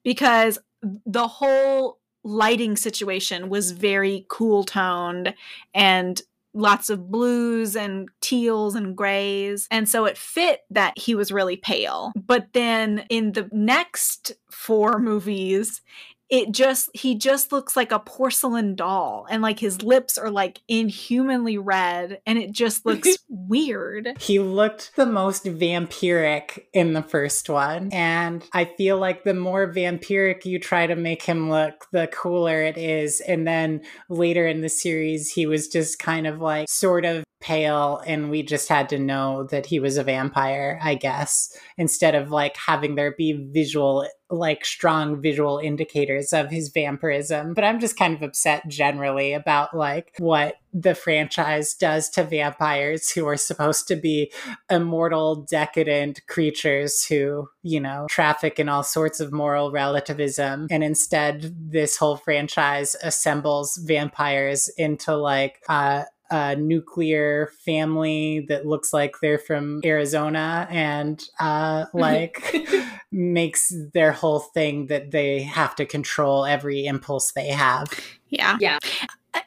because 0.06 0.60
the 0.82 1.28
whole 1.28 2.00
lighting 2.24 2.78
situation 2.78 3.50
was 3.50 3.72
very 3.72 4.26
cool 4.30 4.64
toned 4.64 5.34
and 5.74 6.22
lots 6.58 6.90
of 6.90 7.10
blues 7.12 7.76
and 7.76 8.10
teals 8.22 8.76
and 8.76 8.96
grays. 8.96 9.68
And 9.70 9.88
so 9.88 10.06
it 10.06 10.18
fit 10.18 10.62
that 10.72 10.98
he 10.98 11.16
was 11.16 11.32
really 11.32 11.56
pale. 11.58 12.12
But 12.16 12.48
then 12.54 13.06
in 13.10 13.34
the 13.34 13.48
next 13.52 14.34
four 14.50 15.00
movies, 15.00 15.82
it 16.30 16.52
just 16.52 16.90
he 16.94 17.16
just 17.16 17.52
looks 17.52 17.76
like 17.76 17.92
a 17.92 18.00
porcelain 18.00 18.76
doll 18.76 19.26
and 19.30 19.42
like 19.42 19.60
his 19.60 19.82
lips 19.82 20.18
are 20.18 20.30
like 20.30 20.62
inhumanly 20.68 21.58
red 21.58 22.20
and 22.26 22.38
it 22.38 22.52
just 22.52 22.86
looks 22.86 23.18
weird 23.30 24.08
He 24.20 24.40
looked 24.40 24.96
the 24.96 25.06
most 25.06 25.46
vampiric 25.46 26.66
in 26.74 26.94
the 26.94 27.02
first 27.02 27.50
one. 27.50 27.90
And 27.92 28.44
I 28.54 28.66
feel 28.66 28.98
like 28.98 29.24
the 29.24 29.34
more 29.34 29.72
vampiric 29.72 30.46
you 30.46 30.60
try 30.60 30.88
to 30.88 30.96
make 30.96 31.24
him 31.24 31.50
look, 31.50 31.88
the 31.92 32.08
cooler 32.08 32.62
it 32.62 32.78
is. 32.78 33.22
And 33.22 33.48
then 33.48 33.82
later 34.10 34.48
in 34.48 34.62
the 34.62 34.70
series, 34.70 35.32
he 35.32 35.46
was 35.46 35.68
just 35.68 36.00
kind 36.00 36.28
of 36.28 36.42
like 36.42 36.70
sort 36.70 37.06
of 37.06 37.24
pale 37.40 38.02
and 38.06 38.30
we 38.30 38.44
just 38.44 38.68
had 38.70 38.90
to 38.90 39.00
know 39.00 39.44
that 39.52 39.66
he 39.68 39.80
was 39.80 39.98
a 39.98 40.04
vampire, 40.04 40.80
I 40.82 40.96
guess, 40.96 41.56
instead 41.78 42.16
of 42.16 42.32
like 42.32 42.58
having 42.58 42.96
there 42.96 43.14
be 43.16 43.50
visual 43.52 44.08
like 44.30 44.66
strong 44.66 45.22
visual 45.22 45.58
indicators 45.58 46.34
of 46.34 46.50
his 46.50 46.70
vampirism. 46.70 47.54
But 47.54 47.64
I'm 47.64 47.80
just 47.80 47.98
kind 47.98 48.14
of 48.14 48.22
upset 48.22 48.68
generally 48.68 49.34
about 49.34 49.76
like 49.76 50.14
what 50.18 50.56
the 50.74 50.96
franchise 50.96 51.74
does 51.74 52.10
to 52.10 52.24
vampires 52.24 53.10
who 53.10 53.26
are 53.26 53.38
supposed 53.38 53.88
to 53.88 53.96
be 53.96 54.32
immortal, 54.70 55.48
decadent 55.50 56.26
creatures 56.28 57.06
who, 57.06 57.48
you 57.64 57.80
know, 57.80 58.08
traffic 58.10 58.60
in 58.60 58.68
all 58.68 58.84
sorts 58.84 59.20
of 59.20 59.32
moral 59.32 59.72
relativism. 59.72 60.68
And 60.70 60.84
instead, 60.84 61.56
this 61.58 61.98
whole 61.98 62.18
franchise 62.18 62.96
assembles 63.02 63.78
vampires 63.78 64.70
into 64.78 65.16
like, 65.16 65.62
uh, 65.70 66.04
a 66.30 66.56
nuclear 66.56 67.52
family 67.66 68.46
that 68.50 68.66
looks 68.66 68.94
like 68.94 69.16
they're 69.22 69.38
from 69.38 69.82
Arizona 69.86 70.68
and 70.70 71.24
uh, 71.40 71.86
like 71.94 72.56
makes 73.12 73.74
their 73.94 74.12
whole 74.12 74.40
thing 74.40 74.88
that 74.88 75.12
they 75.12 75.42
have 75.42 75.76
to 75.76 75.86
control 75.86 76.46
every 76.46 76.86
impulse 76.86 77.32
they 77.32 77.48
have. 77.50 77.88
yeah 78.30 78.58
Yeah. 78.60 78.80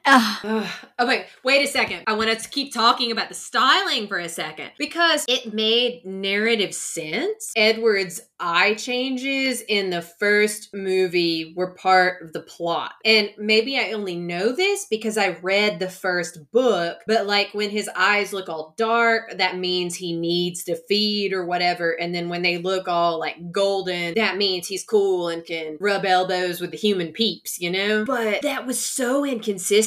Uh, 0.05 0.37
Ugh. 0.45 1.09
Wait, 1.09 1.27
wait 1.45 1.65
a 1.65 1.71
second. 1.71 2.03
I 2.07 2.13
want 2.15 2.39
to 2.39 2.49
keep 2.49 2.73
talking 2.73 3.11
about 3.11 3.29
the 3.29 3.35
styling 3.35 4.07
for 4.07 4.19
a 4.19 4.29
second 4.29 4.71
because 4.79 5.25
it 5.29 5.53
made 5.55 6.05
narrative 6.05 6.75
sense. 6.75 7.53
Edward's 7.57 8.21
eye 8.39 8.75
changes 8.75 9.63
in 9.63 9.91
the 9.91 10.03
first 10.03 10.75
movie 10.75 11.55
were 11.57 11.75
part 11.75 12.23
of 12.23 12.33
the 12.33 12.41
plot. 12.41 12.93
And 13.05 13.31
maybe 13.39 13.79
I 13.79 13.93
only 13.93 14.17
know 14.17 14.53
this 14.53 14.87
because 14.91 15.19
I 15.19 15.39
read 15.43 15.79
the 15.79 15.91
first 15.91 16.51
book, 16.53 16.99
but 17.07 17.27
like 17.27 17.51
when 17.53 17.71
his 17.71 17.89
eyes 17.95 18.33
look 18.33 18.49
all 18.49 18.75
dark, 18.77 19.39
that 19.39 19.59
means 19.59 19.95
he 19.95 20.17
needs 20.17 20.65
to 20.65 20.77
feed 20.89 21.33
or 21.33 21.45
whatever. 21.45 21.93
And 21.93 22.15
then 22.15 22.29
when 22.29 22.43
they 22.43 22.59
look 22.59 22.89
all 22.89 23.19
like 23.19 23.53
golden, 23.53 24.15
that 24.15 24.37
means 24.37 24.67
he's 24.67 24.85
cool 24.85 25.29
and 25.29 25.45
can 25.45 25.77
rub 25.81 26.05
elbows 26.05 26.61
with 26.61 26.71
the 26.71 26.77
human 26.77 27.13
peeps, 27.13 27.61
you 27.61 27.71
know? 27.71 28.05
But 28.05 28.43
that 28.43 28.67
was 28.67 28.83
so 28.83 29.25
inconsistent 29.25 29.80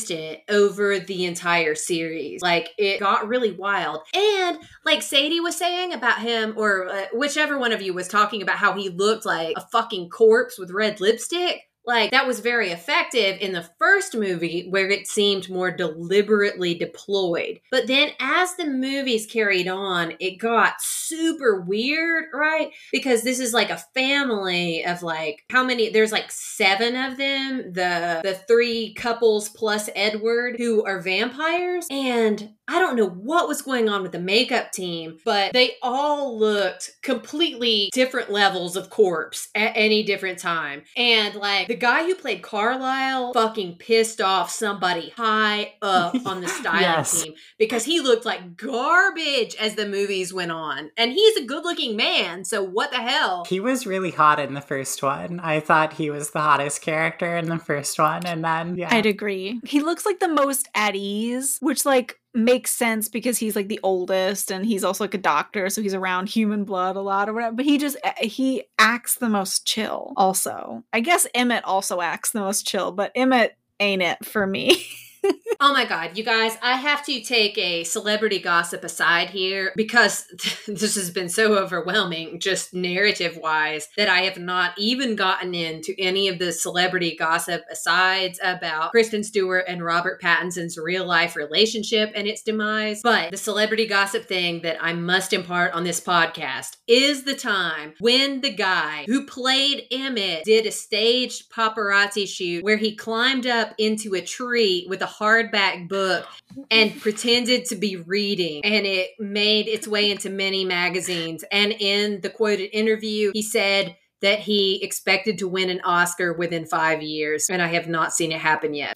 over 0.50 1.00
the 1.00 1.26
entire 1.26 1.76
series. 1.76 2.42
Like 2.42 2.70
it 2.78 3.00
got 3.00 3.28
really 3.28 3.52
wild. 3.52 4.02
And 4.14 4.60
like 4.86 5.02
Sadie 5.02 5.40
was 5.40 5.58
saying 5.58 5.94
about 5.94 6.20
him, 6.20 6.54
or 6.58 6.90
uh, 6.90 7.06
whichever 7.14 7.58
one 7.58 7.72
of 7.72 7.82
you 7.82 7.94
was 7.94 8.08
talking 8.08 8.42
about 8.42 8.58
how 8.58 8.74
he 8.74 8.90
looked 8.90 9.26
like 9.26 9.56
a 9.58 9.68
fucking 9.72 10.10
corpse 10.10 10.58
with 10.58 10.72
red 10.72 11.00
lipstick. 11.02 11.62
Like 11.86 12.12
that 12.12 12.28
was 12.28 12.40
very 12.40 12.72
effective 12.72 13.38
in 13.40 13.52
the 13.52 13.70
first 13.78 14.16
movie 14.16 14.68
where 14.70 14.90
it 14.90 15.08
seemed 15.08 15.50
more 15.50 15.72
deliberately 15.72 16.76
deployed. 16.76 17.60
But 17.72 17.88
then 17.88 18.12
as 18.20 18.56
the 18.56 18.66
movies 18.66 19.26
carried 19.26 19.68
on, 19.68 20.14
it 20.20 20.38
got 20.38 20.82
super 20.82 21.62
weird, 21.62 22.26
right? 22.34 22.72
Because 22.92 23.24
this 23.24 23.40
is 23.40 23.54
like 23.54 23.70
a 23.70 23.84
family 23.94 24.86
of 24.86 25.04
like 25.04 25.44
how 25.50 25.64
many 25.64 25.90
there's 25.90 26.12
like 26.12 26.32
7 26.32 26.96
of 26.96 27.18
them, 27.18 27.74
the 27.74 28.22
the 28.24 28.40
three 28.48 28.94
couples 28.94 29.50
plus 29.50 29.90
Edward 29.96 30.56
who 30.58 30.84
are 30.86 31.02
vampires 31.02 31.86
and 31.90 32.54
I 32.68 32.80
don't 32.80 32.96
know 32.96 33.10
what 33.10 33.48
was 33.48 33.62
going 33.62 33.90
on 33.90 34.04
with 34.04 34.14
the 34.14 34.20
makeup 34.20 34.72
team, 34.72 35.18
but 35.26 35.52
they 35.52 35.74
all 35.82 36.40
looked 36.40 36.92
completely 37.02 37.90
different 37.94 38.32
levels 38.32 38.78
of 38.78 38.90
corpse 38.90 39.50
at 39.54 39.74
any 39.76 40.04
different 40.04 40.40
time. 40.40 40.84
And 40.96 41.36
like 41.36 41.68
the 41.74 41.80
guy 41.80 42.04
who 42.06 42.14
played 42.14 42.44
Carlisle 42.44 43.34
fucking 43.34 43.78
pissed 43.78 44.22
off 44.22 44.52
somebody 44.52 45.10
high 45.18 45.74
up 45.82 46.14
on 46.28 46.42
the 46.42 46.48
styling 46.48 46.82
Yes. 46.82 47.24
team 47.24 47.34
because 47.58 47.84
he 47.84 48.00
looked 48.00 48.26
like 48.28 48.56
garbage 48.56 49.56
as 49.56 49.74
the 49.74 49.88
movies 49.88 50.32
went 50.32 50.52
on. 50.52 50.92
And 50.98 51.12
he's 51.12 51.36
a 51.38 51.46
good 51.46 51.64
looking 51.64 51.96
man, 51.96 52.46
so 52.46 52.62
what 52.62 52.92
the 52.92 52.98
hell? 52.98 53.46
He 53.50 53.60
was 53.60 53.88
really 53.88 54.12
hot 54.12 54.40
in 54.40 54.54
the 54.54 54.62
first 54.62 55.02
one. 55.02 55.40
I 55.40 55.60
thought 55.62 55.94
he 55.94 56.12
was 56.12 56.30
the 56.30 56.42
hottest 56.42 56.84
character 56.84 57.36
in 57.38 57.50
the 57.50 57.58
first 57.58 57.98
one. 57.98 58.24
And 58.28 58.44
then, 58.46 58.76
yeah. 58.78 58.90
I'd 58.92 59.08
agree. 59.08 59.60
He 59.66 59.82
looks 59.82 60.06
like 60.06 60.20
the 60.20 60.28
most 60.28 60.70
at 60.76 60.96
ease, 60.96 61.58
which 61.60 61.88
like 61.88 62.20
makes 62.34 62.72
sense 62.72 63.10
because 63.10 63.38
he's 63.38 63.56
like 63.56 63.68
the 63.68 63.80
oldest 63.84 64.52
and 64.52 64.66
he's 64.66 64.84
also 64.84 65.04
like 65.04 65.14
a 65.14 65.20
doctor, 65.20 65.70
so 65.70 65.82
he's 65.82 65.94
around 65.94 66.30
human 66.30 66.64
blood 66.64 66.96
a 66.96 67.02
lot 67.02 67.30
or 67.30 67.34
whatever. 67.34 67.56
But 67.56 67.66
he 67.66 67.78
just 67.78 67.98
eh, 68.04 68.26
he 68.26 68.64
acts 68.80 69.16
the 69.16 69.30
most 69.30 69.66
chill. 69.66 70.14
Also, 70.18 70.84
I 70.92 71.00
guess 71.00 71.28
Emmett 71.34 71.64
also 71.64 72.02
acts 72.02 72.32
the 72.32 72.40
most 72.40 72.68
chill, 72.68 72.92
but 72.92 73.12
Emmett 73.16 73.58
ain't 73.80 74.02
it 74.02 74.26
for 74.26 74.46
me. 74.46 74.86
Oh 75.60 75.72
my 75.72 75.86
God, 75.86 76.18
you 76.18 76.26
guys, 76.26 76.58
I 76.62 76.74
have 76.74 77.06
to 77.06 77.22
take 77.22 77.58
a 77.58 77.86
celebrity 77.86 78.40
gossip 78.40 78.84
aside 78.84 79.30
here 79.30 79.72
because 79.78 80.26
this 80.68 80.96
has 80.96 81.10
been 81.10 81.30
so 81.30 81.56
overwhelming, 81.58 82.42
just 82.42 82.74
narrative 82.74 83.38
wise, 83.42 83.88
that 83.96 84.10
I 84.10 84.24
have 84.24 84.38
not 84.38 84.74
even 84.78 85.16
gotten 85.16 85.54
into 85.54 85.94
any 85.98 86.28
of 86.28 86.38
the 86.38 86.52
celebrity 86.52 87.16
gossip 87.18 87.64
asides 87.72 88.42
about 88.44 88.92
Kristen 88.92 89.24
Stewart 89.24 89.64
and 89.66 89.86
Robert 89.86 90.22
Pattinson's 90.22 90.78
real 90.78 91.06
life 91.06 91.38
relationship 91.38 92.12
and 92.14 92.28
its 92.28 92.42
demise. 92.42 93.02
But 93.02 93.32
the 93.32 93.38
celebrity 93.38 93.88
gossip 93.88 94.26
thing 94.26 94.64
that 94.64 94.84
I 94.84 94.92
must 94.92 95.32
impart 95.32 95.74
on 95.74 95.86
this 95.86 96.02
podcast 96.02 96.76
is 96.88 97.24
the 97.24 97.36
time 97.36 97.94
when 98.00 98.42
the 98.42 98.54
guy 98.54 99.06
who 99.08 99.26
played 99.26 99.86
Emmett 99.92 100.44
did 100.44 100.66
a 100.66 100.72
staged 100.72 101.50
paparazzi 101.52 102.28
shoot 102.28 102.66
where 102.66 102.78
he 102.78 102.96
climbed 102.96 103.48
up 103.48 103.74
into 103.78 104.14
a 104.16 104.22
tree 104.22 104.86
with 104.90 105.02
a 105.02 105.13
hardback 105.20 105.88
book 105.88 106.28
and 106.72 107.00
pretended 107.00 107.66
to 107.66 107.76
be 107.76 107.98
reading. 107.98 108.64
And 108.64 108.86
it 108.86 109.12
made 109.20 109.68
its 109.68 109.88
way 109.88 110.12
into 110.12 110.30
many 110.30 110.66
magazines. 110.66 111.44
And 111.52 111.74
in 111.74 112.22
the 112.22 112.30
quoted 112.30 112.76
interview 112.76 113.32
he 113.34 113.42
said 113.42 113.96
that 114.22 114.40
he 114.40 114.84
expected 114.84 115.38
to 115.40 115.48
win 115.48 115.70
an 115.70 115.82
oscar 115.82 116.34
within 116.34 116.66
five 116.66 117.02
years. 117.02 117.50
And 117.50 117.62
i 117.62 117.68
have 117.68 117.88
not 117.88 118.14
seen 118.14 118.32
it 118.32 118.40
happen 118.40 118.74
yet. 118.74 118.96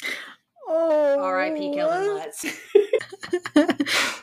Oh, 0.67 1.29
rip 1.29 1.55
kellan 1.73 2.07
lutz 2.07 2.45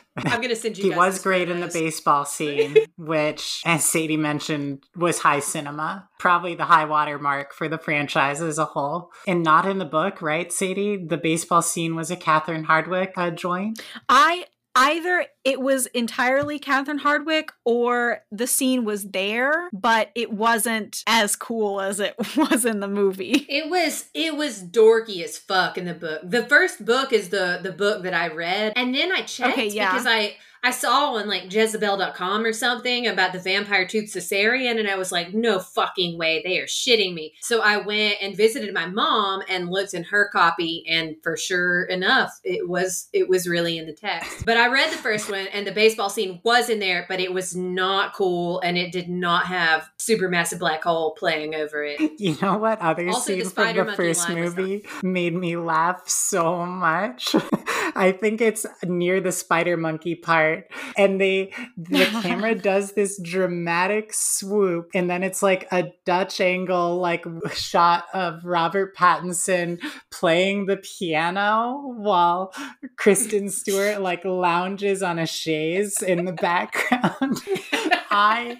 i'm 0.17 0.41
gonna 0.41 0.55
send 0.55 0.77
you 0.77 0.85
he 0.85 0.89
guys 0.89 0.97
was 0.97 1.15
those 1.15 1.23
great 1.23 1.49
in 1.49 1.59
the 1.59 1.67
baseball 1.67 2.25
scene, 2.25 2.77
which, 2.97 3.61
as 3.65 3.85
Sadie 3.85 4.17
mentioned, 4.17 4.83
was 4.95 5.19
high 5.19 5.39
cinema. 5.39 6.07
Probably 6.19 6.55
the 6.55 6.65
high 6.65 6.85
water 6.85 7.19
mark 7.19 7.53
for 7.53 7.67
the 7.67 7.77
franchise 7.77 8.41
as 8.41 8.57
a 8.57 8.65
whole. 8.65 9.11
And 9.27 9.43
not 9.43 9.65
in 9.67 9.77
the 9.77 9.85
book, 9.85 10.21
right, 10.21 10.51
Sadie? 10.51 10.97
The 10.97 11.17
baseball 11.17 11.61
scene 11.61 11.95
was 11.95 12.11
a 12.11 12.15
Catherine 12.15 12.65
Hardwicke 12.65 13.13
uh, 13.17 13.31
joint. 13.31 13.81
I 14.09 14.45
either 14.75 15.25
it 15.43 15.61
was 15.61 15.85
entirely 15.87 16.59
Catherine 16.59 16.99
Hardwicke 16.99 17.49
or 17.63 18.21
the 18.31 18.47
scene 18.47 18.83
was 18.83 19.05
there, 19.11 19.69
but 19.71 20.11
it 20.15 20.31
wasn't 20.31 21.03
as 21.07 21.35
cool 21.35 21.79
as 21.81 21.99
it 21.99 22.15
was 22.37 22.65
in 22.65 22.79
the 22.81 22.87
movie. 22.87 23.45
It 23.49 23.69
was 23.69 24.09
it 24.13 24.35
was 24.35 24.61
dorky 24.61 25.23
as 25.23 25.37
fuck 25.37 25.77
in 25.77 25.85
the 25.85 25.93
book. 25.93 26.21
The 26.23 26.43
first 26.45 26.83
book 26.85 27.13
is 27.13 27.29
the 27.29 27.59
the 27.61 27.71
book 27.71 28.03
that 28.03 28.13
I 28.13 28.27
read, 28.27 28.73
and 28.75 28.93
then 28.93 29.11
I 29.11 29.21
checked 29.21 29.53
Okay, 29.53 29.67
yeah. 29.67 29.91
because 29.91 30.07
I 30.07 30.35
I 30.65 30.71
saw 30.71 31.13
on 31.13 31.27
like 31.27 31.53
Jezebel.com 31.53 32.43
or 32.43 32.51
something 32.51 33.05
about 33.05 33.33
the 33.33 33.39
vampire 33.39 33.85
tooth 33.85 34.11
cesarean, 34.11 34.79
and 34.79 34.87
I 34.89 34.95
was 34.95 35.11
like, 35.11 35.31
no 35.31 35.59
fucking 35.59 36.17
way, 36.17 36.41
they 36.43 36.57
are 36.57 36.65
shitting 36.65 37.13
me. 37.13 37.35
So 37.41 37.61
I 37.61 37.77
went 37.77 38.15
and 38.19 38.35
visited 38.35 38.73
my 38.73 38.87
mom 38.87 39.43
and 39.47 39.69
looked 39.69 39.93
in 39.93 40.03
her 40.05 40.27
copy, 40.33 40.83
and 40.89 41.17
for 41.21 41.37
sure 41.37 41.83
enough, 41.83 42.39
it 42.43 42.67
was 42.67 43.09
it 43.13 43.29
was 43.29 43.47
really 43.47 43.77
in 43.77 43.85
the 43.85 43.93
text. 43.93 44.43
But 44.43 44.57
I 44.57 44.67
read 44.67 44.91
the 44.91 44.97
first 44.97 45.29
one, 45.29 45.45
and 45.53 45.67
the 45.67 45.71
baseball 45.71 46.09
scene 46.09 46.39
was 46.43 46.67
in 46.71 46.79
there, 46.79 47.05
but 47.07 47.19
it 47.19 47.31
was 47.31 47.55
not 47.55 48.15
cool, 48.15 48.59
and 48.61 48.75
it 48.75 48.91
did 48.91 49.07
not 49.07 49.45
have 49.45 49.87
supermassive 49.99 50.57
black 50.57 50.83
hole 50.83 51.11
playing 51.11 51.53
over 51.53 51.83
it. 51.83 52.01
You 52.25 52.37
know 52.41 52.57
what 52.57 52.79
other 52.79 53.07
Also, 53.09 53.33
the 53.35 53.41
from 53.41 53.49
spider 53.49 53.79
the 53.81 53.85
monkey 53.85 53.95
first 53.97 54.29
line 54.29 54.39
was 54.39 54.55
not- 54.55 54.61
movie 54.61 54.85
made 55.03 55.35
me 55.35 55.57
laugh 55.57 56.09
so 56.09 56.65
much? 56.65 57.35
I 57.95 58.11
think 58.19 58.41
it's 58.41 58.65
near 58.83 59.21
the 59.21 59.31
spider 59.31 59.77
monkey 59.77 60.15
part. 60.15 60.54
And 60.97 61.19
they 61.19 61.51
the 61.77 62.05
camera 62.21 62.55
does 62.71 62.93
this 62.93 63.19
dramatic 63.21 64.11
swoop, 64.13 64.89
and 64.93 65.09
then 65.09 65.23
it's 65.23 65.43
like 65.43 65.67
a 65.71 65.91
Dutch 66.05 66.39
angle, 66.39 66.97
like 66.97 67.25
shot 67.53 68.05
of 68.13 68.45
Robert 68.45 68.95
Pattinson 68.95 69.79
playing 70.11 70.65
the 70.65 70.77
piano 70.77 71.93
while 71.97 72.53
Kristen 72.97 73.49
Stewart 73.49 74.01
like 74.01 74.23
lounges 74.23 75.03
on 75.03 75.19
a 75.19 75.27
chaise 75.27 76.01
in 76.01 76.25
the 76.25 76.33
background. 76.33 77.41
I 78.17 78.57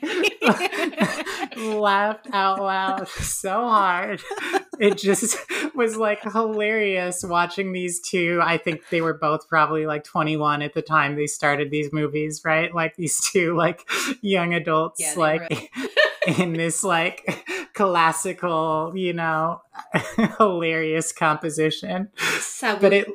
laughed 1.58 2.28
out 2.34 2.60
loud 2.60 3.08
so 3.08 3.52
hard. 3.52 4.22
It 4.80 4.98
just 4.98 5.38
was 5.74 5.96
like 5.96 6.22
hilarious 6.24 7.24
watching 7.24 7.72
these 7.72 8.02
two. 8.02 8.42
I 8.44 8.58
think 8.58 8.82
they 8.90 9.00
were 9.00 9.14
both 9.14 9.48
probably 9.48 9.86
like 9.86 10.04
21 10.04 10.62
at 10.62 10.74
the 10.74 10.82
time 10.82 11.16
they 11.16 11.28
started 11.28 11.72
these 11.72 11.94
movies, 11.94 12.42
right? 12.44 12.76
Like 12.76 12.98
these 12.98 13.22
two 13.22 13.56
like 13.56 13.88
young 14.22 14.54
adults 14.54 15.00
Yeah, 15.00 15.14
like 15.16 15.72
in 16.38 16.52
this 16.52 16.84
like 16.84 17.46
classical, 17.74 18.92
you 18.94 19.14
know, 19.14 19.62
hilarious 20.38 21.14
composition. 21.14 22.10
So 22.42 22.78
But 22.78 22.92
it 22.92 23.08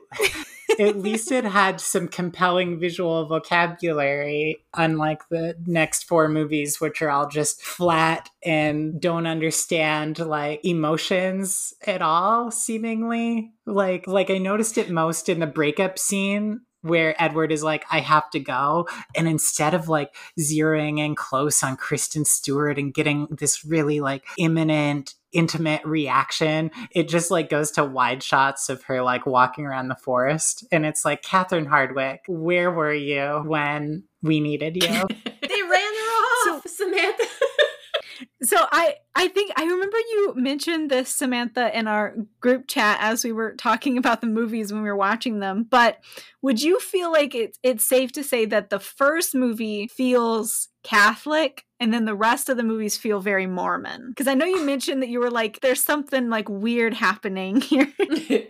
at 0.78 0.96
least 0.96 1.32
it 1.32 1.44
had 1.44 1.80
some 1.80 2.08
compelling 2.08 2.78
visual 2.78 3.26
vocabulary, 3.26 4.64
unlike 4.74 5.28
the 5.28 5.56
next 5.66 6.04
four 6.04 6.28
movies, 6.28 6.80
which 6.80 7.02
are 7.02 7.10
all 7.10 7.28
just 7.28 7.62
flat 7.62 8.30
and 8.44 9.00
don't 9.00 9.26
understand 9.26 10.18
like 10.18 10.60
emotions 10.64 11.74
at 11.86 12.02
all, 12.02 12.50
seemingly. 12.50 13.52
Like 13.66 14.06
like 14.06 14.30
I 14.30 14.38
noticed 14.38 14.78
it 14.78 14.90
most 14.90 15.28
in 15.28 15.40
the 15.40 15.46
breakup 15.46 15.98
scene 15.98 16.60
where 16.82 17.20
Edward 17.22 17.52
is 17.52 17.62
like, 17.62 17.84
I 17.90 18.00
have 18.00 18.30
to 18.30 18.40
go. 18.40 18.88
And 19.14 19.28
instead 19.28 19.74
of 19.74 19.88
like 19.88 20.14
zeroing 20.38 20.98
in 20.98 21.14
close 21.14 21.62
on 21.62 21.76
Kristen 21.76 22.24
Stewart 22.24 22.78
and 22.78 22.94
getting 22.94 23.26
this 23.30 23.64
really 23.64 24.00
like 24.00 24.24
imminent, 24.38 25.14
intimate 25.32 25.84
reaction, 25.84 26.70
it 26.90 27.08
just 27.08 27.30
like 27.30 27.48
goes 27.48 27.70
to 27.72 27.84
wide 27.84 28.22
shots 28.22 28.68
of 28.68 28.82
her 28.84 29.02
like 29.02 29.26
walking 29.26 29.66
around 29.66 29.88
the 29.88 29.96
forest. 29.96 30.66
And 30.72 30.84
it's 30.84 31.04
like, 31.04 31.22
Catherine 31.22 31.66
Hardwicke, 31.66 32.20
where 32.28 32.70
were 32.70 32.94
you 32.94 33.42
when 33.46 34.04
we 34.22 34.40
needed 34.40 34.76
you? 34.76 34.88
they 34.88 35.62
ran 35.62 35.94
her 35.94 36.52
off, 36.52 36.66
Samantha. 36.66 37.24
So 38.42 38.56
I 38.72 38.96
I 39.14 39.28
think 39.28 39.52
I 39.56 39.64
remember 39.64 39.98
you 39.98 40.34
mentioned 40.36 40.90
this 40.90 41.08
Samantha 41.08 41.76
in 41.76 41.88
our 41.88 42.14
group 42.40 42.68
chat 42.68 42.98
as 43.00 43.24
we 43.24 43.32
were 43.32 43.54
talking 43.56 43.98
about 43.98 44.20
the 44.20 44.26
movies 44.26 44.72
when 44.72 44.82
we 44.82 44.88
were 44.88 44.96
watching 44.96 45.40
them. 45.40 45.66
But 45.68 45.98
would 46.42 46.62
you 46.62 46.78
feel 46.78 47.10
like 47.10 47.34
it's 47.34 47.58
it's 47.62 47.84
safe 47.84 48.12
to 48.12 48.22
say 48.22 48.44
that 48.46 48.70
the 48.70 48.80
first 48.80 49.34
movie 49.34 49.88
feels 49.88 50.68
Catholic 50.82 51.66
and 51.78 51.92
then 51.92 52.04
the 52.04 52.14
rest 52.14 52.48
of 52.48 52.56
the 52.56 52.62
movies 52.62 52.96
feel 52.96 53.20
very 53.20 53.46
Mormon? 53.46 54.10
Because 54.10 54.28
I 54.28 54.34
know 54.34 54.46
you 54.46 54.64
mentioned 54.64 55.02
that 55.02 55.08
you 55.08 55.18
were 55.18 55.30
like, 55.30 55.60
there's 55.60 55.82
something 55.82 56.30
like 56.30 56.48
weird 56.48 56.94
happening 56.94 57.60
here. 57.60 57.92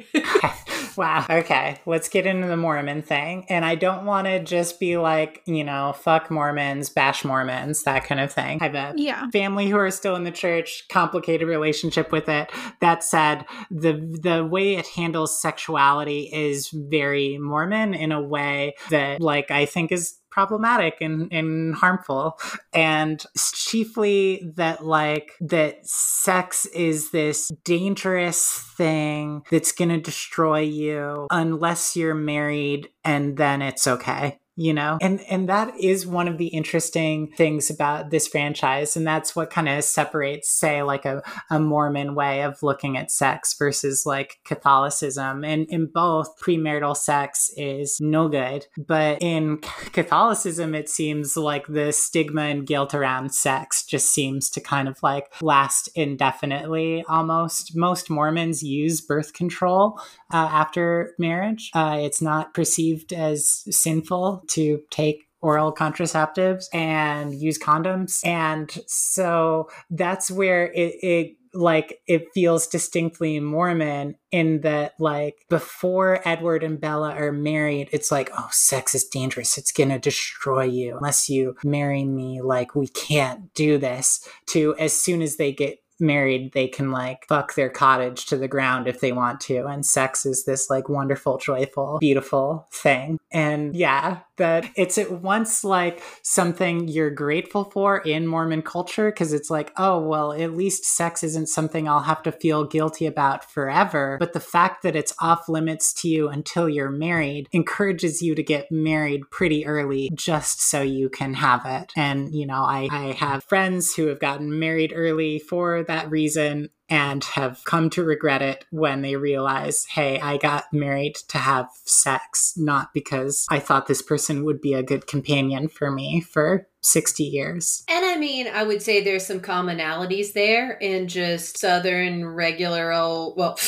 wow. 0.97 1.27
Okay. 1.29 1.81
Let's 1.87 2.09
get 2.09 2.27
into 2.27 2.47
the 2.47 2.57
Mormon 2.57 3.03
thing. 3.03 3.47
And 3.49 3.65
I 3.65 3.75
don't 3.75 4.05
want 4.05 4.27
to 4.27 4.43
just 4.43 4.81
be 4.81 4.97
like, 4.97 5.43
you 5.47 5.65
know, 5.65 5.93
fuck 5.93 6.31
Mormons, 6.31 6.91
bash 6.91 7.25
Mormons, 7.25 7.85
that 7.85 8.05
kind 8.05 8.21
of 8.21 8.33
thing. 8.33 8.59
I 8.61 8.65
have 8.65 8.75
a 8.75 8.95
yeah. 8.97 9.29
family 9.31 9.69
who 9.69 9.77
are 9.77 9.91
still 9.91 10.17
in 10.17 10.25
the 10.25 10.31
church, 10.31 10.50
complicated 10.89 11.49
relationship 11.49 12.13
with 12.13 12.29
it. 12.29 12.51
That 12.81 13.03
said, 13.05 13.45
the 13.71 13.93
the 13.93 14.45
way 14.45 14.77
it 14.77 14.87
handles 14.87 15.41
sexuality 15.41 16.31
is 16.33 16.71
very 16.71 17.39
Mormon 17.39 17.95
in 17.95 18.13
a 18.13 18.23
way 18.23 18.75
that 18.91 19.21
like 19.21 19.51
I 19.51 19.67
think 19.67 19.93
is 19.93 20.21
problematic 20.31 20.97
and, 21.01 21.33
and 21.33 21.75
harmful 21.75 22.39
and 22.73 23.25
chiefly 23.53 24.53
that 24.57 24.85
like 24.85 25.33
that 25.41 25.85
sex 25.85 26.67
is 26.67 27.11
this 27.11 27.51
dangerous 27.65 28.49
thing 28.77 29.43
that's 29.51 29.73
going 29.73 29.89
to 29.89 30.01
destroy 30.01 30.61
you 30.61 31.27
unless 31.31 31.97
you're 31.97 32.15
married 32.15 32.89
and 33.05 33.37
then 33.37 33.61
it's 33.61 33.87
okay 33.87 34.39
you 34.61 34.75
know? 34.75 34.99
And 35.01 35.23
and 35.23 35.49
that 35.49 35.75
is 35.81 36.07
one 36.07 36.29
of 36.29 36.37
the 36.37 36.49
interesting 36.49 37.29
things 37.29 37.71
about 37.71 38.11
this 38.11 38.29
franchise 38.29 38.95
and 38.95 39.07
that's 39.07 39.35
what 39.35 39.49
kind 39.49 39.71
of 39.71 39.83
separates 39.83 40.51
say 40.51 40.83
like 40.83 41.07
a, 41.07 41.23
a 41.49 41.59
mormon 41.59 42.15
way 42.15 42.43
of 42.43 42.63
looking 42.63 42.99
at 42.99 43.11
sex 43.11 43.55
versus 43.55 44.05
like 44.05 44.39
catholicism. 44.45 45.45
And 45.45 45.67
in 45.71 45.87
both 45.87 46.39
premarital 46.39 46.95
sex 46.95 47.51
is 47.57 47.97
no 48.01 48.29
good 48.29 48.67
but 48.77 49.23
in 49.23 49.59
catholicism 49.93 50.75
it 50.75 50.91
seems 50.91 51.39
like 51.39 51.67
the 51.67 51.91
stigma 51.91 52.43
and 52.43 52.67
guilt 52.67 52.93
around 52.93 53.35
sex 53.35 53.83
just 53.83 54.11
seems 54.13 54.51
to 54.51 54.61
kind 54.61 54.89
of 54.89 55.03
like 55.03 55.33
last 55.41 55.89
indefinitely 55.95 57.03
almost. 57.09 57.75
Most 57.75 58.11
mormons 58.11 58.63
use 58.63 59.01
birth 59.01 59.33
control 59.33 59.99
uh, 60.33 60.37
after 60.37 61.15
marriage. 61.19 61.71
Uh, 61.73 61.99
it's 62.01 62.21
not 62.21 62.53
perceived 62.53 63.15
as 63.15 63.65
sinful 63.71 64.45
to 64.51 64.81
take 64.91 65.25
oral 65.43 65.75
contraceptives 65.75 66.67
and 66.73 67.35
use 67.35 67.59
condoms. 67.59 68.25
And 68.27 68.71
so 68.87 69.71
that's 69.91 70.31
where 70.31 70.67
it, 70.73 70.95
it 71.03 71.37
like 71.53 72.01
it 72.07 72.29
feels 72.33 72.67
distinctly 72.67 73.41
Mormon 73.41 74.15
in 74.31 74.61
that 74.61 74.95
like 75.01 75.45
before 75.49 76.21
Edward 76.25 76.63
and 76.63 76.81
Bella 76.81 77.13
are 77.13 77.33
married, 77.33 77.89
it's 77.93 78.13
like, 78.13 78.31
oh, 78.37 78.49
sex 78.53 78.95
is 78.95 79.05
dangerous. 79.05 79.59
It's 79.59 79.73
gonna 79.73 79.99
destroy 79.99 80.65
you 80.65 80.97
unless 80.97 81.29
you 81.29 81.57
marry 81.65 82.05
me. 82.05 82.41
Like 82.41 82.75
we 82.75 82.89
can't 82.89 83.53
do 83.55 83.79
this. 83.79 84.27
To 84.49 84.77
as 84.79 84.93
soon 84.93 85.23
as 85.23 85.37
they 85.37 85.53
get 85.53 85.79
married, 86.01 86.53
they 86.53 86.67
can 86.67 86.91
like 86.91 87.27
fuck 87.29 87.55
their 87.55 87.69
cottage 87.69 88.27
to 88.27 88.37
the 88.37 88.49
ground 88.49 88.89
if 88.89 89.01
they 89.01 89.13
want 89.13 89.41
to. 89.43 89.67
And 89.67 89.85
sex 89.85 90.25
is 90.25 90.45
this 90.45 90.71
like 90.71 90.89
wonderful, 90.89 91.39
joyful, 91.39 91.99
beautiful 92.01 92.67
thing. 92.73 93.19
And 93.31 93.75
yeah, 93.75 94.21
that 94.41 94.67
it's 94.75 94.99
at 94.99 95.23
once 95.23 95.63
like 95.63 96.03
something 96.23 96.89
you're 96.89 97.11
grateful 97.11 97.65
for 97.65 97.99
in 97.99 98.27
Mormon 98.27 98.63
culture 98.63 99.11
because 99.11 99.33
it's 99.33 99.51
like, 99.51 99.73
oh, 99.77 100.01
well, 100.01 100.33
at 100.33 100.57
least 100.57 100.85
sex 100.85 101.23
isn't 101.23 101.49
something 101.49 101.89
I'll 101.89 102.01
have 102.01 102.23
to 102.25 102.33
feel 102.33 102.65
guilty 102.65 103.07
about 103.07 103.45
forever. 103.45 104.17
But 104.19 104.33
the 104.33 104.41
fact 104.41 104.83
that 104.83 104.97
it's 104.97 105.15
off 105.21 105.49
limits 105.49 105.93
to 106.01 106.09
you 106.09 106.29
until 106.29 106.69
you're 106.69 106.91
married 106.91 107.49
encourages 107.53 108.21
you 108.21 108.35
to 108.35 108.43
get 108.43 108.73
married 108.73 109.23
pretty 109.31 109.67
early 109.67 110.11
just 110.15 110.61
so 110.63 110.83
you 110.83 111.09
can 111.09 111.35
have 111.35 111.63
it. 111.67 111.93
And, 111.95 112.35
you 112.35 112.47
know, 112.47 112.63
I, 112.63 112.89
I 112.91 113.13
have 113.13 113.45
friends 113.45 113.95
who 113.95 114.07
have 114.07 114.21
gotten 114.21 114.59
married 114.59 114.93
early 114.95 115.39
for 115.39 115.85
that 115.85 116.11
reason 116.11 116.71
and 116.91 117.23
have 117.23 117.63
come 117.65 117.89
to 117.91 118.03
regret 118.03 118.43
it 118.43 118.67
when 118.71 119.01
they 119.01 119.15
realize, 119.15 119.87
hey, 119.87 120.19
I 120.21 120.37
got 120.37 120.73
married 120.73 121.15
to 121.29 121.39
have 121.39 121.69
sex, 121.85 122.55
not 122.57 122.93
because 122.93 123.47
I 123.49 123.61
thought 123.61 123.87
this 123.87 124.03
person 124.03 124.45
would 124.45 124.61
be 124.61 124.75
a 124.75 124.83
good 124.83 125.07
companion 125.07 125.69
for 125.69 125.91
me 125.91 126.21
for 126.21 126.67
60 126.83 127.23
years. 127.23 127.85
And 127.89 128.05
I 128.05 128.17
mean, 128.17 128.49
I 128.49 128.65
would 128.65 128.83
say 128.83 129.03
there's 129.03 129.27
some 129.27 129.41
commonalities 129.41 130.33
there 130.33 130.73
in 130.73 131.09
just 131.09 131.59
Southern 131.59 132.27
regular 132.27 132.93
old, 132.93 133.37
well, 133.37 133.59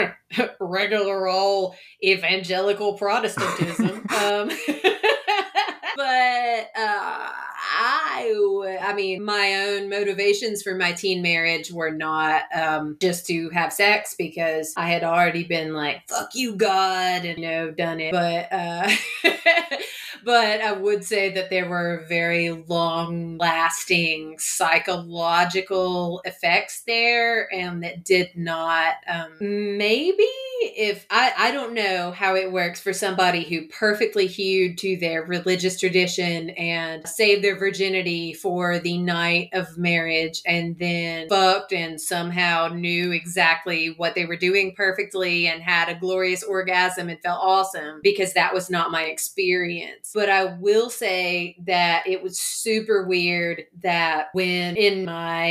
regular 0.60 1.26
old 1.26 1.74
evangelical 2.04 2.94
Protestantism. 2.94 4.06
um, 4.22 4.50
but 5.96 6.70
uh, 6.76 7.30
I, 8.18 8.78
I 8.90 8.94
mean, 8.94 9.24
my 9.24 9.66
own 9.66 9.88
motivations 9.88 10.62
for 10.62 10.74
my 10.74 10.92
teen 10.92 11.22
marriage 11.22 11.70
were 11.72 11.90
not 11.90 12.42
um, 12.54 12.96
just 13.00 13.26
to 13.26 13.48
have 13.50 13.72
sex 13.72 14.14
because 14.16 14.74
I 14.76 14.88
had 14.88 15.04
already 15.04 15.44
been 15.44 15.72
like, 15.72 16.08
"Fuck 16.08 16.34
you, 16.34 16.56
God," 16.56 17.24
and 17.24 17.38
you 17.38 17.46
know, 17.46 17.70
done 17.70 18.00
it. 18.00 18.12
But, 18.12 18.52
uh, 18.52 18.90
but 20.24 20.60
I 20.60 20.72
would 20.72 21.04
say 21.04 21.30
that 21.34 21.50
there 21.50 21.68
were 21.68 22.04
very 22.08 22.50
long-lasting 22.50 24.38
psychological 24.38 26.20
effects 26.24 26.82
there, 26.86 27.52
and 27.52 27.82
that 27.82 28.04
did 28.04 28.30
not. 28.36 28.94
Um, 29.08 29.32
maybe 29.40 30.26
if 30.60 31.06
I, 31.10 31.32
I 31.36 31.50
don't 31.52 31.74
know 31.74 32.10
how 32.10 32.34
it 32.34 32.50
works 32.50 32.80
for 32.80 32.92
somebody 32.92 33.44
who 33.44 33.68
perfectly 33.68 34.26
hewed 34.26 34.78
to 34.78 34.96
their 34.96 35.22
religious 35.22 35.78
tradition 35.78 36.50
and 36.50 37.06
saved 37.08 37.44
their 37.44 37.56
virginity 37.56 38.32
for 38.32 38.78
the 38.78 38.98
night 38.98 39.50
of 39.52 39.78
marriage 39.78 40.42
and 40.46 40.78
then 40.78 41.28
fucked 41.28 41.72
and 41.72 42.00
somehow 42.00 42.68
knew 42.68 43.12
exactly 43.12 43.94
what 43.96 44.14
they 44.14 44.24
were 44.24 44.36
doing 44.36 44.74
perfectly 44.74 45.46
and 45.46 45.62
had 45.62 45.88
a 45.88 45.98
glorious 45.98 46.42
orgasm 46.42 47.08
and 47.08 47.20
felt 47.20 47.40
awesome 47.42 48.00
because 48.02 48.32
that 48.32 48.54
was 48.54 48.70
not 48.70 48.90
my 48.90 49.04
experience. 49.04 50.07
But 50.14 50.28
I 50.28 50.56
will 50.56 50.90
say 50.90 51.56
that 51.66 52.06
it 52.06 52.22
was 52.22 52.38
super 52.38 53.06
weird 53.06 53.64
that 53.82 54.28
when 54.32 54.76
in 54.76 55.04
my 55.04 55.48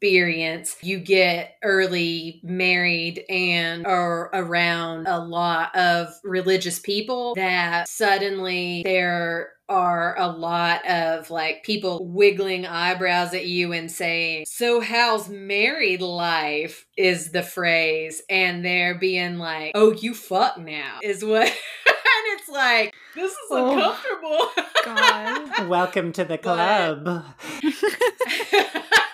experience. 0.00 0.76
You 0.80 0.98
get 0.98 1.56
early 1.62 2.40
married 2.42 3.24
and 3.28 3.86
are 3.86 4.30
around 4.32 5.06
a 5.06 5.18
lot 5.18 5.76
of 5.76 6.08
religious 6.24 6.78
people 6.78 7.34
that 7.34 7.86
suddenly 7.86 8.82
they're 8.82 9.50
are 9.70 10.18
a 10.18 10.26
lot 10.26 10.84
of 10.90 11.30
like 11.30 11.62
people 11.62 12.04
wiggling 12.04 12.66
eyebrows 12.66 13.32
at 13.32 13.46
you 13.46 13.72
and 13.72 13.90
saying, 13.90 14.44
So, 14.48 14.80
how's 14.80 15.28
married 15.28 16.02
life? 16.02 16.86
is 16.96 17.30
the 17.30 17.42
phrase. 17.42 18.20
And 18.28 18.64
they're 18.64 18.98
being 18.98 19.38
like, 19.38 19.72
Oh, 19.74 19.92
you 19.92 20.12
fuck 20.12 20.58
now, 20.58 20.98
is 21.02 21.24
what. 21.24 21.56
and 22.30 22.40
it's 22.40 22.48
like, 22.48 22.94
This 23.14 23.32
is 23.32 23.38
Oh, 23.50 23.72
uncomfortable. 23.72 24.64
God. 24.84 25.68
Welcome 25.68 26.12
to 26.12 26.24
the 26.24 26.38
club. 26.38 27.24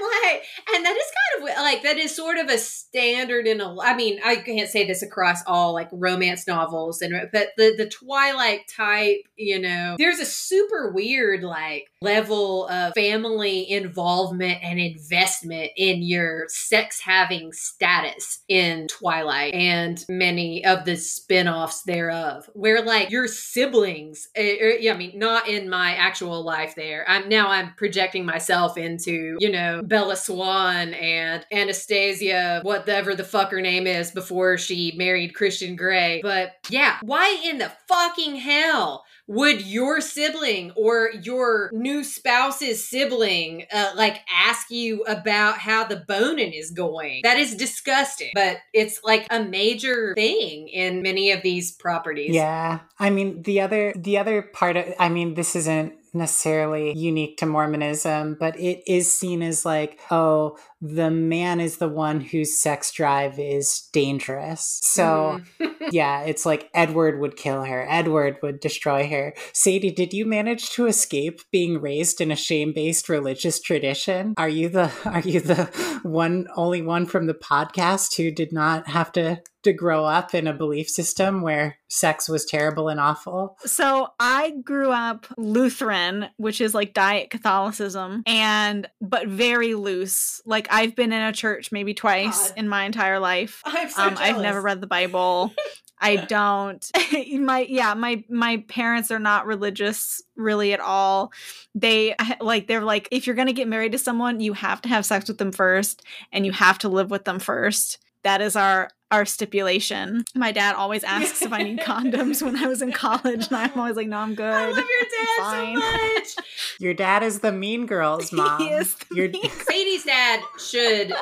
like 0.00 0.42
and 0.74 0.84
that 0.84 0.96
is 0.96 1.12
kind 1.38 1.50
of 1.50 1.62
like 1.62 1.82
that 1.82 1.98
is 1.98 2.14
sort 2.14 2.38
of 2.38 2.48
a 2.48 2.58
standard 2.58 3.46
in 3.46 3.60
a 3.60 3.80
i 3.80 3.94
mean 3.94 4.18
i 4.24 4.36
can't 4.36 4.68
say 4.68 4.86
this 4.86 5.02
across 5.02 5.42
all 5.46 5.72
like 5.72 5.88
romance 5.92 6.46
novels 6.46 7.02
and 7.02 7.14
but 7.32 7.48
the 7.56 7.74
the 7.76 7.88
twilight 7.88 8.66
type 8.68 9.18
you 9.36 9.60
know 9.60 9.96
there's 9.98 10.18
a 10.18 10.26
super 10.26 10.90
weird 10.92 11.42
like 11.42 11.90
level 12.00 12.68
of 12.68 12.92
family 12.94 13.68
involvement 13.70 14.58
and 14.62 14.78
investment 14.78 15.70
in 15.76 16.02
your 16.02 16.44
sex 16.48 17.00
having 17.00 17.52
status 17.52 18.44
in 18.48 18.86
twilight 18.88 19.52
and 19.54 20.04
many 20.08 20.64
of 20.64 20.84
the 20.84 20.96
spin-offs 20.96 21.82
thereof 21.82 22.48
where 22.54 22.82
like 22.82 23.10
your 23.10 23.26
siblings 23.26 24.28
eh, 24.34 24.56
er, 24.60 24.70
yeah 24.78 24.92
i 24.92 24.96
mean 24.96 25.18
not 25.18 25.48
in 25.48 25.68
my 25.68 25.94
actual 25.94 26.42
life 26.44 26.74
there. 26.74 27.04
I'm 27.08 27.28
now 27.28 27.48
i'm 27.48 27.74
projecting 27.74 28.24
myself 28.24 28.76
into 28.76 29.36
you 29.38 29.50
know 29.50 29.82
bella 29.88 30.16
swan 30.16 30.94
and 30.94 31.46
anastasia 31.52 32.60
whatever 32.62 33.14
the 33.14 33.24
fuck 33.24 33.50
her 33.50 33.60
name 33.60 33.86
is 33.86 34.10
before 34.10 34.58
she 34.58 34.92
married 34.96 35.34
christian 35.34 35.76
grey. 35.76 36.20
But 36.22 36.52
yeah 36.68 36.98
why 37.02 37.40
in 37.44 37.58
the 37.58 37.72
fucking 37.88 38.36
hell 38.36 39.04
would 39.28 39.60
your 39.60 40.00
sibling 40.00 40.72
or 40.74 41.10
your 41.22 41.70
new 41.72 42.02
spouse's 42.02 42.88
sibling 42.88 43.66
uh, 43.70 43.92
like 43.94 44.20
ask 44.34 44.70
you 44.70 45.02
about 45.02 45.58
how 45.58 45.84
the 45.84 46.02
boning 46.08 46.52
is 46.52 46.70
going? 46.70 47.20
That 47.22 47.36
is 47.36 47.54
disgusting. 47.54 48.30
But 48.34 48.56
it's 48.72 49.00
like 49.04 49.26
a 49.30 49.44
major 49.44 50.14
thing 50.14 50.68
in 50.68 51.02
many 51.02 51.30
of 51.30 51.42
these 51.42 51.72
properties. 51.72 52.34
Yeah. 52.34 52.80
I 52.98 53.10
mean, 53.10 53.42
the 53.42 53.60
other 53.60 53.92
the 53.94 54.16
other 54.16 54.40
part 54.40 54.78
of 54.78 54.86
I 54.98 55.10
mean, 55.10 55.34
this 55.34 55.54
isn't 55.54 55.92
necessarily 56.14 56.96
unique 56.96 57.36
to 57.38 57.46
Mormonism, 57.46 58.36
but 58.38 58.58
it 58.58 58.82
is 58.86 59.12
seen 59.12 59.42
as 59.42 59.64
like, 59.64 60.00
oh, 60.10 60.58
the 60.80 61.10
man 61.10 61.60
is 61.60 61.78
the 61.78 61.88
one 61.88 62.20
whose 62.20 62.56
sex 62.56 62.92
drive 62.92 63.38
is 63.38 63.88
dangerous. 63.92 64.78
So, 64.82 65.40
Mhm. 65.60 65.74
yeah, 65.90 66.22
it's 66.22 66.46
like 66.46 66.70
Edward 66.74 67.18
would 67.20 67.36
kill 67.36 67.64
her. 67.64 67.86
Edward 67.88 68.36
would 68.42 68.60
destroy 68.60 69.08
her. 69.08 69.34
Sadie, 69.52 69.90
did 69.90 70.12
you 70.12 70.24
manage 70.24 70.70
to 70.70 70.86
escape 70.86 71.40
being 71.50 71.80
raised 71.80 72.20
in 72.20 72.30
a 72.30 72.36
shame-based 72.36 73.08
religious 73.08 73.60
tradition? 73.60 74.34
Are 74.36 74.48
you 74.48 74.68
the 74.68 74.92
are 75.04 75.20
you 75.20 75.40
the 75.40 75.64
one 76.02 76.46
only 76.56 76.82
one 76.82 77.06
from 77.06 77.26
the 77.26 77.34
podcast 77.34 78.16
who 78.16 78.30
did 78.30 78.52
not 78.52 78.86
have 78.88 79.10
to 79.12 79.40
to 79.64 79.72
grow 79.72 80.04
up 80.04 80.34
in 80.36 80.46
a 80.46 80.52
belief 80.52 80.88
system 80.88 81.42
where 81.42 81.78
sex 81.88 82.28
was 82.28 82.44
terrible 82.44 82.88
and 82.88 83.00
awful? 83.00 83.56
So 83.64 84.08
I 84.20 84.52
grew 84.62 84.92
up 84.92 85.26
Lutheran, 85.36 86.28
which 86.36 86.60
is 86.60 86.74
like 86.74 86.94
diet 86.94 87.30
Catholicism, 87.30 88.22
and 88.26 88.88
but 89.00 89.26
very 89.26 89.74
loose. 89.74 90.40
Like 90.46 90.67
I've 90.70 90.94
been 90.94 91.12
in 91.12 91.22
a 91.22 91.32
church 91.32 91.72
maybe 91.72 91.94
twice 91.94 92.48
God. 92.48 92.58
in 92.58 92.68
my 92.68 92.84
entire 92.84 93.18
life. 93.18 93.62
i'm 93.66 93.88
so 93.88 94.02
Um, 94.02 94.16
I've 94.18 94.40
never 94.40 94.60
read 94.60 94.80
the 94.80 94.86
Bible. 94.86 95.52
I 96.00 96.16
don't. 96.28 96.90
my 97.40 97.66
yeah, 97.68 97.94
my 97.94 98.24
my 98.28 98.64
parents 98.68 99.10
are 99.10 99.18
not 99.18 99.46
religious 99.46 100.22
really 100.36 100.72
at 100.72 100.80
all. 100.80 101.32
They 101.74 102.14
like 102.40 102.66
they're 102.66 102.82
like 102.82 103.08
if 103.10 103.26
you're 103.26 103.36
going 103.36 103.48
to 103.48 103.52
get 103.52 103.68
married 103.68 103.92
to 103.92 103.98
someone, 103.98 104.40
you 104.40 104.52
have 104.52 104.82
to 104.82 104.88
have 104.88 105.04
sex 105.06 105.28
with 105.28 105.38
them 105.38 105.52
first 105.52 106.02
and 106.32 106.46
you 106.46 106.52
have 106.52 106.78
to 106.78 106.88
live 106.88 107.10
with 107.10 107.24
them 107.24 107.38
first. 107.38 107.98
That 108.24 108.40
is 108.40 108.56
our 108.56 108.90
our 109.10 109.24
stipulation. 109.24 110.22
My 110.34 110.52
dad 110.52 110.74
always 110.74 111.02
asks 111.02 111.40
if 111.40 111.50
I 111.50 111.62
need 111.62 111.78
condoms 111.80 112.42
when 112.42 112.56
I 112.62 112.66
was 112.66 112.82
in 112.82 112.92
college 112.92 113.46
and 113.46 113.56
I'm 113.56 113.72
always 113.78 113.96
like, 113.96 114.06
"No, 114.08 114.18
I'm 114.18 114.34
good." 114.34 114.44
i 114.52 114.66
love 114.66 114.76
your 114.76 114.84
dad 114.84 115.26
Fine. 115.38 115.76
so 115.80 115.80
much 115.80 116.46
Your 116.80 116.92
dad 116.94 117.22
is 117.22 117.40
the 117.40 117.50
mean 117.50 117.86
girls 117.86 118.32
mom. 118.32 118.60
He 118.60 118.68
is 118.68 118.94
the 118.94 119.14
Your 119.16 119.28
mean 119.30 119.50
Sadie's 119.50 120.04
dad 120.04 120.40
should 120.58 121.12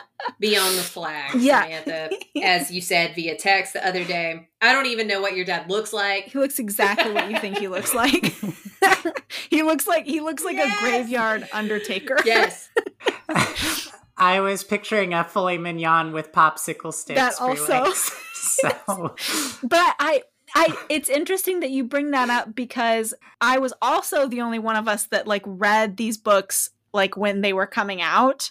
be 0.40 0.56
on 0.56 0.74
the 0.74 0.82
flag, 0.82 1.34
Yeah. 1.40 1.62
Samantha, 1.62 2.10
as 2.42 2.70
you 2.72 2.80
said 2.80 3.14
via 3.14 3.36
text 3.36 3.74
the 3.74 3.86
other 3.86 4.04
day. 4.04 4.48
I 4.60 4.72
don't 4.72 4.86
even 4.86 5.06
know 5.06 5.20
what 5.20 5.36
your 5.36 5.44
dad 5.44 5.70
looks 5.70 5.92
like. 5.92 6.24
He 6.24 6.38
looks 6.38 6.58
exactly 6.58 7.12
what 7.12 7.30
you 7.30 7.38
think 7.38 7.58
he 7.58 7.68
looks 7.68 7.94
like. 7.94 8.34
he 9.50 9.62
looks 9.62 9.86
like 9.86 10.06
he 10.06 10.20
looks 10.20 10.44
like 10.44 10.56
Yes. 10.56 10.76
a 10.76 10.80
graveyard 10.82 11.48
undertaker. 11.52 12.16
Yes. 12.24 12.68
I 14.18 14.40
was 14.40 14.64
picturing 14.64 15.12
a 15.12 15.24
filet 15.24 15.58
mignon 15.58 16.12
with 16.12 16.32
popsicle 16.32 16.92
sticks. 16.92 17.20
That 17.20 17.40
also. 17.40 17.92
so 18.34 19.14
but 19.62 19.94
I 19.98 20.22
I 20.54 20.76
it's 20.88 21.08
interesting 21.08 21.60
that 21.60 21.70
you 21.70 21.84
bring 21.84 22.12
that 22.12 22.30
up 22.30 22.54
because 22.54 23.14
I 23.40 23.58
was 23.58 23.72
also 23.82 24.28
the 24.28 24.40
only 24.40 24.58
one 24.58 24.76
of 24.76 24.88
us 24.88 25.04
that 25.06 25.26
like 25.26 25.42
read 25.44 25.96
these 25.96 26.16
books 26.16 26.70
like 26.92 27.16
when 27.16 27.40
they 27.40 27.52
were 27.52 27.66
coming 27.66 28.00
out 28.00 28.50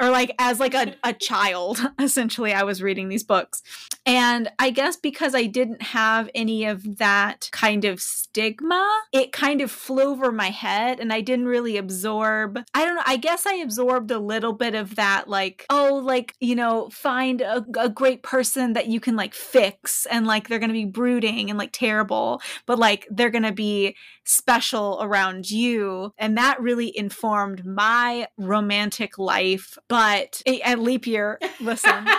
or 0.00 0.10
like 0.10 0.34
as 0.38 0.60
like 0.60 0.74
a, 0.74 0.94
a 1.04 1.12
child 1.12 1.80
essentially 1.98 2.52
i 2.52 2.62
was 2.62 2.82
reading 2.82 3.08
these 3.08 3.24
books. 3.24 3.62
And 4.06 4.50
i 4.58 4.70
guess 4.70 4.96
because 4.96 5.34
i 5.34 5.44
didn't 5.44 5.82
have 5.82 6.30
any 6.34 6.64
of 6.64 6.98
that 6.98 7.48
kind 7.52 7.84
of 7.84 8.00
stigma 8.00 8.86
it 9.12 9.32
kind 9.32 9.60
of 9.60 9.70
flew 9.70 10.10
over 10.10 10.32
my 10.32 10.50
head 10.50 11.00
and 11.00 11.12
i 11.12 11.20
didn't 11.20 11.46
really 11.46 11.76
absorb 11.76 12.58
i 12.74 12.84
don't 12.84 12.94
know 12.94 13.02
i 13.06 13.16
guess 13.16 13.46
i 13.46 13.54
absorbed 13.54 14.10
a 14.10 14.18
little 14.18 14.52
bit 14.52 14.74
of 14.74 14.96
that 14.96 15.28
like 15.28 15.66
oh 15.70 16.00
like 16.02 16.34
you 16.40 16.54
know 16.54 16.88
find 16.90 17.40
a, 17.40 17.64
a 17.78 17.88
great 17.88 18.22
person 18.22 18.72
that 18.72 18.86
you 18.86 19.00
can 19.00 19.16
like 19.16 19.34
fix 19.34 20.06
and 20.06 20.26
like 20.26 20.48
they're 20.48 20.58
gonna 20.58 20.72
be 20.72 20.84
brooding 20.84 21.50
and 21.50 21.58
like 21.58 21.72
terrible 21.72 22.40
but 22.66 22.78
like 22.78 23.06
they're 23.10 23.30
gonna 23.30 23.52
be 23.52 23.94
special 24.28 24.98
around 25.00 25.50
you 25.50 26.12
and 26.18 26.36
that 26.36 26.60
really 26.60 26.96
informed 26.96 27.64
my 27.64 28.26
romantic 28.36 29.18
life 29.18 29.78
but 29.88 30.42
eh, 30.46 30.58
at 30.64 30.78
leap 30.78 31.06
year 31.06 31.38
listen 31.60 32.06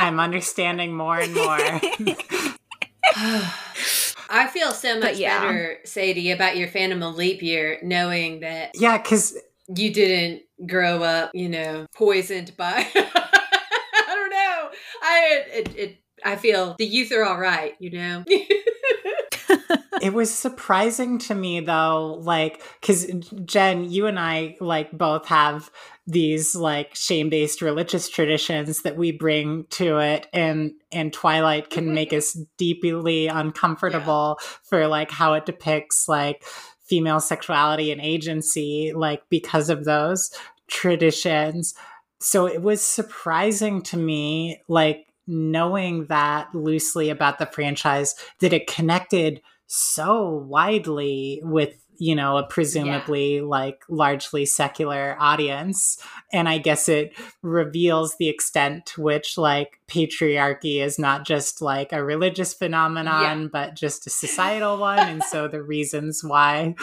I'm 0.00 0.18
understanding 0.18 0.96
more 0.96 1.18
and 1.20 1.34
more. 1.34 1.58
I 4.32 4.46
feel 4.52 4.72
so 4.72 4.98
much 4.98 5.18
yeah. 5.18 5.40
better, 5.40 5.78
Sadie, 5.84 6.30
about 6.30 6.56
your 6.56 6.68
Phantom 6.68 7.02
of 7.02 7.16
Leap 7.16 7.42
Year, 7.42 7.78
knowing 7.82 8.40
that 8.40 8.70
yeah, 8.74 8.96
because 8.96 9.36
you 9.76 9.92
didn't 9.92 10.42
grow 10.66 11.02
up, 11.02 11.30
you 11.34 11.48
know, 11.48 11.86
poisoned 11.94 12.56
by. 12.56 12.86
I 12.94 14.14
don't 14.14 14.30
know. 14.30 14.70
I 15.02 15.44
it, 15.52 15.76
it 15.76 15.98
I 16.24 16.36
feel 16.36 16.74
the 16.78 16.86
youth 16.86 17.12
are 17.12 17.24
all 17.24 17.38
right, 17.38 17.74
you 17.78 17.90
know. 17.90 18.24
it 20.02 20.12
was 20.12 20.32
surprising 20.32 21.18
to 21.18 21.34
me 21.34 21.60
though, 21.60 22.18
like, 22.20 22.62
because 22.80 23.06
Jen, 23.44 23.90
you 23.90 24.06
and 24.06 24.18
I, 24.18 24.56
like, 24.60 24.92
both 24.92 25.26
have 25.26 25.70
these 26.10 26.56
like 26.56 26.94
shame-based 26.94 27.62
religious 27.62 28.08
traditions 28.08 28.82
that 28.82 28.96
we 28.96 29.12
bring 29.12 29.64
to 29.70 29.98
it 29.98 30.26
and 30.32 30.72
and 30.90 31.12
twilight 31.12 31.70
can 31.70 31.94
make 31.94 32.12
us 32.12 32.36
deeply 32.58 33.28
uncomfortable 33.28 34.38
for 34.64 34.88
like 34.88 35.10
how 35.10 35.34
it 35.34 35.46
depicts 35.46 36.08
like 36.08 36.44
female 36.82 37.20
sexuality 37.20 37.92
and 37.92 38.00
agency 38.00 38.92
like 38.94 39.22
because 39.28 39.70
of 39.70 39.84
those 39.84 40.30
traditions 40.68 41.74
so 42.18 42.46
it 42.46 42.60
was 42.60 42.82
surprising 42.82 43.80
to 43.80 43.96
me 43.96 44.60
like 44.68 45.06
knowing 45.30 46.06
that 46.06 46.52
loosely 46.54 47.08
about 47.08 47.38
the 47.38 47.46
franchise 47.46 48.16
that 48.40 48.52
it 48.52 48.66
connected 48.66 49.40
so 49.68 50.28
widely 50.28 51.40
with 51.44 51.76
you 51.98 52.16
know 52.16 52.38
a 52.38 52.46
presumably 52.46 53.40
like 53.40 53.82
largely 53.88 54.44
secular 54.44 55.16
audience. 55.20 55.98
And 56.32 56.48
i 56.48 56.58
guess 56.58 56.88
it 56.88 57.12
reveals 57.42 58.16
the 58.16 58.28
extent 58.28 58.86
to 58.86 59.02
which 59.02 59.38
like 59.38 59.78
patriarchy 59.86 60.82
is 60.82 60.98
not 60.98 61.24
just 61.24 61.62
like 61.62 61.92
a 61.92 62.02
religious 62.02 62.52
phenomenon 62.52 63.48
but 63.52 63.76
just 63.76 64.06
a 64.06 64.10
societal 64.10 64.78
one. 64.78 64.98
And 64.98 65.22
so 65.22 65.46
the 65.46 65.62
reasons 65.62 66.24
why 66.24 66.74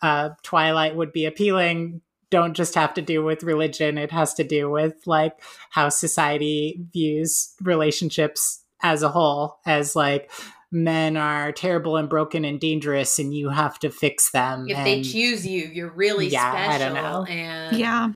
uh, 0.00 0.30
twilight 0.42 0.96
would 0.96 1.12
be 1.12 1.26
appealing 1.26 2.00
don't 2.30 2.54
just 2.54 2.74
have 2.74 2.94
to 2.94 3.02
do 3.02 3.22
with 3.24 3.42
religion 3.42 3.98
it 3.98 4.10
has 4.10 4.34
to 4.34 4.44
do 4.44 4.70
with 4.70 4.94
like 5.06 5.32
how 5.70 5.88
society 5.88 6.80
views 6.92 7.54
relationships 7.62 8.62
as 8.82 9.02
a 9.02 9.08
whole 9.08 9.58
as 9.66 9.94
like 9.96 10.30
men 10.72 11.16
are 11.16 11.50
terrible 11.50 11.96
and 11.96 12.08
broken 12.08 12.44
and 12.44 12.60
dangerous 12.60 13.18
and 13.18 13.34
you 13.34 13.48
have 13.48 13.76
to 13.80 13.90
fix 13.90 14.30
them. 14.30 14.66
If 14.68 14.76
and 14.76 14.86
they 14.86 15.02
choose 15.02 15.44
you, 15.44 15.66
you're 15.66 15.90
really 15.90 16.28
Yeah, 16.28 16.44
I 16.56 16.76
special. 16.78 16.94
don't 16.94 17.02
know. 17.02 17.24
And 17.24 17.76
Yeah. 17.76 18.08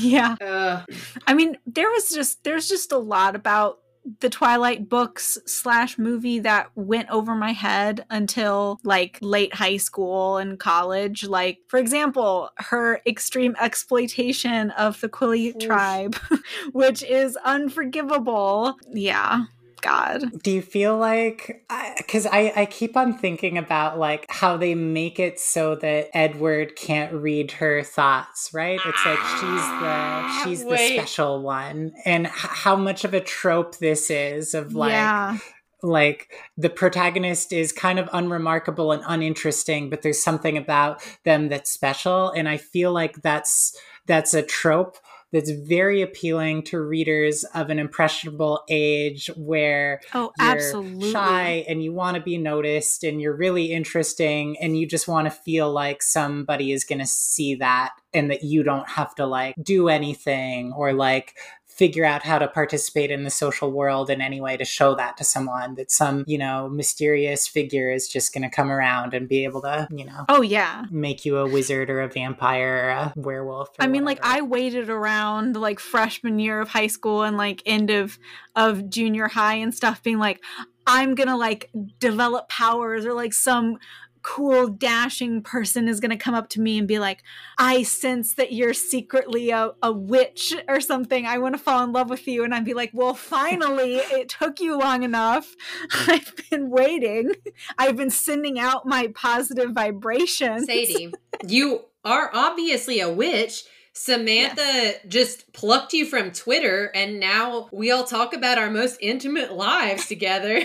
Yeah. 0.00 0.34
Ugh. 0.40 0.84
I 1.26 1.34
mean, 1.34 1.56
there 1.66 1.88
was 1.88 2.10
just 2.10 2.44
there's 2.44 2.68
just 2.68 2.92
a 2.92 2.98
lot 2.98 3.36
about 3.36 3.78
the 4.20 4.30
Twilight 4.30 4.88
books 4.88 5.38
slash 5.46 5.98
movie 5.98 6.38
that 6.40 6.70
went 6.74 7.10
over 7.10 7.34
my 7.34 7.52
head 7.52 8.04
until 8.10 8.80
like 8.84 9.18
late 9.20 9.54
high 9.54 9.76
school 9.76 10.38
and 10.38 10.58
college. 10.58 11.24
Like, 11.24 11.58
for 11.68 11.78
example, 11.78 12.50
her 12.56 13.00
extreme 13.06 13.56
exploitation 13.60 14.70
of 14.72 15.00
the 15.00 15.08
Quileute 15.08 15.56
Oof. 15.56 15.68
tribe, 15.68 16.16
which 16.72 17.02
is 17.02 17.36
unforgivable. 17.44 18.76
Yeah. 18.92 19.44
God. 19.80 20.42
Do 20.42 20.50
you 20.50 20.62
feel 20.62 20.96
like 20.96 21.64
because 21.96 22.26
I, 22.26 22.52
I 22.54 22.66
keep 22.66 22.96
on 22.96 23.16
thinking 23.16 23.58
about 23.58 23.98
like 23.98 24.26
how 24.28 24.56
they 24.56 24.74
make 24.74 25.18
it 25.18 25.40
so 25.40 25.74
that 25.76 26.08
Edward 26.14 26.76
can't 26.76 27.12
read 27.12 27.52
her 27.52 27.82
thoughts, 27.82 28.50
right? 28.52 28.80
It's 28.84 29.06
like 29.06 29.18
she's 29.18 29.40
the 29.40 29.88
ah, 29.88 30.42
she's 30.44 30.64
the 30.64 30.76
special 30.76 31.42
one, 31.42 31.92
and 32.04 32.26
h- 32.26 32.32
how 32.32 32.76
much 32.76 33.04
of 33.04 33.14
a 33.14 33.20
trope 33.20 33.78
this 33.78 34.10
is 34.10 34.54
of 34.54 34.74
like 34.74 34.92
yeah. 34.92 35.38
like 35.82 36.32
the 36.56 36.70
protagonist 36.70 37.52
is 37.52 37.72
kind 37.72 37.98
of 37.98 38.08
unremarkable 38.12 38.92
and 38.92 39.02
uninteresting, 39.06 39.90
but 39.90 40.02
there's 40.02 40.22
something 40.22 40.56
about 40.56 41.02
them 41.24 41.48
that's 41.48 41.70
special, 41.70 42.30
and 42.30 42.48
I 42.48 42.56
feel 42.56 42.92
like 42.92 43.22
that's 43.22 43.76
that's 44.06 44.34
a 44.34 44.42
trope 44.42 44.96
that's 45.32 45.50
very 45.50 46.00
appealing 46.02 46.62
to 46.64 46.80
readers 46.80 47.44
of 47.54 47.70
an 47.70 47.78
impressionable 47.78 48.62
age 48.68 49.28
where 49.36 50.00
Oh, 50.14 50.32
you're 50.38 50.48
absolutely. 50.48 51.12
shy 51.12 51.64
and 51.68 51.82
you 51.82 51.92
want 51.92 52.16
to 52.16 52.22
be 52.22 52.38
noticed 52.38 53.04
and 53.04 53.20
you're 53.20 53.36
really 53.36 53.72
interesting 53.72 54.56
and 54.60 54.78
you 54.78 54.86
just 54.86 55.06
want 55.08 55.26
to 55.26 55.30
feel 55.30 55.70
like 55.70 56.02
somebody 56.02 56.72
is 56.72 56.84
going 56.84 57.00
to 57.00 57.06
see 57.06 57.56
that 57.56 57.92
and 58.14 58.30
that 58.30 58.42
you 58.42 58.62
don't 58.62 58.88
have 58.88 59.14
to 59.16 59.26
like 59.26 59.54
do 59.62 59.88
anything 59.88 60.72
or 60.72 60.92
like 60.92 61.34
figure 61.78 62.04
out 62.04 62.24
how 62.24 62.38
to 62.38 62.48
participate 62.48 63.10
in 63.10 63.22
the 63.22 63.30
social 63.30 63.70
world 63.70 64.10
in 64.10 64.20
any 64.20 64.40
way 64.40 64.56
to 64.56 64.64
show 64.64 64.94
that 64.96 65.16
to 65.16 65.24
someone 65.24 65.76
that 65.76 65.90
some 65.90 66.24
you 66.26 66.36
know 66.36 66.68
mysterious 66.68 67.46
figure 67.46 67.88
is 67.90 68.08
just 68.08 68.34
going 68.34 68.42
to 68.42 68.50
come 68.50 68.70
around 68.70 69.14
and 69.14 69.28
be 69.28 69.44
able 69.44 69.62
to 69.62 69.86
you 69.90 70.04
know 70.04 70.24
Oh, 70.28 70.42
yeah. 70.42 70.84
make 70.90 71.24
you 71.24 71.38
a 71.38 71.46
wizard 71.48 71.88
or 71.88 72.00
a 72.00 72.08
vampire 72.08 72.84
or 72.84 72.88
a 72.90 73.12
werewolf 73.16 73.68
or 73.70 73.84
I 73.84 73.86
mean, 73.86 74.04
like. 74.04 74.18
I 74.22 74.40
waited 74.42 74.90
around 74.90 75.56
like 75.56 75.78
freshman 75.78 76.38
year 76.40 76.60
of 76.60 76.68
high 76.68 76.88
school 76.88 77.22
and 77.22 77.36
like 77.36 77.62
end 77.64 77.90
of 77.90 78.18
of 78.56 78.90
junior 78.90 79.28
high 79.28 79.54
and 79.54 79.72
stuff, 79.72 80.02
being 80.02 80.18
like, 80.18 80.42
I'm 80.86 81.14
gonna 81.14 81.36
like 81.36 81.70
develop 82.00 82.48
powers 82.48 83.04
or 83.06 83.14
like 83.14 83.32
some 83.32 83.78
cool 84.22 84.68
dashing 84.68 85.42
person 85.42 85.88
is 85.88 86.00
gonna 86.00 86.16
come 86.16 86.34
up 86.34 86.48
to 86.50 86.60
me 86.60 86.78
and 86.78 86.86
be 86.86 86.98
like, 86.98 87.22
I 87.58 87.82
sense 87.82 88.34
that 88.34 88.52
you're 88.52 88.74
secretly 88.74 89.50
a, 89.50 89.72
a 89.82 89.92
witch 89.92 90.54
or 90.68 90.80
something. 90.80 91.26
I 91.26 91.38
want 91.38 91.54
to 91.54 91.60
fall 91.60 91.82
in 91.84 91.92
love 91.92 92.10
with 92.10 92.26
you. 92.26 92.44
And 92.44 92.54
I'd 92.54 92.64
be 92.64 92.74
like, 92.74 92.90
Well, 92.92 93.14
finally, 93.14 93.96
it 93.96 94.28
took 94.28 94.60
you 94.60 94.78
long 94.78 95.02
enough. 95.02 95.54
I've 96.06 96.34
been 96.50 96.70
waiting. 96.70 97.32
I've 97.78 97.96
been 97.96 98.10
sending 98.10 98.58
out 98.58 98.86
my 98.86 99.08
positive 99.08 99.72
vibrations. 99.72 100.66
Sadie, 100.66 101.12
you 101.46 101.84
are 102.04 102.30
obviously 102.32 103.00
a 103.00 103.10
witch. 103.10 103.64
Samantha 103.92 104.94
just 105.08 105.52
plucked 105.52 105.92
you 105.92 106.06
from 106.06 106.30
Twitter, 106.30 106.92
and 106.94 107.18
now 107.18 107.68
we 107.72 107.90
all 107.90 108.04
talk 108.04 108.32
about 108.32 108.56
our 108.56 108.70
most 108.70 108.96
intimate 109.00 109.52
lives 109.52 110.06
together. 110.06 110.62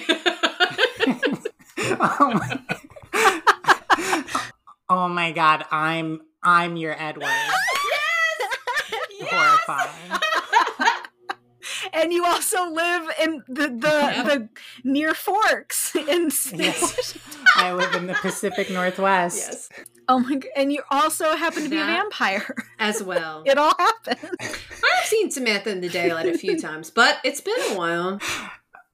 oh, 1.79 2.31
my, 2.35 2.61
oh 4.89 5.07
my 5.07 5.31
god 5.31 5.65
i'm 5.71 6.21
i'm 6.43 6.75
your 6.75 6.95
edward 7.01 7.25
yes! 7.91 8.49
horrifying 9.31 10.19
and 11.93 12.11
you 12.13 12.25
also 12.25 12.69
live 12.71 13.09
in 13.21 13.43
the 13.47 13.67
the, 13.69 14.13
Yep. 14.15 14.25
the 14.25 14.49
near 14.83 15.13
forks 15.13 15.95
in 15.95 16.29
Yes. 16.53 17.17
i 17.55 17.71
live 17.73 17.93
in 17.95 18.07
the 18.07 18.13
pacific 18.15 18.69
northwest 18.69 19.37
yes, 19.37 19.69
oh 20.09 20.19
my 20.19 20.35
god 20.35 20.49
and 20.55 20.71
you 20.73 20.81
also 20.91 21.35
happen 21.35 21.63
to 21.63 21.69
be 21.69 21.77
a 21.79 21.85
vampire 21.85 22.55
as 22.79 23.01
well. 23.03 23.43
it 23.45 23.57
all 23.57 23.73
happened 23.77 24.29
I've 24.41 25.05
seen 25.05 25.31
Samantha 25.31 25.69
in 25.71 25.81
the 25.81 25.89
daylight 25.89 26.25
a 26.27 26.37
few 26.37 26.59
times, 26.59 26.89
but 26.89 27.17
it's 27.23 27.41
been 27.41 27.59
a 27.71 27.77
while. 27.77 28.19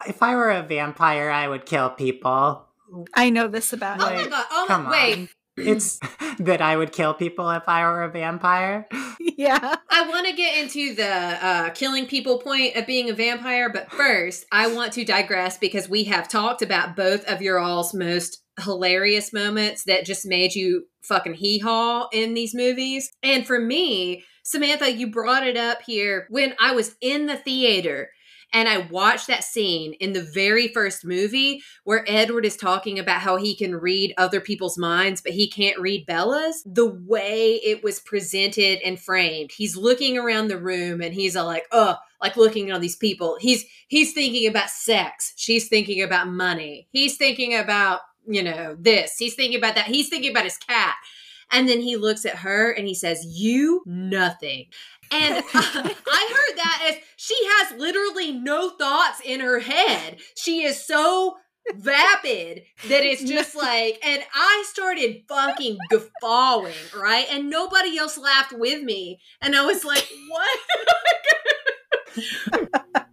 if 0.07 0.22
i 0.22 0.36
were 0.36 0.52
a 0.52 0.61
vampire 0.64 1.30
i 1.32 1.48
would 1.48 1.66
kill 1.66 1.90
people 1.90 2.68
i 3.16 3.30
know 3.30 3.48
this 3.48 3.74
about 3.74 3.99
Oh 3.99 4.03
Like, 4.03 4.16
my 4.26 4.28
god! 4.30 4.45
Oh 4.52 4.66
my 4.84 4.91
wait! 4.91 5.30
On 5.68 5.76
it's 5.76 5.99
that 6.40 6.61
i 6.61 6.76
would 6.76 6.91
kill 6.91 7.14
people 7.14 7.49
if 7.49 7.64
i 7.68 7.84
were 7.84 8.03
a 8.03 8.10
vampire 8.10 8.88
yeah 9.19 9.76
I 9.99 10.07
want 10.07 10.27
to 10.27 10.34
get 10.34 10.57
into 10.57 10.95
the 10.95 11.06
uh, 11.06 11.69
killing 11.72 12.06
people 12.06 12.40
point 12.40 12.77
of 12.77 12.88
being 12.88 13.10
a 13.10 13.14
vampire, 13.14 13.69
but 13.69 13.91
first, 13.91 14.45
I 14.49 14.73
want 14.73 14.94
to 14.94 15.03
digress 15.03 15.57
because 15.57 15.90
we 15.90 16.06
have 16.06 16.30
talked 16.30 16.61
about 16.61 16.95
both 16.95 17.26
of 17.26 17.41
your 17.41 17.60
all's 17.60 17.94
most 17.94 18.41
hilarious 18.61 19.34
moments 19.34 19.84
that 19.86 20.06
just 20.06 20.26
made 20.26 20.56
you 20.56 20.86
fucking 21.03 21.34
hee 21.34 21.60
haw 21.60 22.07
in 22.14 22.34
these 22.34 22.56
movies. 22.56 23.11
And 23.23 23.45
for 23.45 23.60
me, 23.60 24.23
Samantha, 24.44 24.91
you 24.91 25.11
brought 25.11 25.45
it 25.45 25.57
up 25.57 25.80
here 25.86 26.27
when 26.30 26.56
I 26.60 26.72
was 26.72 26.95
in 27.02 27.26
the 27.26 27.38
theater 27.38 28.10
and 28.51 28.67
I 28.67 28.80
watched 28.89 29.27
that 29.27 29.43
scene 29.43 29.93
in 29.93 30.13
the 30.13 30.23
very 30.23 30.67
first 30.69 31.05
movie 31.05 31.61
where 31.84 32.03
Edward 32.07 32.45
is 32.45 32.57
talking 32.57 32.97
about 32.97 33.21
how 33.21 33.38
he 33.38 33.55
can 33.55 33.76
read 33.76 34.13
other 34.17 34.41
people's 34.41 34.77
minds, 34.77 35.21
but 35.21 35.34
he 35.34 35.49
can't 35.49 35.80
read 35.80 36.05
Bella's. 36.05 36.63
The 36.65 36.89
way 36.89 37.55
it 37.55 37.84
was 37.84 37.99
presented 37.99 38.80
and 38.84 38.99
framed, 38.99 39.51
he's 39.51 39.77
looking 39.77 40.17
around 40.17 40.47
the 40.47 40.57
room 40.57 41.01
and 41.01 41.13
he's 41.13 41.35
like, 41.35 41.67
"Oh, 41.71 41.95
like 42.21 42.38
looking 42.38 42.69
at 42.69 42.73
all 42.73 42.80
these 42.80 42.95
people." 42.95 43.38
He's 43.39 43.65
he's 43.88 44.13
thinking 44.13 44.47
about 44.47 44.69
sex. 44.69 45.34
She's 45.35 45.67
thinking 45.67 46.01
about 46.01 46.27
money. 46.27 46.88
He's 46.91 47.17
thinking 47.17 47.55
about 47.55 48.01
you 48.27 48.43
know 48.43 48.76
this. 48.80 49.15
He's 49.17 49.35
thinking 49.35 49.57
about 49.57 49.76
that. 49.76 49.88
He's 49.88 50.09
thinking 50.09 50.31
about 50.31 50.45
his 50.45 50.57
cat. 50.57 50.95
And 51.51 51.67
then 51.67 51.81
he 51.81 51.97
looks 51.97 52.26
at 52.26 52.35
her 52.35 52.71
and 52.71 52.88
he 52.88 52.93
says, 52.93 53.26
You 53.26 53.81
nothing. 53.85 54.65
And 55.11 55.38
uh, 55.38 55.41
I 55.53 56.34
heard 56.34 56.57
that 56.57 56.86
as 56.90 56.95
she 57.18 57.36
has 57.41 57.80
literally 57.80 58.31
no 58.31 58.72
thoughts 58.72 59.22
in 59.23 59.40
her 59.40 59.60
head. 59.60 60.18
She 60.36 60.64
is 60.64 60.86
so 60.86 61.38
vapid 61.76 62.64
that 62.88 63.03
it's 63.03 63.23
just 63.23 63.56
like, 63.56 63.99
and 64.03 64.23
I 64.34 64.64
started 64.68 65.23
fucking 65.27 65.77
guffawing, 65.90 66.73
right? 66.98 67.27
And 67.31 67.49
nobody 67.49 67.98
else 67.98 68.18
laughed 68.18 68.53
with 68.53 68.84
me. 68.84 69.19
And 69.41 69.56
I 69.56 69.65
was 69.65 69.84
like, 69.84 70.07
What? 70.30 70.60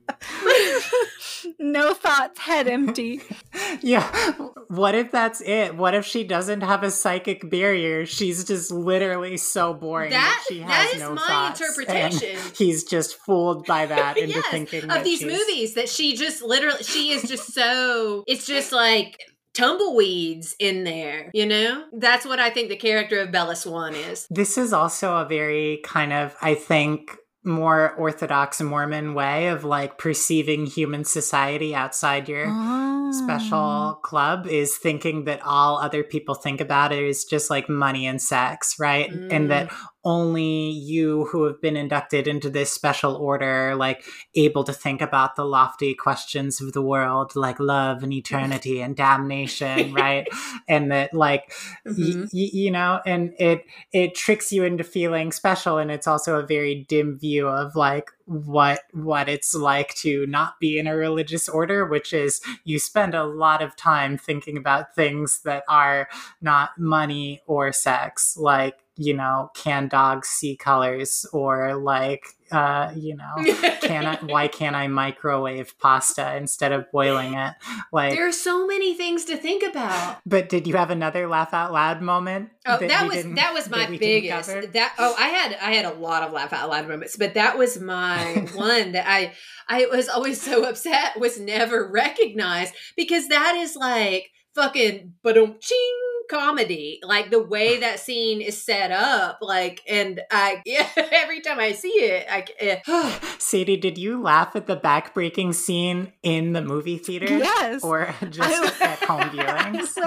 no 1.58 1.94
thoughts 1.94 2.38
head 2.40 2.66
empty 2.68 3.20
yeah 3.80 4.32
what 4.68 4.94
if 4.94 5.10
that's 5.12 5.40
it 5.42 5.76
what 5.76 5.94
if 5.94 6.04
she 6.04 6.24
doesn't 6.24 6.62
have 6.62 6.82
a 6.82 6.90
psychic 6.90 7.48
barrier 7.50 8.04
she's 8.06 8.44
just 8.44 8.70
literally 8.72 9.36
so 9.36 9.72
boring 9.74 10.10
that, 10.10 10.20
That- 10.20 10.44
she 10.54 10.60
has 10.60 10.68
that 10.68 10.94
is 10.94 11.00
no 11.00 11.14
my 11.14 11.26
thoughts, 11.26 11.60
interpretation. 11.60 12.36
and 12.36 12.52
he's 12.56 12.84
just 12.84 13.16
fooled 13.16 13.66
by 13.66 13.86
that 13.86 14.16
into 14.16 14.34
yes, 14.34 14.46
thinking 14.50 14.82
of 14.84 14.88
that 14.88 15.04
these 15.04 15.20
she's- 15.20 15.32
movies 15.32 15.74
that 15.74 15.88
she 15.88 16.16
just 16.16 16.42
literally, 16.42 16.82
she 16.82 17.10
is 17.10 17.22
just 17.22 17.52
so, 17.54 18.24
it's 18.26 18.46
just 18.46 18.72
like, 18.72 19.20
tumbleweeds 19.54 20.54
in 20.58 20.84
there, 20.84 21.30
you 21.32 21.46
know? 21.46 21.84
That's 21.92 22.26
what 22.26 22.38
I 22.38 22.50
think 22.50 22.68
the 22.68 22.76
character 22.76 23.20
of 23.20 23.32
Bella 23.32 23.56
Swan 23.56 23.94
is. 23.94 24.26
This 24.30 24.58
is 24.58 24.72
also 24.72 25.16
a 25.16 25.24
very 25.24 25.80
kind 25.84 26.12
of, 26.12 26.34
I 26.42 26.54
think, 26.54 27.16
more 27.46 27.94
orthodox 27.94 28.60
Mormon 28.60 29.14
way 29.14 29.48
of 29.48 29.64
like 29.64 29.98
perceiving 29.98 30.66
human 30.66 31.04
society 31.04 31.74
outside 31.74 32.28
your 32.28 32.46
Oh. 32.48 33.12
special 33.12 33.58
ah. 33.58 33.94
club 34.02 34.46
is 34.46 34.76
thinking 34.76 35.24
that 35.24 35.40
all 35.42 35.78
other 35.78 36.02
people 36.02 36.34
think 36.34 36.60
about 36.60 36.92
it 36.92 37.02
is 37.02 37.24
just 37.24 37.50
like 37.50 37.68
money 37.68 38.06
and 38.06 38.20
sex, 38.20 38.76
right? 38.78 39.10
And 39.10 39.50
that 39.50 39.68
mm. 39.68 39.76
Only 40.06 40.70
you 40.70 41.24
who 41.26 41.42
have 41.44 41.60
been 41.60 41.76
inducted 41.76 42.28
into 42.28 42.48
this 42.48 42.72
special 42.72 43.16
order 43.16 43.74
like 43.74 44.04
able 44.36 44.62
to 44.62 44.72
think 44.72 45.00
about 45.02 45.34
the 45.34 45.44
lofty 45.44 45.94
questions 45.94 46.60
of 46.60 46.72
the 46.72 46.80
world 46.82 47.34
like 47.34 47.58
love 47.58 48.04
and 48.04 48.12
eternity 48.12 48.80
and 48.80 48.94
damnation, 48.96 49.92
right? 50.02 50.28
And 50.68 50.92
that 50.92 51.12
like 51.12 51.52
y- 51.84 51.92
Mhm. 51.92 52.22
y- 52.32 52.50
you 52.52 52.70
know 52.70 53.00
and 53.04 53.34
it 53.38 53.64
it 53.92 54.14
tricks 54.14 54.52
you 54.52 54.62
into 54.62 54.84
feeling 54.84 55.32
special 55.32 55.78
and 55.78 55.90
it's 55.90 56.06
also 56.06 56.36
a 56.38 56.46
very 56.46 56.86
dim 56.88 57.18
view 57.18 57.48
of 57.48 57.74
like 57.74 58.10
what 58.26 58.80
what 58.92 59.28
it's 59.28 59.54
like 59.54 59.94
to 59.94 60.26
not 60.26 60.58
be 60.60 60.78
in 60.78 60.86
a 60.86 60.96
religious 60.96 61.48
order 61.48 61.86
which 61.86 62.12
is 62.12 62.40
you 62.64 62.78
spend 62.78 63.14
a 63.14 63.24
lot 63.24 63.62
of 63.62 63.76
time 63.76 64.18
thinking 64.18 64.56
about 64.56 64.94
things 64.94 65.40
that 65.42 65.62
are 65.68 66.08
not 66.40 66.70
money 66.76 67.40
or 67.46 67.72
sex 67.72 68.36
like 68.36 68.78
you 68.96 69.14
know 69.14 69.50
can 69.54 69.86
dogs 69.88 70.28
see 70.28 70.56
colors 70.56 71.24
or 71.32 71.76
like 71.76 72.35
uh, 72.52 72.92
you 72.94 73.16
know, 73.16 73.54
can 73.80 74.06
I, 74.06 74.16
why 74.22 74.48
can't 74.48 74.76
I 74.76 74.86
microwave 74.86 75.78
pasta 75.78 76.36
instead 76.36 76.72
of 76.72 76.90
boiling 76.92 77.34
it? 77.34 77.54
Like, 77.92 78.14
there 78.14 78.26
are 78.28 78.32
so 78.32 78.66
many 78.66 78.94
things 78.94 79.24
to 79.26 79.36
think 79.36 79.62
about. 79.62 80.18
but 80.26 80.48
did 80.48 80.66
you 80.66 80.76
have 80.76 80.90
another 80.90 81.26
laugh 81.26 81.52
out 81.52 81.72
loud 81.72 82.02
moment? 82.02 82.50
Oh, 82.66 82.78
that, 82.78 83.02
we 83.02 83.16
was 83.16 83.24
that 83.34 83.52
was 83.52 83.70
my 83.70 83.86
that 83.86 83.98
biggest. 83.98 84.48
That 84.72 84.94
oh, 84.98 85.14
I 85.18 85.28
had 85.28 85.56
I 85.60 85.72
had 85.72 85.84
a 85.84 85.94
lot 85.94 86.22
of 86.22 86.32
laugh 86.32 86.52
out 86.52 86.68
loud 86.68 86.88
moments, 86.88 87.16
but 87.16 87.34
that 87.34 87.58
was 87.58 87.80
my 87.80 88.46
one 88.54 88.92
that 88.92 89.06
I 89.08 89.32
I 89.68 89.86
was 89.86 90.08
always 90.08 90.40
so 90.40 90.64
upset 90.64 91.18
was 91.18 91.40
never 91.40 91.88
recognized 91.88 92.74
because 92.96 93.28
that 93.28 93.56
is 93.56 93.76
like 93.76 94.30
fucking 94.54 95.12
but 95.22 95.34
ching 95.34 96.15
comedy 96.30 97.00
like 97.02 97.30
the 97.30 97.42
way 97.42 97.80
that 97.80 98.00
scene 98.00 98.40
is 98.40 98.60
set 98.60 98.90
up 98.90 99.38
like 99.40 99.82
and 99.88 100.20
i 100.30 100.62
yeah 100.64 100.88
every 100.96 101.40
time 101.40 101.58
i 101.58 101.72
see 101.72 101.88
it 101.88 102.26
i 102.30 102.44
eh. 102.58 102.80
Sadie, 103.38 103.76
did 103.76 103.98
you 103.98 104.20
laugh 104.20 104.56
at 104.56 104.66
the 104.66 104.76
backbreaking 104.76 105.54
scene 105.54 106.12
in 106.22 106.52
the 106.52 106.62
movie 106.62 106.98
theater? 106.98 107.26
Yes. 107.26 107.82
Or 107.82 108.14
just 108.30 108.82
at 108.82 108.98
home 109.04 109.22
viewings? 109.22 109.92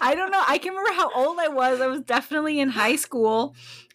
I 0.00 0.14
don't 0.16 0.30
know. 0.30 0.42
I 0.46 0.58
can 0.58 0.72
remember 0.72 0.92
how 0.94 1.12
old 1.12 1.38
I 1.38 1.48
was. 1.48 1.80
I 1.80 1.86
was 1.86 2.00
definitely 2.00 2.60
in 2.60 2.68
high 2.70 2.96
school. 2.96 3.54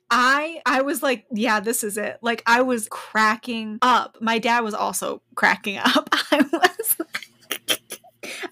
I 0.09 0.61
I 0.65 0.81
was 0.81 1.01
like, 1.01 1.25
yeah, 1.31 1.59
this 1.59 1.83
is 1.83 1.97
it. 1.97 2.19
Like 2.21 2.43
I 2.45 2.61
was 2.61 2.87
cracking 2.89 3.79
up. 3.81 4.17
My 4.21 4.39
dad 4.39 4.61
was 4.61 4.73
also 4.73 5.21
cracking 5.35 5.77
up. 5.77 6.07
I 6.31 6.45
was 6.51 6.95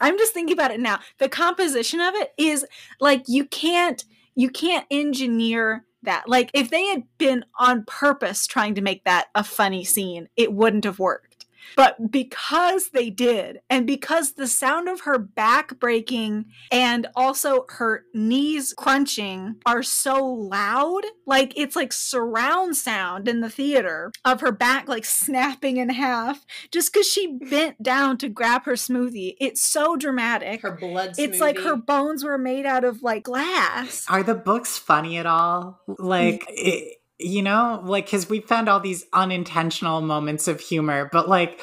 I'm 0.02 0.18
just 0.18 0.34
thinking 0.34 0.54
about 0.54 0.72
it 0.72 0.80
now. 0.80 1.00
The 1.18 1.30
composition 1.30 2.00
of 2.00 2.14
it 2.16 2.34
is 2.38 2.66
like 3.00 3.24
you 3.28 3.46
can't 3.46 4.04
you 4.36 4.50
can't 4.50 4.86
engineer 4.90 5.86
that. 6.04 6.28
Like 6.28 6.52
if 6.54 6.70
they 6.70 6.86
had 6.86 7.04
been 7.18 7.46
on 7.60 7.86
purpose 7.86 8.48
trying 8.48 8.76
to 8.76 8.82
make 8.82 9.04
that 9.06 9.28
a 9.36 9.44
funny 9.44 9.84
scene, 9.84 10.28
it 10.36 10.54
wouldn't 10.54 10.84
have 10.86 11.00
worked. 11.00 11.33
But 11.76 12.12
because 12.12 12.90
they 12.90 13.10
did, 13.10 13.60
and 13.70 13.88
because 13.88 14.34
the 14.34 14.48
sound 14.48 14.88
of 14.88 15.02
her 15.02 15.18
back 15.18 15.80
breaking 15.80 16.46
and 16.72 17.08
also 17.16 17.66
her 17.70 18.06
knees 18.14 18.74
crunching 18.78 19.56
are 19.66 19.84
so 19.84 20.26
loud, 20.26 21.04
like 21.26 21.54
it's 21.56 21.76
like 21.76 21.94
surround 21.94 22.76
sound 22.76 23.28
in 23.28 23.42
the 23.42 23.50
theater 23.50 24.12
of 24.26 24.42
her 24.42 24.52
back 24.52 24.88
like 24.88 25.06
snapping 25.06 25.78
in 25.78 25.90
half 25.90 26.46
just 26.72 26.94
because 26.94 27.08
she 27.08 27.38
bent 27.50 27.82
down 27.82 28.18
to 28.18 28.30
grab 28.30 28.66
her 28.66 28.74
smoothie. 28.74 29.36
It's 29.40 29.62
so 29.62 29.96
dramatic. 29.96 30.62
her 30.62 30.72
blood 30.72 31.16
it's 31.18 31.40
like 31.40 31.58
her 31.60 31.76
bones 31.76 32.24
were 32.24 32.38
made 32.38 32.66
out 32.66 32.84
of 32.84 33.04
like 33.04 33.24
glass. 33.24 34.06
Are 34.10 34.24
the 34.24 34.36
books 34.36 34.78
funny 34.78 35.18
at 35.18 35.26
all? 35.26 35.82
Like, 35.88 36.46
it, 36.50 36.98
you 37.24 37.42
know, 37.42 37.82
like, 37.84 38.06
because 38.06 38.30
we 38.30 38.40
found 38.40 38.70
all 38.70 38.80
these 38.80 39.06
unintentional 39.14 40.02
moments 40.02 40.48
of 40.48 40.60
humor, 40.60 41.10
but 41.12 41.30
like, 41.30 41.62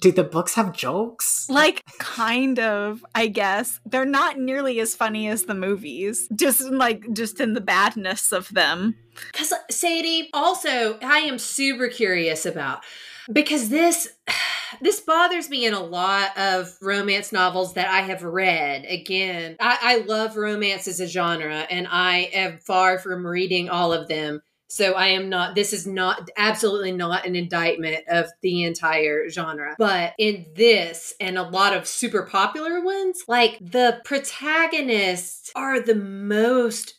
do 0.00 0.10
the 0.10 0.24
books 0.24 0.54
have 0.54 0.72
jokes? 0.72 1.46
Like, 1.50 1.82
kind 1.98 2.58
of, 2.58 3.04
I 3.14 3.26
guess. 3.26 3.78
They're 3.84 4.04
not 4.04 4.38
nearly 4.38 4.80
as 4.80 4.94
funny 4.94 5.28
as 5.28 5.44
the 5.44 5.54
movies, 5.54 6.28
just 6.34 6.62
in, 6.62 6.78
like, 6.78 7.12
just 7.12 7.40
in 7.40 7.52
the 7.52 7.60
badness 7.60 8.32
of 8.32 8.48
them. 8.48 8.96
Because 9.32 9.52
Sadie, 9.70 10.30
also, 10.32 10.98
I 11.00 11.18
am 11.18 11.38
super 11.38 11.88
curious 11.88 12.46
about 12.46 12.82
because 13.30 13.68
this 13.68 14.08
this 14.80 15.00
bothers 15.00 15.50
me 15.50 15.66
in 15.66 15.74
a 15.74 15.82
lot 15.82 16.36
of 16.38 16.74
romance 16.80 17.30
novels 17.30 17.74
that 17.74 17.88
I 17.88 18.00
have 18.00 18.22
read. 18.22 18.86
Again, 18.88 19.56
I, 19.60 19.78
I 19.80 19.96
love 19.98 20.36
romance 20.36 20.88
as 20.88 21.00
a 21.00 21.06
genre, 21.06 21.66
and 21.70 21.86
I 21.90 22.30
am 22.32 22.58
far 22.58 22.98
from 22.98 23.26
reading 23.26 23.68
all 23.68 23.92
of 23.92 24.08
them. 24.08 24.40
So 24.72 24.94
I 24.94 25.08
am 25.08 25.28
not, 25.28 25.54
this 25.54 25.74
is 25.74 25.86
not, 25.86 26.30
absolutely 26.38 26.92
not 26.92 27.26
an 27.26 27.36
indictment 27.36 28.08
of 28.08 28.30
the 28.40 28.64
entire 28.64 29.28
genre. 29.28 29.76
But 29.78 30.14
in 30.16 30.46
this 30.54 31.12
and 31.20 31.36
a 31.36 31.42
lot 31.42 31.76
of 31.76 31.86
super 31.86 32.22
popular 32.22 32.80
ones, 32.82 33.22
like 33.28 33.58
the 33.60 34.00
protagonists 34.06 35.52
are 35.54 35.78
the 35.78 35.94
most 35.94 36.94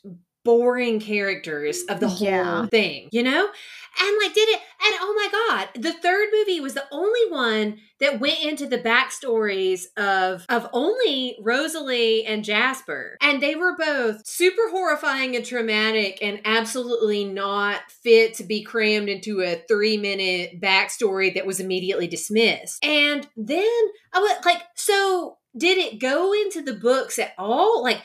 boring 0.45 0.99
characters 0.99 1.81
of 1.89 1.99
the 1.99 2.07
whole 2.07 2.27
Yeah. 2.27 2.65
thing, 2.67 3.09
you 3.11 3.23
know? 3.23 3.49
And 3.99 4.17
like 4.21 4.33
did 4.33 4.49
it 4.49 4.59
and 4.85 4.95
oh 4.99 5.13
my 5.15 5.29
god, 5.31 5.81
the 5.81 5.93
third 5.93 6.29
movie 6.33 6.59
was 6.59 6.73
the 6.73 6.87
only 6.91 7.29
one 7.29 7.77
that 7.99 8.19
went 8.19 8.43
into 8.43 8.67
the 8.67 8.77
backstories 8.77 9.83
of 9.97 10.45
of 10.49 10.67
only 10.73 11.37
Rosalie 11.41 12.25
and 12.25 12.43
Jasper. 12.43 13.17
And 13.21 13.41
they 13.41 13.55
were 13.55 13.75
both 13.77 14.25
super 14.25 14.69
horrifying 14.69 15.35
and 15.35 15.45
traumatic 15.45 16.19
and 16.21 16.41
absolutely 16.45 17.23
not 17.23 17.79
fit 18.03 18.33
to 18.35 18.43
be 18.43 18.63
crammed 18.63 19.09
into 19.09 19.41
a 19.41 19.61
3-minute 19.71 20.59
backstory 20.61 21.33
that 21.35 21.45
was 21.45 21.59
immediately 21.59 22.07
dismissed. 22.07 22.83
And 22.83 23.27
then 23.37 23.63
oh, 23.65 23.91
I 24.13 24.19
was 24.19 24.45
like 24.45 24.63
so 24.75 25.37
did 25.55 25.77
it 25.77 25.99
go 25.99 26.33
into 26.33 26.61
the 26.61 26.73
books 26.73 27.19
at 27.19 27.33
all? 27.37 27.83
Like 27.83 28.01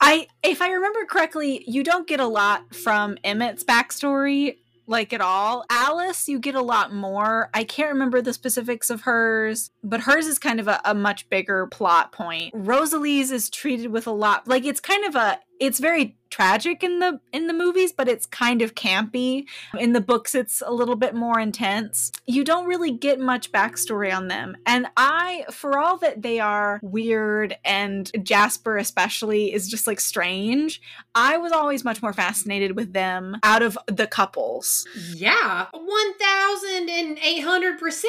I, 0.00 0.26
if 0.42 0.60
I 0.60 0.70
remember 0.70 1.06
correctly, 1.06 1.64
you 1.66 1.82
don't 1.82 2.06
get 2.06 2.20
a 2.20 2.26
lot 2.26 2.74
from 2.74 3.16
Emmett's 3.24 3.64
backstory, 3.64 4.58
like 4.86 5.12
at 5.12 5.20
all. 5.20 5.64
Alice, 5.70 6.28
you 6.28 6.38
get 6.38 6.54
a 6.54 6.62
lot 6.62 6.92
more. 6.92 7.50
I 7.54 7.64
can't 7.64 7.92
remember 7.92 8.20
the 8.20 8.32
specifics 8.32 8.90
of 8.90 9.02
hers, 9.02 9.70
but 9.82 10.00
hers 10.00 10.26
is 10.26 10.38
kind 10.38 10.60
of 10.60 10.68
a, 10.68 10.80
a 10.84 10.94
much 10.94 11.28
bigger 11.30 11.66
plot 11.66 12.12
point. 12.12 12.52
Rosalie's 12.54 13.30
is 13.30 13.50
treated 13.50 13.90
with 13.90 14.06
a 14.06 14.12
lot, 14.12 14.46
like 14.46 14.64
it's 14.64 14.80
kind 14.80 15.04
of 15.04 15.14
a, 15.14 15.38
it's 15.60 15.78
very 15.78 16.16
tragic 16.30 16.82
in 16.82 16.98
the 16.98 17.20
in 17.32 17.46
the 17.46 17.52
movies, 17.52 17.92
but 17.92 18.08
it's 18.08 18.26
kind 18.26 18.60
of 18.60 18.74
campy. 18.74 19.44
In 19.78 19.92
the 19.92 20.00
books, 20.00 20.34
it's 20.34 20.60
a 20.66 20.72
little 20.72 20.96
bit 20.96 21.14
more 21.14 21.38
intense. 21.38 22.10
You 22.26 22.42
don't 22.42 22.66
really 22.66 22.90
get 22.90 23.20
much 23.20 23.52
backstory 23.52 24.12
on 24.14 24.28
them, 24.28 24.56
and 24.66 24.86
I, 24.96 25.44
for 25.50 25.78
all 25.78 25.96
that 25.98 26.22
they 26.22 26.40
are 26.40 26.80
weird 26.82 27.56
and 27.64 28.10
Jasper 28.24 28.76
especially 28.76 29.52
is 29.52 29.68
just 29.68 29.86
like 29.86 30.00
strange, 30.00 30.82
I 31.14 31.36
was 31.36 31.52
always 31.52 31.84
much 31.84 32.02
more 32.02 32.12
fascinated 32.12 32.74
with 32.76 32.92
them 32.92 33.36
out 33.42 33.62
of 33.62 33.78
the 33.86 34.08
couples. 34.08 34.86
Yeah, 35.14 35.66
1800%. 35.72 38.04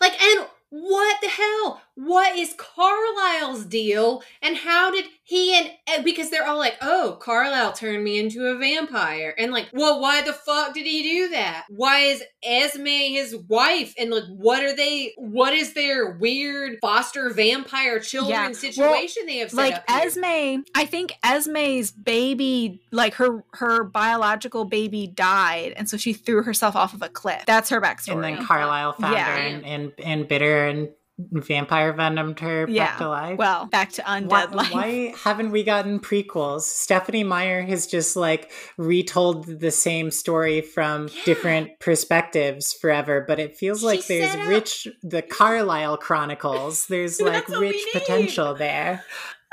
Like, 0.00 0.22
and 0.22 0.46
what 0.70 1.20
the 1.20 1.28
hell? 1.28 1.82
What 1.96 2.38
is 2.38 2.54
Carlisle's 2.56 3.64
deal? 3.64 4.22
And 4.40 4.56
how 4.56 4.92
did 4.92 5.06
he 5.30 5.54
and 5.56 5.70
and 5.86 6.04
because 6.04 6.28
they're 6.28 6.44
all 6.44 6.58
like, 6.58 6.76
oh, 6.82 7.16
Carlisle 7.22 7.74
turned 7.74 8.02
me 8.02 8.18
into 8.18 8.46
a 8.46 8.58
vampire. 8.58 9.32
And 9.38 9.52
like, 9.52 9.68
well, 9.72 10.00
why 10.00 10.22
the 10.22 10.32
fuck 10.32 10.74
did 10.74 10.86
he 10.86 11.04
do 11.04 11.28
that? 11.28 11.66
Why 11.68 12.00
is 12.00 12.24
Esme 12.42 12.86
his 12.86 13.36
wife? 13.36 13.94
And 13.96 14.10
like, 14.10 14.24
what 14.26 14.64
are 14.64 14.74
they, 14.74 15.12
what 15.16 15.52
is 15.52 15.72
their 15.74 16.10
weird 16.10 16.78
foster 16.82 17.30
vampire 17.30 18.00
children 18.00 18.32
Yeah, 18.32 18.46
well, 18.46 18.54
situation 18.54 19.26
they 19.26 19.36
have 19.36 19.50
set 19.50 19.56
like 19.56 19.74
up 19.74 19.84
here? 19.88 20.00
Esme, 20.00 20.62
I 20.74 20.84
think 20.84 21.12
Esme's 21.22 21.92
baby, 21.92 22.82
like 22.90 23.14
her 23.14 23.44
her 23.52 23.84
biological 23.84 24.64
baby 24.64 25.06
died, 25.06 25.74
and 25.76 25.88
so 25.88 25.96
she 25.96 26.12
threw 26.12 26.42
herself 26.42 26.74
off 26.74 26.92
of 26.92 27.02
a 27.02 27.08
cliff. 27.08 27.44
That's 27.46 27.70
her 27.70 27.80
backstory. 27.80 28.14
And 28.14 28.24
then 28.24 28.44
Carlisle 28.44 28.94
found 28.94 29.14
Yeah. 29.14 29.26
her 29.32 29.38
and, 29.38 29.64
and, 29.64 29.92
and 30.02 30.26
bitter 30.26 30.66
and 30.66 30.88
vampire 31.32 31.92
venomed 31.92 32.40
her 32.40 32.66
Yeah. 32.68 32.86
back 32.86 32.98
to 32.98 33.08
life. 33.08 33.38
well, 33.38 33.66
back 33.66 33.92
to 33.92 34.02
undead 34.02 34.28
why, 34.30 34.44
life. 34.44 34.72
why 34.72 35.14
haven't 35.24 35.50
we 35.50 35.62
gotten 35.64 36.00
prequels? 36.00 36.62
Stephenie 36.62 37.24
Meyer 37.24 37.62
has 37.62 37.86
just 37.86 38.16
like 38.16 38.50
retold 38.76 39.60
the 39.60 39.70
same 39.70 40.10
story 40.10 40.60
from 40.60 41.08
Yeah. 41.08 41.24
different 41.24 41.78
perspectives 41.80 42.72
forever, 42.72 43.24
but 43.26 43.38
it 43.38 43.56
feels 43.56 43.80
She 43.80 43.86
like 43.86 44.06
there's 44.06 44.34
up- 44.34 44.40
uh, 44.46 44.48
rich 44.48 44.88
the 45.02 45.22
Carlisle 45.22 45.98
Chronicles. 45.98 46.86
There's 46.90 47.20
like 47.20 47.32
That's 47.32 47.50
what 47.50 47.60
we 47.60 47.68
rich 47.70 47.86
potential 47.92 48.54
there. 48.54 49.04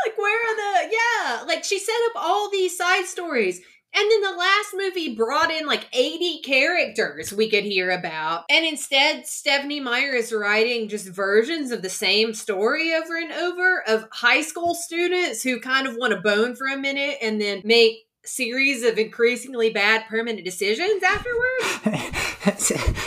like 0.05 0.17
where 0.17 0.39
are 0.39 0.55
the 0.55 0.95
yeah 0.95 1.41
like 1.47 1.63
she 1.63 1.79
set 1.79 1.95
up 2.09 2.23
all 2.23 2.49
these 2.51 2.77
side 2.77 3.05
stories 3.05 3.61
and 3.97 4.11
then 4.11 4.21
the 4.21 4.37
last 4.37 4.75
movie 4.75 5.15
brought 5.15 5.49
in 5.49 5.65
like 5.65 5.87
80 5.91 6.41
characters 6.43 7.33
we 7.33 7.49
could 7.49 7.63
hear 7.63 7.89
about. 7.89 8.45
And 8.49 8.63
instead 8.63 9.25
stephenie 9.25 9.79
meyer 9.79 10.13
is 10.13 10.31
writing 10.31 10.87
just 10.87 11.07
versions 11.07 11.71
of 11.71 11.81
the 11.81 11.89
same 11.89 12.35
story 12.35 12.93
over 12.93 13.17
and 13.17 13.31
over 13.31 13.83
of 13.87 14.07
high 14.11 14.41
school 14.41 14.75
students 14.75 15.41
who 15.41 15.59
kind 15.59 15.87
of 15.87 15.95
want 15.95 16.13
to 16.13 16.21
bone 16.21 16.55
for 16.55 16.67
a 16.67 16.77
minute 16.77 17.17
and 17.21 17.41
then 17.41 17.61
make 17.65 18.05
series 18.23 18.83
of 18.83 18.99
increasingly 18.99 19.71
bad 19.71 20.03
permanent 20.09 20.43
decisions 20.43 21.01
afterwards 21.01 22.17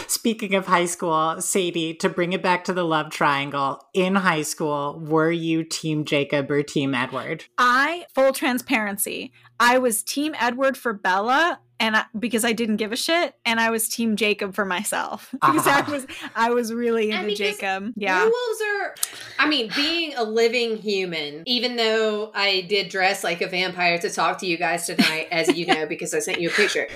Speaking 0.08 0.54
of 0.54 0.66
high 0.66 0.84
school, 0.84 1.40
Sadie, 1.40 1.94
to 1.94 2.08
bring 2.08 2.32
it 2.32 2.42
back 2.42 2.64
to 2.64 2.72
the 2.72 2.84
love 2.84 3.10
triangle, 3.10 3.80
in 3.94 4.16
high 4.16 4.42
school, 4.42 5.00
were 5.00 5.30
you 5.30 5.64
Team 5.64 6.04
Jacob 6.04 6.50
or 6.50 6.62
Team 6.62 6.94
Edward? 6.94 7.44
I 7.56 8.06
full 8.14 8.32
transparency. 8.32 9.32
I 9.58 9.78
was 9.78 10.02
Team 10.02 10.34
Edward 10.38 10.76
for 10.76 10.92
Bella 10.92 11.60
and 11.80 11.96
I, 11.96 12.04
because 12.18 12.44
I 12.44 12.52
didn't 12.52 12.76
give 12.76 12.92
a 12.92 12.96
shit, 12.96 13.34
and 13.44 13.58
I 13.58 13.70
was 13.70 13.88
Team 13.88 14.14
Jacob 14.14 14.54
for 14.54 14.64
myself 14.64 15.28
because 15.32 15.66
Ah. 15.66 15.84
I 15.86 15.90
was 15.90 16.06
I 16.36 16.50
was 16.50 16.72
really 16.72 17.10
into 17.10 17.24
because 17.26 17.38
Jacob. 17.38 17.92
Yeah, 17.96 18.18
Werewolves 18.18 18.60
are, 18.72 18.94
I 19.38 19.48
mean, 19.48 19.70
being 19.74 20.14
a 20.16 20.22
living 20.22 20.76
human, 20.76 21.42
even 21.46 21.76
though 21.76 22.30
I 22.34 22.60
did 22.68 22.88
dress 22.90 23.24
like 23.24 23.40
a 23.40 23.48
vampire 23.48 23.98
to 23.98 24.10
talk 24.10 24.38
to 24.38 24.46
you 24.46 24.56
guys 24.56 24.86
tonight, 24.86 25.28
as 25.32 25.56
you 25.56 25.66
know, 25.66 25.86
because 25.88 26.14
I 26.14 26.20
sent 26.20 26.40
you 26.40 26.50
a 26.50 26.52
picture, 26.52 26.86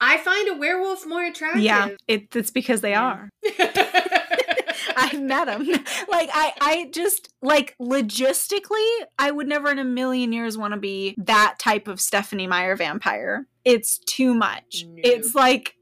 I 0.00 0.16
find 0.18 0.48
a 0.48 0.54
werewolf 0.54 1.06
more 1.06 1.24
attractive. 1.24 1.62
yeah. 1.62 1.90
It, 2.08 2.34
it's 2.34 2.50
because 2.50 2.80
they 2.80 2.94
are. 2.94 3.28
I've 4.96 5.22
met 5.22 5.48
him. 5.48 5.66
like 6.08 6.30
I, 6.32 6.52
I 6.60 6.90
just 6.92 7.32
like 7.42 7.76
logistically, 7.80 8.86
I 9.18 9.30
would 9.30 9.48
never 9.48 9.70
in 9.70 9.78
a 9.78 9.84
million 9.84 10.32
years 10.32 10.56
want 10.56 10.74
to 10.74 10.80
be 10.80 11.14
that 11.18 11.56
type 11.58 11.88
of 11.88 12.00
Stephenie 12.00 12.46
Meyer 12.46 12.76
vampire. 12.76 13.46
It's 13.64 13.98
too 13.98 14.34
much. 14.34 14.84
No. 14.86 14.94
It's 14.98 15.34
like 15.34 15.76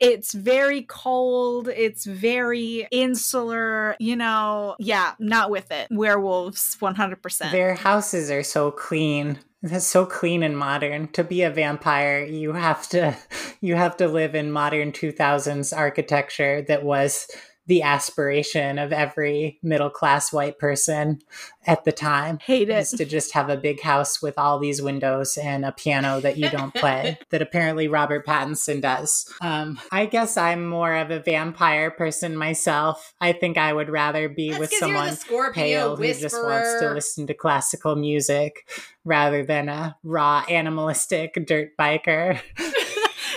it's 0.00 0.32
very 0.32 0.82
cold. 0.82 1.68
It's 1.68 2.04
very 2.04 2.86
insular. 2.90 3.96
You 3.98 4.16
know, 4.16 4.76
yeah, 4.78 5.14
not 5.18 5.50
with 5.50 5.70
it. 5.70 5.88
Werewolves, 5.90 6.76
one 6.80 6.94
hundred 6.94 7.22
percent. 7.22 7.52
Their 7.52 7.74
houses 7.74 8.30
are 8.30 8.42
so 8.42 8.70
clean. 8.70 9.38
That's 9.62 9.86
so 9.86 10.04
clean 10.04 10.42
and 10.42 10.58
modern. 10.58 11.08
To 11.12 11.24
be 11.24 11.42
a 11.42 11.50
vampire, 11.50 12.22
you 12.24 12.52
have 12.52 12.88
to 12.90 13.16
you 13.60 13.76
have 13.76 13.96
to 13.98 14.08
live 14.08 14.34
in 14.34 14.52
modern 14.52 14.92
2000s 14.92 15.76
architecture 15.76 16.62
that 16.62 16.84
was 16.84 17.26
the 17.66 17.82
aspiration 17.82 18.78
of 18.78 18.92
every 18.92 19.58
middle 19.62 19.90
class 19.90 20.32
white 20.32 20.58
person 20.58 21.20
at 21.66 21.84
the 21.84 21.92
time. 21.92 22.38
Hate 22.38 22.68
it. 22.68 22.78
Is 22.78 22.90
to 22.90 23.04
just 23.04 23.32
have 23.32 23.48
a 23.48 23.56
big 23.56 23.80
house 23.80 24.20
with 24.20 24.38
all 24.38 24.58
these 24.58 24.82
windows 24.82 25.38
and 25.38 25.64
a 25.64 25.72
piano 25.72 26.20
that 26.20 26.36
you 26.36 26.50
don't 26.50 26.74
play 26.74 27.18
that 27.30 27.40
apparently 27.40 27.88
Robert 27.88 28.26
Pattinson 28.26 28.82
does. 28.82 29.32
Um, 29.40 29.80
I 29.90 30.06
guess 30.06 30.36
I'm 30.36 30.66
more 30.66 30.94
of 30.94 31.10
a 31.10 31.20
vampire 31.20 31.90
person 31.90 32.36
myself. 32.36 33.14
I 33.20 33.32
think 33.32 33.56
I 33.56 33.72
would 33.72 33.88
rather 33.88 34.28
be 34.28 34.50
That's 34.50 34.60
with 34.60 34.72
someone 34.74 35.16
pale 35.52 35.96
who 35.96 36.12
just 36.12 36.36
wants 36.36 36.80
to 36.80 36.92
listen 36.92 37.26
to 37.28 37.34
classical 37.34 37.96
music 37.96 38.68
rather 39.04 39.44
than 39.44 39.68
a 39.68 39.96
raw 40.02 40.44
animalistic 40.48 41.46
dirt 41.46 41.76
biker. 41.78 42.40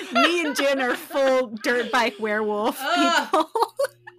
Me 0.14 0.46
and 0.46 0.56
Jen 0.56 0.80
are 0.82 0.96
full 0.96 1.56
dirt 1.64 1.92
bike 1.92 2.16
werewolf 2.20 2.78
Ugh. 2.80 3.26
people. 3.26 3.50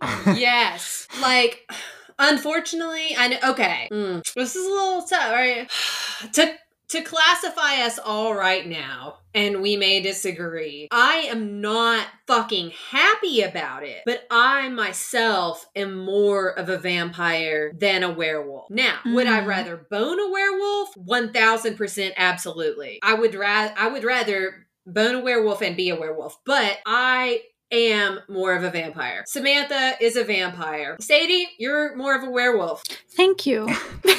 yes. 0.34 1.08
Like, 1.20 1.70
unfortunately, 2.18 3.14
I 3.16 3.28
know. 3.28 3.38
Okay, 3.50 3.88
mm, 3.92 4.34
this 4.34 4.56
is 4.56 4.66
a 4.66 4.70
little 4.70 5.02
tough, 5.02 5.32
right? 5.32 5.70
to 6.34 6.54
to 6.90 7.02
classify 7.02 7.82
us 7.82 7.98
all 7.98 8.34
right 8.34 8.66
now, 8.66 9.18
and 9.34 9.60
we 9.60 9.76
may 9.76 10.00
disagree. 10.00 10.88
I 10.90 11.28
am 11.30 11.60
not 11.60 12.06
fucking 12.26 12.72
happy 12.90 13.42
about 13.42 13.82
it, 13.82 14.00
but 14.06 14.26
I 14.30 14.70
myself 14.70 15.66
am 15.76 15.94
more 16.02 16.48
of 16.58 16.70
a 16.70 16.78
vampire 16.78 17.72
than 17.78 18.02
a 18.04 18.10
werewolf. 18.10 18.70
Now, 18.70 19.00
would 19.04 19.26
I 19.26 19.40
Mm. 19.40 19.46
rather 19.46 19.76
bone 19.90 20.18
a 20.18 20.30
werewolf? 20.30 20.96
One 20.96 21.32
thousand 21.32 21.76
percent, 21.76 22.14
absolutely. 22.16 23.00
I 23.02 23.14
would 23.14 23.34
rather. 23.34 23.74
I 23.76 23.88
would 23.88 24.04
rather 24.04 24.66
bone 24.86 25.16
a 25.16 25.20
werewolf 25.20 25.60
and 25.60 25.76
be 25.76 25.90
a 25.90 25.96
werewolf, 26.00 26.38
but 26.46 26.78
I 26.86 27.42
am 27.72 28.20
more 28.28 28.54
of 28.54 28.64
a 28.64 28.70
vampire. 28.70 29.24
Samantha 29.26 29.94
is 30.00 30.16
a 30.16 30.24
vampire. 30.24 30.96
Sadie, 31.00 31.48
you're 31.58 31.94
more 31.96 32.14
of 32.16 32.22
a 32.22 32.30
werewolf. 32.30 32.82
Thank 33.10 33.46
you. 33.46 33.68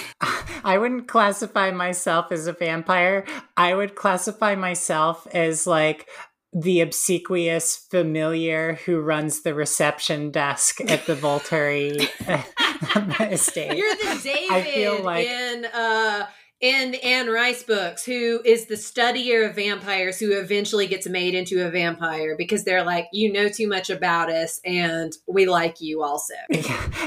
I 0.63 0.77
wouldn't 0.77 1.07
classify 1.07 1.71
myself 1.71 2.31
as 2.31 2.47
a 2.47 2.53
vampire. 2.53 3.26
I 3.55 3.73
would 3.73 3.95
classify 3.95 4.55
myself 4.55 5.26
as 5.34 5.65
like 5.65 6.07
the 6.51 6.81
obsequious 6.81 7.76
familiar 7.91 8.73
who 8.85 8.99
runs 8.99 9.43
the 9.43 9.53
reception 9.53 10.31
desk 10.31 10.81
at 10.81 11.05
the 11.05 11.15
Volturi 11.15 12.09
estate. 13.31 13.77
You're 13.77 13.95
the 13.95 14.19
David 14.23 14.51
I 14.51 14.61
feel 14.63 15.03
like- 15.03 15.27
in 15.27 15.65
uh 15.65 16.26
in 16.61 16.95
Anne 16.95 17.30
Rice 17.30 17.64
books, 17.64 18.06
who 18.06 18.41
is 18.44 18.65
the 18.65 18.76
studier 18.76 19.49
of 19.49 19.56
vampires 19.56 20.19
who 20.19 20.31
eventually 20.31 20.88
gets 20.88 21.07
made 21.07 21.34
into 21.34 21.65
a 21.65 21.69
vampire 21.72 22.36
because 22.38 22.65
they're 22.65 22.84
like, 22.84 23.07
you 23.14 23.31
know 23.31 23.48
too 23.48 23.68
much 23.68 23.90
about 23.90 24.30
us 24.30 24.60
and 24.65 25.14
we 25.27 25.45
like 25.45 25.80
you 25.80 26.03
also. 26.03 26.34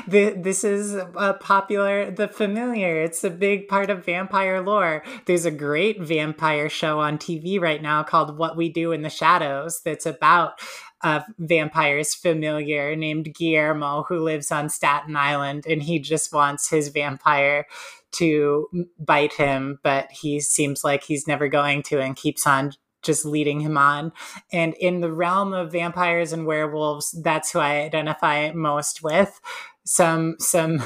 The- 0.08 0.34
this 0.36 0.64
is 0.64 0.94
a 0.94 1.34
popular 1.40 2.10
the 2.10 2.28
familiar 2.28 3.00
it's 3.02 3.22
a 3.24 3.30
big 3.30 3.68
part 3.68 3.88
of 3.88 4.04
vampire 4.04 4.60
lore 4.60 5.02
there's 5.26 5.44
a 5.44 5.50
great 5.50 6.00
vampire 6.00 6.68
show 6.68 7.00
on 7.00 7.18
tv 7.18 7.60
right 7.60 7.80
now 7.80 8.02
called 8.02 8.36
what 8.36 8.56
we 8.56 8.68
do 8.68 8.92
in 8.92 9.02
the 9.02 9.10
shadows 9.10 9.80
that's 9.84 10.06
about 10.06 10.60
a 11.02 11.24
vampire's 11.38 12.14
familiar 12.14 12.94
named 12.96 13.34
guillermo 13.34 14.04
who 14.08 14.18
lives 14.18 14.50
on 14.50 14.68
staten 14.68 15.16
island 15.16 15.64
and 15.66 15.82
he 15.82 15.98
just 15.98 16.32
wants 16.32 16.68
his 16.70 16.88
vampire 16.88 17.66
to 18.12 18.68
bite 18.98 19.34
him 19.34 19.78
but 19.82 20.10
he 20.10 20.40
seems 20.40 20.84
like 20.84 21.04
he's 21.04 21.26
never 21.26 21.48
going 21.48 21.82
to 21.82 22.00
and 22.00 22.16
keeps 22.16 22.46
on 22.46 22.72
just 23.02 23.24
leading 23.24 23.60
him 23.60 23.76
on. 23.76 24.12
And 24.52 24.74
in 24.74 25.00
the 25.00 25.12
realm 25.12 25.52
of 25.52 25.72
vampires 25.72 26.32
and 26.32 26.46
werewolves 26.46 27.10
that's 27.22 27.52
who 27.52 27.58
i 27.58 27.80
identify 27.80 28.52
most 28.52 29.02
with 29.02 29.40
some 29.84 30.36
some 30.38 30.82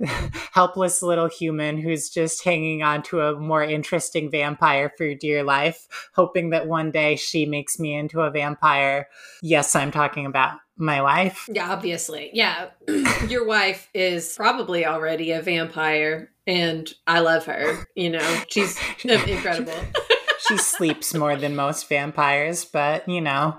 helpless 0.52 1.02
little 1.02 1.28
human 1.28 1.78
who's 1.78 2.10
just 2.10 2.44
hanging 2.44 2.82
on 2.82 3.02
to 3.02 3.20
a 3.20 3.38
more 3.38 3.62
interesting 3.62 4.30
vampire 4.30 4.92
for 4.96 5.14
dear 5.14 5.42
life 5.42 5.86
hoping 6.14 6.50
that 6.50 6.66
one 6.66 6.90
day 6.90 7.16
she 7.16 7.46
makes 7.46 7.78
me 7.78 7.94
into 7.94 8.20
a 8.20 8.30
vampire 8.30 9.08
yes 9.42 9.76
i'm 9.76 9.90
talking 9.90 10.26
about 10.26 10.58
my 10.80 11.02
wife 11.02 11.46
Yeah, 11.52 11.70
obviously. 11.70 12.30
Yeah. 12.32 12.70
Your 13.28 13.46
wife 13.46 13.88
is 13.92 14.34
probably 14.34 14.86
already 14.86 15.30
a 15.32 15.42
vampire 15.42 16.30
and 16.46 16.90
I 17.06 17.20
love 17.20 17.44
her. 17.44 17.86
You 17.94 18.10
know, 18.10 18.42
she's 18.48 18.80
incredible. 19.04 19.74
she 20.50 20.56
sleeps 20.58 21.14
more 21.14 21.36
than 21.36 21.54
most 21.56 21.88
vampires 21.88 22.64
but 22.64 23.08
you 23.08 23.20
know 23.20 23.58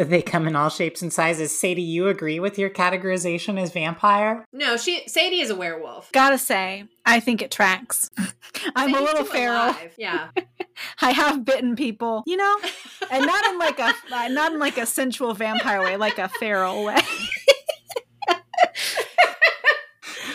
they 0.00 0.20
come 0.20 0.46
in 0.46 0.56
all 0.56 0.68
shapes 0.68 1.00
and 1.02 1.12
sizes 1.12 1.58
sadie 1.58 1.80
you 1.82 2.08
agree 2.08 2.38
with 2.40 2.58
your 2.58 2.68
categorization 2.70 3.58
as 3.60 3.72
vampire 3.72 4.44
No, 4.52 4.76
she 4.76 5.04
Sadie 5.06 5.40
is 5.40 5.50
a 5.50 5.54
werewolf. 5.54 6.10
Gotta 6.12 6.36
say, 6.38 6.84
I 7.04 7.20
think 7.20 7.40
it 7.42 7.50
tracks. 7.50 8.10
I'm 8.76 8.94
a 8.94 9.00
little 9.00 9.24
feral. 9.24 9.56
alive. 9.56 9.94
Yeah. 9.96 10.28
I 11.00 11.12
have 11.12 11.44
bitten 11.44 11.76
people, 11.76 12.22
you 12.26 12.36
know, 12.36 12.56
and 13.10 13.24
not 13.24 13.46
in 13.46 13.58
like 13.58 13.78
a 13.78 13.92
uh, 14.12 14.28
not 14.28 14.52
in 14.52 14.58
like 14.58 14.78
a 14.78 14.86
sensual 14.86 15.32
vampire 15.34 15.80
way, 15.82 15.96
like 15.96 16.18
a 16.18 16.28
feral 16.28 16.84
way. 16.84 16.98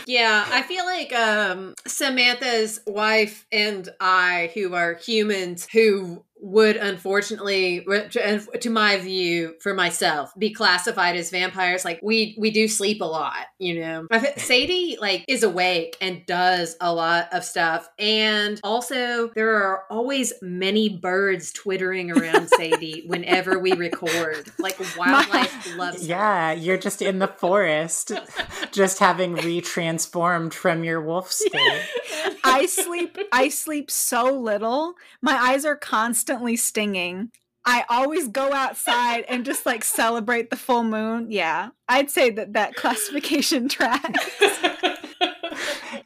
Yeah, 0.08 0.48
I 0.50 0.62
feel 0.64 0.86
like 0.86 1.14
um 1.14 1.76
Samantha's 1.88 2.80
wife 2.88 3.46
and 3.52 3.88
I, 4.00 4.52
who 4.54 4.74
are 4.74 4.96
humans 4.96 5.68
who 5.72 6.24
would 6.42 6.76
unfortunately 6.76 7.86
to 8.10 8.40
to 8.60 8.70
my 8.70 8.98
view 8.98 9.54
for 9.60 9.76
myself 9.76 10.34
be 10.40 10.52
classified 10.52 11.16
as 11.16 11.30
vampires 11.30 11.86
like 11.86 12.00
we 12.02 12.36
we 12.38 12.50
do 12.50 12.68
sleep 12.68 13.00
a 13.00 13.06
lot 13.06 13.46
you 13.60 13.80
know 13.80 14.08
sadie 14.38 14.98
like 15.00 15.24
is 15.28 15.44
awake 15.44 15.96
and 16.02 16.26
does 16.26 16.76
a 16.82 16.92
lot 16.92 17.28
of 17.32 17.44
stuff 17.44 17.88
and 18.00 18.60
also 18.64 19.30
there 19.36 19.56
are 19.56 19.84
always 19.92 20.34
many 20.42 20.90
birds 20.90 21.52
twittering 21.52 22.12
around 22.12 22.50
sadie 22.58 23.04
whenever 23.06 23.60
we 23.60 23.74
record 23.74 24.52
like 24.58 24.80
wildlife 24.98 25.78
loves 25.78 26.02
her. 26.02 26.08
yeah 26.08 26.52
you're 26.52 26.78
just 26.78 27.04
in 27.04 27.20
the 27.20 27.28
forest 27.28 28.12
just 28.72 28.98
having 28.98 29.36
retransformed 29.36 30.54
from 30.54 30.84
your 30.84 31.00
wolf 31.00 31.32
state 31.32 31.84
I 32.44 32.66
sleep 32.66 33.18
I 33.32 33.50
sleep 33.50 33.92
so 33.92 34.34
little. 34.38 34.96
My 35.22 35.36
eyes 35.36 35.66
are 35.66 35.76
constantly 36.32 36.56
stinging. 36.56 37.30
I 37.66 37.84
always 37.90 38.30
go 38.30 38.54
outside 38.54 39.26
and 39.28 39.46
just 39.46 39.66
like 39.66 39.84
celebrate 39.84 40.50
the 40.50 40.56
full 40.56 40.84
moon. 40.84 41.28
Yeah. 41.30 41.70
I'd 41.90 42.10
say 42.10 42.30
that 42.32 42.54
that 42.54 42.76
classification 42.76 43.68
tracks. 43.68 44.42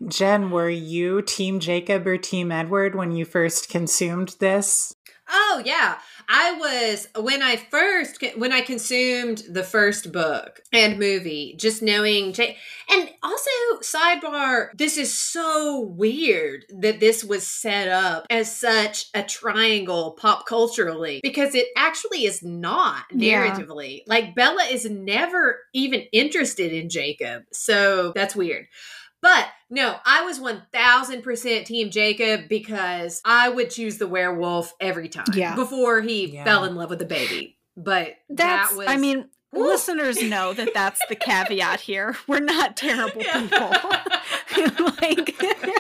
jen 0.07 0.52
were 0.52 0.69
you 0.69 1.22
team 1.22 1.60
jacob 1.60 2.06
or 2.06 2.18
team 2.18 2.52
edward 2.52 2.93
when 2.95 3.11
you 3.11 3.23
first 3.23 3.69
consumed 3.69 4.35
this 4.39 4.93
Oh 5.27 5.61
yeah, 5.65 5.97
I 6.30 6.53
was 6.53 7.07
when 7.19 7.41
I 7.41 7.56
first 7.56 8.23
when 8.35 8.52
I 8.52 8.61
consumed 8.61 9.43
the 9.49 9.64
first 9.64 10.11
book 10.11 10.61
and 10.73 10.99
movie, 10.99 11.56
just 11.60 11.81
knowing 11.81 12.34
and 12.38 13.10
also 13.23 13.49
sidebar, 13.81 14.69
this 14.76 14.97
is 14.97 15.15
so 15.15 15.81
weird 15.81 16.65
that 16.81 16.99
this 16.99 17.23
was 17.23 17.47
set 17.47 17.88
up 17.88 18.26
as 18.30 18.56
such 18.56 19.07
a 19.14 19.23
triangle 19.23 20.11
pop 20.19 20.45
culturally 20.45 21.19
because 21.23 21.56
it 21.56 21.68
actually 21.76 22.26
is 22.26 22.43
not 22.43 23.06
Yeah. 23.14 23.47
narratively. 23.49 24.02
Like 24.07 24.35
Bella 24.35 24.64
is 24.64 24.85
never 24.85 25.60
even 25.73 26.02
interested 26.11 26.72
in 26.72 26.89
Jacob. 26.89 27.43
So 27.52 28.11
that's 28.15 28.35
weird. 28.35 28.68
But 29.22 29.47
no, 29.69 29.95
I 30.05 30.21
was 30.23 30.39
1000% 30.39 31.65
Team 31.65 31.89
Jacob 31.89 32.47
because 32.47 33.21
I 33.25 33.49
would 33.49 33.69
choose 33.69 33.97
the 33.97 34.07
werewolf 34.07 34.73
every 34.79 35.09
time. 35.09 35.25
Yeah. 35.33 35.55
Before 35.55 36.01
he 36.01 36.27
Yeah. 36.27 36.43
fell 36.43 36.63
in 36.65 36.75
love 36.75 36.89
with 36.89 36.99
the 36.99 37.05
baby. 37.05 37.57
But 37.77 38.15
That's, 38.29 38.69
that 38.71 38.77
was. 38.77 38.87
I 38.87 38.97
mean, 38.97 39.29
Woo. 39.51 39.67
listeners 39.67 40.21
know 40.21 40.53
that 40.53 40.73
that's 40.73 41.01
the 41.09 41.15
caveat 41.15 41.81
here. 41.81 42.15
We're 42.27 42.39
not 42.39 42.77
terrible 42.77 43.21
Yeah. 43.23 43.41
people. 43.41 44.85
like, 45.01 45.35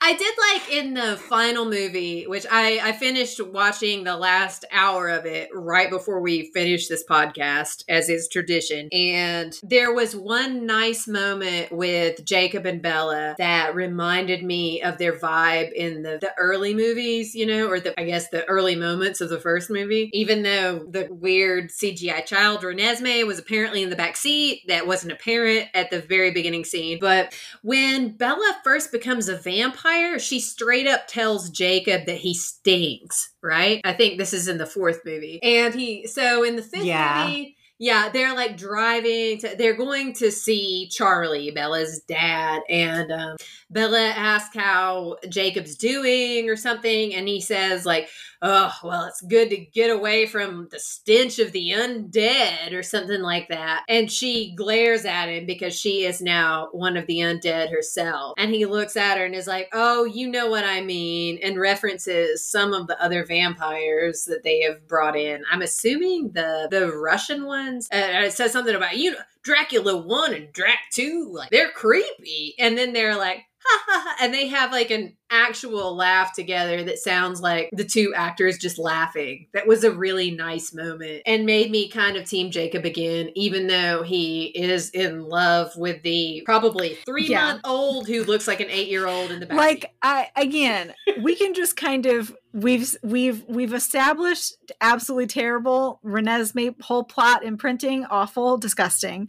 I 0.00 0.14
did 0.14 0.34
like 0.52 0.72
in 0.72 0.94
the 0.94 1.16
final 1.16 1.64
movie, 1.64 2.24
which 2.26 2.46
I, 2.50 2.80
I 2.82 2.92
finished 2.92 3.44
watching 3.44 4.04
the 4.04 4.16
last 4.16 4.64
hour 4.70 5.08
of 5.08 5.26
it 5.26 5.50
right 5.52 5.90
before 5.90 6.20
we 6.20 6.50
finished 6.52 6.88
this 6.88 7.04
podcast, 7.08 7.84
as 7.88 8.08
is 8.08 8.28
tradition. 8.28 8.88
And 8.92 9.58
there 9.62 9.92
was 9.92 10.14
one 10.14 10.66
nice 10.66 11.06
moment 11.08 11.72
with 11.72 12.24
Jacob 12.24 12.66
and 12.66 12.80
Bella 12.82 13.34
that 13.38 13.74
reminded 13.74 14.42
me 14.42 14.82
of 14.82 14.98
their 14.98 15.18
vibe 15.18 15.72
in 15.72 16.02
the, 16.02 16.18
the 16.20 16.32
early 16.38 16.74
movies, 16.74 17.34
you 17.34 17.46
know, 17.46 17.68
or 17.68 17.80
the 17.80 17.98
I 17.98 18.04
guess 18.04 18.28
the 18.28 18.44
early 18.46 18.76
moments 18.76 19.20
of 19.20 19.28
the 19.28 19.40
first 19.40 19.70
movie. 19.70 20.10
Even 20.12 20.42
though 20.42 20.86
the 20.88 21.08
weird 21.10 21.70
CGI 21.70 22.24
child 22.24 22.62
Renesmee 22.62 23.26
was 23.26 23.38
apparently 23.38 23.82
in 23.82 23.90
the 23.90 23.96
back 23.96 24.16
seat, 24.16 24.62
that 24.68 24.86
wasn't 24.86 25.12
apparent 25.12 25.68
at 25.74 25.90
the 25.90 26.00
very 26.00 26.30
beginning 26.30 26.64
scene. 26.64 26.98
But 27.00 27.34
when 27.62 28.16
Bella 28.16 28.56
first 28.64 28.92
becomes 28.92 29.28
a 29.28 29.36
vampire, 29.36 29.79
she 30.18 30.40
straight 30.40 30.86
up 30.86 31.06
tells 31.06 31.50
Jacob 31.50 32.06
that 32.06 32.18
he 32.18 32.34
stinks, 32.34 33.32
right? 33.42 33.80
I 33.84 33.92
think 33.92 34.18
this 34.18 34.32
is 34.32 34.48
in 34.48 34.58
the 34.58 34.66
fourth 34.66 35.00
movie. 35.04 35.40
And 35.42 35.74
he, 35.74 36.06
so 36.06 36.42
in 36.44 36.56
the 36.56 36.62
fifth 36.62 36.84
Yeah. 36.84 37.24
movie, 37.26 37.56
yeah, 37.78 38.10
they're 38.10 38.34
like 38.34 38.58
driving 38.58 39.38
to, 39.38 39.54
they're 39.56 39.76
going 39.76 40.12
to 40.14 40.30
see 40.30 40.90
Charlie, 40.92 41.50
Bella's 41.50 42.02
dad. 42.06 42.60
And 42.68 43.10
um, 43.10 43.36
Bella 43.70 44.08
asks 44.08 44.54
how 44.54 45.16
Jacob's 45.30 45.76
doing 45.76 46.50
or 46.50 46.56
something. 46.56 47.14
And 47.14 47.26
he 47.26 47.40
says, 47.40 47.86
like, 47.86 48.10
oh, 48.42 48.72
well, 48.82 49.04
it's 49.04 49.20
good 49.20 49.50
to 49.50 49.56
get 49.56 49.90
away 49.90 50.26
from 50.26 50.68
the 50.70 50.78
stench 50.78 51.38
of 51.38 51.52
the 51.52 51.70
undead 51.70 52.72
or 52.72 52.82
something 52.82 53.20
like 53.20 53.48
that. 53.48 53.84
And 53.88 54.10
she 54.10 54.54
glares 54.54 55.04
at 55.04 55.28
him 55.28 55.46
because 55.46 55.78
she 55.78 56.04
is 56.04 56.20
now 56.20 56.68
one 56.72 56.96
of 56.96 57.06
the 57.06 57.18
undead 57.18 57.70
herself. 57.70 58.34
And 58.38 58.50
he 58.50 58.64
looks 58.66 58.96
at 58.96 59.18
her 59.18 59.24
and 59.24 59.34
is 59.34 59.46
like, 59.46 59.68
oh, 59.72 60.04
you 60.04 60.28
know 60.28 60.48
what 60.48 60.64
I 60.64 60.80
mean, 60.80 61.38
and 61.42 61.58
references 61.58 62.48
some 62.48 62.72
of 62.72 62.86
the 62.86 63.02
other 63.02 63.24
vampires 63.24 64.24
that 64.24 64.42
they 64.42 64.60
have 64.62 64.86
brought 64.88 65.16
in. 65.16 65.42
I'm 65.50 65.62
assuming 65.62 66.32
the 66.32 66.68
the 66.70 66.90
Russian 66.92 67.44
ones. 67.44 67.88
Uh, 67.92 68.24
it 68.24 68.32
says 68.32 68.52
something 68.52 68.74
about 68.74 68.96
you 68.96 69.12
know 69.12 69.18
Dracula 69.42 69.96
one 69.96 70.34
and 70.34 70.52
Drac 70.52 70.78
two, 70.92 71.30
like 71.32 71.50
they're 71.50 71.70
creepy, 71.70 72.54
and 72.58 72.76
then 72.76 72.92
they're 72.92 73.16
like. 73.16 73.44
Ha, 73.62 73.84
ha, 73.86 74.02
ha, 74.02 74.24
and 74.24 74.32
they 74.32 74.46
have 74.46 74.72
like 74.72 74.90
an 74.90 75.18
actual 75.30 75.94
laugh 75.94 76.32
together 76.34 76.82
that 76.84 76.98
sounds 76.98 77.40
like 77.40 77.70
the 77.72 77.84
two 77.84 78.12
actors 78.14 78.58
just 78.58 78.78
laughing. 78.78 79.46
That 79.52 79.66
was 79.66 79.84
a 79.84 79.92
really 79.92 80.30
nice 80.30 80.72
moment 80.74 81.22
and 81.26 81.46
made 81.46 81.70
me 81.70 81.88
kind 81.88 82.16
of 82.16 82.24
team 82.24 82.50
Jacob 82.50 82.84
again, 82.84 83.30
even 83.34 83.66
though 83.66 84.02
he 84.02 84.46
is 84.46 84.90
in 84.90 85.28
love 85.28 85.76
with 85.76 86.02
the 86.02 86.42
probably 86.44 86.96
three 87.06 87.28
Yeah. 87.28 87.44
month 87.44 87.60
old 87.64 88.08
who 88.08 88.24
looks 88.24 88.48
like 88.48 88.60
an 88.60 88.70
eight 88.70 88.88
year 88.88 89.06
old 89.06 89.30
in 89.30 89.40
the 89.40 89.46
back. 89.46 89.56
like 89.56 89.94
I 90.02 90.28
again, 90.36 90.94
we 91.20 91.36
can 91.36 91.54
just 91.54 91.76
kind 91.76 92.06
of 92.06 92.34
we've 92.52 92.96
we've 93.04 93.44
we've 93.46 93.72
established 93.74 94.54
absolutely 94.80 95.26
terrible 95.28 96.00
Renesmee 96.04 96.80
whole 96.82 97.04
plot 97.04 97.42
and 97.42 97.50
imprinting 97.50 98.04
awful 98.06 98.56
disgusting. 98.56 99.28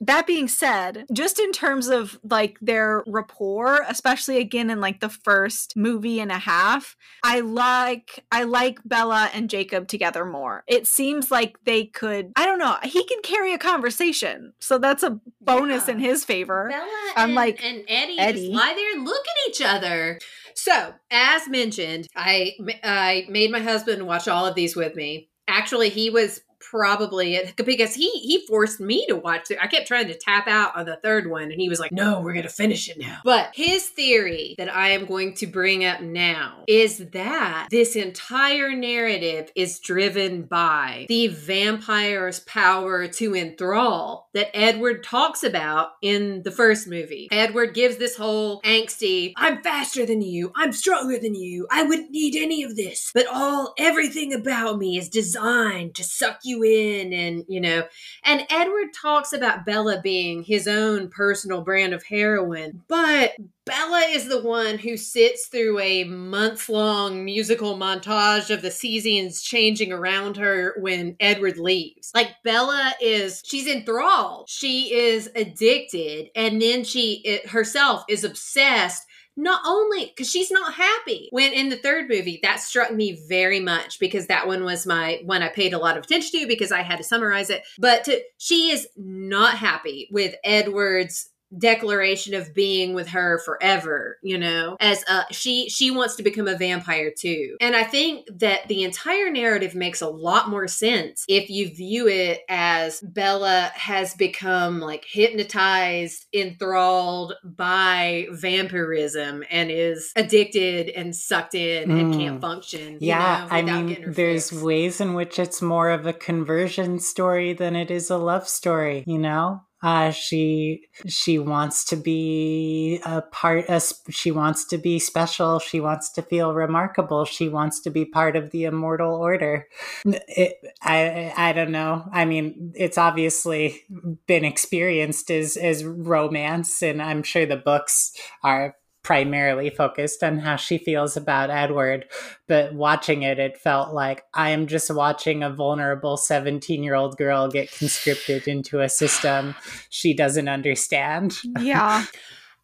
That 0.00 0.26
being 0.26 0.48
said, 0.48 1.04
just 1.12 1.38
in 1.38 1.52
terms 1.52 1.88
of 1.88 2.18
like 2.22 2.58
their 2.60 3.02
rapport, 3.06 3.84
especially 3.88 4.38
again 4.38 4.70
in 4.70 4.80
like 4.80 5.00
the 5.00 5.08
first 5.08 5.33
movie 5.76 6.20
and 6.20 6.30
a 6.32 6.38
half, 6.38 6.96
I 7.22 7.40
like 7.40 8.24
I 8.32 8.44
like 8.44 8.78
Bella 8.84 9.30
and 9.34 9.50
Jacob 9.50 9.88
together 9.88 10.24
more. 10.24 10.64
It 10.66 10.86
seems 10.86 11.30
like 11.30 11.56
they 11.64 11.84
could 11.86 12.32
I 12.36 12.46
don't 12.46 12.58
know, 12.58 12.76
he 12.82 13.04
can 13.04 13.20
carry 13.22 13.52
a 13.52 13.58
conversation. 13.58 14.52
So 14.60 14.78
that's 14.78 15.02
a 15.02 15.20
bonus 15.40 15.88
Yeah. 15.88 15.94
in 15.94 16.00
his 16.00 16.24
favor. 16.24 16.68
Bella 16.70 16.88
I'm 17.16 17.24
and, 17.30 17.34
like, 17.34 17.64
and 17.64 17.84
Eddie, 17.88 18.18
Eddie. 18.18 18.40
just 18.48 18.52
lie 18.52 18.74
there 18.74 18.92
and 18.94 19.04
look 19.04 19.24
at 19.26 19.50
each 19.50 19.62
other. 19.62 20.18
So, 20.54 20.94
as 21.10 21.48
mentioned, 21.48 22.06
I 22.16 22.52
I 22.82 23.26
made 23.28 23.50
my 23.50 23.60
husband 23.60 24.06
watch 24.06 24.28
all 24.28 24.46
of 24.46 24.54
these 24.54 24.76
with 24.76 24.94
me. 24.94 25.30
Actually, 25.48 25.88
he 25.90 26.10
was 26.10 26.40
probably 26.70 27.40
because 27.56 27.94
he 27.94 28.10
he 28.10 28.46
forced 28.46 28.80
me 28.80 29.06
to 29.06 29.16
watch 29.16 29.50
it. 29.50 29.58
I 29.60 29.66
kept 29.66 29.86
trying 29.86 30.08
to 30.08 30.14
tap 30.14 30.48
out 30.48 30.76
on 30.76 30.86
the 30.86 30.96
third 30.96 31.30
one, 31.30 31.50
and 31.52 31.60
he 31.60 31.68
was 31.68 31.80
like, 31.80 31.92
"No, 31.92 32.20
we're 32.20 32.34
gonna 32.34 32.48
finish 32.48 32.88
it 32.88 32.98
now." 32.98 33.20
But 33.24 33.50
his 33.54 33.88
theory 33.88 34.54
that 34.58 34.74
I 34.74 34.90
am 34.90 35.06
going 35.06 35.34
to 35.34 35.46
bring 35.46 35.84
up 35.84 36.00
now 36.00 36.64
is 36.66 36.98
that 37.10 37.68
this 37.70 37.96
entire 37.96 38.74
narrative 38.74 39.50
is 39.54 39.78
driven 39.78 40.42
by 40.42 41.06
the 41.08 41.28
vampire's 41.28 42.40
power 42.40 43.06
to 43.08 43.34
enthrall 43.34 44.28
that 44.34 44.56
Edward 44.56 45.04
talks 45.04 45.42
about 45.42 45.92
in 46.02 46.42
the 46.42 46.50
first 46.50 46.86
movie. 46.88 47.28
Edward 47.30 47.74
gives 47.74 47.96
this 47.96 48.16
whole 48.16 48.60
angsty, 48.62 49.32
I'm 49.36 49.62
faster 49.62 50.04
than 50.06 50.22
you, 50.22 50.52
I'm 50.56 50.72
stronger 50.72 51.18
than 51.18 51.34
you, 51.34 51.66
I 51.70 51.82
wouldn't 51.82 52.10
need 52.10 52.36
any 52.36 52.62
of 52.62 52.76
this, 52.76 53.10
but 53.14 53.26
all 53.26 53.74
everything 53.78 54.32
about 54.32 54.78
me 54.78 54.98
is 54.98 55.08
designed 55.08 55.94
to 55.96 56.04
suck 56.04 56.40
you 56.44 56.53
in 56.62 57.12
and 57.12 57.44
you 57.48 57.60
know 57.60 57.82
and 58.22 58.46
Edward 58.50 58.88
talks 58.94 59.32
about 59.32 59.66
Bella 59.66 60.00
being 60.02 60.42
his 60.42 60.68
own 60.68 61.08
personal 61.08 61.62
brand 61.62 61.94
of 61.94 62.04
heroin, 62.04 62.82
but 62.88 63.32
Bella 63.66 64.02
is 64.10 64.28
the 64.28 64.42
one 64.42 64.76
who 64.76 64.96
sits 64.98 65.46
through 65.46 65.78
a 65.78 66.04
month 66.04 66.68
long 66.68 67.24
musical 67.24 67.78
montage 67.78 68.50
of 68.50 68.60
the 68.60 68.70
seasons 68.70 69.40
changing 69.40 69.90
around 69.90 70.36
her 70.36 70.74
when 70.80 71.16
Edward 71.18 71.56
leaves. 71.56 72.10
Like, 72.14 72.34
Bella 72.44 72.92
is, 73.00 73.42
she's 73.44 73.66
enthralled. 73.66 74.50
She 74.50 74.94
is 74.94 75.30
addicted. 75.34 76.28
And 76.36 76.60
then 76.60 76.84
she 76.84 77.22
it, 77.24 77.48
herself 77.48 78.04
is 78.06 78.22
obsessed. 78.22 79.06
Not 79.36 79.62
only 79.66 80.06
because 80.06 80.30
she's 80.30 80.50
not 80.50 80.74
happy 80.74 81.28
when 81.32 81.52
in 81.52 81.68
the 81.68 81.76
third 81.76 82.08
movie, 82.08 82.38
that 82.42 82.60
struck 82.60 82.92
me 82.92 83.18
very 83.28 83.60
much 83.60 83.98
because 83.98 84.28
that 84.28 84.46
one 84.46 84.64
was 84.64 84.86
my 84.86 85.20
one 85.24 85.42
I 85.42 85.48
paid 85.48 85.72
a 85.72 85.78
lot 85.78 85.96
of 85.96 86.04
attention 86.04 86.40
to 86.40 86.46
because 86.46 86.70
I 86.70 86.82
had 86.82 86.98
to 86.98 87.04
summarize 87.04 87.50
it. 87.50 87.62
But 87.78 88.04
to, 88.04 88.22
she 88.38 88.70
is 88.70 88.86
not 88.96 89.58
happy 89.58 90.08
with 90.12 90.34
Edward's 90.44 91.30
declaration 91.58 92.34
of 92.34 92.52
being 92.54 92.94
with 92.94 93.08
her 93.08 93.38
forever 93.44 94.18
you 94.22 94.36
know 94.38 94.76
as 94.80 95.04
uh 95.08 95.22
she 95.30 95.68
she 95.68 95.90
wants 95.90 96.16
to 96.16 96.22
become 96.22 96.48
a 96.48 96.56
vampire 96.56 97.12
too 97.16 97.56
and 97.60 97.76
i 97.76 97.82
think 97.84 98.26
that 98.34 98.66
the 98.68 98.82
entire 98.82 99.30
narrative 99.30 99.74
makes 99.74 100.00
a 100.00 100.08
lot 100.08 100.48
more 100.48 100.66
sense 100.68 101.24
if 101.28 101.48
you 101.50 101.68
view 101.68 102.08
it 102.08 102.40
as 102.48 103.00
bella 103.00 103.70
has 103.74 104.14
become 104.14 104.80
like 104.80 105.04
hypnotized 105.06 106.26
enthralled 106.32 107.34
by 107.44 108.26
vampirism 108.32 109.44
and 109.50 109.70
is 109.70 110.12
addicted 110.16 110.88
and 110.90 111.14
sucked 111.14 111.54
in 111.54 111.90
and 111.90 112.04
Mm. 112.12 112.16
can't 112.16 112.40
function 112.40 112.94
you 112.94 113.08
Yeah, 113.08 113.44
know, 113.44 113.48
I 113.50 113.62
mean, 113.62 114.12
there's 114.14 114.52
ways 114.52 115.00
in 115.00 115.14
which 115.14 115.38
it's 115.38 115.60
more 115.62 115.90
of 115.90 116.06
a 116.06 116.12
conversion 116.12 116.98
story 116.98 117.52
than 117.52 117.76
it 117.76 117.90
is 117.90 118.10
a 118.10 118.16
love 118.16 118.48
story. 118.48 119.04
You 119.06 119.18
know, 119.18 119.62
uh, 119.84 120.10
she 120.10 120.88
she 121.06 121.38
wants 121.38 121.84
to 121.84 121.94
be 121.96 123.02
a 123.04 123.20
part. 123.20 123.66
A, 123.68 123.82
she 124.08 124.30
wants 124.30 124.64
to 124.68 124.78
be 124.78 124.98
special. 124.98 125.58
She 125.58 125.78
wants 125.78 126.08
to 126.12 126.22
feel 126.22 126.54
remarkable. 126.54 127.26
She 127.26 127.50
wants 127.50 127.80
to 127.80 127.90
be 127.90 128.06
part 128.06 128.34
of 128.34 128.50
the 128.50 128.64
immortal 128.64 129.14
order. 129.14 129.66
It, 130.06 130.56
I 130.80 131.34
I 131.36 131.52
don't 131.52 131.70
know. 131.70 132.02
I 132.10 132.24
mean, 132.24 132.72
it's 132.74 132.96
obviously 132.96 133.82
been 134.26 134.46
experienced 134.46 135.30
as 135.30 135.58
as 135.58 135.84
romance, 135.84 136.82
and 136.82 137.02
I'm 137.02 137.22
sure 137.22 137.44
the 137.44 137.56
books 137.58 138.12
are 138.42 138.76
primarily 139.04 139.70
focused 139.70 140.24
on 140.24 140.38
how 140.38 140.56
she 140.56 140.78
feels 140.78 141.16
about 141.16 141.50
Edward 141.50 142.06
but 142.48 142.74
watching 142.74 143.22
it 143.22 143.38
it 143.38 143.56
felt 143.56 143.94
like 143.94 144.24
i 144.34 144.50
am 144.50 144.66
just 144.66 144.90
watching 144.92 145.42
a 145.42 145.50
vulnerable 145.50 146.16
17 146.16 146.82
year 146.82 146.94
old 146.94 147.16
girl 147.16 147.48
get 147.48 147.70
conscripted 147.72 148.48
into 148.48 148.80
a 148.80 148.88
system 148.88 149.54
she 149.90 150.14
doesn't 150.14 150.48
understand 150.48 151.36
Yeah. 151.60 152.04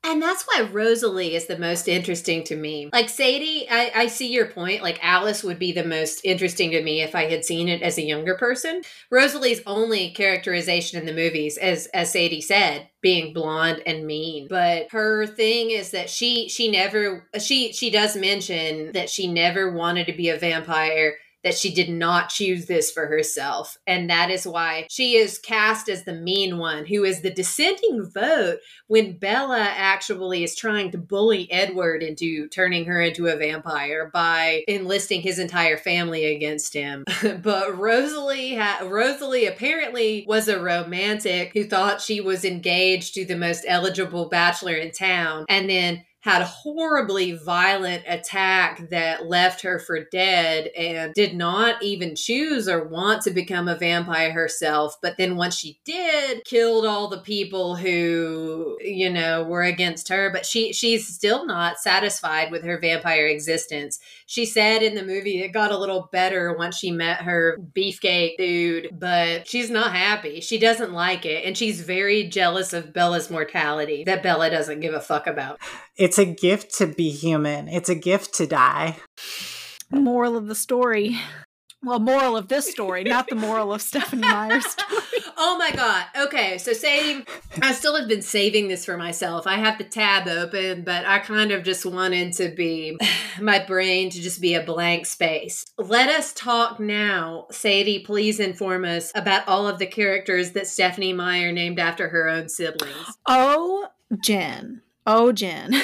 And 0.02 0.22
that's 0.22 0.44
why 0.44 0.62
Rosalie 0.62 1.34
is 1.34 1.46
the 1.46 1.58
most 1.58 1.86
interesting 1.86 2.42
to 2.44 2.56
me. 2.56 2.88
Like 2.90 3.10
Sadie, 3.10 3.66
I, 3.70 3.92
I 3.94 4.06
see 4.06 4.32
your 4.32 4.46
point. 4.46 4.82
Like 4.82 4.98
Alice 5.02 5.44
would 5.44 5.58
be 5.58 5.72
the 5.72 5.84
most 5.84 6.22
interesting 6.24 6.70
to 6.70 6.82
me 6.82 7.02
if 7.02 7.14
I 7.14 7.28
had 7.28 7.44
seen 7.44 7.68
it 7.68 7.82
as 7.82 7.98
a 7.98 8.02
younger 8.02 8.34
person. 8.34 8.82
Rosalie's 9.10 9.60
only 9.66 10.10
characterization 10.10 10.98
in 10.98 11.06
the 11.06 11.12
movies, 11.12 11.58
as 11.58 11.86
as 11.88 12.12
Sadie 12.12 12.40
said, 12.40 12.88
being 13.02 13.34
blonde 13.34 13.82
and 13.84 14.06
mean. 14.06 14.46
But 14.48 14.90
her 14.90 15.26
thing 15.26 15.70
is 15.70 15.90
that 15.90 16.08
she 16.08 16.48
she 16.48 16.70
never 16.70 17.28
she 17.38 17.72
she 17.72 17.90
does 17.90 18.16
mention 18.16 18.92
that 18.92 19.10
she 19.10 19.30
never 19.30 19.70
wanted 19.70 20.06
to 20.06 20.12
be 20.12 20.30
a 20.30 20.38
vampire 20.38 21.14
that 21.44 21.56
she 21.56 21.72
did 21.72 21.88
not 21.88 22.28
choose 22.28 22.66
this 22.66 22.90
for 22.90 23.06
herself. 23.06 23.78
And 23.86 24.10
that 24.10 24.30
is 24.30 24.46
why 24.46 24.86
she 24.90 25.16
is 25.16 25.38
cast 25.38 25.88
as 25.88 26.04
the 26.04 26.12
mean 26.12 26.58
one, 26.58 26.86
who 26.86 27.04
is 27.04 27.22
the 27.22 27.30
dissenting 27.30 28.10
vote 28.12 28.58
when 28.88 29.18
Bella 29.18 29.60
actually 29.60 30.44
is 30.44 30.54
trying 30.54 30.90
to 30.90 30.98
bully 30.98 31.50
Edward 31.50 32.02
into 32.02 32.48
turning 32.48 32.84
her 32.86 33.00
into 33.00 33.26
a 33.26 33.36
vampire 33.36 34.10
by 34.12 34.64
enlisting 34.68 35.22
his 35.22 35.38
entire 35.38 35.76
family 35.76 36.26
against 36.26 36.74
him. 36.74 37.04
but 37.42 37.76
Rosalie 37.76 38.56
ha- 38.56 38.86
Rosalie 38.86 39.46
apparently 39.46 40.24
was 40.28 40.48
a 40.48 40.60
romantic 40.60 41.52
who 41.54 41.64
thought 41.64 42.00
she 42.00 42.20
was 42.20 42.44
engaged 42.44 43.14
to 43.14 43.24
the 43.24 43.36
most 43.36 43.64
eligible 43.66 44.28
bachelor 44.28 44.74
in 44.74 44.90
town 44.90 45.44
and 45.48 45.68
then 45.70 46.04
had 46.20 46.42
a 46.42 46.46
horribly 46.46 47.32
violent 47.32 48.04
attack 48.06 48.90
that 48.90 49.26
left 49.26 49.62
her 49.62 49.78
for 49.78 50.04
dead 50.12 50.66
and 50.76 51.14
did 51.14 51.34
not 51.34 51.82
even 51.82 52.14
choose 52.14 52.68
or 52.68 52.86
want 52.86 53.22
to 53.22 53.30
become 53.30 53.68
a 53.68 53.76
vampire 53.76 54.30
herself. 54.30 54.96
But 55.00 55.16
then 55.16 55.36
once 55.36 55.56
she 55.56 55.80
did, 55.84 56.44
killed 56.44 56.84
all 56.84 57.08
the 57.08 57.20
people 57.20 57.74
who, 57.74 58.76
you 58.82 59.08
know, 59.08 59.44
were 59.44 59.62
against 59.62 60.08
her. 60.08 60.30
But 60.30 60.44
she 60.44 60.74
she's 60.74 61.08
still 61.08 61.46
not 61.46 61.78
satisfied 61.78 62.50
with 62.50 62.64
her 62.64 62.78
vampire 62.78 63.26
existence. 63.26 63.98
She 64.26 64.44
said 64.44 64.82
in 64.82 64.94
the 64.94 65.02
movie 65.02 65.40
it 65.40 65.54
got 65.54 65.72
a 65.72 65.78
little 65.78 66.10
better 66.12 66.54
once 66.54 66.76
she 66.76 66.90
met 66.90 67.22
her 67.22 67.58
beefcake 67.74 68.36
dude, 68.36 68.90
but 68.92 69.48
she's 69.48 69.70
not 69.70 69.94
happy. 69.94 70.42
She 70.42 70.58
doesn't 70.58 70.92
like 70.92 71.24
it. 71.24 71.46
And 71.46 71.56
she's 71.56 71.80
very 71.80 72.24
jealous 72.24 72.74
of 72.74 72.92
Bella's 72.92 73.30
mortality 73.30 74.04
that 74.04 74.22
Bella 74.22 74.50
doesn't 74.50 74.80
give 74.80 74.92
a 74.92 75.00
fuck 75.00 75.26
about. 75.26 75.58
It's 76.00 76.16
a 76.16 76.24
gift 76.24 76.74
to 76.78 76.86
be 76.86 77.10
human. 77.10 77.68
It's 77.68 77.90
a 77.90 77.94
gift 77.94 78.32
to 78.36 78.46
die. 78.46 78.96
Moral 79.90 80.34
of 80.34 80.46
the 80.46 80.54
story. 80.54 81.18
Well, 81.82 81.98
moral 81.98 82.38
of 82.38 82.48
this 82.48 82.70
story, 82.70 83.04
not 83.04 83.28
the 83.28 83.34
moral 83.34 83.70
of 83.70 83.82
Stephenie 83.82 84.22
Meyer's 84.26 84.64
story. 84.64 85.22
oh 85.36 85.58
my 85.58 85.70
god. 85.72 86.06
Okay, 86.18 86.56
so 86.56 86.72
saving 86.72 87.26
I 87.60 87.72
still 87.72 87.98
have 87.98 88.08
been 88.08 88.22
saving 88.22 88.68
this 88.68 88.86
for 88.86 88.96
myself. 88.96 89.46
I 89.46 89.56
have 89.56 89.76
the 89.76 89.84
tab 89.84 90.26
open, 90.26 90.84
but 90.84 91.04
I 91.04 91.18
kind 91.18 91.52
of 91.52 91.64
just 91.64 91.84
wanted 91.84 92.32
to 92.34 92.48
be 92.48 92.96
my 93.38 93.62
brain 93.62 94.08
to 94.08 94.22
just 94.22 94.40
be 94.40 94.54
a 94.54 94.62
blank 94.62 95.04
space. 95.04 95.66
Let 95.76 96.08
us 96.08 96.32
talk 96.32 96.80
now. 96.80 97.46
Sadie, 97.50 97.98
please 97.98 98.40
inform 98.40 98.86
us 98.86 99.12
about 99.14 99.46
all 99.46 99.68
of 99.68 99.78
the 99.78 99.86
characters 99.86 100.52
that 100.52 100.66
Stephenie 100.66 101.12
Meyer 101.12 101.52
named 101.52 101.78
after 101.78 102.08
her 102.08 102.26
own 102.26 102.48
siblings. 102.48 103.18
Oh, 103.26 103.88
Jen. 104.24 104.80
Oh, 105.06 105.32
Jen. 105.32 105.74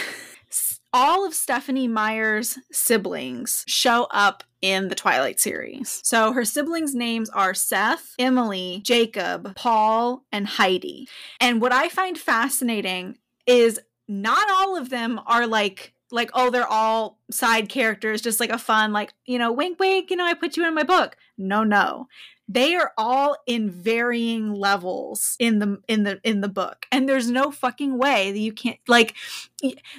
All 0.93 1.27
of 1.27 1.35
Stephenie 1.35 1.89
Meyer's 1.89 2.59
siblings 2.73 3.65
show 3.67 4.07
up 4.11 4.45
in 4.63 4.89
the 4.89 4.95
Twilight 4.95 5.39
series. 5.39 6.01
So 6.03 6.33
her 6.33 6.45
siblings' 6.45 6.95
names 6.95 7.29
are 7.31 7.53
Seth, 7.53 8.15
Emily, 8.19 8.81
Jacob, 8.83 9.55
Paul, 9.57 10.25
and 10.33 10.47
Heidi. 10.47 11.07
And 11.39 11.61
what 11.61 11.73
I 11.73 11.89
find 11.89 12.17
fascinating 12.17 13.19
is 13.47 13.79
not 14.09 14.49
all 14.51 14.77
of 14.77 14.91
them 14.91 15.21
are 15.27 15.47
like 15.47 15.93
like 16.13 16.31
oh 16.35 16.51
they're 16.51 16.67
all 16.67 17.19
side 17.31 17.69
characters 17.69 18.23
just 18.23 18.39
like 18.39 18.51
a 18.51 18.59
fun 18.59 18.93
like 18.93 19.13
you 19.25 19.39
know 19.39 19.51
wink 19.51 19.79
wink 19.81 20.09
you 20.09 20.17
know 20.17 20.25
i 20.25 20.35
put 20.35 20.57
you 20.57 20.65
in 20.65 20.75
my 20.75 20.85
book 20.85 21.17
no 21.37 21.65
no 21.65 22.07
they 22.49 22.75
are 22.77 22.93
all 22.97 23.37
in 23.47 23.71
varying 23.71 24.53
levels 24.53 25.37
in 25.39 25.59
the 25.59 25.81
in 25.89 26.05
the 26.05 26.21
in 26.23 26.41
the 26.41 26.49
book. 26.49 26.87
And 26.93 27.09
there's 27.09 27.31
no 27.31 27.51
fucking 27.51 27.99
way 27.99 28.33
that 28.33 28.39
you 28.39 28.53
can't 28.53 28.79
like 28.87 29.15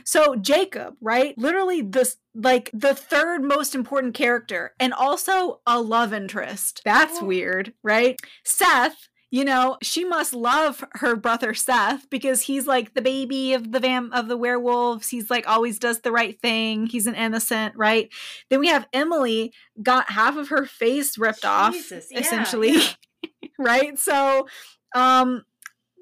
so 0.03 0.35
jacob 0.35 0.95
right? 1.01 1.37
Literally 1.37 1.81
this 1.81 2.17
like 2.33 2.69
the 2.73 2.93
third 2.93 3.43
most 3.43 3.73
important 3.75 4.13
character 4.13 4.73
and 4.79 4.93
also 4.93 5.61
a 5.65 5.81
love 5.81 6.13
interest. 6.13 6.81
That's 6.85 7.21
oh. 7.21 7.25
weird 7.25 7.73
right? 7.83 8.19
Seth 8.43 9.06
you 9.29 9.43
know, 9.43 9.77
she 9.81 10.05
must 10.05 10.33
love 10.33 10.83
her 10.93 11.15
brother 11.15 11.53
Seth 11.53 12.09
because 12.09 12.43
he's 12.43 12.65
like 12.65 12.93
the 12.93 13.01
baby 13.01 13.53
of 13.53 13.71
the 13.71 13.79
vam 13.79 14.09
of 14.13 14.29
the 14.29 14.37
werewolves. 14.37 15.09
He's 15.09 15.29
like 15.29 15.47
always 15.47 15.79
does 15.79 16.01
the 16.01 16.11
right 16.11 16.39
thing. 16.39 16.85
He's 16.85 17.07
an 17.07 17.15
innocent, 17.15 17.75
right? 17.75 18.09
Then 18.49 18.61
we 18.61 18.67
have 18.67 18.87
Emily 18.93 19.53
got 19.83 20.11
half 20.11 20.37
of 20.37 20.49
her 20.49 20.65
face 20.65 21.17
ripped 21.17 21.41
Jesus, 21.41 22.05
off, 22.05 22.11
yeah, 22.11 22.19
essentially. 22.19 22.71
yeah. 22.71 23.49
right? 23.59 23.99
So 23.99 24.47
um 24.95 25.43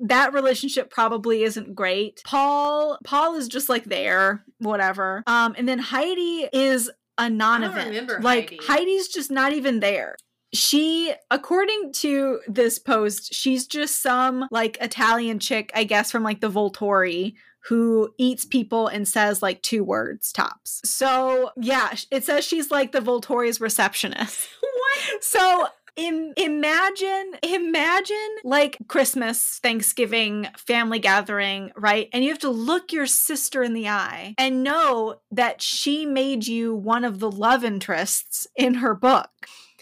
that 0.01 0.33
relationship 0.33 0.91
probably 0.91 1.43
isn't 1.43 1.73
great. 1.73 2.21
Paul 2.25 2.99
Paul 3.03 3.35
is 3.35 3.47
just 3.47 3.69
like 3.69 3.85
there, 3.85 4.43
whatever. 4.59 5.23
Um 5.25 5.55
and 5.57 5.67
then 5.67 5.79
Heidi 5.79 6.47
is 6.53 6.91
a 7.17 7.29
non-event. 7.29 8.21
like 8.21 8.51
Heidi. 8.51 8.59
Heidi's 8.63 9.07
just 9.07 9.31
not 9.31 9.53
even 9.53 9.79
there 9.79 10.15
she 10.53 11.13
according 11.31 11.91
to 11.91 12.39
this 12.47 12.79
post 12.79 13.33
she's 13.33 13.67
just 13.67 14.01
some 14.01 14.47
like 14.51 14.77
italian 14.79 15.39
chick 15.39 15.71
i 15.75 15.83
guess 15.83 16.11
from 16.11 16.23
like 16.23 16.39
the 16.39 16.49
volturi 16.49 17.33
who 17.67 18.13
eats 18.19 18.45
people 18.45 18.87
and 18.87 19.07
says 19.07 19.41
like 19.41 19.61
two 19.63 19.83
words 19.83 20.31
tops. 20.31 20.81
So 20.85 21.51
yeah 21.57 21.93
it 22.11 22.23
says 22.23 22.45
she's 22.45 22.71
like 22.71 22.91
the 22.91 22.99
volturi's 22.99 23.59
receptionist. 23.61 24.47
What? 24.75 25.23
so 25.23 25.67
Im- 25.95 26.33
imagine 26.35 27.35
imagine 27.41 28.35
like 28.43 28.77
christmas 28.87 29.59
thanksgiving 29.63 30.47
family 30.57 30.99
gathering 30.99 31.71
right? 31.77 32.09
And 32.13 32.23
you 32.23 32.29
have 32.29 32.39
to 32.39 32.49
look 32.49 32.91
your 32.91 33.07
sister 33.07 33.63
in 33.63 33.73
the 33.73 33.87
eye 33.87 34.35
and 34.37 34.63
know 34.63 35.21
that 35.31 35.61
she 35.61 36.05
made 36.05 36.45
you 36.45 36.75
one 36.75 37.03
of 37.05 37.19
the 37.19 37.31
love 37.31 37.63
interests 37.63 38.45
in 38.55 38.75
her 38.75 38.93
book 38.93 39.29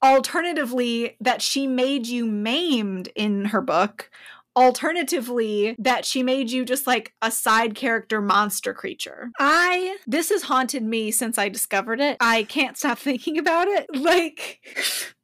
alternatively 0.03 1.15
that 1.21 1.41
she 1.41 1.65
made 1.65 2.05
you 2.05 2.25
maimed 2.25 3.09
in 3.15 3.45
her 3.45 3.61
book. 3.61 4.11
Alternatively 4.55 5.75
that 5.79 6.05
she 6.05 6.21
made 6.21 6.51
you 6.51 6.63
just 6.63 6.85
like 6.85 7.13
a 7.23 7.31
side 7.31 7.73
character 7.73 8.21
monster 8.21 8.71
creature. 8.73 9.31
I 9.39 9.97
this 10.05 10.29
has 10.29 10.43
haunted 10.43 10.83
me 10.83 11.09
since 11.09 11.39
i 11.39 11.49
discovered 11.49 11.99
it. 11.99 12.17
I 12.19 12.43
can't 12.43 12.77
stop 12.77 12.99
thinking 12.99 13.39
about 13.39 13.67
it. 13.67 13.87
Like 13.95 14.59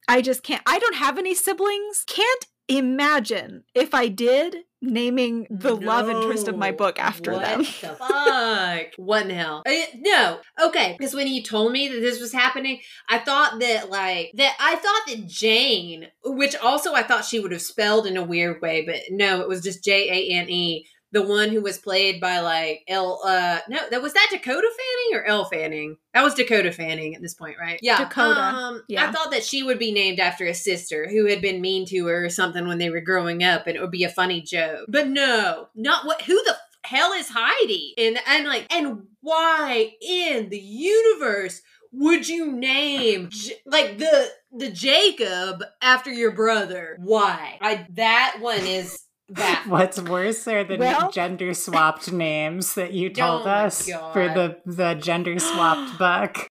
i 0.07 0.21
just 0.21 0.41
can't. 0.41 0.63
I 0.65 0.79
don't 0.79 0.95
have 0.95 1.19
any 1.19 1.35
siblings. 1.35 2.03
Can't 2.07 2.45
imagine 2.67 3.63
if 3.73 3.95
i 3.95 4.07
did 4.07 4.57
naming 4.81 5.47
the 5.49 5.75
love 5.75 6.09
interest 6.09 6.47
of 6.47 6.57
my 6.57 6.71
book 6.71 6.99
after 6.99 7.33
what 7.33 7.41
them 7.41 7.59
the 7.59 7.95
fuck? 7.95 8.87
what 8.97 9.23
in 9.23 9.27
the 9.29 9.33
hell? 9.33 9.63
Uh, 9.65 9.73
no. 9.97 10.39
Okay. 10.61 10.95
Because 10.97 11.13
when 11.13 11.27
he 11.27 11.43
told 11.43 11.71
me 11.71 11.87
that 11.89 11.99
this 11.99 12.19
was 12.19 12.31
happening, 12.31 12.79
I 13.09 13.19
thought 13.19 13.59
that 13.59 13.89
like 13.89 14.31
that 14.35 14.55
I 14.59 14.75
thought 14.75 15.01
that 15.07 15.27
Jane, 15.27 16.07
which 16.23 16.55
also 16.55 16.93
I 16.93 17.03
thought 17.03 17.25
she 17.25 17.39
would 17.39 17.51
have 17.51 17.61
spelled 17.61 18.07
in 18.07 18.17
a 18.17 18.23
weird 18.23 18.61
way, 18.61 18.85
but 18.85 18.97
no, 19.09 19.41
it 19.41 19.47
was 19.47 19.61
just 19.61 19.83
J 19.83 20.09
A 20.09 20.35
N 20.35 20.49
E. 20.49 20.87
The 21.11 21.23
one 21.23 21.49
who 21.49 21.61
was 21.61 21.77
played 21.77 22.21
by 22.21 22.39
like 22.39 22.83
L 22.87 23.21
uh 23.25 23.59
no 23.67 23.79
that 23.89 24.01
was 24.01 24.13
that 24.13 24.29
Dakota 24.31 24.67
Fanning 24.67 25.19
or 25.19 25.25
Elle 25.25 25.45
Fanning? 25.45 25.97
That 26.13 26.23
was 26.23 26.35
Dakota 26.35 26.71
Fanning 26.71 27.15
at 27.15 27.21
this 27.21 27.33
point, 27.33 27.57
right? 27.59 27.79
Yeah. 27.81 27.97
Dakota, 27.97 28.39
Um 28.39 28.83
yeah. 28.87 29.07
I 29.07 29.11
thought 29.11 29.31
that 29.31 29.43
she 29.43 29.63
would 29.63 29.79
be 29.79 29.91
named 29.91 30.19
after 30.19 30.45
a 30.45 30.53
sister 30.53 31.07
who 31.09 31.25
had 31.25 31.41
been 31.41 31.61
mean 31.61 31.85
to 31.87 32.05
her 32.07 32.25
or 32.25 32.29
something 32.29 32.67
when 32.67 32.77
they 32.77 32.89
were 32.89 33.01
growing 33.01 33.43
up 33.43 33.65
and 33.67 33.75
it 33.75 33.81
would 33.81 33.91
be 33.91 34.03
a 34.03 34.09
funny 34.09 34.41
joke. 34.41 34.85
But 34.87 35.07
no, 35.07 35.69
not 35.75 36.05
what 36.05 36.21
who 36.21 36.35
the 36.35 36.55
hell 36.85 37.11
is 37.13 37.29
Heidi? 37.29 37.93
And 37.97 38.19
and 38.27 38.45
like 38.45 38.71
and 38.73 39.03
why 39.21 39.93
in 40.01 40.49
the 40.49 40.59
universe 40.59 41.61
would 41.91 42.27
you 42.27 42.51
name 42.51 43.29
J- 43.31 43.55
like 43.65 43.97
the 43.97 44.29
the 44.51 44.69
Jacob 44.69 45.63
after 45.81 46.11
your 46.11 46.31
brother? 46.31 46.97
Why? 47.01 47.57
I 47.61 47.87
that 47.93 48.37
one 48.39 48.65
is 48.65 49.03
that 49.31 49.65
What's 49.67 50.01
worse 50.01 50.47
are 50.47 50.63
the 50.63 50.77
Well- 50.77 51.11
gender 51.11 51.53
swapped 51.53 52.11
names 52.11 52.73
that 52.75 52.93
you 52.93 53.09
oh 53.09 53.13
told 53.13 53.47
Oh 53.47 53.49
us 53.49 53.87
for 54.13 54.27
the 54.27 54.57
the 54.65 54.95
gender 54.95 55.39
swapped 55.39 55.97
book. 55.99 56.48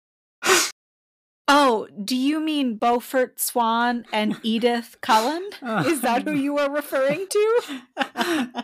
Oh, 1.49 1.87
do 2.03 2.15
you 2.15 2.41
mean 2.41 2.75
Beaufort 2.75 3.39
Swan 3.39 4.05
and 4.11 4.37
Edith 4.43 4.97
Cullen? 4.99 5.49
Is 5.85 6.01
that 6.01 6.23
who 6.23 6.33
you 6.33 6.57
are 6.57 6.69
referring 6.69 7.25
to? 7.29 7.61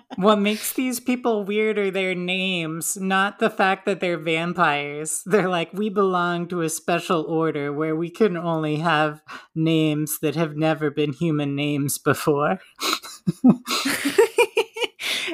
what 0.17 0.39
makes 0.39 0.73
these 0.73 0.99
people 0.99 1.45
weird 1.45 1.77
are 1.77 1.91
their 1.91 2.13
names, 2.13 2.97
not 2.97 3.39
the 3.39 3.49
fact 3.49 3.85
that 3.85 4.01
they're 4.01 4.17
vampires. 4.17 5.21
They're 5.25 5.47
like, 5.47 5.71
we 5.71 5.87
belong 5.87 6.49
to 6.49 6.61
a 6.61 6.69
special 6.69 7.21
order 7.23 7.71
where 7.71 7.95
we 7.95 8.09
can 8.09 8.35
only 8.35 8.77
have 8.77 9.21
names 9.55 10.19
that 10.21 10.35
have 10.35 10.57
never 10.57 10.91
been 10.91 11.13
human 11.13 11.55
names 11.55 11.97
before. 11.97 12.59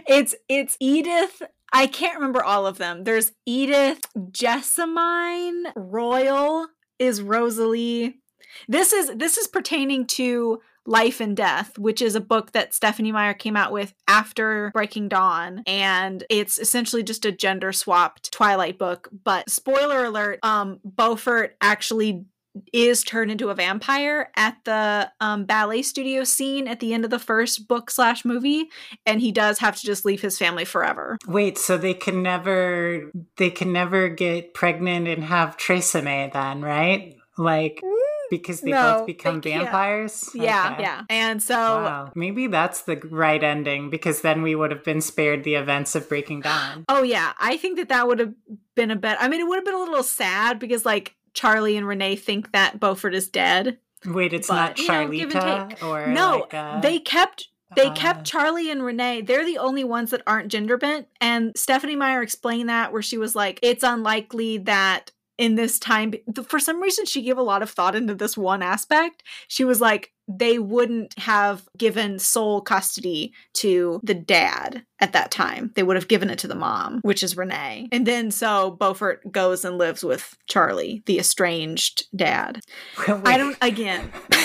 it's 0.08 0.36
it's 0.48 0.78
Edith. 0.80 1.42
I 1.74 1.88
can't 1.88 2.16
remember 2.16 2.44
all 2.44 2.68
of 2.68 2.78
them. 2.78 3.06
There's 3.06 3.32
Edith, 3.46 4.02
Jessamine, 4.32 5.68
Royal 5.76 6.68
is 7.00 7.22
Rosalie. 7.22 8.20
This 8.68 8.94
is 8.94 9.12
this 9.16 9.38
is 9.38 9.48
pertaining 9.48 10.06
to 10.08 10.62
Life 10.86 11.22
and 11.22 11.38
Death, 11.38 11.78
which 11.78 12.02
is 12.02 12.16
a 12.16 12.22
book 12.22 12.52
that 12.54 12.74
Stephenie 12.74 13.12
Meyer 13.12 13.34
came 13.34 13.56
out 13.56 13.72
with 13.72 13.94
after 14.08 14.72
Breaking 14.74 15.08
Dawn, 15.08 15.64
and 15.68 16.24
it's 16.30 16.58
essentially 16.58 17.04
just 17.04 17.26
a 17.26 17.32
gender 17.32 17.72
swapped 17.72 18.32
Twilight 18.32 18.78
book. 18.78 19.08
But 19.24 19.50
spoiler 19.50 20.06
alert, 20.06 20.40
um, 20.44 20.80
Beaufort 20.84 21.56
actually 21.62 22.26
is 22.73 23.03
turned 23.03 23.31
into 23.31 23.49
a 23.49 23.56
vampire 23.56 24.31
at 24.36 24.57
the 24.65 25.11
um, 25.19 25.45
ballet 25.45 25.81
studio 25.81 26.23
scene 26.23 26.68
at 26.68 26.80
the 26.80 26.94
end 26.94 27.06
of 27.06 27.11
the 27.11 27.19
first 27.19 27.68
book 27.68 27.90
slash 27.91 28.26
movie, 28.26 28.69
and 29.06 29.22
he 29.22 29.31
does 29.31 29.60
have 29.60 29.76
to 29.77 29.86
just 29.86 30.06
leave 30.06 30.22
his 30.22 30.38
family 30.38 30.65
forever. 30.65 31.18
Wait, 31.27 31.57
so 31.57 31.77
they 31.77 31.94
can 31.94 32.22
never 32.23 33.11
they 33.38 33.49
can 33.49 33.72
never 33.73 34.10
get 34.10 34.53
pregnant 34.53 35.07
and 35.07 35.23
have 35.23 35.57
Tresemme 35.57 36.31
then, 36.31 36.61
right? 36.61 37.15
Like 37.38 37.81
because 38.30 38.61
they 38.61 38.72
No, 38.72 38.98
both 38.99 39.07
become 39.07 39.41
they 39.41 39.52
vampires? 39.52 40.30
Yeah, 40.36 40.72
Okay. 40.73 40.84
yeah. 40.84 41.02
And 41.10 41.41
so 41.41 41.56
Wow. 41.56 42.11
Maybe 42.15 42.48
that's 42.48 42.84
the 42.84 42.98
right 43.10 43.44
ending 43.44 43.90
because 43.90 44.22
then 44.22 44.41
we 44.41 44.56
would 44.56 44.72
have 44.72 44.84
been 44.84 45.02
spared 45.02 45.44
the 45.44 45.56
events 45.56 45.95
of 45.95 46.07
Breaking 46.07 46.41
Dawn. 46.41 46.86
Oh 46.88 47.02
yeah, 47.02 47.34
I 47.40 47.57
think 47.57 47.77
that 47.77 47.90
that 47.90 48.07
would 48.07 48.19
have 48.19 48.34
been 48.76 48.91
a 48.91 48.95
bet. 48.95 49.18
I 49.19 49.27
mean, 49.30 49.40
it 49.41 49.48
would 49.48 49.56
have 49.56 49.65
been 49.65 49.73
a 49.73 49.80
little 49.80 50.03
sad 50.03 50.60
because 50.60 50.86
like 50.86 51.15
Charlie 51.40 51.78
and 51.78 51.88
Renee 51.88 52.18
think 52.18 52.52
that 52.52 52.82
Beaufort 52.82 53.16
is 53.16 53.30
dead. 53.30 53.78
Wait, 54.06 54.34
it's 54.34 54.49
But, 54.49 54.56
not 54.56 54.78
you 54.80 54.88
know, 54.90 55.07
give 55.10 55.32
and 55.32 55.32
Charlita 55.32 55.70
take. 55.70 55.84
or 55.84 56.07
no, 56.07 56.40
like 56.40 56.53
a- 56.53 56.80
they 56.84 56.99
kept 56.99 57.48
they 57.76 57.86
uh, 57.86 57.94
kept 57.94 58.26
Charlie 58.26 58.70
and 58.72 58.84
Renee. 58.84 59.22
They're 59.22 59.45
the 59.45 59.57
only 59.60 59.84
ones 59.86 60.10
that 60.11 60.22
aren't 60.28 60.49
gender 60.52 60.76
bent. 60.76 61.07
And 61.22 61.56
Stephenie 61.56 61.95
Meyer 61.95 62.22
explained 62.22 62.68
that 62.68 62.91
where 62.91 63.02
she 63.02 63.18
was 63.18 63.36
like, 63.36 63.60
it's 63.61 63.84
unlikely 63.84 64.57
that 64.60 65.11
in 65.40 65.56
this 65.56 65.80
time 65.80 66.14
for 66.45 66.60
some 66.60 66.82
reason 66.82 67.06
she 67.06 67.22
gave 67.22 67.38
a 67.38 67.41
lot 67.41 67.64
of 67.64 67.70
thought 67.72 67.95
into 67.95 68.14
this 68.14 68.38
one 68.38 68.61
aspect. 68.61 69.24
She 69.48 69.64
was 69.64 69.80
like 69.80 70.11
they 70.28 70.60
wouldn't 70.60 71.18
have 71.18 71.68
given 71.76 72.20
sole 72.20 72.61
custody 72.61 73.34
to 73.53 73.99
the 74.03 74.14
dad 74.14 74.84
at 74.99 75.14
that 75.14 75.32
time. 75.32 75.72
They 75.76 75.82
would 75.82 75.95
have 75.95 76.10
given 76.10 76.30
it 76.30 76.38
to 76.40 76.48
the 76.48 76.56
mom 76.56 76.99
which 77.02 77.24
is 77.24 77.38
renee. 77.38 77.88
And 77.91 78.06
then 78.06 78.30
so 78.30 78.72
beaufort 78.72 79.32
goes 79.32 79.64
and 79.64 79.78
lives 79.78 80.03
with 80.03 80.38
charlie 80.48 81.02
the 81.06 81.18
estranged 81.18 82.03
dad. 82.16 82.60
I 83.07 83.38
don't 83.38 83.57
again. 83.61 84.11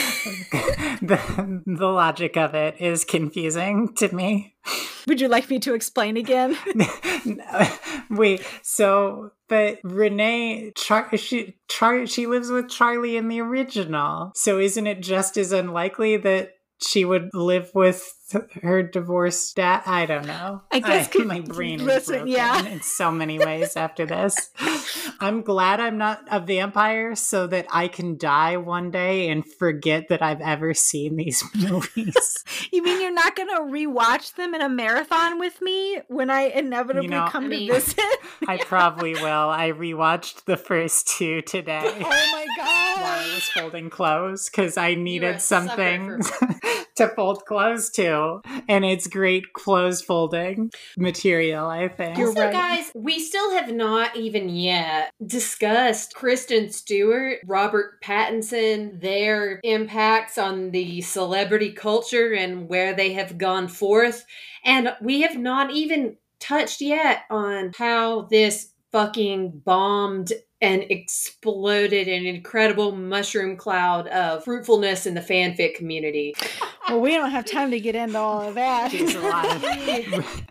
The, 1.03 1.63
the 1.67 1.87
logic 1.87 2.39
of 2.39 2.55
it 2.55 2.81
is 2.81 3.05
confusing 3.05 3.93
to 3.97 4.15
me. 4.15 4.55
would 5.07 5.21
you 5.21 5.29
like 5.29 5.51
me 5.51 5.59
to 5.61 5.75
explain 5.75 6.17
again? 6.17 6.57
Wait, 8.11 8.47
so 8.63 9.33
but 9.49 9.79
Renee, 9.85 10.73
Char- 10.77 11.17
she 11.17 11.57
Char- 11.69 12.07
she 12.07 12.27
lives 12.27 12.51
with 12.51 12.69
Charlie 12.69 13.17
in 13.17 13.29
the 13.29 13.41
original. 13.41 14.33
So 14.35 14.59
isn't 14.59 14.87
it 14.87 15.01
just 15.01 15.37
as 15.37 15.53
unlikely 15.53 16.17
that 16.19 16.51
she 16.81 17.05
would 17.05 17.31
live 17.33 17.71
with 17.75 18.15
her 18.63 18.83
divorced 18.83 19.55
dad? 19.57 19.83
I 19.87 20.07
don't 20.07 20.27
know. 20.27 20.63
I 20.73 20.81
guess 20.81 21.09
could- 21.09 21.27
my 21.27 21.41
brain 21.47 21.81
is 21.81 21.87
listen, 21.87 22.15
broken 22.15 22.29
yeah. 22.29 22.67
in 22.67 22.83
so 22.83 23.11
many 23.11 23.39
ways 23.39 23.77
after 23.77 24.07
this. 24.07 24.51
I'm 25.21 25.43
glad 25.43 25.81
I'm 25.81 25.99
not 25.99 26.23
a 26.31 26.41
vampire 26.41 27.15
so 27.15 27.47
that 27.47 27.67
I 27.71 27.89
can 27.89 28.17
die 28.19 28.57
one 28.57 28.91
day 28.91 29.29
and 29.29 29.45
forget 29.47 30.09
that 30.09 30.23
I've 30.23 30.41
ever 30.41 30.75
seen 30.75 31.17
these 31.17 31.43
movies. 31.55 32.45
You 32.73 32.83
mean 32.83 33.01
you're 33.01 33.13
not 33.13 33.37
going 33.37 33.49
to 33.49 33.61
rewatch 33.61 34.35
them 34.35 34.55
in 34.55 34.61
a 34.61 34.69
marathon 34.69 35.39
with 35.39 35.61
me 35.63 36.01
when 36.09 36.31
I 36.31 36.43
inevitably 36.43 37.05
You 37.05 37.11
know, 37.11 37.29
come 37.29 37.47
I 37.47 37.49
to 37.51 37.73
visit? 37.73 38.05
I 38.49 38.59
probably 38.59 39.15
will. 39.15 39.51
I 39.51 39.73
rewatched 39.73 40.45
the 40.45 40.57
first 40.57 41.09
two 41.09 41.41
today. 41.43 41.83
oh 41.85 42.01
my 42.01 42.47
god. 42.57 42.84
Was 43.35 43.49
folding 43.49 43.91
clothes 43.91 44.49
because 44.49 44.77
I 44.77 44.95
needed 44.95 45.41
sucker 45.41 45.69
something 45.69 46.21
to 46.97 47.09
fold 47.09 47.45
clothes 47.45 47.91
to. 47.91 48.41
And 48.69 48.85
it's 48.85 49.07
great 49.07 49.53
clothes 49.53 50.03
folding 50.03 50.71
material, 50.97 51.67
I 51.67 51.89
think. 51.89 52.19
You're 52.19 52.29
also, 52.29 52.41
right. 52.41 52.53
guys, 52.53 52.91
we 52.95 53.19
still 53.19 53.53
have 53.53 53.73
not 53.73 54.17
even 54.17 54.49
yet 54.49 55.13
discussed 55.27 56.15
Kristen 56.15 56.71
Stewart, 56.71 57.39
Robert 57.47 58.01
Pattinson, 58.03 59.01
their 59.01 59.61
impacts 59.65 60.39
on 60.39 60.71
the 60.71 61.01
celebrity 61.01 61.73
culture 61.73 62.33
and 62.33 62.69
where 62.69 62.95
they 62.95 63.13
have 63.15 63.39
gone 63.39 63.69
forth. 63.69 64.25
And 64.65 64.95
we 65.01 65.23
have 65.23 65.37
not 65.37 65.73
even 65.73 66.17
touched 66.41 66.81
yet 66.81 67.23
on 67.31 67.73
how 67.77 68.23
this 68.23 68.71
fucking 68.93 69.63
bombed 69.65 70.33
and 70.65 70.87
exploded 70.89 72.09
an 72.09 72.25
incredible 72.25 72.93
mushroom 72.93 73.55
cloud 73.55 74.09
of 74.09 74.45
fruitfulness 74.45 75.05
in 75.05 75.13
the 75.13 75.21
fanfic 75.21 75.75
community. 75.75 76.35
Well, 76.89 77.03
we 77.03 77.13
don't 77.13 77.31
have 77.31 77.45
time 77.45 77.71
to 77.71 77.79
get 77.79 77.95
into 77.95 78.19
all 78.19 78.49
of 78.49 78.55
that. 78.55 78.91
There's 78.91 79.15
a 79.15 79.21
lot 79.21 79.55
of. 79.55 79.63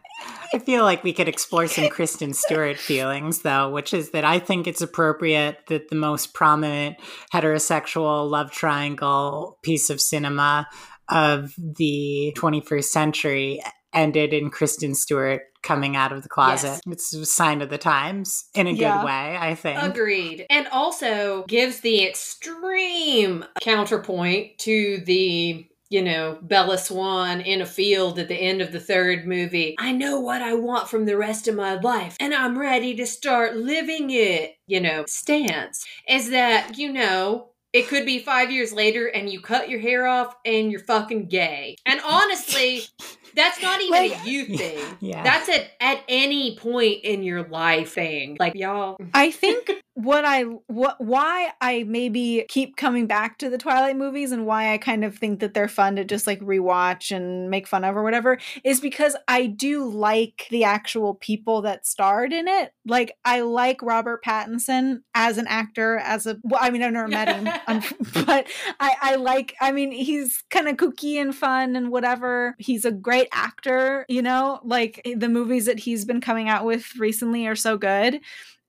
I 0.53 0.59
feel 0.59 0.83
like 0.83 1.03
we 1.03 1.13
could 1.13 1.27
explore 1.27 1.65
some 1.65 1.89
Kristen 1.89 2.33
Stewart 2.33 2.77
feelings, 2.77 3.39
though, 3.39 3.71
which 3.71 3.91
is 3.91 4.11
that 4.11 4.23
I 4.23 4.37
think 4.37 4.67
it's 4.67 4.83
appropriate 4.83 5.57
that 5.67 5.89
the 5.89 5.95
most 5.95 6.35
prominent 6.35 6.97
heterosexual 7.33 8.29
love 8.29 8.51
triangle 8.51 9.57
piece 9.63 9.89
of 9.89 9.99
cinema 9.99 10.67
of 11.09 11.55
the 11.57 12.35
21st 12.37 12.83
century 12.83 13.61
ended 13.93 14.31
in 14.31 14.51
Kristen 14.51 14.93
Stewart 14.93 15.41
coming 15.63 15.95
out 15.95 16.11
of 16.11 16.21
the 16.23 16.29
closet. 16.29 16.81
It's 16.87 17.13
a 17.13 17.25
sign 17.25 17.61
of 17.61 17.69
the 17.69 17.77
times 17.77 18.45
in 18.53 18.67
a 18.67 18.71
Yeah. 18.71 18.97
good 18.97 19.05
way, 19.05 19.37
I 19.39 19.55
think. 19.55 19.81
Agreed. 19.81 20.45
And 20.49 20.67
also 20.67 21.45
gives 21.47 21.79
the 21.79 22.05
extreme 22.05 23.45
counterpoint 23.61 24.57
to 24.59 25.01
the, 25.05 25.65
you 25.89 26.01
know, 26.01 26.37
Bella 26.41 26.77
Swan 26.77 27.41
in 27.41 27.61
a 27.61 27.65
field 27.65 28.19
at 28.19 28.27
the 28.27 28.35
end 28.35 28.61
of 28.61 28.71
the 28.71 28.79
third 28.79 29.25
movie. 29.25 29.75
I 29.79 29.91
know 29.91 30.19
what 30.19 30.41
I 30.41 30.53
want 30.53 30.89
from 30.89 31.05
the 31.05 31.17
rest 31.17 31.47
of 31.47 31.55
my 31.55 31.75
life, 31.75 32.15
and 32.19 32.33
I'm 32.33 32.57
ready 32.59 32.95
to 32.95 33.05
start 33.05 33.55
living 33.55 34.09
it, 34.11 34.55
you 34.67 34.81
know, 34.81 35.05
stance. 35.07 35.85
Is 36.07 36.29
that, 36.31 36.77
you 36.77 36.91
know, 36.91 37.49
it 37.73 37.87
could 37.87 38.05
be 38.05 38.19
five 38.19 38.51
years 38.51 38.71
later 38.71 39.07
and 39.07 39.29
you 39.31 39.41
cut 39.41 39.67
your 39.69 39.79
hair 39.79 40.05
off 40.05 40.35
and 40.45 40.71
you're 40.71 40.83
fucking 40.83 41.27
gay. 41.27 41.75
And 41.87 41.99
honestly, 42.05 42.83
that's 43.35 43.61
not 43.61 43.81
even 43.81 43.91
Like- 43.91 44.25
a 44.25 44.29
you 44.29 44.57
thing. 44.57 44.79
Yeah. 44.99 45.23
That's 45.23 45.49
at 45.49 45.67
at 45.81 45.99
any 46.07 46.55
point 46.57 47.03
in 47.03 47.23
your 47.23 47.43
life 47.43 47.93
thing. 47.93 48.37
Like 48.39 48.55
y'all 48.55 48.97
I 49.13 49.31
think 49.31 49.69
what 49.95 50.23
I 50.25 50.43
what 50.67 50.95
why 50.99 51.51
I 51.61 51.83
maybe 51.87 52.45
keep 52.47 52.77
coming 52.77 53.05
back 53.05 53.37
to 53.39 53.49
the 53.49 53.57
Twilight 53.57 53.97
movies 53.97 54.31
and 54.31 54.45
why 54.45 54.73
I 54.73 54.77
kind 54.77 55.03
of 55.03 55.17
think 55.17 55.39
that 55.41 55.53
they're 55.53 55.67
fun 55.67 55.97
to 55.97 56.03
just 56.05 56.25
like 56.25 56.39
rewatch 56.39 57.15
and 57.15 57.49
make 57.49 57.67
fun 57.67 57.83
of 57.83 57.95
or 57.95 58.03
whatever 58.03 58.39
is 58.63 58.79
because 58.79 59.15
I 59.27 59.47
do 59.47 59.83
like 59.87 60.47
the 60.49 60.63
actual 60.63 61.15
people 61.15 61.61
that 61.63 61.85
starred 61.85 62.33
in 62.33 62.47
it. 62.47 62.71
Like 62.85 63.15
I 63.25 63.41
like 63.41 63.81
Robert 63.81 64.23
Pattinson 64.23 65.01
as 65.13 65.37
an 65.37 65.47
actor 65.47 65.97
as 65.97 66.25
a 66.25 66.37
well 66.43 66.59
I 66.63 66.69
mean 66.69 66.81
I've 66.81 66.93
never 66.93 67.07
met 67.07 67.29
him 67.29 67.45
but 68.25 68.47
I 68.79 68.95
I 69.01 69.15
like 69.15 69.53
I 69.61 69.71
mean 69.71 69.91
he's 69.91 70.43
kind 70.49 70.67
of 70.67 70.77
kooky 70.77 71.21
and 71.21 71.35
fun 71.35 71.75
and 71.75 71.91
whatever. 71.91 72.55
He's 72.57 72.85
a 72.85 72.91
great 72.91 73.22
actor, 73.31 74.05
you 74.09 74.21
know? 74.21 74.59
Like 74.63 75.01
the 75.15 75.29
movies 75.29 75.65
that 75.65 75.79
he's 75.79 76.05
been 76.05 76.21
coming 76.21 76.49
out 76.49 76.65
with 76.65 76.95
recently 76.97 77.47
are 77.47 77.55
so 77.55 77.77
good. 77.77 78.19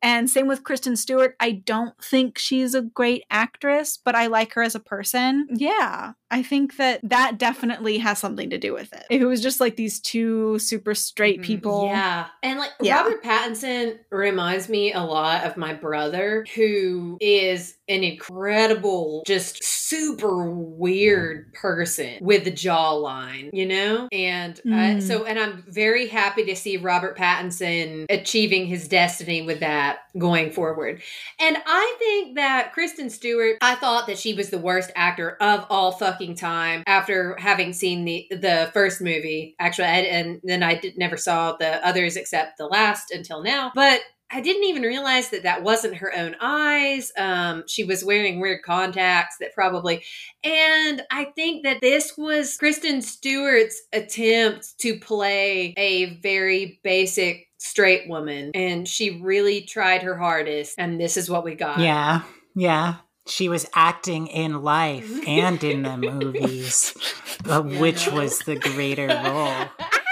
And 0.03 0.29
same 0.29 0.49
with 0.49 0.65
Kristen 0.65 0.97
Stewart. 0.97 1.35
I 1.41 1.53
don't 1.53 1.95
think 2.05 2.37
she's 2.39 2.75
a 2.75 2.83
great 2.83 3.25
actress, 3.31 3.97
but 3.97 4.15
I 4.15 4.27
like 4.27 4.53
her 4.53 4.63
as 4.63 4.75
a 4.75 4.81
person. 4.81 5.49
Yeah, 5.51 6.13
I 6.31 6.43
think 6.43 6.77
that 6.77 7.01
that 7.05 7.39
definitely 7.39 7.97
has 7.99 8.19
something 8.19 8.51
to 8.51 8.59
do 8.59 8.75
with 8.75 8.93
it. 8.93 9.05
If 9.09 9.23
it 9.23 9.25
was 9.25 9.41
just 9.41 9.61
like 9.61 9.77
these 9.77 10.01
two 10.01 10.59
super 10.59 10.95
straight 10.95 11.41
Mhm. 11.41 11.45
people. 11.45 11.87
Yeah. 11.87 12.27
And 12.43 12.59
like 12.59 12.73
Yeah. 12.83 12.97
Robert 12.99 13.25
Pattinson 13.25 13.99
reminds 14.11 14.69
me 14.69 14.93
a 14.93 15.01
lot 15.01 15.45
of 15.47 15.57
my 15.57 15.73
brother, 15.73 16.45
who 16.55 17.17
is 17.23 17.77
an 17.89 18.03
incredible, 18.03 19.23
just 19.27 19.63
super 19.63 20.51
weird 20.51 21.53
person 21.53 22.15
with 22.21 22.45
the 22.45 22.51
jawline, 22.53 23.51
you 23.53 23.67
know? 23.67 24.09
And 24.13 24.61
Mm. 24.65 25.03
so, 25.03 25.25
and 25.25 25.39
I'm 25.39 25.65
very 25.69 26.07
happy 26.07 26.45
to 26.47 26.57
see 26.57 26.77
Robert 26.77 27.17
Pattinson 27.17 28.07
achieving 28.11 28.67
his 28.67 28.89
destiny 28.89 29.43
with 29.43 29.61
that 29.61 29.99
going 30.19 30.51
forward. 30.51 31.03
And 31.41 31.57
I 31.67 31.97
think 31.99 32.37
that 32.37 32.73
Kristen 32.73 33.11
Stewart, 33.11 33.59
I 33.61 33.75
thought 33.75 34.07
that 34.07 34.19
she 34.19 34.35
was 34.35 34.51
the 34.51 34.59
worst 34.59 34.91
actor 34.97 35.37
of 35.43 35.67
all 35.71 35.93
fucking 35.93 36.37
time 36.37 36.83
after 36.87 37.37
having 37.39 37.73
seen 37.73 38.05
the 38.05 38.27
the 38.31 38.71
first 38.73 39.01
movie. 39.01 39.55
Actually, 39.59 39.89
I, 39.89 39.99
and 40.01 40.41
then 40.45 40.63
I 40.63 40.77
did, 40.77 40.97
never 40.97 41.17
saw 41.17 41.57
the 41.57 41.87
others 41.87 42.17
except 42.17 42.59
the 42.59 42.67
last 42.67 43.11
until 43.11 43.43
now. 43.43 43.73
But 43.75 44.01
I 44.35 44.41
didn't 44.41 44.65
even 44.65 44.83
realize 44.83 45.31
that 45.31 45.45
that 45.45 45.63
wasn't 45.63 45.95
her 45.99 46.13
own 46.15 46.35
eyes. 46.41 47.13
Um, 47.17 47.63
she 47.69 47.85
was 47.85 48.05
wearing 48.05 48.41
weird 48.41 48.63
contacts 48.63 49.37
that 49.39 49.55
probably, 49.55 50.03
and 50.43 51.03
I 51.13 51.27
think 51.37 51.63
that 51.63 51.81
this 51.81 52.15
was 52.19 52.57
Kristen 52.57 53.01
Stewart's 53.01 53.81
attempt 53.93 54.77
to 54.81 54.99
play 54.99 55.73
a 55.77 56.17
very 56.17 56.81
basic 56.83 57.47
straight 57.59 58.09
woman, 58.09 58.51
and 58.57 58.89
she 58.89 59.21
really 59.23 59.61
tried 59.63 60.03
her 60.03 60.19
hardest, 60.19 60.75
and 60.79 61.01
this 61.01 61.17
is 61.17 61.31
what 61.31 61.45
we 61.45 61.55
got. 61.55 61.79
Yeah, 61.79 62.23
yeah. 62.57 62.97
She 63.29 63.49
was 63.49 63.67
acting 63.73 64.27
in 64.27 64.63
life 64.63 65.27
and 65.29 65.63
in 65.63 65.83
the 65.85 65.97
movies, 65.97 66.93
but 67.45 67.67
Yeah, 67.71 67.81
which 67.81 68.09
was 68.09 68.41
the 68.41 68.57
greater 68.57 69.07
role? 69.07 69.67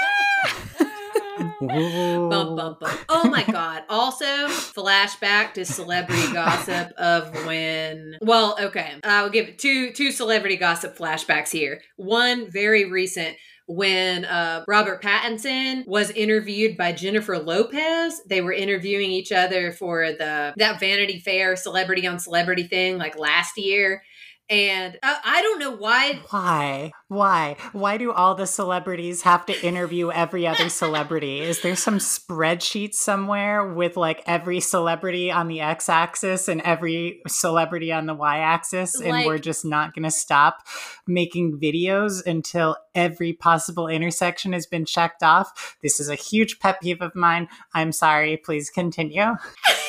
Bum, 1.69 2.57
bum, 2.57 2.77
bum. 2.81 2.99
Oh 3.09 3.29
my 3.29 3.45
god. 3.45 3.83
Also, 3.89 4.25
flashback 4.49 5.55
to 5.55 5.65
celebrity 5.65 6.33
gossip 6.33 6.93
of 6.99 7.33
when 7.47 8.17
well, 8.21 8.57
okay. 8.61 8.95
I'll 9.05 9.31
give 9.31 9.57
two 9.57 9.93
two 9.93 10.11
celebrity 10.11 10.57
gossip 10.57 10.97
flashbacks 10.97 11.51
here. 11.51 11.81
One 11.97 12.51
very 12.51 12.91
recent 12.91 13.37
when 13.67 14.25
uh, 14.25 14.65
Robert 14.67 15.03
Pattinson 15.03 15.87
was 15.87 16.11
interviewed 16.11 16.77
by 16.77 16.93
Jennifer 16.93 17.39
Lopez. 17.39 18.21
They 18.29 18.41
were 18.41 18.53
interviewing 18.53 19.11
each 19.11 19.33
other 19.33 19.73
for 19.73 20.13
the 20.13 20.53
that 20.57 20.81
Vanity 20.81 21.21
Fair 21.21 21.57
celebrity 21.57 22.07
on 22.07 22.19
celebrity 22.19 22.65
thing 22.65 22.99
like 22.99 23.19
last 23.19 23.57
year. 23.57 24.03
And 24.51 24.99
uh, 25.03 25.17
I 25.25 25.41
don't 25.41 25.59
know 25.61 25.71
why 25.71 26.21
Why? 26.31 26.93
Why? 27.09 27.57
Why 27.73 27.97
do 27.97 28.13
all 28.13 28.35
the 28.35 28.47
celebrities 28.47 29.23
have 29.23 29.47
to 29.47 29.67
interview 29.67 30.11
every 30.11 30.47
other 30.47 30.69
celebrity? 30.69 31.41
Is 31.41 31.63
there 31.63 31.77
some 31.77 31.99
spreadsheet 31.99 32.95
somewhere 32.95 33.73
with 33.73 33.97
like 33.97 34.23
every 34.27 34.61
celebrity 34.61 35.31
on 35.31 35.49
the 35.49 35.61
x 35.61 35.89
axis 35.89 36.49
and 36.49 36.61
every 36.63 37.23
celebrity 37.29 37.93
on 37.93 38.07
the 38.07 38.15
y 38.15 38.39
axis? 38.39 39.01
And 39.01 39.11
Like- 39.11 39.27
we're 39.27 39.39
just 39.39 39.65
not 39.65 39.95
going 39.95 40.05
to 40.05 40.11
stop 40.11 40.59
making 41.07 41.59
videos 41.59 42.25
until 42.27 42.77
every 42.95 43.33
possible 43.33 43.89
intersection 43.89 44.53
has 44.53 44.67
been 44.67 44.85
checked 44.85 45.23
off? 45.23 45.77
This 45.83 45.99
is 46.01 46.09
a 46.09 46.15
huge 46.15 46.59
pet 46.61 46.81
peeve 46.81 47.01
of 47.01 47.15
mine. 47.15 47.49
I'm 47.75 47.93
sorry. 47.93 48.37
Please 48.37 48.71
continue. 48.71 49.37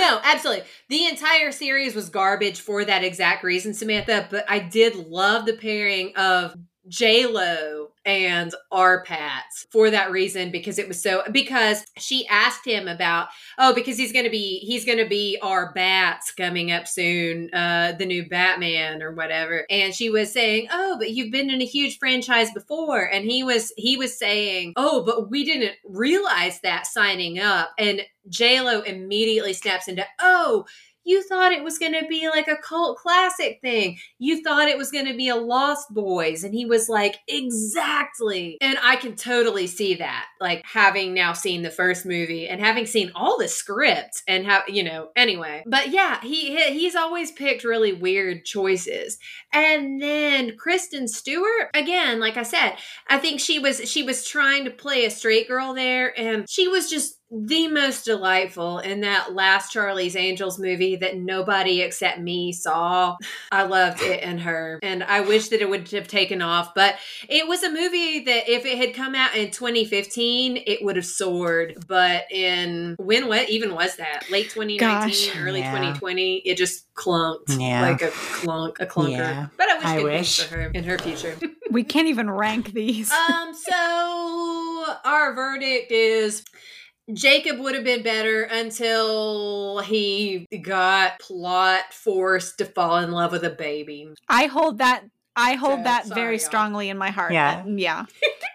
no, 0.00 0.20
absolutely. 0.24 0.64
The 0.88 1.06
entire 1.06 1.52
series 1.52 1.94
was 1.94 2.08
garbage 2.08 2.60
for 2.60 2.84
that 2.84 3.04
exact 3.04 3.44
reason, 3.44 3.74
Samantha. 3.74 4.26
But 4.30 4.44
I 4.48 4.58
did 4.58 4.96
love 4.96 5.46
the 5.46 5.54
pairing 5.54 6.14
of 6.16 6.54
J 6.90 7.26
Lo 7.26 7.92
and 8.04 8.52
R 8.72 9.04
Pats 9.04 9.66
for 9.70 9.90
that 9.90 10.10
reason 10.10 10.50
because 10.50 10.78
it 10.78 10.88
was 10.88 11.00
so 11.00 11.22
because 11.30 11.84
she 11.96 12.26
asked 12.26 12.66
him 12.66 12.88
about 12.88 13.28
oh 13.58 13.72
because 13.72 13.96
he's 13.96 14.12
gonna 14.12 14.30
be 14.30 14.58
he's 14.58 14.84
gonna 14.84 15.06
be 15.06 15.38
our 15.40 15.72
bats 15.72 16.32
coming 16.32 16.72
up 16.72 16.88
soon 16.88 17.48
uh 17.54 17.92
the 17.98 18.06
new 18.06 18.28
Batman 18.28 19.02
or 19.02 19.12
whatever. 19.12 19.66
And 19.70 19.94
she 19.94 20.10
was 20.10 20.32
saying 20.32 20.66
oh 20.72 20.96
but 20.98 21.10
you've 21.10 21.32
been 21.32 21.48
in 21.48 21.62
a 21.62 21.66
huge 21.66 21.98
franchise 21.98 22.50
before. 22.52 23.04
And 23.04 23.24
he 23.30 23.44
was 23.44 23.72
he 23.76 23.96
was 23.96 24.18
saying 24.18 24.72
oh 24.76 25.04
but 25.04 25.30
we 25.30 25.44
didn't 25.44 25.76
realize 25.84 26.60
that 26.62 26.86
signing 26.86 27.38
up. 27.38 27.70
And 27.78 28.02
J 28.28 28.60
Lo 28.60 28.80
immediately 28.80 29.52
snaps 29.52 29.88
into 29.88 30.04
oh 30.18 30.66
you 31.10 31.22
thought 31.24 31.52
it 31.52 31.64
was 31.64 31.78
going 31.78 31.92
to 31.92 32.06
be 32.08 32.28
like 32.28 32.46
a 32.48 32.56
cult 32.56 32.98
classic 32.98 33.58
thing. 33.60 33.98
You 34.18 34.42
thought 34.42 34.68
it 34.68 34.78
was 34.78 34.90
going 34.92 35.06
to 35.06 35.16
be 35.16 35.28
a 35.28 35.36
Lost 35.36 35.92
Boys. 35.92 36.44
And 36.44 36.54
he 36.54 36.64
was 36.66 36.88
like, 36.88 37.18
exactly. 37.28 38.56
And 38.60 38.78
I 38.82 38.96
can 38.96 39.16
totally 39.16 39.66
see 39.66 39.96
that. 39.96 40.26
Like 40.40 40.64
having 40.64 41.12
now 41.14 41.32
seen 41.32 41.62
the 41.62 41.70
first 41.70 42.06
movie 42.06 42.48
and 42.48 42.60
having 42.60 42.86
seen 42.86 43.10
all 43.14 43.38
the 43.38 43.48
scripts 43.48 44.22
and 44.28 44.46
how, 44.46 44.62
you 44.68 44.82
know, 44.82 45.08
anyway. 45.16 45.64
But 45.66 45.90
yeah, 45.90 46.20
he 46.22 46.56
he- 46.56 46.78
he's 46.78 46.94
always 46.94 47.32
picked 47.32 47.64
really 47.64 47.92
weird 47.92 48.44
choices. 48.44 49.18
And 49.52 50.00
then 50.00 50.56
Kristen 50.56 51.08
Stewart, 51.08 51.70
again, 51.74 52.20
like 52.20 52.36
I 52.36 52.42
said, 52.44 52.74
I 53.08 53.18
think 53.18 53.40
she 53.40 53.58
was 53.58 53.90
she 53.90 54.02
was 54.02 54.24
trying 54.26 54.64
to 54.64 54.70
play 54.70 55.04
a 55.04 55.10
straight 55.10 55.48
girl 55.48 55.74
there 55.74 56.18
and 56.18 56.48
she 56.48 56.68
was 56.68 56.88
just 56.88 57.19
the 57.30 57.68
most 57.68 58.04
delightful 58.04 58.80
in 58.80 59.00
that 59.02 59.34
last 59.34 59.70
Charlie's 59.70 60.16
Angels 60.16 60.58
movie 60.58 60.96
that 60.96 61.16
nobody 61.16 61.80
except 61.80 62.18
me 62.18 62.52
saw. 62.52 63.16
I 63.52 63.62
loved 63.62 64.02
it 64.02 64.20
and 64.24 64.40
her. 64.40 64.80
And 64.82 65.04
I 65.04 65.20
wish 65.20 65.48
that 65.48 65.60
it 65.60 65.70
would 65.70 65.88
have 65.92 66.08
taken 66.08 66.42
off, 66.42 66.74
but 66.74 66.96
it 67.28 67.46
was 67.46 67.62
a 67.62 67.70
movie 67.70 68.24
that 68.24 68.48
if 68.48 68.66
it 68.66 68.78
had 68.78 68.94
come 68.94 69.14
out 69.14 69.36
in 69.36 69.50
2015, 69.52 70.62
it 70.66 70.84
would 70.84 70.96
have 70.96 71.06
soared. 71.06 71.84
But 71.86 72.24
in 72.32 72.96
when 72.98 73.28
what 73.28 73.48
even 73.48 73.74
was 73.74 73.96
that? 73.96 74.24
Late 74.30 74.50
2019, 74.50 74.78
Gosh. 74.78 75.36
early 75.38 75.60
Yeah. 75.60 75.70
2020, 75.70 76.38
it 76.38 76.56
just 76.56 76.92
clunked 76.94 77.58
Yeah. 77.60 77.82
like 77.82 78.02
a 78.02 78.10
clunk, 78.10 78.80
a 78.80 78.86
clunker. 78.86 79.10
Yeah. 79.10 79.46
But 79.56 79.68
I 79.70 79.76
wish 79.76 79.84
I 79.84 79.96
good 79.96 80.04
wish. 80.04 80.40
for 80.44 80.54
her 80.56 80.70
in 80.74 80.84
her 80.84 80.98
future. 80.98 81.36
We 81.70 81.84
can't 81.84 82.08
even 82.08 82.28
rank 82.28 82.72
these. 82.72 83.10
um, 83.30 83.54
so 83.54 84.84
our 85.04 85.32
verdict 85.34 85.92
is 85.92 86.44
Jacob 87.14 87.58
would 87.58 87.74
have 87.74 87.84
been 87.84 88.02
better 88.02 88.42
until 88.44 89.80
he 89.80 90.46
got 90.62 91.18
plot 91.20 91.92
forced 91.92 92.58
to 92.58 92.64
fall 92.64 92.98
in 92.98 93.10
love 93.12 93.32
with 93.32 93.44
a 93.44 93.50
baby. 93.50 94.08
I 94.28 94.46
hold 94.46 94.78
that. 94.78 95.04
I 95.36 95.54
hold 95.54 95.78
So, 95.80 95.84
that 95.84 96.06
sorry, 96.06 96.20
very 96.20 96.36
y'all. 96.36 96.44
strongly 96.46 96.88
in 96.90 96.98
my 96.98 97.10
heart. 97.10 97.32
Yeah. 97.32 97.64
Yeah. 97.66 98.06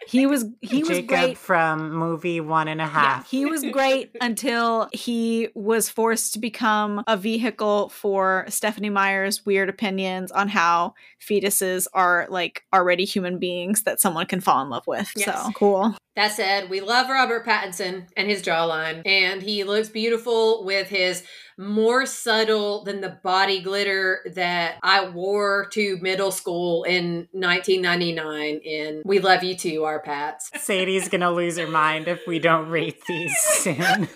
He 0.07 0.27
was 0.27 0.45
he 0.61 0.79
was 0.79 0.89
Jacob 0.89 1.07
great. 1.07 1.37
from 1.37 1.91
movie 1.95 2.39
one 2.41 2.67
and 2.67 2.79
a 2.81 2.85
half. 2.85 3.31
Yeah, 3.33 3.39
he 3.39 3.45
was 3.45 3.63
great 3.71 4.11
until 4.21 4.87
he 4.91 5.47
was 5.55 5.89
forced 5.89 6.33
to 6.33 6.39
become 6.39 7.01
a 7.07 7.17
vehicle 7.17 7.89
for 7.89 8.45
Stephenie 8.49 8.89
Meyer's 8.91 9.45
weird 9.45 9.67
opinions 9.69 10.31
on 10.31 10.47
how 10.49 10.93
fetuses 11.19 11.87
are 11.93 12.27
like 12.29 12.63
already 12.73 13.05
human 13.05 13.39
beings 13.39 13.83
that 13.83 13.99
someone 13.99 14.27
can 14.27 14.41
fall 14.41 14.61
in 14.61 14.69
love 14.69 14.85
with. 14.85 15.11
Yes. 15.15 15.43
So 15.43 15.51
cool. 15.53 15.95
That 16.15 16.31
said, 16.31 16.69
we 16.69 16.79
love 16.79 17.09
Robert 17.09 17.45
Pattinson 17.45 18.07
and 18.15 18.29
his 18.29 18.41
jawline, 18.41 19.01
and 19.05 19.43
he 19.43 19.65
looks 19.65 19.89
beautiful 19.89 20.63
with 20.63 20.87
his 20.87 21.23
more 21.57 22.05
subtle 22.05 22.85
than 22.85 23.01
the 23.01 23.09
body 23.09 23.61
glitter 23.61 24.25
that 24.33 24.77
I 24.81 25.09
wore 25.09 25.67
to 25.73 25.97
middle 25.97 26.31
school 26.31 26.83
in 26.83 27.27
1999 27.31 28.59
in 28.63 29.01
We 29.03 29.19
Love 29.19 29.43
You 29.43 29.57
Too, 29.57 29.83
R 29.83 29.99
Pats. 29.99 30.51
Sadie's 30.63 31.09
gonna 31.09 31.31
lose 31.31 31.57
her 31.57 31.67
mind 31.67 32.07
if 32.07 32.21
we 32.25 32.39
don't 32.39 32.69
rate 32.69 33.03
these 33.07 33.37
soon. 33.37 34.07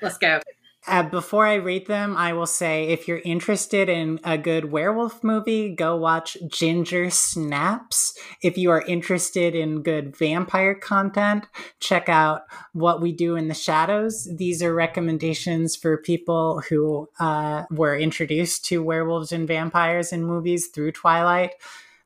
Let's 0.00 0.18
go. 0.18 0.40
Uh, 0.86 1.02
before 1.02 1.46
I 1.46 1.54
rate 1.54 1.86
them, 1.86 2.16
I 2.16 2.32
will 2.32 2.46
say 2.46 2.88
if 2.88 3.06
you're 3.06 3.18
interested 3.18 3.90
in 3.90 4.18
a 4.24 4.38
good 4.38 4.72
werewolf 4.72 5.22
movie, 5.22 5.74
go 5.74 5.94
watch 5.94 6.38
Ginger 6.48 7.10
Snaps. 7.10 8.14
If 8.42 8.56
you 8.56 8.70
are 8.70 8.80
interested 8.82 9.54
in 9.54 9.82
good 9.82 10.16
vampire 10.16 10.74
content, 10.74 11.46
check 11.80 12.08
out 12.08 12.44
What 12.72 13.02
We 13.02 13.12
Do 13.12 13.36
in 13.36 13.48
the 13.48 13.54
Shadows. 13.54 14.26
These 14.34 14.62
are 14.62 14.74
recommendations 14.74 15.76
for 15.76 15.98
people 15.98 16.62
who 16.70 17.10
uh, 17.20 17.64
were 17.70 17.98
introduced 17.98 18.64
to 18.66 18.82
werewolves 18.82 19.32
and 19.32 19.46
vampires 19.46 20.12
in 20.12 20.24
movies 20.24 20.68
through 20.68 20.92
Twilight. 20.92 21.52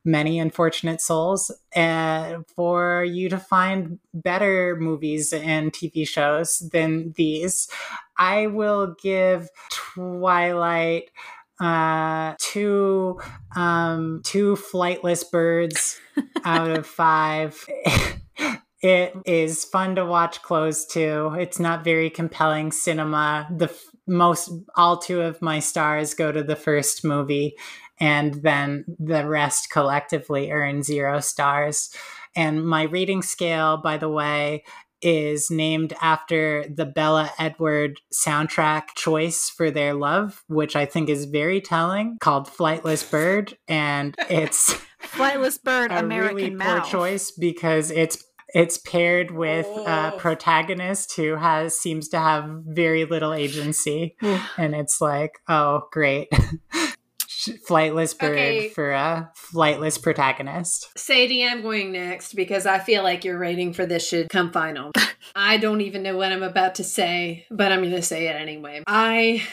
Many 0.05 0.39
unfortunate 0.39 1.01
souls, 1.01 1.51
uh, 1.75 2.37
for 2.55 3.03
you 3.03 3.27
to 3.29 3.39
find 3.39 3.99
better 4.13 4.77
movies 4.79 5.33
and 5.33 5.73
TV 5.73 6.07
shows 6.07 6.59
than 6.71 7.13
these. 7.17 7.67
I 8.17 8.47
will 8.47 8.95
give 9.01 9.49
Twilight 9.71 11.09
uh 11.59 12.33
two 12.37 13.17
um 13.55 14.21
two 14.25 14.55
flightless 14.55 15.29
birds 15.29 15.99
out 16.43 16.69
of 16.69 16.85
five. 16.85 17.65
It 18.81 19.15
is 19.25 19.65
fun 19.65 19.95
to 19.95 20.05
watch 20.05 20.43
close 20.43 20.85
to 20.87 21.33
it's 21.39 21.59
not 21.59 21.83
very 21.83 22.11
compelling 22.11 22.71
cinema. 22.71 23.47
The 23.49 23.65
f- 23.65 23.83
most 24.05 24.51
all 24.75 24.97
two 24.99 25.21
of 25.21 25.41
my 25.41 25.57
stars 25.57 26.13
go 26.13 26.31
to 26.31 26.43
the 26.43 26.55
first 26.55 27.03
movie 27.03 27.55
and 27.99 28.35
then 28.35 28.85
the 28.99 29.27
rest 29.27 29.69
collectively 29.69 30.51
earn 30.51 30.83
zero 30.83 31.19
stars 31.19 31.89
and 32.35 32.65
my 32.67 32.83
rating 32.83 33.21
scale 33.21 33.77
by 33.77 33.97
the 33.97 34.09
way 34.09 34.63
is 35.01 35.51
named 35.51 35.93
after 36.01 36.65
the 36.67 36.85
Bella 36.85 37.29
Edward 37.37 37.99
soundtrack 38.13 38.83
choice 38.95 39.49
for 39.51 39.69
their 39.69 39.93
love, 39.93 40.43
which 40.47 40.75
I 40.75 40.85
think 40.85 41.09
is 41.09 41.25
very 41.25 41.61
telling, 41.61 42.17
called 42.19 42.47
Flightless 42.47 43.07
Bird. 43.11 43.55
And 43.67 44.15
it's 44.31 44.73
Flightless 45.03 45.61
bird, 45.61 45.91
a 45.91 45.99
American 45.99 46.35
really 46.35 46.49
mouth. 46.49 46.81
poor 46.83 46.89
choice 46.91 47.29
because 47.29 47.91
it's 47.91 48.23
it's 48.55 48.77
paired 48.79 49.29
with 49.31 49.67
a 49.67 50.13
Oh. 50.13 50.17
protagonist 50.17 51.15
who 51.17 51.35
has 51.35 51.77
seems 51.77 52.07
to 52.09 52.17
have 52.19 52.49
very 52.65 53.05
little 53.05 53.33
agency 53.33 54.15
and 54.57 54.73
it's 54.73 55.01
like 55.01 55.33
oh 55.47 55.83
great 55.91 56.29
flightless 57.67 58.17
bird 58.17 58.31
Okay. 58.31 58.69
for 58.69 58.91
a 58.91 59.31
flightless 59.53 60.01
protagonist 60.01 60.87
Sadie, 60.97 61.45
I'm 61.45 61.61
going 61.61 61.91
next 61.91 62.33
because 62.33 62.65
I 62.65 62.79
feel 62.79 63.03
like 63.03 63.23
your 63.23 63.37
rating 63.37 63.73
for 63.73 63.85
this 63.85 64.07
should 64.07 64.29
come 64.29 64.51
final. 64.51 64.91
I 65.35 65.57
don't 65.57 65.81
even 65.81 66.03
know 66.03 66.15
what 66.17 66.31
I'm 66.31 66.43
about 66.43 66.75
to 66.75 66.83
say, 66.83 67.45
but 67.49 67.71
I'm 67.71 67.79
going 67.81 67.91
to 67.91 68.01
say 68.01 68.27
it 68.27 68.35
anyway. 68.35 68.83
I, 68.87 69.43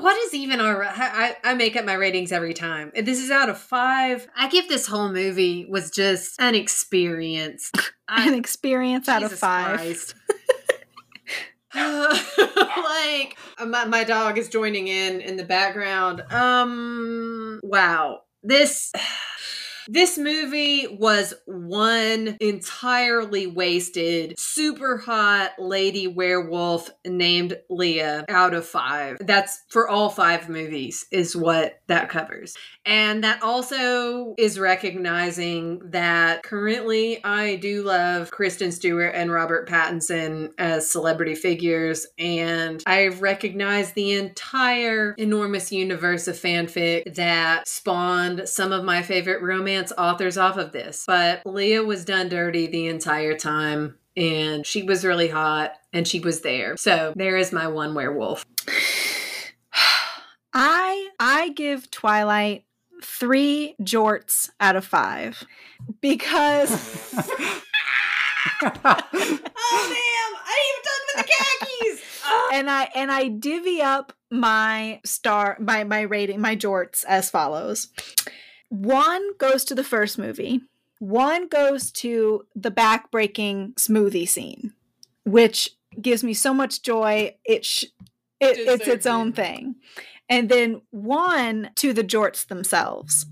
what 0.00 0.16
is 0.24 0.34
even 0.34 0.60
our, 0.60 0.84
I, 0.84 1.36
I 1.44 1.50
I 1.50 1.54
make 1.54 1.76
up 1.76 1.84
my 1.84 1.94
ratings 1.94 2.32
every 2.32 2.52
time. 2.54 2.90
This 2.94 3.20
is 3.22 3.30
out 3.30 3.48
of 3.48 3.58
five. 3.58 4.26
I 4.36 4.48
give 4.48 4.68
this 4.68 4.86
whole 4.86 5.12
movie 5.12 5.66
was 5.68 5.90
just 5.90 6.40
an 6.40 6.54
experience. 6.54 7.70
An 8.12 8.34
experience 8.34 9.08
out 9.08 9.22
of 9.22 9.30
five. 9.30 9.78
Christ. 9.78 10.16
like 11.74 13.36
my, 13.66 13.84
my 13.84 14.04
dog 14.04 14.38
is 14.38 14.48
joining 14.48 14.88
in 14.88 15.20
in 15.20 15.36
the 15.36 15.44
background. 15.44 16.22
Um 16.30 17.60
wow. 17.62 18.22
This 18.42 18.92
This 19.92 20.16
movie 20.16 20.86
was 20.86 21.34
one 21.46 22.36
entirely 22.38 23.48
wasted, 23.48 24.38
super 24.38 24.98
hot 24.98 25.54
lady 25.58 26.06
werewolf 26.06 26.88
named 27.04 27.58
Leah 27.68 28.24
out 28.28 28.54
of 28.54 28.64
five. 28.64 29.16
That's 29.18 29.64
for 29.68 29.88
all 29.88 30.08
five 30.08 30.48
movies, 30.48 31.06
is 31.10 31.34
what 31.34 31.80
that 31.88 32.08
covers. 32.08 32.54
And 32.86 33.24
that 33.24 33.42
also 33.42 34.36
is 34.38 34.60
recognizing 34.60 35.80
that 35.90 36.44
currently 36.44 37.22
I 37.24 37.56
do 37.56 37.82
love 37.82 38.30
Kristen 38.30 38.70
Stewart 38.70 39.16
and 39.16 39.32
Robert 39.32 39.68
Pattinson 39.68 40.52
as 40.56 40.88
celebrity 40.88 41.34
figures. 41.34 42.06
And 42.16 42.80
I 42.86 43.08
recognize 43.08 43.92
the 43.92 44.12
entire 44.12 45.16
enormous 45.18 45.72
universe 45.72 46.28
of 46.28 46.36
fanfic 46.36 47.16
that 47.16 47.66
spawned 47.66 48.48
some 48.48 48.70
of 48.70 48.84
my 48.84 49.02
favorite 49.02 49.42
romance 49.42 49.79
authors 49.96 50.36
off 50.36 50.56
of 50.56 50.72
this. 50.72 51.04
But 51.06 51.42
Leah 51.46 51.82
was 51.82 52.04
done 52.04 52.28
dirty 52.28 52.66
the 52.66 52.86
entire 52.86 53.36
time. 53.36 53.96
And 54.16 54.66
she 54.66 54.82
was 54.82 55.04
really 55.04 55.28
hot 55.28 55.72
and 55.92 56.06
she 56.06 56.20
was 56.20 56.40
there. 56.42 56.76
So 56.76 57.12
there 57.16 57.36
is 57.36 57.52
my 57.52 57.68
one 57.68 57.94
werewolf. 57.94 58.44
I 60.52 61.08
I 61.20 61.50
give 61.50 61.90
Twilight 61.90 62.64
three 63.02 63.76
jorts 63.80 64.50
out 64.60 64.76
of 64.76 64.84
five 64.84 65.44
because 66.00 66.70
oh 68.62 68.80
damn! 68.84 68.84
I 68.84 70.56
didn't 70.56 70.70
even 70.70 70.82
talk 70.84 71.00
about 71.14 71.16
the 71.16 71.32
khakis. 71.32 72.22
Oh. 72.24 72.50
and 72.54 72.70
I 72.70 72.90
and 72.94 73.10
I 73.10 73.28
divvy 73.28 73.80
up 73.80 74.12
my 74.30 75.00
star 75.04 75.56
my 75.60 75.84
my 75.84 76.02
rating 76.02 76.40
my 76.40 76.56
jorts 76.56 77.04
as 77.06 77.30
follows. 77.30 77.88
One 78.70 79.36
goes 79.36 79.64
to 79.64 79.74
the 79.74 79.84
first 79.84 80.18
movie. 80.18 80.62
One 80.98 81.48
goes 81.48 81.90
to 81.92 82.46
the 82.54 82.70
back-breaking 82.70 83.74
smoothie 83.78 84.28
scene, 84.28 84.72
which 85.24 85.70
gives 86.00 86.24
me 86.24 86.34
so 86.34 86.54
much 86.54 86.82
joy. 86.82 87.36
It 87.44 87.64
sh- 87.64 87.84
it, 88.40 88.56
it's 88.58 88.86
its 88.86 89.06
own 89.06 89.32
thing. 89.32 89.74
And 90.28 90.48
then 90.48 90.82
one 90.90 91.70
to 91.76 91.92
the 91.92 92.04
jorts 92.04 92.46
themselves, 92.46 93.26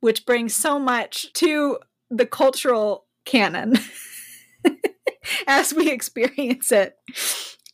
which 0.00 0.26
brings 0.26 0.54
so 0.54 0.78
much 0.78 1.32
to 1.34 1.78
the 2.10 2.26
cultural 2.26 3.06
canon 3.24 3.78
as 5.46 5.72
we 5.72 5.90
experience 5.90 6.70
it. 6.70 6.96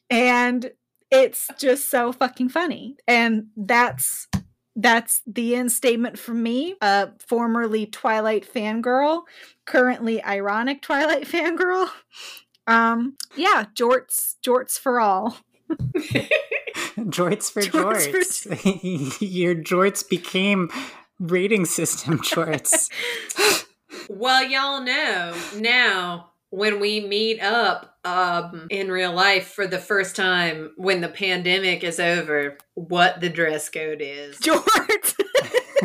And 0.08 0.70
it's 1.10 1.48
just 1.58 1.90
so 1.90 2.12
fucking 2.12 2.50
funny. 2.50 2.96
And 3.06 3.48
that's 3.56 4.28
that's 4.78 5.22
the 5.26 5.56
end 5.56 5.72
statement 5.72 6.18
from 6.20 6.40
me, 6.40 6.76
a 6.80 7.10
formerly 7.18 7.84
Twilight 7.84 8.50
fangirl, 8.50 9.22
currently 9.64 10.22
ironic 10.24 10.82
Twilight 10.82 11.24
fangirl. 11.28 11.88
Um, 12.68 13.16
yeah, 13.34 13.64
jorts, 13.74 14.36
jorts 14.46 14.78
for 14.78 15.00
all. 15.00 15.36
jorts 16.96 17.50
for 17.50 17.62
jorts. 17.62 18.12
jorts. 18.12 19.18
For... 19.18 19.24
Your 19.24 19.56
jorts 19.56 20.08
became 20.08 20.70
rating 21.18 21.64
system 21.64 22.20
jorts. 22.20 22.88
well, 24.08 24.44
y'all 24.44 24.80
know 24.80 25.34
now 25.56 26.30
when 26.50 26.80
we 26.80 27.00
meet 27.00 27.40
up 27.40 27.96
um, 28.04 28.66
in 28.70 28.90
real 28.90 29.12
life 29.12 29.48
for 29.48 29.66
the 29.66 29.78
first 29.78 30.16
time 30.16 30.72
when 30.76 31.00
the 31.00 31.08
pandemic 31.08 31.84
is 31.84 32.00
over, 32.00 32.56
what 32.74 33.20
the 33.20 33.28
dress 33.28 33.68
code 33.68 34.00
is. 34.00 34.38
Jorts. 34.40 35.14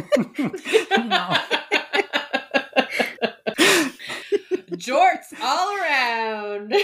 Jorts 4.78 5.34
all 5.42 5.78
around. 5.78 6.74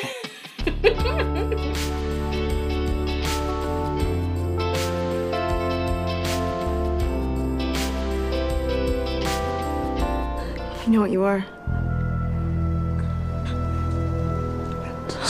I 10.81 10.91
know 10.91 11.01
what 11.01 11.11
you 11.11 11.23
are. 11.23 11.45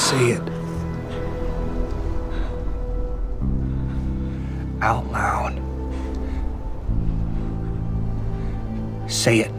Say 0.10 0.32
it. 0.32 0.42
Out 4.82 5.06
loud. 5.12 5.62
Say 9.08 9.42
it. 9.42 9.59